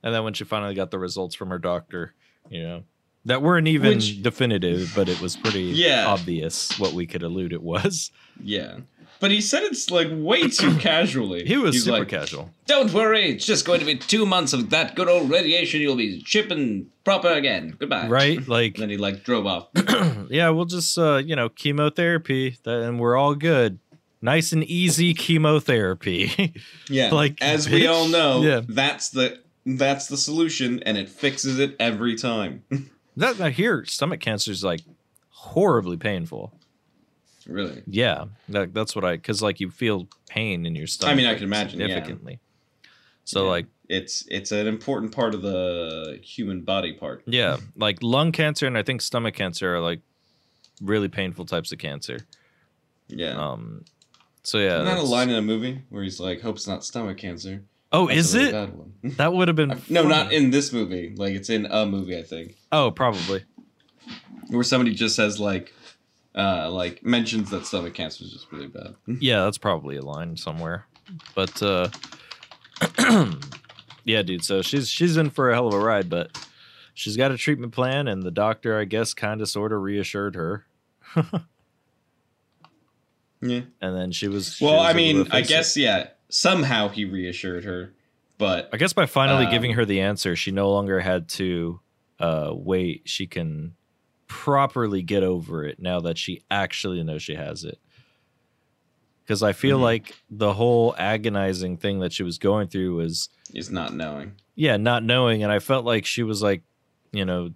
and 0.02 0.14
then 0.14 0.24
when 0.24 0.32
she 0.34 0.44
finally 0.44 0.74
got 0.74 0.90
the 0.90 0.98
results 0.98 1.34
from 1.34 1.48
her 1.50 1.58
doctor, 1.58 2.14
you 2.48 2.62
know, 2.62 2.82
that 3.26 3.42
weren't 3.42 3.68
even 3.68 3.96
Which- 3.96 4.22
definitive, 4.22 4.92
but 4.94 5.08
it 5.08 5.20
was 5.20 5.36
pretty 5.36 5.62
Yeah. 5.74 6.06
obvious 6.08 6.78
what 6.78 6.92
we 6.94 7.06
could 7.06 7.22
allude 7.22 7.52
it 7.52 7.62
was. 7.62 8.10
yeah 8.42 8.78
but 9.20 9.30
he 9.30 9.40
said 9.40 9.62
it's 9.62 9.90
like 9.90 10.08
way 10.10 10.48
too 10.48 10.76
casually 10.78 11.44
He 11.44 11.56
was 11.56 11.74
He's 11.74 11.84
super 11.84 12.00
like, 12.00 12.08
casual. 12.08 12.50
Don't 12.66 12.92
worry, 12.92 13.30
it's 13.30 13.44
just 13.46 13.64
going 13.66 13.80
to 13.80 13.86
be 13.86 13.96
two 13.96 14.26
months 14.26 14.52
of 14.52 14.70
that 14.70 14.94
good 14.96 15.08
old 15.08 15.30
radiation. 15.30 15.80
You'll 15.80 15.96
be 15.96 16.20
chipping 16.22 16.86
proper 17.04 17.28
again. 17.28 17.76
Goodbye. 17.78 18.08
right? 18.08 18.46
Like, 18.48 18.76
then 18.76 18.90
he 18.90 18.96
like 18.96 19.22
drove 19.24 19.46
off 19.46 19.68
yeah, 20.30 20.48
we'll 20.50 20.64
just 20.64 20.96
uh, 20.98 21.16
you 21.16 21.36
know, 21.36 21.48
chemotherapy, 21.48 22.56
and 22.64 22.98
we're 22.98 23.16
all 23.16 23.34
good. 23.34 23.78
Nice 24.22 24.52
and 24.52 24.62
easy 24.64 25.14
chemotherapy. 25.14 26.54
Yeah. 26.88 27.10
Like, 27.12 27.40
as 27.40 27.68
we 27.68 27.86
all 27.86 28.08
know, 28.08 28.42
Yeah. 28.42 28.60
that's 28.68 29.10
the 29.10 29.40
that's 29.64 30.08
the 30.08 30.16
solution 30.16 30.82
and 30.84 30.96
it 30.98 31.08
fixes 31.08 31.58
it 31.58 31.76
every 31.78 32.16
time. 32.16 32.64
that 33.16 33.40
I 33.40 33.50
hear 33.50 33.84
stomach 33.84 34.20
cancer 34.20 34.50
is 34.50 34.64
like 34.64 34.80
horribly 35.28 35.96
painful. 35.96 36.52
Really. 37.46 37.82
Yeah, 37.86 38.24
that, 38.48 38.72
that's 38.74 38.94
what 38.94 39.04
I 39.04 39.12
because 39.16 39.42
like 39.42 39.60
you 39.60 39.70
feel 39.70 40.08
pain 40.28 40.66
in 40.66 40.74
your 40.74 40.86
stomach. 40.86 41.12
I 41.12 41.16
mean, 41.16 41.26
I 41.26 41.34
can 41.34 41.44
imagine, 41.44 41.80
yeah. 41.80 41.86
significantly. 41.86 42.38
So 43.24 43.44
Yeah. 43.44 43.50
like 43.50 43.66
It's 43.88 44.24
it's 44.28 44.52
an 44.52 44.66
important 44.66 45.12
part 45.12 45.34
of 45.34 45.42
the 45.42 46.18
human 46.22 46.62
body 46.62 46.92
part. 46.92 47.22
yeah, 47.26 47.58
like 47.76 47.98
lung 48.02 48.32
cancer 48.32 48.66
and 48.66 48.76
I 48.78 48.82
think 48.82 49.00
stomach 49.02 49.34
cancer 49.34 49.74
are 49.74 49.80
like 49.80 50.00
really 50.82 51.08
painful 51.08 51.44
types 51.46 51.72
of 51.72 51.78
cancer. 51.78 52.18
Yeah. 53.08 53.36
Um, 53.36 53.84
so 54.42 54.58
yeah, 54.58 54.76
Isn't 54.76 54.84
that 54.86 54.98
a 54.98 55.02
line 55.02 55.28
in 55.30 55.36
a 55.36 55.42
movie 55.42 55.82
where 55.90 56.02
he's 56.02 56.18
like, 56.20 56.40
"Hope 56.40 56.56
it's 56.56 56.66
not 56.66 56.84
stomach 56.84 57.18
cancer." 57.18 57.62
Oh, 57.92 58.06
That's 58.06 58.18
is 58.20 58.34
really 58.36 58.48
it? 58.50 58.70
One. 58.74 58.92
That 59.16 59.32
would 59.32 59.48
have 59.48 59.56
been 59.56 59.82
no, 59.88 60.04
not 60.04 60.32
in 60.32 60.50
this 60.50 60.72
movie. 60.72 61.12
Like 61.16 61.34
it's 61.34 61.50
in 61.50 61.66
a 61.66 61.84
movie, 61.86 62.16
I 62.16 62.22
think, 62.22 62.56
Oh, 62.72 62.90
probably. 62.92 63.42
where 64.48 64.62
somebody 64.62 64.94
just 64.94 65.16
says 65.16 65.38
like, 65.40 65.74
uh, 66.34 66.70
like 66.70 67.04
mentions 67.04 67.50
that 67.50 67.66
stomach 67.66 67.94
cancer 67.94 68.24
is 68.24 68.32
just 68.32 68.50
really 68.52 68.68
bad. 68.68 68.94
Yeah, 69.20 69.44
that's 69.44 69.58
probably 69.58 69.96
a 69.96 70.02
line 70.02 70.36
somewhere. 70.36 70.86
But 71.34 71.60
uh 71.62 71.88
yeah, 74.04 74.22
dude, 74.22 74.44
so 74.44 74.62
she's 74.62 74.88
she's 74.88 75.16
in 75.16 75.30
for 75.30 75.50
a 75.50 75.54
hell 75.54 75.66
of 75.68 75.74
a 75.74 75.78
ride, 75.78 76.08
but 76.08 76.38
she's 76.94 77.16
got 77.16 77.30
a 77.32 77.36
treatment 77.36 77.72
plan 77.72 78.06
and 78.08 78.22
the 78.22 78.30
doctor 78.30 78.78
I 78.78 78.84
guess 78.84 79.12
kind 79.14 79.40
of 79.40 79.48
sort 79.48 79.72
of 79.72 79.80
reassured 79.82 80.34
her. 80.36 80.66
yeah. 83.42 83.60
And 83.80 83.96
then 83.96 84.12
she 84.12 84.28
was 84.28 84.54
she 84.56 84.64
Well, 84.64 84.76
was 84.78 84.86
I 84.86 84.92
mean, 84.92 85.22
I 85.22 85.24
face 85.24 85.46
it. 85.46 85.48
guess 85.48 85.76
yeah. 85.76 86.08
Somehow 86.28 86.88
he 86.88 87.04
reassured 87.04 87.64
her, 87.64 87.92
but 88.38 88.68
I 88.72 88.76
guess 88.76 88.92
by 88.92 89.06
finally 89.06 89.46
Um, 89.46 89.50
giving 89.50 89.72
her 89.72 89.84
the 89.84 90.00
answer, 90.00 90.36
she 90.36 90.52
no 90.52 90.70
longer 90.70 91.00
had 91.00 91.28
to 91.30 91.80
uh 92.20 92.50
wait. 92.52 93.02
She 93.06 93.26
can 93.26 93.74
properly 94.30 95.02
get 95.02 95.24
over 95.24 95.64
it 95.64 95.80
now 95.80 95.98
that 95.98 96.16
she 96.16 96.40
actually 96.52 97.02
knows 97.02 97.20
she 97.20 97.34
has 97.34 97.64
it. 97.64 97.78
Because 99.24 99.42
I 99.42 99.52
feel 99.52 99.78
Mhm. 99.78 99.82
like 99.82 100.14
the 100.30 100.54
whole 100.54 100.94
agonizing 100.96 101.76
thing 101.76 101.98
that 101.98 102.12
she 102.12 102.22
was 102.22 102.38
going 102.38 102.68
through 102.68 102.94
was 102.94 103.28
is 103.52 103.70
not 103.72 103.92
knowing. 103.92 104.36
yeah, 104.54 104.76
not 104.76 105.02
knowing. 105.02 105.42
And 105.42 105.50
I 105.50 105.58
felt 105.58 105.84
like 105.84 106.06
she 106.06 106.22
was 106.22 106.42
like, 106.42 106.62
you 107.12 107.24
know, 107.24 107.50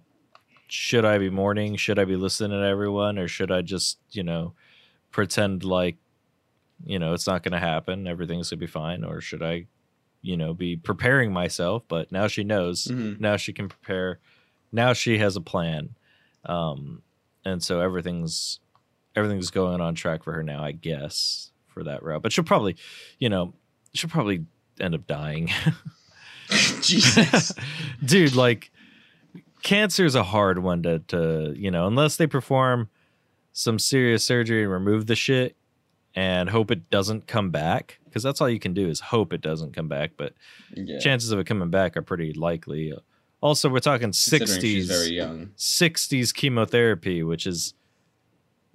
should 0.67 1.05
I 1.05 1.17
be 1.17 1.29
mourning? 1.29 1.77
Should 1.77 1.97
I 1.97 2.03
be 2.03 2.17
listening 2.17 2.59
to 2.59 2.65
everyone? 2.67 3.17
Or 3.17 3.29
should 3.29 3.51
I 3.53 3.61
just, 3.61 3.97
you 4.11 4.23
know, 4.23 4.53
pretend 5.11 5.63
like, 5.63 5.95
you 6.85 6.99
know, 6.99 7.13
it's 7.13 7.27
not 7.27 7.41
going 7.41 7.53
to 7.53 7.59
happen? 7.59 8.05
Everything's 8.05 8.49
going 8.49 8.59
to 8.59 8.65
be 8.65 8.67
fine. 8.67 9.05
Or 9.05 9.21
should 9.21 9.41
I, 9.41 9.67
you 10.21 10.35
know, 10.35 10.53
be 10.53 10.75
preparing 10.75 11.31
myself? 11.31 11.83
But 11.87 12.11
now 12.11 12.27
she 12.27 12.43
knows. 12.43 12.85
Mhm. 12.87 13.19
Now 13.21 13.37
she 13.37 13.53
can 13.53 13.69
prepare. 13.69 14.19
Now 14.73 14.91
she 14.91 15.19
has 15.19 15.37
a 15.37 15.41
plan. 15.41 15.95
Um, 16.45 17.01
and 17.43 17.61
so 17.63 17.79
everything's 17.79 18.59
everything's 19.15 19.49
going 19.51 19.81
on 19.81 19.95
track 19.95 20.23
for 20.23 20.33
her 20.33 20.43
now, 20.43 20.63
I 20.63 20.71
guess, 20.73 21.51
for 21.67 21.83
that 21.83 22.03
route. 22.03 22.21
But 22.21 22.31
she'll 22.33 22.43
probably, 22.43 22.75
you 23.19 23.29
know, 23.29 23.53
she'll 23.93 24.09
probably 24.09 24.45
end 24.79 24.93
up 24.95 25.07
dying. 25.07 25.49
Jesus. 26.81 27.51
dude 28.03 28.35
like 28.35 28.71
cancer 29.63 30.05
is 30.05 30.13
a 30.13 30.21
hard 30.21 30.59
one 30.59 30.83
to 30.83 30.99
to 30.99 31.53
you 31.57 31.71
know 31.71 31.87
unless 31.87 32.17
they 32.17 32.27
perform 32.27 32.87
some 33.51 33.79
serious 33.79 34.23
surgery 34.23 34.61
and 34.61 34.71
remove 34.71 35.07
the 35.07 35.15
shit 35.15 35.55
and 36.13 36.49
hope 36.51 36.69
it 36.69 36.89
doesn't 36.91 37.25
come 37.25 37.49
back 37.49 37.97
because 38.05 38.21
that's 38.21 38.41
all 38.41 38.49
you 38.49 38.59
can 38.59 38.75
do 38.75 38.87
is 38.87 38.99
hope 38.99 39.33
it 39.33 39.41
doesn't 39.41 39.73
come 39.73 39.87
back 39.87 40.11
but 40.17 40.33
Yeah. 40.75 40.99
chances 40.99 41.31
of 41.31 41.39
it 41.39 41.47
coming 41.47 41.71
back 41.71 41.97
are 41.97 42.03
pretty 42.03 42.31
likely 42.33 42.93
also 43.41 43.69
we're 43.69 43.79
talking 43.79 44.11
60s 44.11 44.61
She's 44.61 44.87
very 44.87 45.15
young. 45.15 45.51
60s 45.57 46.33
chemotherapy 46.33 47.23
which 47.23 47.45
is 47.45 47.73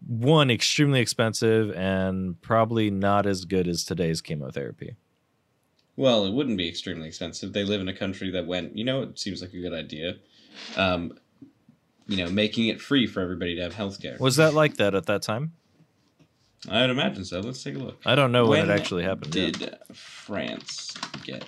one 0.06 0.50
extremely 0.50 1.00
expensive 1.00 1.70
and 1.72 2.40
probably 2.40 2.90
not 2.90 3.26
as 3.26 3.44
good 3.44 3.68
as 3.68 3.84
today's 3.84 4.20
chemotherapy 4.20 4.96
Well, 5.96 6.24
it 6.24 6.32
wouldn't 6.32 6.56
be 6.56 6.68
extremely 6.68 7.08
expensive. 7.08 7.52
They 7.52 7.64
live 7.64 7.80
in 7.82 7.88
a 7.88 7.92
country 7.96 8.30
that 8.30 8.46
went, 8.46 8.76
you 8.76 8.84
know, 8.84 9.02
it 9.02 9.18
seems 9.18 9.42
like 9.42 9.52
a 9.52 9.60
good 9.60 9.74
idea. 9.74 10.16
Um, 10.76 11.18
you 12.06 12.16
know, 12.16 12.30
making 12.30 12.68
it 12.68 12.80
free 12.80 13.06
for 13.06 13.20
everybody 13.20 13.54
to 13.56 13.62
have 13.62 13.74
health 13.74 14.00
care. 14.00 14.16
Was 14.18 14.36
that 14.36 14.54
like 14.54 14.76
that 14.76 14.94
at 14.94 15.06
that 15.06 15.22
time? 15.22 15.52
I 16.68 16.80
would 16.82 16.90
imagine 16.90 17.24
so. 17.24 17.40
Let's 17.40 17.62
take 17.62 17.76
a 17.76 17.78
look. 17.78 18.00
I 18.04 18.14
don't 18.14 18.32
know 18.32 18.46
when, 18.46 18.68
it 18.68 18.72
actually 18.72 19.04
happened. 19.04 19.32
Did 19.32 19.76
France 19.92 20.92
get 21.24 21.44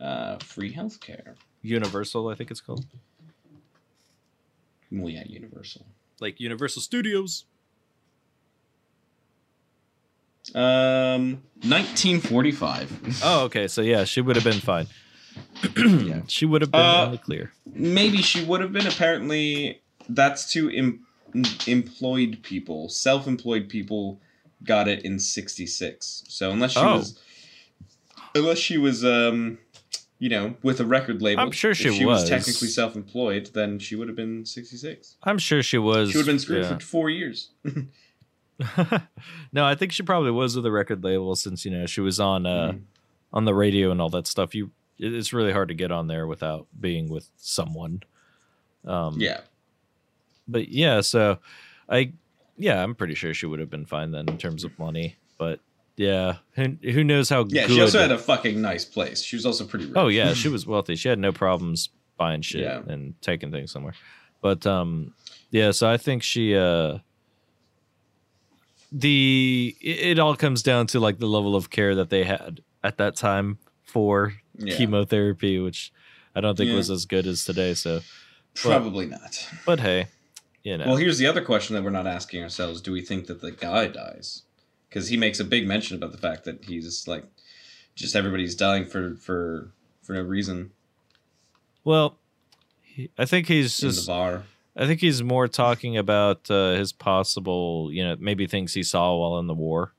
uh, 0.00 0.36
free 0.38 0.72
health 0.72 1.00
care? 1.00 1.34
Universal, 1.64 2.28
I 2.28 2.34
think 2.34 2.50
it's 2.50 2.60
called. 2.60 2.84
Well, 4.92 5.08
yeah, 5.10 5.24
universal. 5.26 5.86
Like 6.20 6.38
Universal 6.38 6.82
Studios. 6.82 7.46
Um, 10.54 11.42
1945. 11.62 13.20
Oh, 13.24 13.44
okay. 13.44 13.66
So 13.66 13.80
yeah, 13.80 14.04
she 14.04 14.20
would 14.20 14.36
have 14.36 14.44
been 14.44 14.60
fine. 14.60 14.86
yeah. 15.76 16.20
She 16.28 16.44
would 16.44 16.60
have 16.60 16.70
been 16.70 16.80
Uh, 16.80 17.04
in 17.06 17.12
the 17.12 17.18
clear. 17.18 17.52
Maybe 17.66 18.18
she 18.18 18.44
would 18.44 18.60
have 18.60 18.72
been. 18.72 18.86
Apparently, 18.86 19.80
that's 20.08 20.52
to 20.52 20.70
em- 20.70 21.06
employed 21.66 22.40
people. 22.42 22.90
Self-employed 22.90 23.68
people 23.70 24.20
got 24.62 24.86
it 24.86 25.02
in 25.04 25.18
'66. 25.18 26.24
So 26.28 26.50
unless 26.50 26.72
she 26.72 26.78
Oh. 26.80 26.98
was, 26.98 27.18
unless 28.34 28.58
she 28.58 28.76
was, 28.76 29.02
um, 29.04 29.58
you 30.24 30.30
know, 30.30 30.54
with 30.62 30.80
a 30.80 30.86
record 30.86 31.20
label, 31.20 31.42
I'm 31.42 31.50
sure 31.50 31.72
if 31.72 31.76
she 31.76 31.92
she 31.92 32.06
was. 32.06 32.22
was. 32.22 32.30
technically 32.30 32.68
self-employed. 32.68 33.50
Then 33.52 33.78
she 33.78 33.94
would 33.94 34.08
have 34.08 34.16
been 34.16 34.46
'66. 34.46 35.16
I'm 35.22 35.36
sure 35.36 35.62
she 35.62 35.76
was. 35.76 36.12
She 36.12 36.16
would 36.16 36.26
have 36.26 36.32
been 36.32 36.38
screwed 36.38 36.62
yeah. 36.64 36.78
for 36.78 36.80
four 36.80 37.10
years. 37.10 37.50
no, 39.52 39.66
I 39.66 39.74
think 39.74 39.92
she 39.92 40.02
probably 40.02 40.30
was 40.30 40.56
with 40.56 40.64
a 40.64 40.70
record 40.70 41.04
label 41.04 41.36
since 41.36 41.66
you 41.66 41.70
know 41.70 41.84
she 41.84 42.00
was 42.00 42.18
on 42.20 42.46
uh 42.46 42.72
Mhm. 42.72 42.82
on 43.34 43.44
the 43.44 43.52
radio 43.52 43.90
and 43.90 44.00
all 44.00 44.08
that 44.08 44.26
stuff. 44.26 44.54
You, 44.54 44.70
it's 44.98 45.34
really 45.34 45.52
hard 45.52 45.68
to 45.68 45.74
get 45.74 45.92
on 45.92 46.06
there 46.06 46.26
without 46.26 46.68
being 46.80 47.10
with 47.10 47.28
someone. 47.36 48.02
Um, 48.86 49.20
yeah. 49.20 49.40
but 50.48 50.70
yeah, 50.70 51.02
so 51.02 51.38
I, 51.86 52.12
yeah, 52.56 52.82
I'm 52.82 52.94
pretty 52.94 53.14
sure 53.14 53.34
she 53.34 53.44
would 53.44 53.60
have 53.60 53.70
been 53.70 53.84
fine 53.84 54.12
then 54.12 54.26
in 54.30 54.38
terms 54.38 54.64
of 54.64 54.78
money. 54.78 55.16
But 55.36 55.60
yeah, 55.96 56.36
who, 56.52 56.76
who 56.82 57.04
knows 57.04 57.28
how 57.28 57.42
good 57.44 57.52
Yeah. 57.54 57.66
good? 57.66 57.74
She 57.76 57.80
also 57.82 58.00
had 58.00 58.10
a 58.12 58.18
fucking 58.18 58.60
nice 58.60 58.84
place. 58.84 59.22
She 59.22 59.36
was 59.36 59.46
also 59.46 59.64
pretty 59.64 59.86
rich. 59.86 59.94
oh 59.96 60.08
yeah, 60.08 60.34
she 60.34 60.48
was 60.48 60.66
wealthy. 60.66 60.96
She 60.96 61.08
had 61.08 61.18
no 61.18 61.32
problems 61.32 61.88
buying 62.16 62.42
shit 62.42 62.62
Yeah. 62.62 62.82
and 62.86 63.14
taking 63.20 63.50
things 63.50 63.70
somewhere. 63.72 63.94
But 64.40 64.66
um, 64.66 65.14
yeah, 65.50 65.70
so 65.70 65.88
I 65.90 65.96
think 65.96 66.22
she 66.22 66.56
uh. 66.56 66.98
The 68.92 69.74
it, 69.80 70.06
it 70.12 70.18
all 70.18 70.36
comes 70.36 70.62
down 70.62 70.86
to 70.88 71.00
like 71.00 71.18
the 71.18 71.26
level 71.26 71.56
of 71.56 71.70
care 71.70 71.94
that 71.96 72.10
they 72.10 72.24
had 72.24 72.60
at 72.82 72.98
that 72.98 73.16
time 73.16 73.58
for 73.82 74.34
Yeah. 74.58 74.76
chemotherapy, 74.76 75.58
which 75.58 75.92
I 76.34 76.40
don't 76.40 76.56
think 76.56 76.70
Yeah. 76.70 76.76
was 76.76 76.90
as 76.90 77.04
good 77.04 77.26
as 77.26 77.44
today. 77.44 77.74
So, 77.74 78.00
Probably 78.54 79.06
not. 79.06 79.48
but 79.66 79.80
hey, 79.80 80.06
you 80.62 80.76
know, 80.78 80.86
Well, 80.86 80.96
here's 80.96 81.18
the 81.18 81.26
other 81.26 81.40
question 81.40 81.74
that 81.74 81.82
we're 81.82 81.90
not 81.90 82.06
asking 82.06 82.42
ourselves: 82.42 82.80
Do 82.80 82.92
we 82.92 83.00
think 83.00 83.26
that 83.26 83.40
the 83.40 83.50
guy 83.50 83.88
dies? 83.88 84.42
Because 84.94 85.08
he 85.08 85.16
makes 85.16 85.40
a 85.40 85.44
big 85.44 85.66
mention 85.66 85.96
about 85.96 86.12
the 86.12 86.18
fact 86.18 86.44
that 86.44 86.64
he's 86.66 87.08
like, 87.08 87.24
just 87.96 88.14
everybody's 88.14 88.54
dying 88.54 88.84
for 88.86 89.16
for 89.16 89.72
for 90.02 90.12
no 90.12 90.22
reason 90.22 90.70
well, 91.82 92.16
he, 92.80 93.10
I 93.18 93.24
think 93.24 93.48
he's 93.48 93.82
in 93.82 93.88
the 93.88 93.94
just 93.94 94.06
bar. 94.06 94.44
I 94.76 94.86
think 94.86 95.00
he's 95.00 95.22
more 95.22 95.48
talking 95.48 95.96
about 95.96 96.50
uh, 96.50 96.72
his 96.74 96.92
possible, 96.92 97.90
you 97.92 98.02
know, 98.04 98.16
maybe 98.18 98.46
things 98.46 98.72
he 98.72 98.82
saw 98.82 99.14
while 99.16 99.38
in 99.38 99.46
the 99.48 99.54
war. 99.54 99.92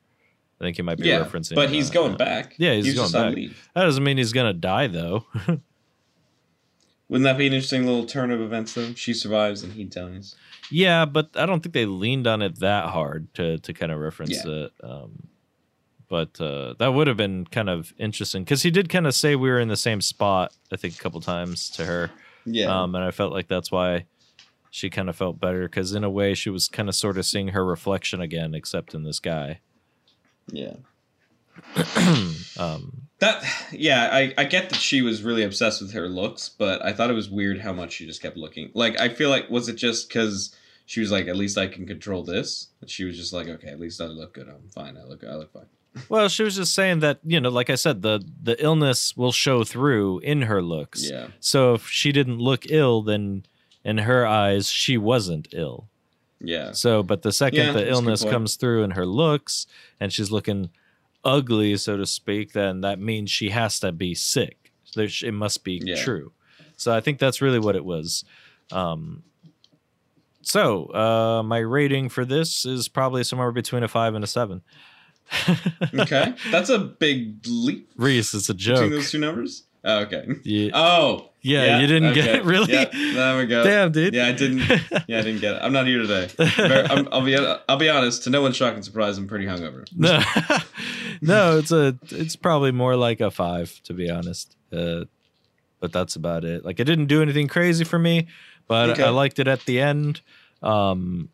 I 0.59 0.63
think 0.63 0.77
he 0.77 0.81
might 0.81 0.97
be 0.97 1.07
Yeah, 1.09 1.23
referencing. 1.23 1.55
but 1.55 1.69
he's 1.69 1.89
going 1.89 2.15
back. 2.17 2.55
Yeah, 2.57 2.73
he's 2.73 2.87
He 2.87 2.93
going 2.93 3.11
back. 3.11 3.35
That 3.75 3.83
doesn't 3.83 4.03
mean 4.03 4.17
he's 4.17 4.33
gonna 4.33 4.53
die 4.53 4.87
though. 4.87 5.25
Wouldn't 7.09 7.23
that 7.25 7.37
be 7.37 7.45
an 7.47 7.53
interesting 7.53 7.85
little 7.85 8.05
turn 8.05 8.31
of 8.31 8.41
events 8.41 8.73
though? 8.73 8.93
She 8.93 9.13
survives 9.13 9.61
and 9.63 9.73
he 9.73 9.83
dies. 9.83 10.35
yeah, 10.71 11.05
but 11.05 11.29
I 11.35 11.45
don't 11.45 11.61
think 11.61 11.73
they 11.73 11.85
leaned 11.85 12.25
on 12.27 12.41
it 12.41 12.59
that 12.59 12.89
hard 12.89 13.33
to 13.35 13.57
to 13.59 13.73
kind 13.73 13.91
of 13.91 13.99
reference 13.99 14.43
Yeah. 14.45 14.51
it. 14.65 14.71
Um, 14.83 15.27
but 16.07 16.39
uh, 16.41 16.75
that 16.79 16.93
would 16.93 17.07
have 17.07 17.17
been 17.17 17.45
kind 17.45 17.69
of 17.69 17.93
interesting 17.97 18.43
because 18.43 18.61
he 18.63 18.71
did 18.71 18.89
kind 18.89 19.07
of 19.07 19.13
say 19.15 19.35
we 19.35 19.49
were 19.49 19.59
in 19.59 19.67
the 19.67 19.75
same 19.77 20.01
spot. 20.01 20.53
I 20.71 20.77
think 20.77 20.95
a 20.95 20.97
couple 20.99 21.19
times 21.21 21.69
to 21.71 21.85
her. 21.85 22.11
Yeah. 22.45 22.65
Um, 22.81 22.93
and 22.95 23.03
I 23.03 23.11
felt 23.11 23.33
like 23.33 23.47
that's 23.47 23.71
why 23.71 24.05
she 24.69 24.89
kind 24.89 25.09
of 25.09 25.15
felt 25.15 25.39
better 25.39 25.63
because 25.67 25.93
in 25.93 26.03
a 26.03 26.09
way 26.09 26.33
she 26.35 26.49
was 26.49 26.67
kind 26.67 26.89
of 26.89 26.95
sort 26.95 27.17
of 27.17 27.25
seeing 27.25 27.49
her 27.49 27.65
reflection 27.65 28.21
again, 28.21 28.53
except 28.53 28.93
in 28.93 29.03
this 29.03 29.19
guy. 29.19 29.59
yeah. 30.51 30.73
um, 32.57 33.07
That 33.19 33.43
yeah, 33.71 34.09
I, 34.11 34.33
I 34.37 34.43
get 34.45 34.69
that 34.69 34.79
she 34.79 35.01
was 35.01 35.23
really 35.23 35.43
obsessed 35.43 35.81
with 35.81 35.93
her 35.93 36.07
looks, 36.07 36.49
but 36.49 36.83
I 36.83 36.93
thought 36.93 37.09
it 37.09 37.13
was 37.13 37.29
weird 37.29 37.59
how 37.59 37.73
much 37.73 37.93
she 37.93 38.05
just 38.05 38.21
kept 38.21 38.37
looking. 38.37 38.71
Like 38.73 38.99
I 38.99 39.09
feel 39.09 39.29
like 39.29 39.49
was 39.49 39.69
it 39.69 39.75
just 39.75 40.09
because 40.09 40.55
she 40.85 40.99
was 40.99 41.11
like, 41.11 41.27
at 41.27 41.35
least 41.35 41.57
I 41.57 41.67
can 41.67 41.87
control 41.87 42.23
this? 42.23 42.67
That 42.79 42.89
she 42.89 43.05
was 43.05 43.17
just 43.17 43.33
like, 43.33 43.47
okay, 43.47 43.69
at 43.69 43.79
least 43.79 44.01
I 44.01 44.05
look 44.05 44.33
good. 44.33 44.47
I'm 44.47 44.69
fine. 44.69 44.97
I 44.97 45.03
look 45.03 45.23
I 45.23 45.35
look 45.35 45.51
fine. 45.53 45.67
well, 46.09 46.27
she 46.27 46.43
was 46.43 46.57
just 46.57 46.75
saying 46.75 46.99
that 46.99 47.19
you 47.23 47.39
know, 47.39 47.49
like 47.49 47.69
I 47.69 47.75
said, 47.75 48.01
the 48.01 48.23
the 48.41 48.61
illness 48.63 49.15
will 49.15 49.31
show 49.31 49.63
through 49.63 50.19
in 50.19 50.43
her 50.43 50.61
looks. 50.61 51.09
Yeah. 51.09 51.27
So 51.39 51.75
if 51.75 51.87
she 51.87 52.11
didn't 52.11 52.39
look 52.39 52.69
ill, 52.69 53.01
then 53.01 53.45
in 53.83 53.99
her 53.99 54.25
eyes 54.25 54.69
she 54.69 54.97
wasn't 54.97 55.47
ill. 55.53 55.87
Yeah. 56.41 56.73
So, 56.73 57.01
but 57.01 57.21
the 57.21 57.31
second 57.31 57.59
Yeah, 57.59 57.65
the 57.67 57.73
that's 57.73 57.81
a 57.81 57.85
good 57.85 57.93
illness 57.93 58.23
comes 58.23 58.55
through 58.55 58.83
in 58.83 58.91
her 58.91 59.05
looks 59.05 59.67
and 59.99 60.11
she's 60.11 60.31
looking 60.31 60.69
ugly, 61.25 61.75
so 61.77 61.97
to 61.97 62.05
speak, 62.05 62.53
then 62.53 62.81
that 62.81 62.99
means 62.99 63.29
she 63.31 63.49
has 63.49 63.79
to 63.81 63.91
be 63.91 64.13
sick. 64.15 64.71
There, 64.95 65.09
it 65.23 65.33
must 65.33 65.63
be 65.65 65.81
Yeah. 65.83 66.01
true. 66.01 66.31
So 66.77 66.93
I 66.93 67.01
think 67.01 67.19
that's 67.19 67.41
really 67.41 67.59
what 67.59 67.75
it 67.75 67.83
was. 67.83 68.23
Um, 68.71 69.23
so 70.41 70.85
uh, 70.93 71.43
my 71.43 71.57
rating 71.59 72.09
for 72.09 72.23
this 72.23 72.65
is 72.65 72.87
probably 72.87 73.23
somewhere 73.23 73.51
between 73.51 73.83
a 73.83 73.87
five 73.87 74.13
and 74.15 74.23
a 74.23 74.27
seven. 74.27 74.61
Okay. 75.97 76.33
That's 76.51 76.69
a 76.69 76.77
big 76.77 77.45
leap 77.47 77.89
Reese, 77.97 78.33
it's 78.35 78.49
a 78.49 78.53
joke. 78.53 78.75
between 78.75 78.91
those 78.91 79.11
two 79.11 79.17
numbers. 79.19 79.63
Oh, 79.87 79.99
okay. 79.99 80.25
Yeah, 80.43 80.71
Oh. 80.73 81.29
yeah, 81.41 81.77
you 81.79 81.85
didn't 81.85 82.13
get 82.15 82.27
it, 82.27 82.43
really? 82.43 82.73
Yeah, 82.73 82.85
there 82.91 83.37
we 83.37 83.45
go. 83.45 83.63
Damn, 83.63 83.91
dude. 83.91 84.15
Yeah, 84.15 84.27
I 84.27 84.31
didn't. 84.31 84.59
Yeah, 85.07 85.19
I 85.19 85.21
didn't 85.21 85.41
get 85.41 85.55
it. 85.55 85.59
I'm 85.61 85.71
not 85.73 85.85
here 85.85 86.01
today. 86.01 86.29
I'm, 86.89 87.07
I'll 87.11 87.21
be. 87.23 87.37
I'll 87.37 87.77
be 87.77 87.89
honest. 87.89 88.23
To 88.23 88.29
no 88.31 88.41
one's 88.41 88.55
shocking 88.55 88.81
surprise, 88.81 89.17
I'm 89.19 89.27
pretty 89.27 89.45
hungover. 89.45 89.85
no, 89.95 90.19
no, 91.21 91.57
it's 91.59 91.71
a, 91.71 91.95
it's 92.09 92.35
probably 92.35 92.71
more 92.71 92.95
like 92.95 93.21
a 93.21 93.29
five 93.29 93.79
to 93.83 93.93
be 93.93 94.09
honest. 94.09 94.55
Uh, 94.73 95.05
but 95.79 95.91
that's 95.91 96.15
about 96.15 96.43
it. 96.43 96.65
Like 96.65 96.79
it 96.79 96.85
didn't 96.85 97.05
do 97.05 97.21
anything 97.21 97.47
crazy 97.47 97.83
for 97.83 97.99
me, 97.99 98.27
but 98.67 98.89
Okay. 98.91 99.03
I 99.03 99.09
liked 99.09 99.37
it 99.39 99.47
at 99.47 99.65
the 99.65 99.79
end. 99.79 100.21
Um, 100.63 101.29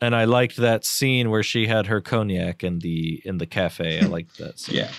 and 0.00 0.14
I 0.16 0.24
liked 0.24 0.56
that 0.56 0.84
scene 0.86 1.28
where 1.30 1.42
she 1.42 1.66
had 1.66 1.86
her 1.88 2.00
cognac 2.00 2.64
in 2.64 2.78
the 2.78 3.20
in 3.24 3.36
the 3.38 3.46
cafe. 3.46 4.00
I 4.00 4.06
liked 4.06 4.38
that. 4.38 4.58
Scene. 4.58 4.76
Yeah. 4.76 4.90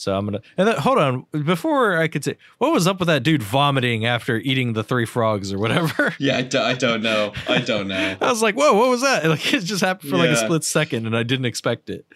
So 0.00 0.16
I'm 0.16 0.24
gonna 0.24 0.40
and 0.56 0.66
then, 0.66 0.76
hold 0.78 0.96
on 0.98 1.26
before 1.44 1.98
I 1.98 2.08
could 2.08 2.24
say 2.24 2.38
what 2.58 2.72
was 2.72 2.86
up 2.86 2.98
with 3.00 3.08
that 3.08 3.22
dude 3.22 3.42
vomiting 3.42 4.06
after 4.06 4.38
eating 4.38 4.72
the 4.72 4.82
three 4.82 5.04
frogs 5.04 5.52
or 5.52 5.58
whatever. 5.58 6.14
Yeah, 6.18 6.38
I, 6.38 6.42
do, 6.42 6.58
I 6.58 6.74
don't 6.74 7.02
know. 7.02 7.32
I 7.48 7.58
don't 7.58 7.88
know. 7.88 8.16
I 8.20 8.30
was 8.30 8.40
like, 8.42 8.54
whoa, 8.54 8.72
what 8.74 8.88
was 8.88 9.02
that? 9.02 9.24
Like 9.26 9.52
it 9.52 9.60
just 9.60 9.82
happened 9.82 10.10
for 10.10 10.16
like 10.16 10.30
a 10.30 10.36
split 10.36 10.64
second, 10.64 11.06
and 11.06 11.16
I 11.16 11.22
didn't 11.22 11.44
expect 11.46 11.90
it. 11.90 12.06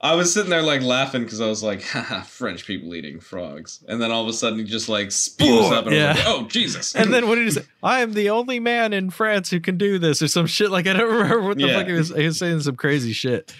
I 0.00 0.14
was 0.14 0.32
sitting 0.32 0.48
there 0.50 0.62
like 0.62 0.80
laughing 0.82 1.24
because 1.24 1.40
I 1.40 1.46
was 1.48 1.62
like, 1.64 1.82
haha, 1.82 2.22
French 2.22 2.64
people 2.66 2.94
eating 2.94 3.18
frogs. 3.18 3.82
And 3.88 4.00
then 4.00 4.12
all 4.12 4.22
of 4.22 4.28
a 4.28 4.32
sudden 4.32 4.60
he 4.60 4.64
just 4.64 4.88
like 4.88 5.10
spews 5.10 5.72
up 5.72 5.86
and 5.86 5.94
I 5.94 5.98
Yeah. 5.98 6.08
was 6.14 6.18
like, 6.18 6.26
oh, 6.28 6.46
Jesus. 6.46 6.94
And 6.94 7.12
then 7.12 7.26
what 7.26 7.34
did 7.34 7.46
he 7.46 7.50
say? 7.50 7.62
I 7.82 8.00
am 8.02 8.12
the 8.12 8.30
only 8.30 8.60
man 8.60 8.92
in 8.92 9.10
France 9.10 9.50
who 9.50 9.58
can 9.58 9.76
do 9.76 9.98
this, 9.98 10.22
or 10.22 10.28
some 10.28 10.46
shit 10.46 10.70
like 10.70 10.86
I 10.86 10.92
don't 10.92 11.12
remember 11.12 11.40
what 11.42 11.58
the 11.58 11.66
Yeah. 11.66 11.78
fuck 11.78 11.86
he 11.88 11.92
was. 11.94 12.14
He 12.14 12.26
was 12.26 12.38
saying 12.38 12.60
some 12.60 12.76
crazy 12.76 13.12
shit, 13.12 13.52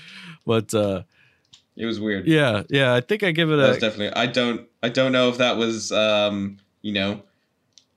but 0.47 0.73
uh, 0.73 1.03
it 1.79 1.87
was 1.87 1.99
weird. 2.01 2.27
yeah, 2.27 2.65
yeah. 2.69 2.95
I 2.95 3.01
think 3.01 3.23
I 3.23 3.31
give 3.31 3.51
it 3.51 3.59
a. 3.59 3.73
definitely 3.81 4.13
I 4.13 4.27
don't 4.27 4.69
I 4.83 4.89
don't 4.91 5.13
know 5.13 5.29
if 5.31 5.39
that 5.39 5.57
was 5.57 5.91
um, 5.93 6.59
you 6.83 6.93
know, 6.93 7.23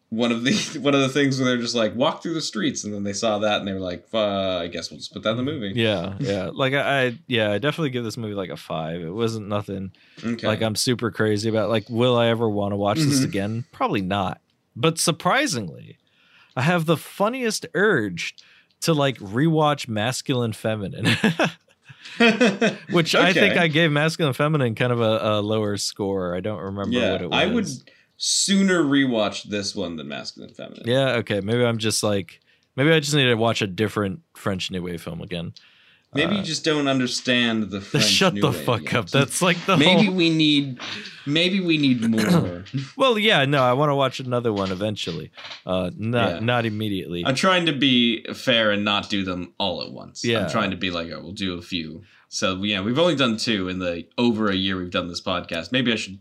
one 0.09 0.31
of 0.31 0.43
the 0.43 0.53
one 0.81 0.93
of 0.93 1.01
the 1.01 1.09
things 1.09 1.39
where 1.39 1.49
they're 1.49 1.57
just 1.61 1.75
like 1.75 1.95
walk 1.95 2.21
through 2.21 2.33
the 2.35 2.41
streets 2.41 2.83
and 2.83 2.93
then 2.93 3.03
they 3.03 3.13
saw 3.13 3.39
that 3.39 3.59
and 3.59 3.67
they 3.67 3.73
were 3.73 3.79
like, 3.79 4.05
uh, 4.13 4.57
I 4.59 4.67
guess 4.67 4.89
we'll 4.91 4.97
just 4.99 5.13
put 5.13 5.23
that 5.23 5.31
in 5.31 5.37
the 5.37 5.43
movie. 5.43 5.73
Yeah, 5.75 6.15
yeah. 6.19 6.49
Like 6.53 6.73
I, 6.73 7.05
I, 7.07 7.17
yeah, 7.27 7.51
I 7.51 7.57
definitely 7.57 7.89
give 7.91 8.03
this 8.03 8.17
movie 8.17 8.33
like 8.35 8.49
a 8.49 8.57
five. 8.57 9.01
It 9.01 9.09
wasn't 9.13 9.47
nothing 9.47 9.91
Okay. 10.23 10.45
like 10.47 10.61
I'm 10.61 10.75
super 10.75 11.11
crazy 11.11 11.49
about. 11.49 11.69
Like, 11.69 11.85
will 11.89 12.17
I 12.17 12.27
ever 12.27 12.47
want 12.49 12.71
to 12.73 12.77
watch 12.77 12.99
this 12.99 13.21
Mhm. 13.21 13.25
again? 13.25 13.65
Probably 13.71 14.01
not. 14.01 14.41
But 14.75 14.99
surprisingly, 14.99 15.97
I 16.55 16.61
have 16.61 16.85
the 16.85 16.97
funniest 16.97 17.65
urge 17.73 18.35
to 18.81 18.93
like 18.93 19.17
rewatch 19.19 19.87
Masculine 19.87 20.53
Feminine. 20.53 21.05
Which 22.91 23.15
I 23.15 23.33
think 23.33 23.57
I 23.57 23.67
gave 23.67 23.91
Masculine 23.91 24.33
Feminine 24.33 24.75
kind 24.75 24.91
of 24.91 25.01
a, 25.01 25.19
a 25.21 25.41
lower 25.41 25.77
score. 25.77 26.35
I 26.35 26.39
don't 26.39 26.59
remember 26.59 26.97
yeah, 26.97 27.11
what 27.11 27.21
it 27.21 27.29
was. 27.29 27.39
I 27.39 27.45
would 27.47 27.67
sooner 28.17 28.83
rewatch 28.83 29.43
this 29.43 29.75
one 29.75 29.95
than 29.95 30.07
Masculine 30.07 30.53
Feminine. 30.53 30.83
Yeah, 30.85 31.13
okay. 31.17 31.41
Maybe 31.41 31.63
I'm 31.63 31.77
just 31.77 32.03
like 32.03 32.39
maybe 32.75 32.91
I 32.91 32.99
just 32.99 33.13
need 33.13 33.25
to 33.25 33.35
watch 33.35 33.61
a 33.61 33.67
different 33.67 34.21
French 34.35 34.71
New 34.71 34.81
Wave 34.83 35.01
film 35.01 35.21
again. 35.21 35.53
Maybe 36.13 36.35
Uh, 36.35 36.38
you 36.39 36.43
just 36.43 36.65
don't 36.65 36.88
understand 36.88 37.69
the 37.71 37.79
French. 37.89 38.05
Shut 38.05 38.35
the 38.35 38.51
fuck 38.51 38.83
yet. 38.83 38.95
up. 38.95 39.09
That's 39.09 39.41
like 39.41 39.65
the 39.65 39.77
maybe 39.77 40.05
whole. 40.07 40.15
we 40.15 40.29
need. 40.29 40.79
Maybe 41.25 41.59
we 41.61 41.77
need 41.77 42.01
more. 42.09 42.65
Well, 42.97 43.17
yeah, 43.17 43.45
no, 43.45 43.63
I 43.63 43.73
want 43.73 43.91
to 43.91 43.95
watch 43.95 44.19
another 44.19 44.51
one 44.51 44.71
eventually. 44.71 45.31
Uh, 45.65 45.91
not 45.95 46.29
Yeah. 46.35 46.39
not 46.39 46.65
immediately. 46.65 47.23
I'm 47.25 47.35
trying 47.35 47.65
to 47.67 47.73
be 47.73 48.23
fair 48.33 48.71
and 48.71 48.83
not 48.83 49.09
do 49.09 49.23
them 49.23 49.53
all 49.57 49.81
at 49.83 49.91
once. 49.91 50.25
Yeah. 50.25 50.43
I'm 50.45 50.49
trying 50.49 50.71
to 50.71 50.77
be 50.77 50.91
like, 50.91 51.09
oh, 51.11 51.21
we'll 51.21 51.31
do 51.31 51.57
a 51.57 51.61
few. 51.61 52.03
So 52.27 52.61
yeah, 52.63 52.81
we've 52.81 52.99
only 52.99 53.15
done 53.15 53.38
two 53.38 53.69
in 53.69 53.79
the 53.79 54.05
over 54.17 54.49
a 54.49 54.55
year 54.55 54.77
we've 54.77 54.91
done 54.91 55.07
this 55.07 55.21
podcast. 55.21 55.71
Maybe 55.71 55.91
I 55.93 55.95
should 55.95 56.17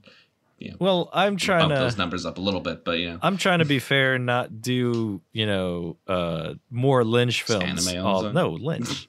Well, 0.78 1.08
I'm 1.12 1.36
trying 1.36 1.62
bump 1.68 1.74
to. 1.74 1.80
those 1.80 1.96
numbers 1.98 2.26
up 2.26 2.36
a 2.38 2.40
little 2.40 2.60
bit, 2.60 2.84
but 2.84 2.98
you 2.98 3.10
know, 3.12 3.18
I'm 3.22 3.36
trying 3.38 3.60
to 3.60 3.64
be 3.64 3.78
fair 3.78 4.14
and 4.14 4.26
not 4.26 4.60
do 4.60 5.20
you 5.32 5.46
know 5.46 5.96
uh 6.06 6.54
more 6.70 7.02
Lynch 7.04 7.42
films. 7.42 7.88
anime 7.88 8.04
all 8.04 8.16
all- 8.16 8.22
the 8.22 8.28
time? 8.28 8.34
no 8.34 8.50
Lynch. 8.50 9.08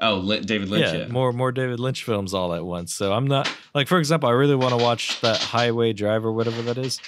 Oh, 0.00 0.40
David 0.40 0.68
Lynch. 0.68 0.86
yeah, 0.92 1.00
Yeah, 1.02 1.08
more 1.08 1.32
more 1.32 1.52
David 1.52 1.80
Lynch 1.80 2.04
films 2.04 2.34
all 2.34 2.54
at 2.54 2.64
once. 2.64 2.92
So 2.94 3.12
I'm 3.12 3.26
not 3.26 3.48
like 3.74 3.88
for 3.88 3.98
example, 3.98 4.28
I 4.28 4.32
really 4.32 4.56
want 4.56 4.70
to 4.76 4.82
watch 4.82 5.20
that 5.20 5.38
Highway 5.38 5.92
Drive 5.92 6.24
or 6.24 6.32
whatever 6.32 6.60
that 6.62 6.78
is. 6.78 7.00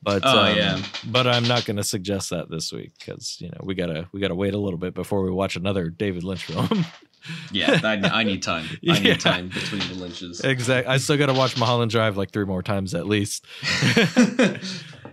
But 0.00 0.22
Oh, 0.24 0.38
um, 0.42 0.56
yeah. 0.56 0.80
but 1.06 1.26
I'm 1.26 1.42
not 1.48 1.64
going 1.64 1.76
to 1.78 1.82
suggest 1.84 2.30
that 2.30 2.48
this 2.48 2.72
week 2.72 2.92
because 2.98 3.36
you 3.40 3.48
know 3.48 3.58
we 3.64 3.74
gotta 3.74 4.08
we 4.12 4.20
gotta 4.20 4.34
wait 4.36 4.54
a 4.54 4.58
little 4.58 4.78
bit 4.78 4.94
before 4.94 5.22
we 5.24 5.30
watch 5.30 5.56
another 5.56 5.90
David 5.90 6.22
Lynch 6.22 6.44
film. 6.44 6.84
yeah. 7.50 7.80
I, 7.82 8.20
I 8.20 8.22
need 8.22 8.42
time. 8.44 8.64
I 8.70 8.78
Yeah. 8.80 8.98
need 9.00 9.20
time 9.20 9.48
between 9.48 9.80
the 9.88 9.94
Lynches. 9.94 10.40
exactly. 10.42 10.92
I 10.92 10.98
still 10.98 11.16
got 11.16 11.26
to 11.26 11.34
watch 11.34 11.58
Mulholland 11.58 11.90
Drive 11.90 12.16
like 12.16 12.30
three 12.30 12.44
more 12.44 12.62
times 12.62 12.94
at 12.94 13.08
least. 13.08 13.44
and 14.16 14.60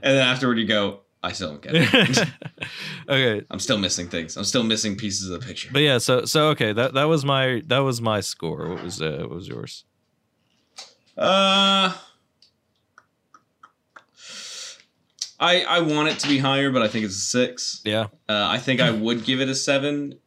then 0.03 0.18
afterward, 0.27 0.60
you 0.60 0.65
go, 0.68 0.99
I 1.26 1.31
still 1.31 1.49
don't 1.49 1.61
get 1.64 1.72
it. 1.76 2.27
okay, 3.10 3.45
I'm 3.49 3.60
still 3.60 3.80
missing 3.80 4.07
things. 4.07 4.38
I'm 4.38 4.43
still 4.43 4.61
missing 4.64 4.95
pieces 4.95 5.27
of 5.27 5.41
the 5.41 5.47
picture. 5.47 5.69
but 5.73 5.81
yeah, 5.81 5.97
so 5.97 6.26
so 6.26 6.49
okay, 6.49 6.72
that 6.72 6.93
that 6.93 7.06
was 7.06 7.26
my 7.26 7.64
that 7.65 7.80
was 7.80 7.99
my 7.99 8.19
score. 8.22 8.69
What 8.69 8.84
was 8.84 9.02
uh, 9.02 9.18
what 9.22 9.31
was 9.31 9.47
yours? 9.47 9.85
Uh, 11.18 11.97
I 15.39 15.64
I 15.64 15.80
want 15.80 16.10
it 16.10 16.19
to 16.19 16.27
be 16.27 16.38
higher, 16.38 16.69
but 16.69 16.84
I 16.84 16.88
think 16.88 17.06
it's 17.06 17.15
a 17.15 17.19
six. 17.19 17.81
Yeah, 17.84 18.03
Uh, 18.30 18.45
I 18.47 18.60
think 18.60 18.80
I 18.80 18.91
would 18.91 19.26
give 19.26 19.41
it 19.41 19.49
a 19.49 19.56
seven 19.56 20.19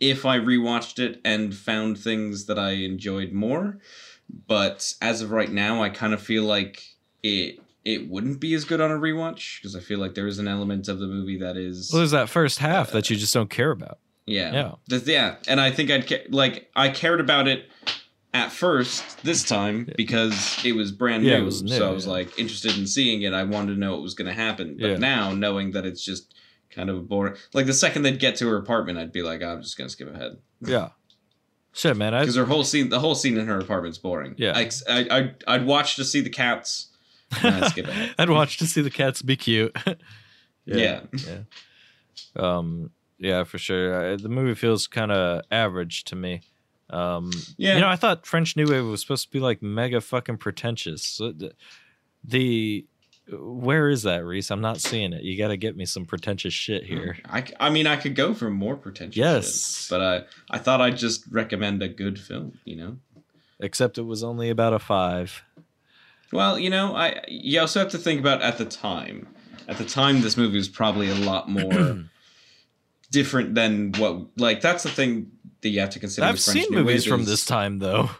if 0.00 0.24
I 0.24 0.38
rewatched 0.38 0.98
it 0.98 1.20
and 1.22 1.54
found 1.54 1.98
things 1.98 2.46
that 2.46 2.58
I 2.58 2.70
enjoyed 2.70 3.32
more. 3.32 3.78
But 4.46 4.94
as 5.02 5.20
of 5.20 5.32
right 5.32 5.52
now, 5.52 5.82
I 5.82 5.90
kind 5.90 6.14
of 6.14 6.22
feel 6.22 6.44
like 6.44 6.82
it 7.22 7.58
it 7.84 8.08
wouldn't 8.08 8.40
be 8.40 8.54
as 8.54 8.64
good 8.64 8.80
on 8.80 8.90
a 8.90 8.94
rewatch 8.98 9.60
because 9.60 9.74
I 9.74 9.80
feel 9.80 9.98
like 9.98 10.14
there 10.14 10.26
is 10.26 10.38
an 10.38 10.46
element 10.48 10.88
of 10.88 10.98
the 10.98 11.06
movie 11.06 11.38
that 11.38 11.56
is 11.56 11.90
well, 11.92 11.98
there's 12.00 12.10
that 12.10 12.28
first 12.28 12.58
half 12.58 12.90
that 12.92 13.10
uh, 13.10 13.14
you 13.14 13.16
just 13.18 13.32
don't 13.34 13.50
care 13.50 13.70
about. 13.70 13.98
yeah 14.26 14.52
Yeah. 14.52 14.72
Th- 14.88 15.02
yeah, 15.06 15.36
and 15.48 15.60
I 15.60 15.70
think 15.70 15.90
I'd 15.90 16.06
ca- 16.08 16.26
like 16.30 16.70
I 16.76 16.88
cared 16.90 17.20
about 17.20 17.48
it 17.48 17.68
at 18.32 18.52
first 18.52 19.22
this 19.24 19.42
time 19.42 19.88
because 19.96 20.64
it 20.64 20.72
was 20.72 20.92
brand 20.92 21.24
Yeah, 21.24 21.38
new, 21.38 21.46
was 21.46 21.62
new, 21.62 21.76
so 21.76 21.88
I 21.88 21.92
was 21.92 22.06
yeah. 22.06 22.12
like 22.12 22.38
interested 22.38 22.76
in 22.78 22.86
seeing 22.86 23.22
it. 23.22 23.32
I 23.32 23.42
wanted 23.42 23.74
to 23.74 23.80
know 23.80 23.92
what 23.92 24.02
was 24.02 24.14
going 24.14 24.28
to 24.28 24.34
happen, 24.34 24.76
but 24.78 24.90
Yeah. 24.90 24.96
now 24.98 25.32
knowing 25.32 25.72
that 25.72 25.84
it's 25.86 26.04
just 26.04 26.34
kind 26.70 26.88
of 26.90 26.96
a 26.96 27.00
boring. 27.00 27.34
Like 27.54 27.66
the 27.66 27.72
second 27.72 28.02
they'd 28.02 28.20
get 28.20 28.36
to 28.36 28.48
her 28.48 28.56
apartment, 28.56 28.98
I'd 28.98 29.10
be 29.10 29.22
like, 29.22 29.40
oh, 29.42 29.48
I'm 29.54 29.62
just 29.62 29.76
going 29.76 29.88
to 29.88 29.92
skip 29.92 30.14
ahead 30.14 30.36
Yeah, 30.60 30.90
shit, 31.72 31.96
man. 31.96 32.14
I 32.14 32.20
because 32.20 32.36
her 32.36 32.44
whole 32.44 32.62
scene, 32.62 32.88
the 32.90 33.00
whole 33.00 33.16
scene 33.16 33.36
in 33.36 33.46
her 33.48 33.58
apartment's 33.58 33.98
boring. 33.98 34.34
Yeah. 34.38 34.52
I, 34.56 34.70
I, 34.88 35.06
I'd, 35.10 35.44
I'd 35.48 35.66
watch 35.66 35.96
to 35.96 36.04
see 36.04 36.20
the 36.20 36.30
cats. 36.30 36.89
And 37.42 37.56
I'd 37.56 37.70
skip 37.70 37.86
ahead. 37.86 38.14
I'd 38.18 38.30
watch 38.30 38.58
to 38.58 38.66
see 38.66 38.82
the 38.82 38.90
cats 38.90 39.22
be 39.22 39.36
cute. 39.36 39.76
Yeah. 40.66 41.00
yeah. 41.26 41.38
Um, 42.36 42.90
yeah, 43.18 43.44
for 43.44 43.58
sure. 43.58 44.12
Uh, 44.12 44.16
the 44.16 44.28
movie 44.28 44.54
feels 44.54 44.86
kind 44.86 45.10
of 45.10 45.42
average 45.50 46.04
to 46.04 46.16
me. 46.16 46.42
Um, 46.90 47.30
Yeah. 47.56 47.74
You 47.74 47.80
know, 47.80 47.88
I 47.88 47.96
thought 47.96 48.26
French 48.26 48.56
New 48.56 48.66
Wave 48.66 48.84
was 48.84 49.00
supposed 49.00 49.24
to 49.24 49.30
be 49.32 49.40
like 49.40 49.62
mega 49.62 50.00
fucking 50.00 50.36
pretentious. 50.36 51.02
So 51.02 51.32
the, 51.32 51.52
the 52.22 52.86
where 53.32 53.88
is 53.88 54.02
that, 54.02 54.24
Reese? 54.24 54.50
I'm 54.50 54.60
not 54.60 54.80
seeing 54.80 55.12
it. 55.12 55.22
You 55.22 55.36
got 55.38 55.48
to 55.48 55.56
get 55.56 55.76
me 55.76 55.86
some 55.86 56.04
pretentious 56.04 56.54
shit 56.54 56.84
here. 56.84 57.16
I, 57.24 57.44
I 57.58 57.70
mean, 57.70 57.86
I 57.86 57.96
could 57.96 58.14
go 58.14 58.34
for 58.34 58.50
more 58.50 58.76
pretentious. 58.76 59.16
Yes. 59.16 59.86
shit, 59.86 59.90
but 59.90 60.00
I, 60.00 60.56
I 60.56 60.58
thought 60.58 60.80
I'd 60.80 60.96
just 60.96 61.24
recommend 61.30 61.82
a 61.82 61.88
good 61.88 62.18
film. 62.20 62.58
You 62.64 62.76
know. 62.76 62.96
Except 63.60 63.98
it 63.98 64.02
was 64.02 64.22
only 64.24 64.50
about 64.50 64.72
a 64.72 64.78
five. 64.78 65.42
Well, 66.32 66.58
you 66.58 66.70
know, 66.70 66.94
I 66.96 67.22
you 67.28 67.60
also 67.60 67.80
have 67.80 67.90
to 67.90 67.98
think 67.98 68.20
about 68.20 68.42
at 68.42 68.58
the 68.58 68.64
time. 68.64 69.26
At 69.68 69.78
the 69.78 69.84
time, 69.84 70.20
this 70.20 70.36
movie 70.36 70.56
was 70.56 70.68
probably 70.68 71.08
a 71.10 71.14
lot 71.14 71.48
more 71.48 72.04
different 73.10 73.54
than 73.54 73.92
what. 73.98 74.26
Like 74.36 74.60
that's 74.60 74.82
the 74.82 74.90
thing 74.90 75.30
that 75.62 75.68
you 75.70 75.80
have 75.80 75.90
to 75.90 75.98
consider. 75.98 76.26
I've 76.26 76.40
seen 76.40 76.66
New 76.70 76.78
movies 76.82 77.04
Wave 77.06 77.10
from 77.12 77.20
is- 77.22 77.26
this 77.26 77.44
time 77.44 77.78
though, 77.78 78.10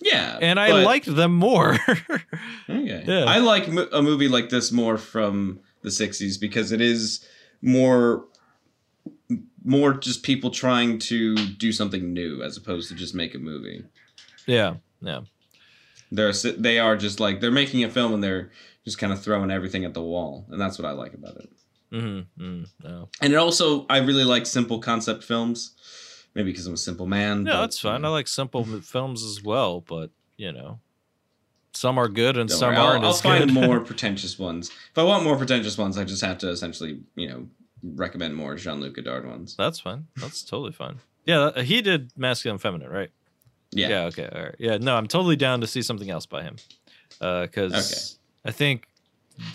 Yeah, 0.00 0.38
and 0.40 0.58
I 0.58 0.70
but- 0.70 0.84
liked 0.84 1.06
them 1.14 1.34
more. 1.34 1.78
Okay. 2.70 3.02
Yeah. 3.06 3.24
I 3.24 3.38
like 3.38 3.68
mo- 3.68 3.88
a 3.92 4.02
movie 4.02 4.28
like 4.28 4.50
this 4.50 4.70
more 4.72 4.98
from 4.98 5.60
the 5.82 5.88
'60s 5.88 6.38
because 6.38 6.70
it 6.70 6.82
is 6.82 7.26
more, 7.62 8.26
more 9.64 9.94
just 9.94 10.22
people 10.22 10.50
trying 10.50 10.98
to 10.98 11.34
do 11.34 11.72
something 11.72 12.12
new 12.12 12.42
as 12.42 12.56
opposed 12.58 12.88
to 12.90 12.94
just 12.94 13.14
make 13.14 13.34
a 13.34 13.38
movie. 13.38 13.84
yeah, 14.46 14.74
yeah. 15.00 15.20
They're 16.10 16.32
they 16.32 16.78
are 16.78 16.96
just 16.96 17.20
like 17.20 17.40
they're 17.40 17.50
making 17.50 17.84
a 17.84 17.90
film 17.90 18.14
and 18.14 18.22
they're 18.22 18.50
just 18.84 18.98
kind 18.98 19.12
of 19.12 19.22
throwing 19.22 19.50
everything 19.50 19.84
at 19.84 19.94
the 19.94 20.02
wall, 20.02 20.46
and 20.50 20.60
that's 20.60 20.78
what 20.78 20.86
I 20.86 20.92
like 20.92 21.14
about 21.14 21.36
it. 21.36 21.50
Mm-hmm. 21.92 22.42
mm 22.42 22.66
no. 22.82 23.08
And 23.20 23.32
it 23.32 23.36
also, 23.36 23.86
I 23.88 23.98
really 23.98 24.24
like 24.24 24.46
simple 24.46 24.78
concept 24.78 25.24
films. 25.24 25.74
Maybe 26.34 26.50
because 26.50 26.66
I'm 26.66 26.74
a 26.74 26.78
simple 26.78 27.06
man. 27.06 27.44
No, 27.44 27.52
but, 27.52 27.60
that's 27.62 27.80
fine. 27.80 28.04
I 28.04 28.08
like 28.08 28.28
simple 28.28 28.64
films 28.64 29.24
as 29.24 29.42
well, 29.42 29.80
but 29.80 30.10
you 30.36 30.52
know, 30.52 30.78
some 31.72 31.98
are 31.98 32.08
good 32.08 32.36
and 32.36 32.48
don't 32.48 32.58
some 32.58 32.74
worry, 32.74 32.78
aren't 32.78 33.04
I'll 33.04 33.10
as 33.10 33.20
find 33.20 33.52
more 33.66 33.80
pretentious 33.80 34.38
ones. 34.38 34.70
If 34.70 34.98
I 34.98 35.02
want 35.02 35.24
more 35.24 35.36
pretentious 35.36 35.78
ones, 35.78 35.98
I 35.98 36.04
just 36.04 36.22
have 36.22 36.38
to 36.38 36.48
essentially, 36.48 37.00
you 37.16 37.28
know, 37.28 37.46
recommend 37.82 38.36
more 38.36 38.54
Jean 38.56 38.80
Luc 38.80 38.96
Godard 38.96 39.26
ones. 39.26 39.56
That's 39.56 39.80
fine. 39.80 40.06
That's 40.16 40.42
totally 40.42 40.72
fine. 40.72 40.98
Yeah, 41.24 41.60
he 41.60 41.82
did 41.82 42.12
masculine 42.16 42.54
and 42.54 42.62
feminine, 42.62 42.90
right? 42.90 43.10
Yeah. 43.72 43.88
Yeah. 43.88 44.02
Okay. 44.06 44.28
All 44.32 44.42
right. 44.44 44.54
Yeah. 44.58 44.78
No, 44.78 44.96
I'm 44.96 45.06
totally 45.06 45.36
down 45.36 45.60
to 45.60 45.66
see 45.66 45.82
something 45.82 46.10
else 46.10 46.26
by 46.26 46.42
him. 46.42 46.56
Uh 47.20 47.42
because 47.42 47.72
Okay. 47.72 48.48
I 48.48 48.52
think 48.52 48.86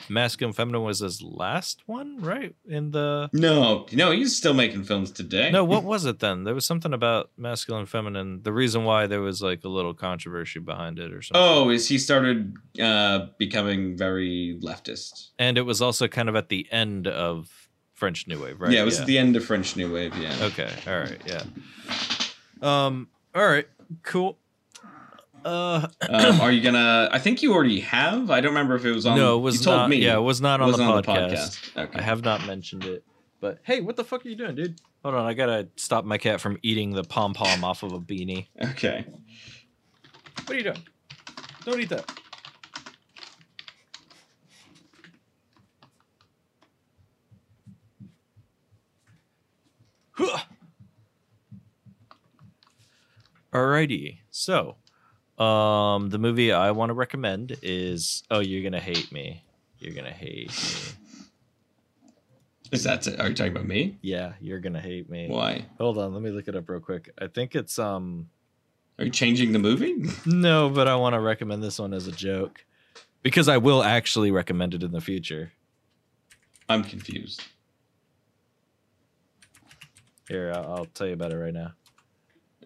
masculine 0.08 0.54
feminine 0.54 0.82
was 0.84 1.00
his 1.00 1.22
last 1.22 1.84
one, 1.88 2.22
right? 2.22 2.56
In 2.68 2.92
the 2.92 3.30
No, 3.34 3.86
no, 3.92 4.12
he's 4.12 4.34
still 4.36 4.54
making 4.54 4.84
films 4.86 5.12
today. 5.12 5.52
no, 5.52 5.66
what 5.66 5.84
was 5.84 6.06
it 6.06 6.20
then? 6.20 6.46
There 6.46 6.56
was 6.56 6.66
something 6.66 6.94
about 6.94 7.32
masculine 7.38 7.86
feminine. 7.86 8.42
The 8.44 8.54
reason 8.54 8.86
why 8.86 9.08
there 9.08 9.20
was 9.22 9.42
like 9.42 9.64
a 9.66 9.68
little 9.70 9.94
controversy 9.94 10.60
behind 10.60 11.00
it 11.00 11.12
or 11.12 11.22
something. 11.22 11.42
Oh, 11.44 11.70
is 11.70 11.88
he 11.90 11.98
started 11.98 12.56
uh, 12.82 13.28
becoming 13.38 13.98
very 13.98 14.58
leftist? 14.62 15.30
and 15.38 15.58
it 15.58 15.64
was 15.64 15.82
also 15.82 16.08
kind 16.08 16.30
of 16.30 16.36
at 16.38 16.48
the 16.50 16.66
end 16.72 17.08
of 17.08 17.50
French 17.94 18.26
New 18.28 18.42
Wave, 18.42 18.62
right? 18.62 18.72
Yeah, 18.72 18.82
it 18.84 18.86
was 18.86 19.00
at 19.02 19.08
the 19.08 19.18
end 19.18 19.36
of 19.36 19.44
French 19.44 19.76
New 19.76 19.92
Wave. 19.94 20.16
Yeah. 20.18 20.36
Okay. 20.44 20.72
All 20.88 20.98
right. 21.00 21.22
Yeah. 21.26 21.44
Um. 22.62 23.08
All 23.36 23.46
right. 23.48 23.68
Cool. 24.02 24.38
Uh. 25.46 25.88
um, 26.10 26.42
are 26.42 26.52
you 26.52 26.62
gonna? 26.62 27.10
I 27.12 27.20
think 27.20 27.42
you 27.42 27.54
already 27.54 27.82
have. 27.82 28.32
I 28.32 28.40
don't 28.42 28.52
remember 28.52 28.76
if 28.76 28.86
it 28.86 28.92
was 28.92 29.06
on. 29.06 29.18
no, 29.18 29.38
it 29.38 29.42
was 29.42 29.60
you 29.60 29.66
told 29.66 29.78
not. 29.78 29.90
me. 29.90 29.98
Yeah, 29.98 30.16
it 30.16 30.22
was 30.22 30.42
not 30.42 30.62
on, 30.62 30.68
wasn't 30.72 30.88
the, 30.88 30.94
on 30.94 31.04
podcast. 31.04 31.74
the 31.74 31.82
podcast. 31.82 31.84
Okay. 31.90 32.00
I 32.00 32.02
have 32.02 32.24
not 32.24 32.46
mentioned 32.48 32.86
it. 32.86 33.04
But 33.42 33.60
hey, 33.64 33.82
what 33.82 33.98
the 33.98 34.06
fuck 34.06 34.26
are 34.26 34.30
you 34.30 34.36
doing, 34.36 34.56
dude? 34.56 34.80
Hold 35.04 35.16
on, 35.16 35.26
I 35.26 35.34
gotta 35.34 35.68
stop 35.76 36.06
my 36.06 36.18
cat 36.18 36.40
from 36.40 36.58
eating 36.62 36.92
the 36.92 37.04
pom 37.04 37.34
pom 37.34 37.66
off 37.66 37.84
of 37.84 37.92
a 37.92 38.00
beanie. 38.00 38.48
Okay. 38.72 39.06
What 40.46 40.52
are 40.52 40.56
you 40.56 40.64
doing? 40.64 40.84
Don't 41.66 41.80
eat 41.82 41.90
that. 41.90 42.10
Alrighty, 53.54 54.18
so 54.32 54.78
um, 55.38 56.10
the 56.10 56.18
movie 56.18 56.52
I 56.52 56.72
want 56.72 56.90
to 56.90 56.96
recommend 56.96 57.56
is 57.62 58.24
oh, 58.32 58.40
you're 58.40 58.64
gonna 58.64 58.80
hate 58.80 59.12
me. 59.12 59.44
You're 59.78 59.94
gonna 59.94 60.10
hate 60.10 60.50
me. 60.50 61.20
Is 62.72 62.84
that? 62.84 63.08
Are 63.20 63.30
you 63.30 63.36
talking 63.36 63.52
about 63.52 63.68
me? 63.68 64.00
Yeah, 64.02 64.34
you're 64.42 64.60
gonna 64.60 64.82
hate 64.82 65.08
me. 65.08 65.28
Why? 65.28 65.66
Hold 65.78 66.00
on, 66.00 66.14
let 66.14 66.24
me 66.24 66.32
look 66.32 66.48
it 66.48 66.56
up 66.56 66.68
real 66.68 66.80
quick. 66.80 67.12
I 67.22 67.28
think 67.28 67.56
it's 67.56 67.78
um 67.78 68.28
Are 68.98 69.06
you 69.06 69.12
changing 69.12 69.52
the 69.52 69.60
movie? 69.60 70.04
no, 70.26 70.72
but 70.72 70.88
I 70.88 70.96
want 70.96 71.14
to 71.14 71.20
recommend 71.20 71.62
this 71.62 71.78
one 71.78 71.94
as 71.94 72.08
a 72.08 72.12
joke 72.12 72.66
because 73.22 73.48
I 73.48 73.58
will 73.58 73.84
actually 73.84 74.32
recommend 74.32 74.74
it 74.74 74.82
in 74.82 74.92
the 74.92 75.02
future. 75.02 75.54
I'm 76.68 76.84
confused. 76.84 77.44
Here, 80.28 80.52
I'll, 80.56 80.74
I'll 80.74 80.86
tell 80.86 81.06
you 81.06 81.14
about 81.14 81.32
it 81.32 81.38
right 81.38 81.54
now. 81.54 81.74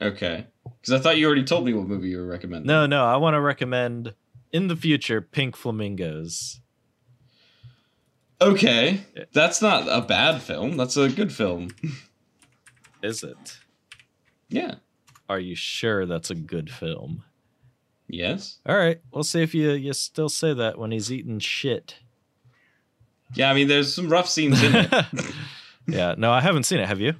Okay. 0.02 0.48
Because 0.64 0.94
I 0.94 1.00
thought 1.02 1.18
you 1.18 1.26
already 1.26 1.44
told 1.44 1.66
me 1.66 1.74
what 1.74 1.88
movie 1.88 2.10
you 2.10 2.18
were 2.18 2.28
recommending. 2.28 2.68
No, 2.68 2.86
no, 2.86 3.06
I 3.06 3.18
want 3.18 3.36
to 3.36 3.42
recommend 3.42 4.14
in 4.52 4.68
the 4.68 4.76
future 4.76 5.22
Pink 5.22 5.56
Flamingos. 5.56 6.62
Okay. 8.40 9.02
That's 9.34 9.62
not 9.62 9.88
a 9.88 10.06
bad 10.06 10.42
film. 10.42 10.78
That's 10.78 10.98
a 10.98 11.10
good 11.10 11.34
film. 11.34 11.70
Is 13.04 13.24
it? 13.24 13.60
Yeah. 14.50 14.76
Are 15.30 15.40
you 15.40 15.56
sure 15.56 16.06
that's 16.06 16.30
a 16.30 16.36
good 16.36 16.70
film? 16.72 17.24
Yes. 18.08 18.60
All 18.66 18.78
right, 18.78 19.02
we'll 19.12 19.24
see 19.24 19.42
if 19.42 19.54
you 19.54 19.72
you 19.72 19.92
still 19.92 20.30
say 20.30 20.54
that 20.54 20.78
when 20.78 20.92
he's 20.92 21.12
eating 21.12 21.40
shit. 21.40 21.96
Yeah, 23.34 23.52
I 23.52 23.54
mean, 23.54 23.68
there's 23.68 23.94
some 23.94 24.10
rough 24.10 24.30
scenes 24.30 24.64
in 24.64 24.74
it. 24.74 24.94
yeah, 25.88 26.16
no, 26.18 26.32
I 26.32 26.40
haven't 26.40 26.64
seen 26.64 26.80
it. 26.80 26.88
Have 26.88 27.02
you? 27.02 27.16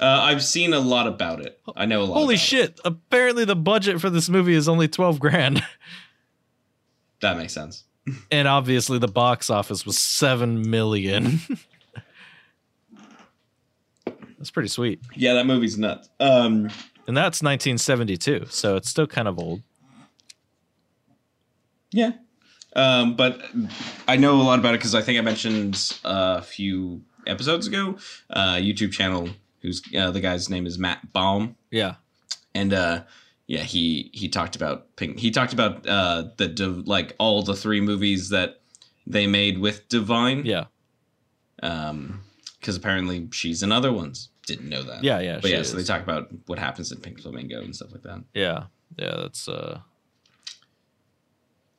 I've 0.00 0.42
seen 0.42 0.72
a 0.74 0.80
lot 0.80 1.06
about 1.06 1.40
it. 1.40 1.60
I 1.76 1.86
know 1.86 2.02
a 2.02 2.04
lot. 2.04 2.14
Holy 2.14 2.34
about 2.34 2.34
it. 2.34 2.38
shit! 2.40 2.80
Apparently, 2.84 3.44
the 3.44 3.56
budget 3.56 4.00
for 4.00 4.10
this 4.10 4.28
movie 4.28 4.54
is 4.54 4.68
only 4.68 4.88
twelve 4.88 5.18
grand, 5.20 5.62
That 7.20 7.36
makes 7.36 7.52
sense. 7.54 7.84
and 8.30 8.46
obviously 8.48 8.98
the 8.98 9.08
box 9.08 9.48
office 9.50 9.86
was 9.86 9.96
seven 9.98 10.68
million. 10.70 11.40
That's 14.38 14.50
pretty 14.50 14.68
sweet, 14.68 15.00
Yeah, 15.14 15.34
that 15.34 15.46
movie's 15.46 15.78
nuts. 15.78 16.08
Um, 16.20 16.68
and 17.06 17.16
that's 17.16 17.42
1972, 17.42 18.46
so 18.50 18.76
it's 18.76 18.90
still 18.90 19.06
kind 19.06 19.26
of 19.28 19.38
old. 19.38 19.62
yeah. 21.92 22.12
Um, 22.76 23.14
but 23.14 23.40
I 24.08 24.16
know 24.16 24.40
a 24.40 24.42
lot 24.42 24.58
about 24.58 24.74
it 24.74 24.78
because 24.78 24.94
I 24.96 25.00
think 25.00 25.16
I 25.16 25.22
mentioned 25.22 25.96
uh, 26.04 26.36
a 26.40 26.42
few 26.42 27.02
episodes 27.26 27.66
ago. 27.68 27.96
Uh, 28.28 28.54
YouTube 28.56 28.90
channel 28.92 29.28
who's 29.64 29.82
uh, 29.98 30.10
the 30.12 30.20
guy's 30.20 30.48
name 30.50 30.66
is 30.66 30.78
Matt 30.78 31.12
Baume. 31.12 31.56
Yeah, 31.72 31.94
and 32.54 32.72
uh 32.72 33.02
yeah 33.46 33.62
he 33.62 34.10
he 34.14 34.28
talked 34.28 34.54
about 34.56 34.94
pink 34.96 35.18
he 35.18 35.30
talked 35.30 35.52
about 35.52 35.86
uh 35.86 36.24
the 36.36 36.46
div- 36.48 36.86
like 36.86 37.14
all 37.18 37.42
the 37.42 37.54
three 37.56 37.80
movies 37.80 38.28
that 38.28 38.60
they 39.06 39.26
made 39.26 39.58
with 39.58 39.86
Divine 39.88 40.46
yeah, 40.46 40.64
um 41.62 42.20
because 42.60 42.76
apparently 42.76 43.28
she's 43.32 43.62
in 43.62 43.70
other 43.72 43.92
ones 43.92 44.28
didn't 44.46 44.68
know 44.68 44.82
that 44.82 45.02
yeah, 45.04 45.18
yeah. 45.20 45.38
but 45.42 45.50
yeah 45.50 45.62
so 45.62 45.76
they 45.76 45.82
talk 45.82 46.02
about 46.02 46.28
what 46.46 46.58
happens 46.58 46.90
in 46.92 46.98
pink 47.00 47.20
flamingo 47.20 47.60
and 47.60 47.74
stuff 47.76 47.92
like 47.92 48.02
that 48.02 48.22
yeah, 48.34 48.64
yeah. 48.98 49.14
That's 49.22 49.46
uh, 49.48 49.80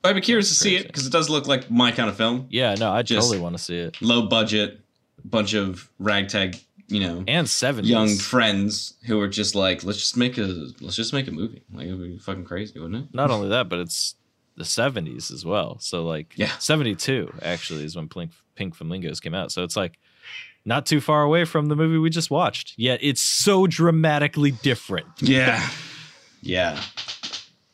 i'd 0.04 0.14
be 0.14 0.22
curious 0.22 0.50
to 0.50 0.56
see 0.56 0.76
it 0.76 0.86
because 0.88 1.06
it 1.08 1.12
does 1.12 1.30
look 1.30 1.48
like 1.48 1.70
my 1.72 1.92
kind 1.92 2.10
of 2.10 2.16
film 2.16 2.48
yeah. 2.50 2.76
No, 2.76 2.92
I 2.92 3.02
Just- 3.02 3.22
totally 3.28 3.42
want 3.42 3.58
to 3.58 3.64
see 3.64 3.78
it. 3.78 4.00
low 4.02 4.28
budget 4.28 4.82
bunch 5.24 5.54
of 5.56 5.90
ragtag 5.98 6.60
you 6.88 7.00
know 7.00 7.24
And 7.28 7.50
seven 7.50 7.86
young 7.86 8.16
friends 8.16 8.94
who 9.08 9.18
were 9.18 9.28
just 9.28 9.56
like 9.56 9.84
let's 9.84 9.98
just 10.00 10.16
make 10.18 10.38
a 10.38 10.44
let's 10.82 10.96
just 10.96 11.14
make 11.14 11.28
a 11.28 11.32
movie 11.32 11.64
like 11.74 11.88
it 11.88 11.94
would 11.94 12.02
be 12.02 12.18
fucking 12.20 12.46
crazy 12.46 12.80
wouldn't 12.80 13.06
it 13.06 13.16
Not 13.16 13.32
only 13.32 13.50
that, 13.50 13.70
but 13.70 13.80
it's 13.80 14.16
the 14.58 14.64
70s 14.64 15.34
as 15.34 15.44
well. 15.44 15.80
So 15.80 16.06
like, 16.06 16.34
Yeah. 16.38 16.52
72 16.60 17.34
actually 17.42 17.84
is 17.84 17.96
when 17.96 18.08
Pink 18.08 18.32
Pink 18.56 18.74
Flamingos 18.76 19.20
came 19.20 19.34
out. 19.34 19.52
So 19.52 19.64
it's 19.64 19.76
like 19.76 20.00
not 20.64 20.86
too 20.86 21.02
far 21.02 21.24
away 21.24 21.44
from 21.46 21.68
the 21.68 21.76
movie 21.76 21.98
we 21.98 22.10
just 22.10 22.32
watched. 22.32 22.74
Yet 22.78 23.00
it's 23.02 23.22
so 23.22 23.68
dramatically 23.68 24.52
different. 24.52 25.08
yeah 25.22 25.68
yeah 26.42 26.80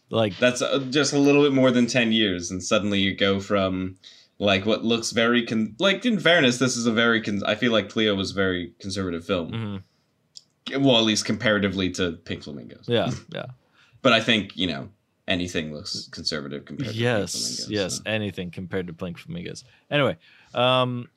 Like 0.09 0.37
That's 0.37 0.61
uh, 0.61 0.79
just 0.89 1.13
a 1.13 1.19
little 1.19 1.43
bit 1.43 1.53
more 1.53 1.69
than 1.71 1.85
10 1.85 2.11
years, 2.13 2.49
and 2.51 2.63
suddenly 2.63 2.99
you 2.99 3.15
go 3.15 3.39
from 3.39 3.97
like 4.41 4.65
what 4.65 4.83
looks 4.83 5.11
very 5.11 5.45
con- 5.45 5.75
like 5.79 6.05
in 6.05 6.19
fairness 6.19 6.57
this 6.57 6.75
is 6.75 6.85
a 6.85 6.91
very 6.91 7.21
con- 7.21 7.43
i 7.45 7.55
feel 7.55 7.71
like 7.71 7.89
cleo 7.89 8.15
was 8.15 8.31
a 8.31 8.33
very 8.33 8.73
conservative 8.79 9.23
film 9.25 9.51
mhm, 10.67 10.83
well 10.83 10.97
at 10.97 11.03
least 11.03 11.25
comparatively 11.25 11.89
to 11.89 12.13
pink 12.25 12.43
flamingos 12.43 12.85
yeah, 12.87 13.09
yeah. 13.29 13.45
but 14.01 14.11
i 14.11 14.19
think 14.19 14.57
you 14.57 14.67
know 14.67 14.89
anything 15.27 15.73
looks 15.73 16.09
conservative 16.11 16.65
compared 16.65 16.91
to 16.91 16.97
yes, 16.97 17.33
pink 17.33 17.45
flamingos 17.45 17.69
yes, 17.69 17.95
so. 17.97 18.03
anything 18.05 18.51
compared 18.51 18.87
to 18.87 18.93
Pink 18.93 19.17
Flamingos. 19.17 19.63
Anyway, 19.89 20.17
um, 20.53 21.07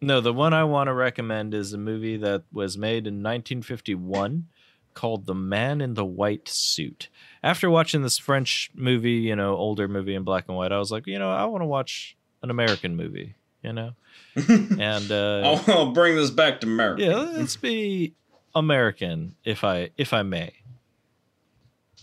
no, 0.00 0.20
the 0.20 0.32
one 0.32 0.52
I 0.52 0.64
want 0.64 0.88
to 0.88 0.94
recommend 0.94 1.54
is 1.54 1.72
a 1.72 1.78
movie 1.78 2.16
that 2.16 2.42
was 2.52 2.76
made 2.76 3.06
in 3.06 3.22
1951 3.22 4.48
called 4.94 5.26
The 5.26 5.34
Man 5.34 5.80
in 5.80 5.94
the 5.94 6.04
White 6.04 6.48
Suit. 6.48 7.08
After 7.42 7.70
watching 7.70 8.02
this 8.02 8.18
French 8.18 8.70
movie, 8.74 9.12
you 9.12 9.36
know, 9.36 9.54
older 9.54 9.86
movie 9.86 10.14
in 10.14 10.24
black 10.24 10.46
and 10.48 10.56
white, 10.56 10.72
I 10.72 10.78
was 10.78 10.90
like, 10.90 11.06
you 11.06 11.18
know, 11.18 11.30
I 11.30 11.44
want 11.44 11.62
to 11.62 11.66
watch 11.66 12.16
an 12.42 12.50
American 12.50 12.96
movie, 12.96 13.34
you 13.62 13.72
know, 13.72 13.92
and 14.36 15.10
uh, 15.10 15.42
I'll, 15.44 15.64
I'll 15.68 15.92
bring 15.92 16.16
this 16.16 16.30
back 16.30 16.60
to 16.60 16.66
America. 16.66 17.02
yeah, 17.02 17.16
let's 17.16 17.56
be 17.56 18.14
American, 18.54 19.36
if 19.44 19.64
I 19.64 19.90
if 19.96 20.12
I 20.12 20.22
may. 20.22 20.52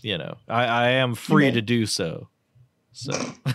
You 0.02 0.16
know, 0.16 0.38
I, 0.48 0.64
I 0.64 0.88
am 0.90 1.14
free 1.14 1.46
may. 1.48 1.52
to 1.52 1.62
do 1.62 1.84
so. 1.84 2.28
So, 2.92 3.12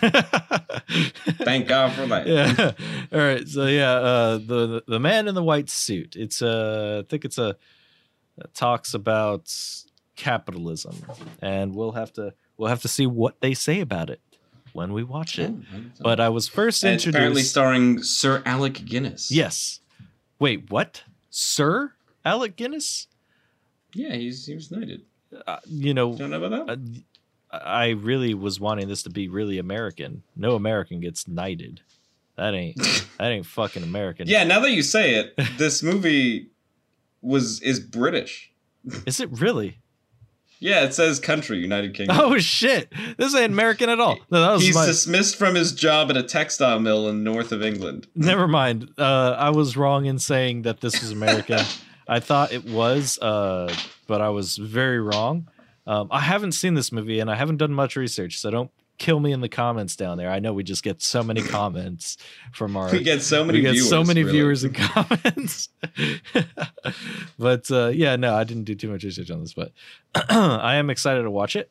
Thank 1.44 1.68
God 1.68 1.92
for 1.92 2.06
that. 2.06 2.26
yeah. 2.26 2.72
All 3.12 3.18
right. 3.26 3.46
So 3.46 3.66
yeah, 3.66 3.92
uh, 3.92 4.38
the 4.38 4.82
the 4.86 5.00
man 5.00 5.28
in 5.28 5.34
the 5.34 5.42
white 5.42 5.68
suit. 5.68 6.16
It's 6.16 6.40
uh, 6.40 7.02
I 7.04 7.08
think 7.08 7.24
it's 7.24 7.36
a 7.38 7.56
it 8.38 8.54
talks 8.54 8.94
about 8.94 9.52
capitalism, 10.14 10.96
and 11.42 11.74
we'll 11.74 11.92
have 11.92 12.12
to 12.14 12.32
we'll 12.56 12.68
have 12.68 12.82
to 12.82 12.88
see 12.88 13.06
what 13.06 13.40
they 13.40 13.52
say 13.54 13.80
about 13.80 14.08
it 14.08 14.20
when 14.76 14.92
we 14.92 15.02
watch 15.02 15.38
it. 15.38 15.52
But 16.00 16.20
I 16.20 16.28
was 16.28 16.46
first 16.48 16.84
And 16.84 17.04
apparently 17.04 17.42
starring 17.42 18.02
Sir 18.02 18.42
Alec 18.46 18.84
Guinness. 18.84 19.30
yes. 19.30 19.80
Wait, 20.38 20.70
what? 20.70 21.02
Sir 21.30 21.94
Alec 22.24 22.56
Guinness? 22.56 23.08
Yeah, 23.94 24.14
he's 24.14 24.44
he 24.46 24.54
was 24.54 24.70
knighted. 24.70 25.02
Uh, 25.46 25.58
you 25.66 25.94
know, 25.94 26.14
Don't 26.14 26.30
know 26.30 26.42
about 26.44 26.66
that? 26.66 26.78
uh, 27.50 27.56
I 27.56 27.88
really 27.90 28.34
was 28.34 28.60
wanting 28.60 28.88
this 28.88 29.02
to 29.04 29.10
be 29.10 29.28
really 29.28 29.58
American. 29.58 30.22
No 30.36 30.54
American 30.54 31.00
gets 31.00 31.26
knighted. 31.26 31.80
That 32.36 32.52
ain't 32.54 32.76
that 33.18 33.30
ain't 33.32 33.46
fucking 33.46 33.82
American. 33.82 34.28
yeah, 34.28 34.44
now 34.44 34.60
that 34.60 34.72
you 34.72 34.82
say 34.82 35.14
it, 35.14 35.34
this 35.56 35.82
movie 35.82 36.48
was 37.22 37.60
is 37.62 37.80
British. 37.80 38.52
Is 39.06 39.18
it 39.20 39.30
really? 39.40 39.78
Yeah, 40.58 40.84
it 40.84 40.94
says 40.94 41.20
country, 41.20 41.58
United 41.58 41.94
Kingdom. 41.94 42.16
Oh 42.18 42.38
shit! 42.38 42.92
This 43.18 43.34
ain't 43.34 43.52
American 43.52 43.88
at 43.90 44.00
all. 44.00 44.18
No, 44.30 44.40
that 44.40 44.52
was 44.52 44.62
He's 44.62 44.74
my. 44.74 44.86
dismissed 44.86 45.36
from 45.36 45.54
his 45.54 45.72
job 45.72 46.10
at 46.10 46.16
a 46.16 46.22
textile 46.22 46.80
mill 46.80 47.08
in 47.08 47.22
north 47.24 47.52
of 47.52 47.62
England. 47.62 48.06
Never 48.14 48.48
mind. 48.48 48.90
Uh, 48.98 49.34
I 49.38 49.50
was 49.50 49.76
wrong 49.76 50.06
in 50.06 50.18
saying 50.18 50.62
that 50.62 50.80
this 50.80 51.00
was 51.00 51.10
American. 51.12 51.60
I 52.08 52.20
thought 52.20 52.52
it 52.52 52.64
was, 52.64 53.18
uh, 53.18 53.74
but 54.06 54.20
I 54.20 54.28
was 54.28 54.56
very 54.56 55.00
wrong. 55.00 55.48
Um, 55.88 56.08
I 56.10 56.20
haven't 56.20 56.52
seen 56.52 56.74
this 56.74 56.90
movie 56.92 57.18
and 57.20 57.30
I 57.30 57.34
haven't 57.34 57.56
done 57.58 57.72
much 57.72 57.96
research, 57.96 58.38
so 58.38 58.50
don't 58.50 58.70
kill 58.98 59.20
me 59.20 59.32
in 59.32 59.40
the 59.40 59.48
comments 59.48 59.96
down 59.96 60.18
there. 60.18 60.30
I 60.30 60.38
know 60.38 60.52
we 60.52 60.62
just 60.62 60.82
get 60.82 61.02
so 61.02 61.22
many 61.22 61.42
comments 61.56 62.16
from 62.52 62.76
our 62.76 62.90
We 62.90 63.02
get 63.02 63.22
so 63.22 63.44
many 63.44 63.58
we 63.58 63.62
get 63.62 63.72
viewers. 63.72 63.88
so 63.88 64.04
many 64.04 64.22
really. 64.22 64.38
viewers 64.38 64.64
and 64.64 64.74
comments. 64.74 65.68
but 67.38 67.70
uh, 67.70 67.88
yeah, 67.88 68.16
no, 68.16 68.34
I 68.34 68.44
didn't 68.44 68.64
do 68.64 68.74
too 68.74 68.90
much 68.90 69.04
research 69.04 69.30
on 69.30 69.40
this, 69.40 69.54
but 69.54 69.72
I 70.14 70.76
am 70.76 70.90
excited 70.90 71.22
to 71.22 71.30
watch 71.30 71.56
it. 71.56 71.70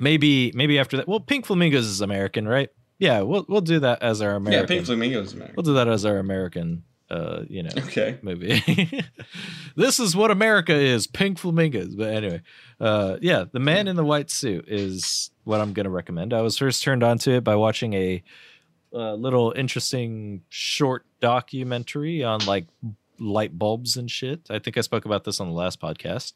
Maybe 0.00 0.50
maybe 0.54 0.78
after 0.78 0.96
that. 0.96 1.06
Well, 1.06 1.20
Pink 1.20 1.46
Flamingos 1.46 1.86
is 1.86 2.00
American, 2.00 2.48
right? 2.48 2.68
Yeah, 2.98 3.20
we'll 3.22 3.44
we'll 3.48 3.60
do 3.60 3.80
that 3.80 4.02
as 4.02 4.20
our 4.20 4.34
American. 4.34 4.62
Yeah, 4.62 4.66
Pink 4.66 4.86
Flamingos, 4.86 5.32
American. 5.32 5.56
We'll 5.56 5.64
do 5.64 5.74
that 5.74 5.88
as 5.88 6.04
our 6.04 6.18
American, 6.18 6.84
uh, 7.10 7.42
you 7.48 7.62
know, 7.62 7.70
Okay. 7.76 8.18
movie. 8.22 9.02
this 9.76 10.00
is 10.00 10.16
what 10.16 10.30
America 10.30 10.74
is, 10.74 11.06
Pink 11.06 11.38
Flamingos. 11.38 11.94
But 11.94 12.08
anyway, 12.14 12.42
uh, 12.80 13.18
yeah, 13.20 13.44
the 13.52 13.60
man 13.60 13.88
in 13.88 13.96
the 13.96 14.04
white 14.04 14.30
suit 14.30 14.64
is 14.68 15.30
what 15.44 15.60
I'm 15.60 15.72
going 15.72 15.84
to 15.84 15.90
recommend. 15.90 16.32
I 16.32 16.40
was 16.42 16.56
first 16.58 16.82
turned 16.82 17.02
on 17.02 17.18
to 17.18 17.32
it 17.32 17.44
by 17.44 17.56
watching 17.56 17.94
a, 17.94 18.22
uh 18.92 19.14
little 19.14 19.52
interesting 19.56 20.42
short 20.50 21.04
documentary 21.20 22.22
on 22.22 22.38
like 22.46 22.66
light 23.18 23.58
bulbs 23.58 23.96
and 23.96 24.08
shit. 24.10 24.42
I 24.50 24.58
think 24.60 24.78
I 24.78 24.82
spoke 24.82 25.04
about 25.04 25.24
this 25.24 25.40
on 25.40 25.48
the 25.48 25.52
last 25.54 25.80
podcast. 25.80 26.32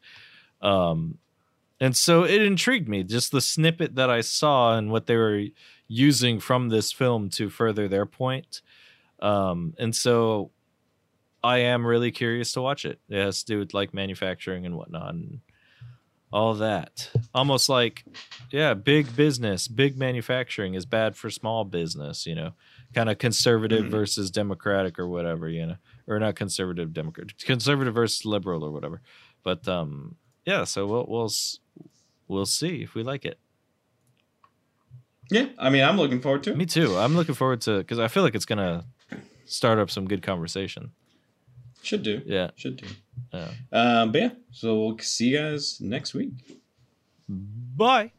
Um, 0.61 1.19
and 1.81 1.97
so 1.97 2.25
it 2.25 2.43
intrigued 2.43 2.89
me 2.89 3.05
just 3.05 3.31
the 3.31 3.41
snippet 3.41 3.95
that 3.95 4.11
I 4.11 4.23
saw 4.23 4.77
and 4.77 4.91
what 4.91 5.07
they 5.07 5.15
were 5.17 5.45
using 5.87 6.41
from 6.41 6.69
this 6.69 6.91
film 6.91 7.31
to 7.31 7.49
further 7.49 7.87
their 7.87 8.07
point. 8.07 8.61
Um, 9.21 9.75
and 9.79 9.95
so 9.95 10.51
I 11.43 11.59
am 11.59 11.87
really 11.87 12.11
curious 12.11 12.53
to 12.53 12.63
watch 12.63 12.85
it. 12.85 13.01
It 13.09 13.19
has 13.23 13.43
to 13.45 13.53
do 13.55 13.59
with 13.61 13.75
like 13.75 13.95
manufacturing 13.95 14.67
and 14.67 14.77
whatnot 14.77 15.11
and 15.15 15.41
all 16.33 16.55
that. 16.55 17.11
Almost 17.35 17.69
like, 17.69 18.05
yeah, 18.51 18.75
big 18.75 19.15
business, 19.17 19.69
big 19.69 19.97
manufacturing 19.97 20.75
is 20.75 20.85
bad 20.85 21.17
for 21.17 21.31
small 21.31 21.65
business, 21.65 22.27
you 22.27 22.35
know, 22.35 22.53
kind 22.93 23.09
of 23.09 23.19
conservative 23.19 23.87
Mhm. 23.87 23.91
versus 23.91 24.31
democratic 24.31 24.99
or 24.99 25.09
whatever, 25.09 25.49
you 25.49 25.65
know, 25.67 25.77
or 26.07 26.19
not 26.19 26.35
conservative, 26.35 26.93
democrat, 26.93 27.39
conservative 27.39 27.95
versus 27.95 28.25
liberal 28.25 28.65
or 28.65 28.71
whatever. 28.73 29.01
But 29.43 29.67
um, 29.69 30.17
yeah, 30.45 30.65
so 30.65 30.87
we'll 30.87 31.07
we'll 31.09 31.31
we'll 32.27 32.47
see 32.47 32.83
if 32.83 32.95
we 32.95 33.03
like 33.03 33.25
it. 33.25 33.39
Yeah, 35.31 35.49
I 35.59 35.69
mean, 35.71 35.85
I'm 35.85 35.97
looking 35.99 36.21
forward 36.21 36.43
to 36.45 36.51
it. 36.53 36.57
Me 36.57 36.65
too. 36.67 36.97
I'm 36.97 37.15
looking 37.15 37.35
forward 37.35 37.61
to 37.63 37.79
because 37.79 37.99
I 37.99 38.09
feel 38.09 38.23
like 38.23 38.35
it's 38.35 38.47
gonna 38.47 38.85
start 39.45 39.79
up 39.79 39.91
some 39.91 40.07
good 40.07 40.23
conversation. 40.23 40.93
Should 41.83 42.03
do. 42.03 42.23
Yeah. 42.27 42.51
Should 42.57 42.77
do. 42.77 42.87
Yeah. 43.33 43.51
Um, 43.73 44.13
but 44.13 44.21
yeah, 44.21 44.31
so 44.53 44.79
we'll 44.79 44.99
see 44.99 45.29
you 45.29 45.39
guys 45.39 45.81
next 45.81 46.15
week. 46.15 46.33
Bye. 47.29 48.13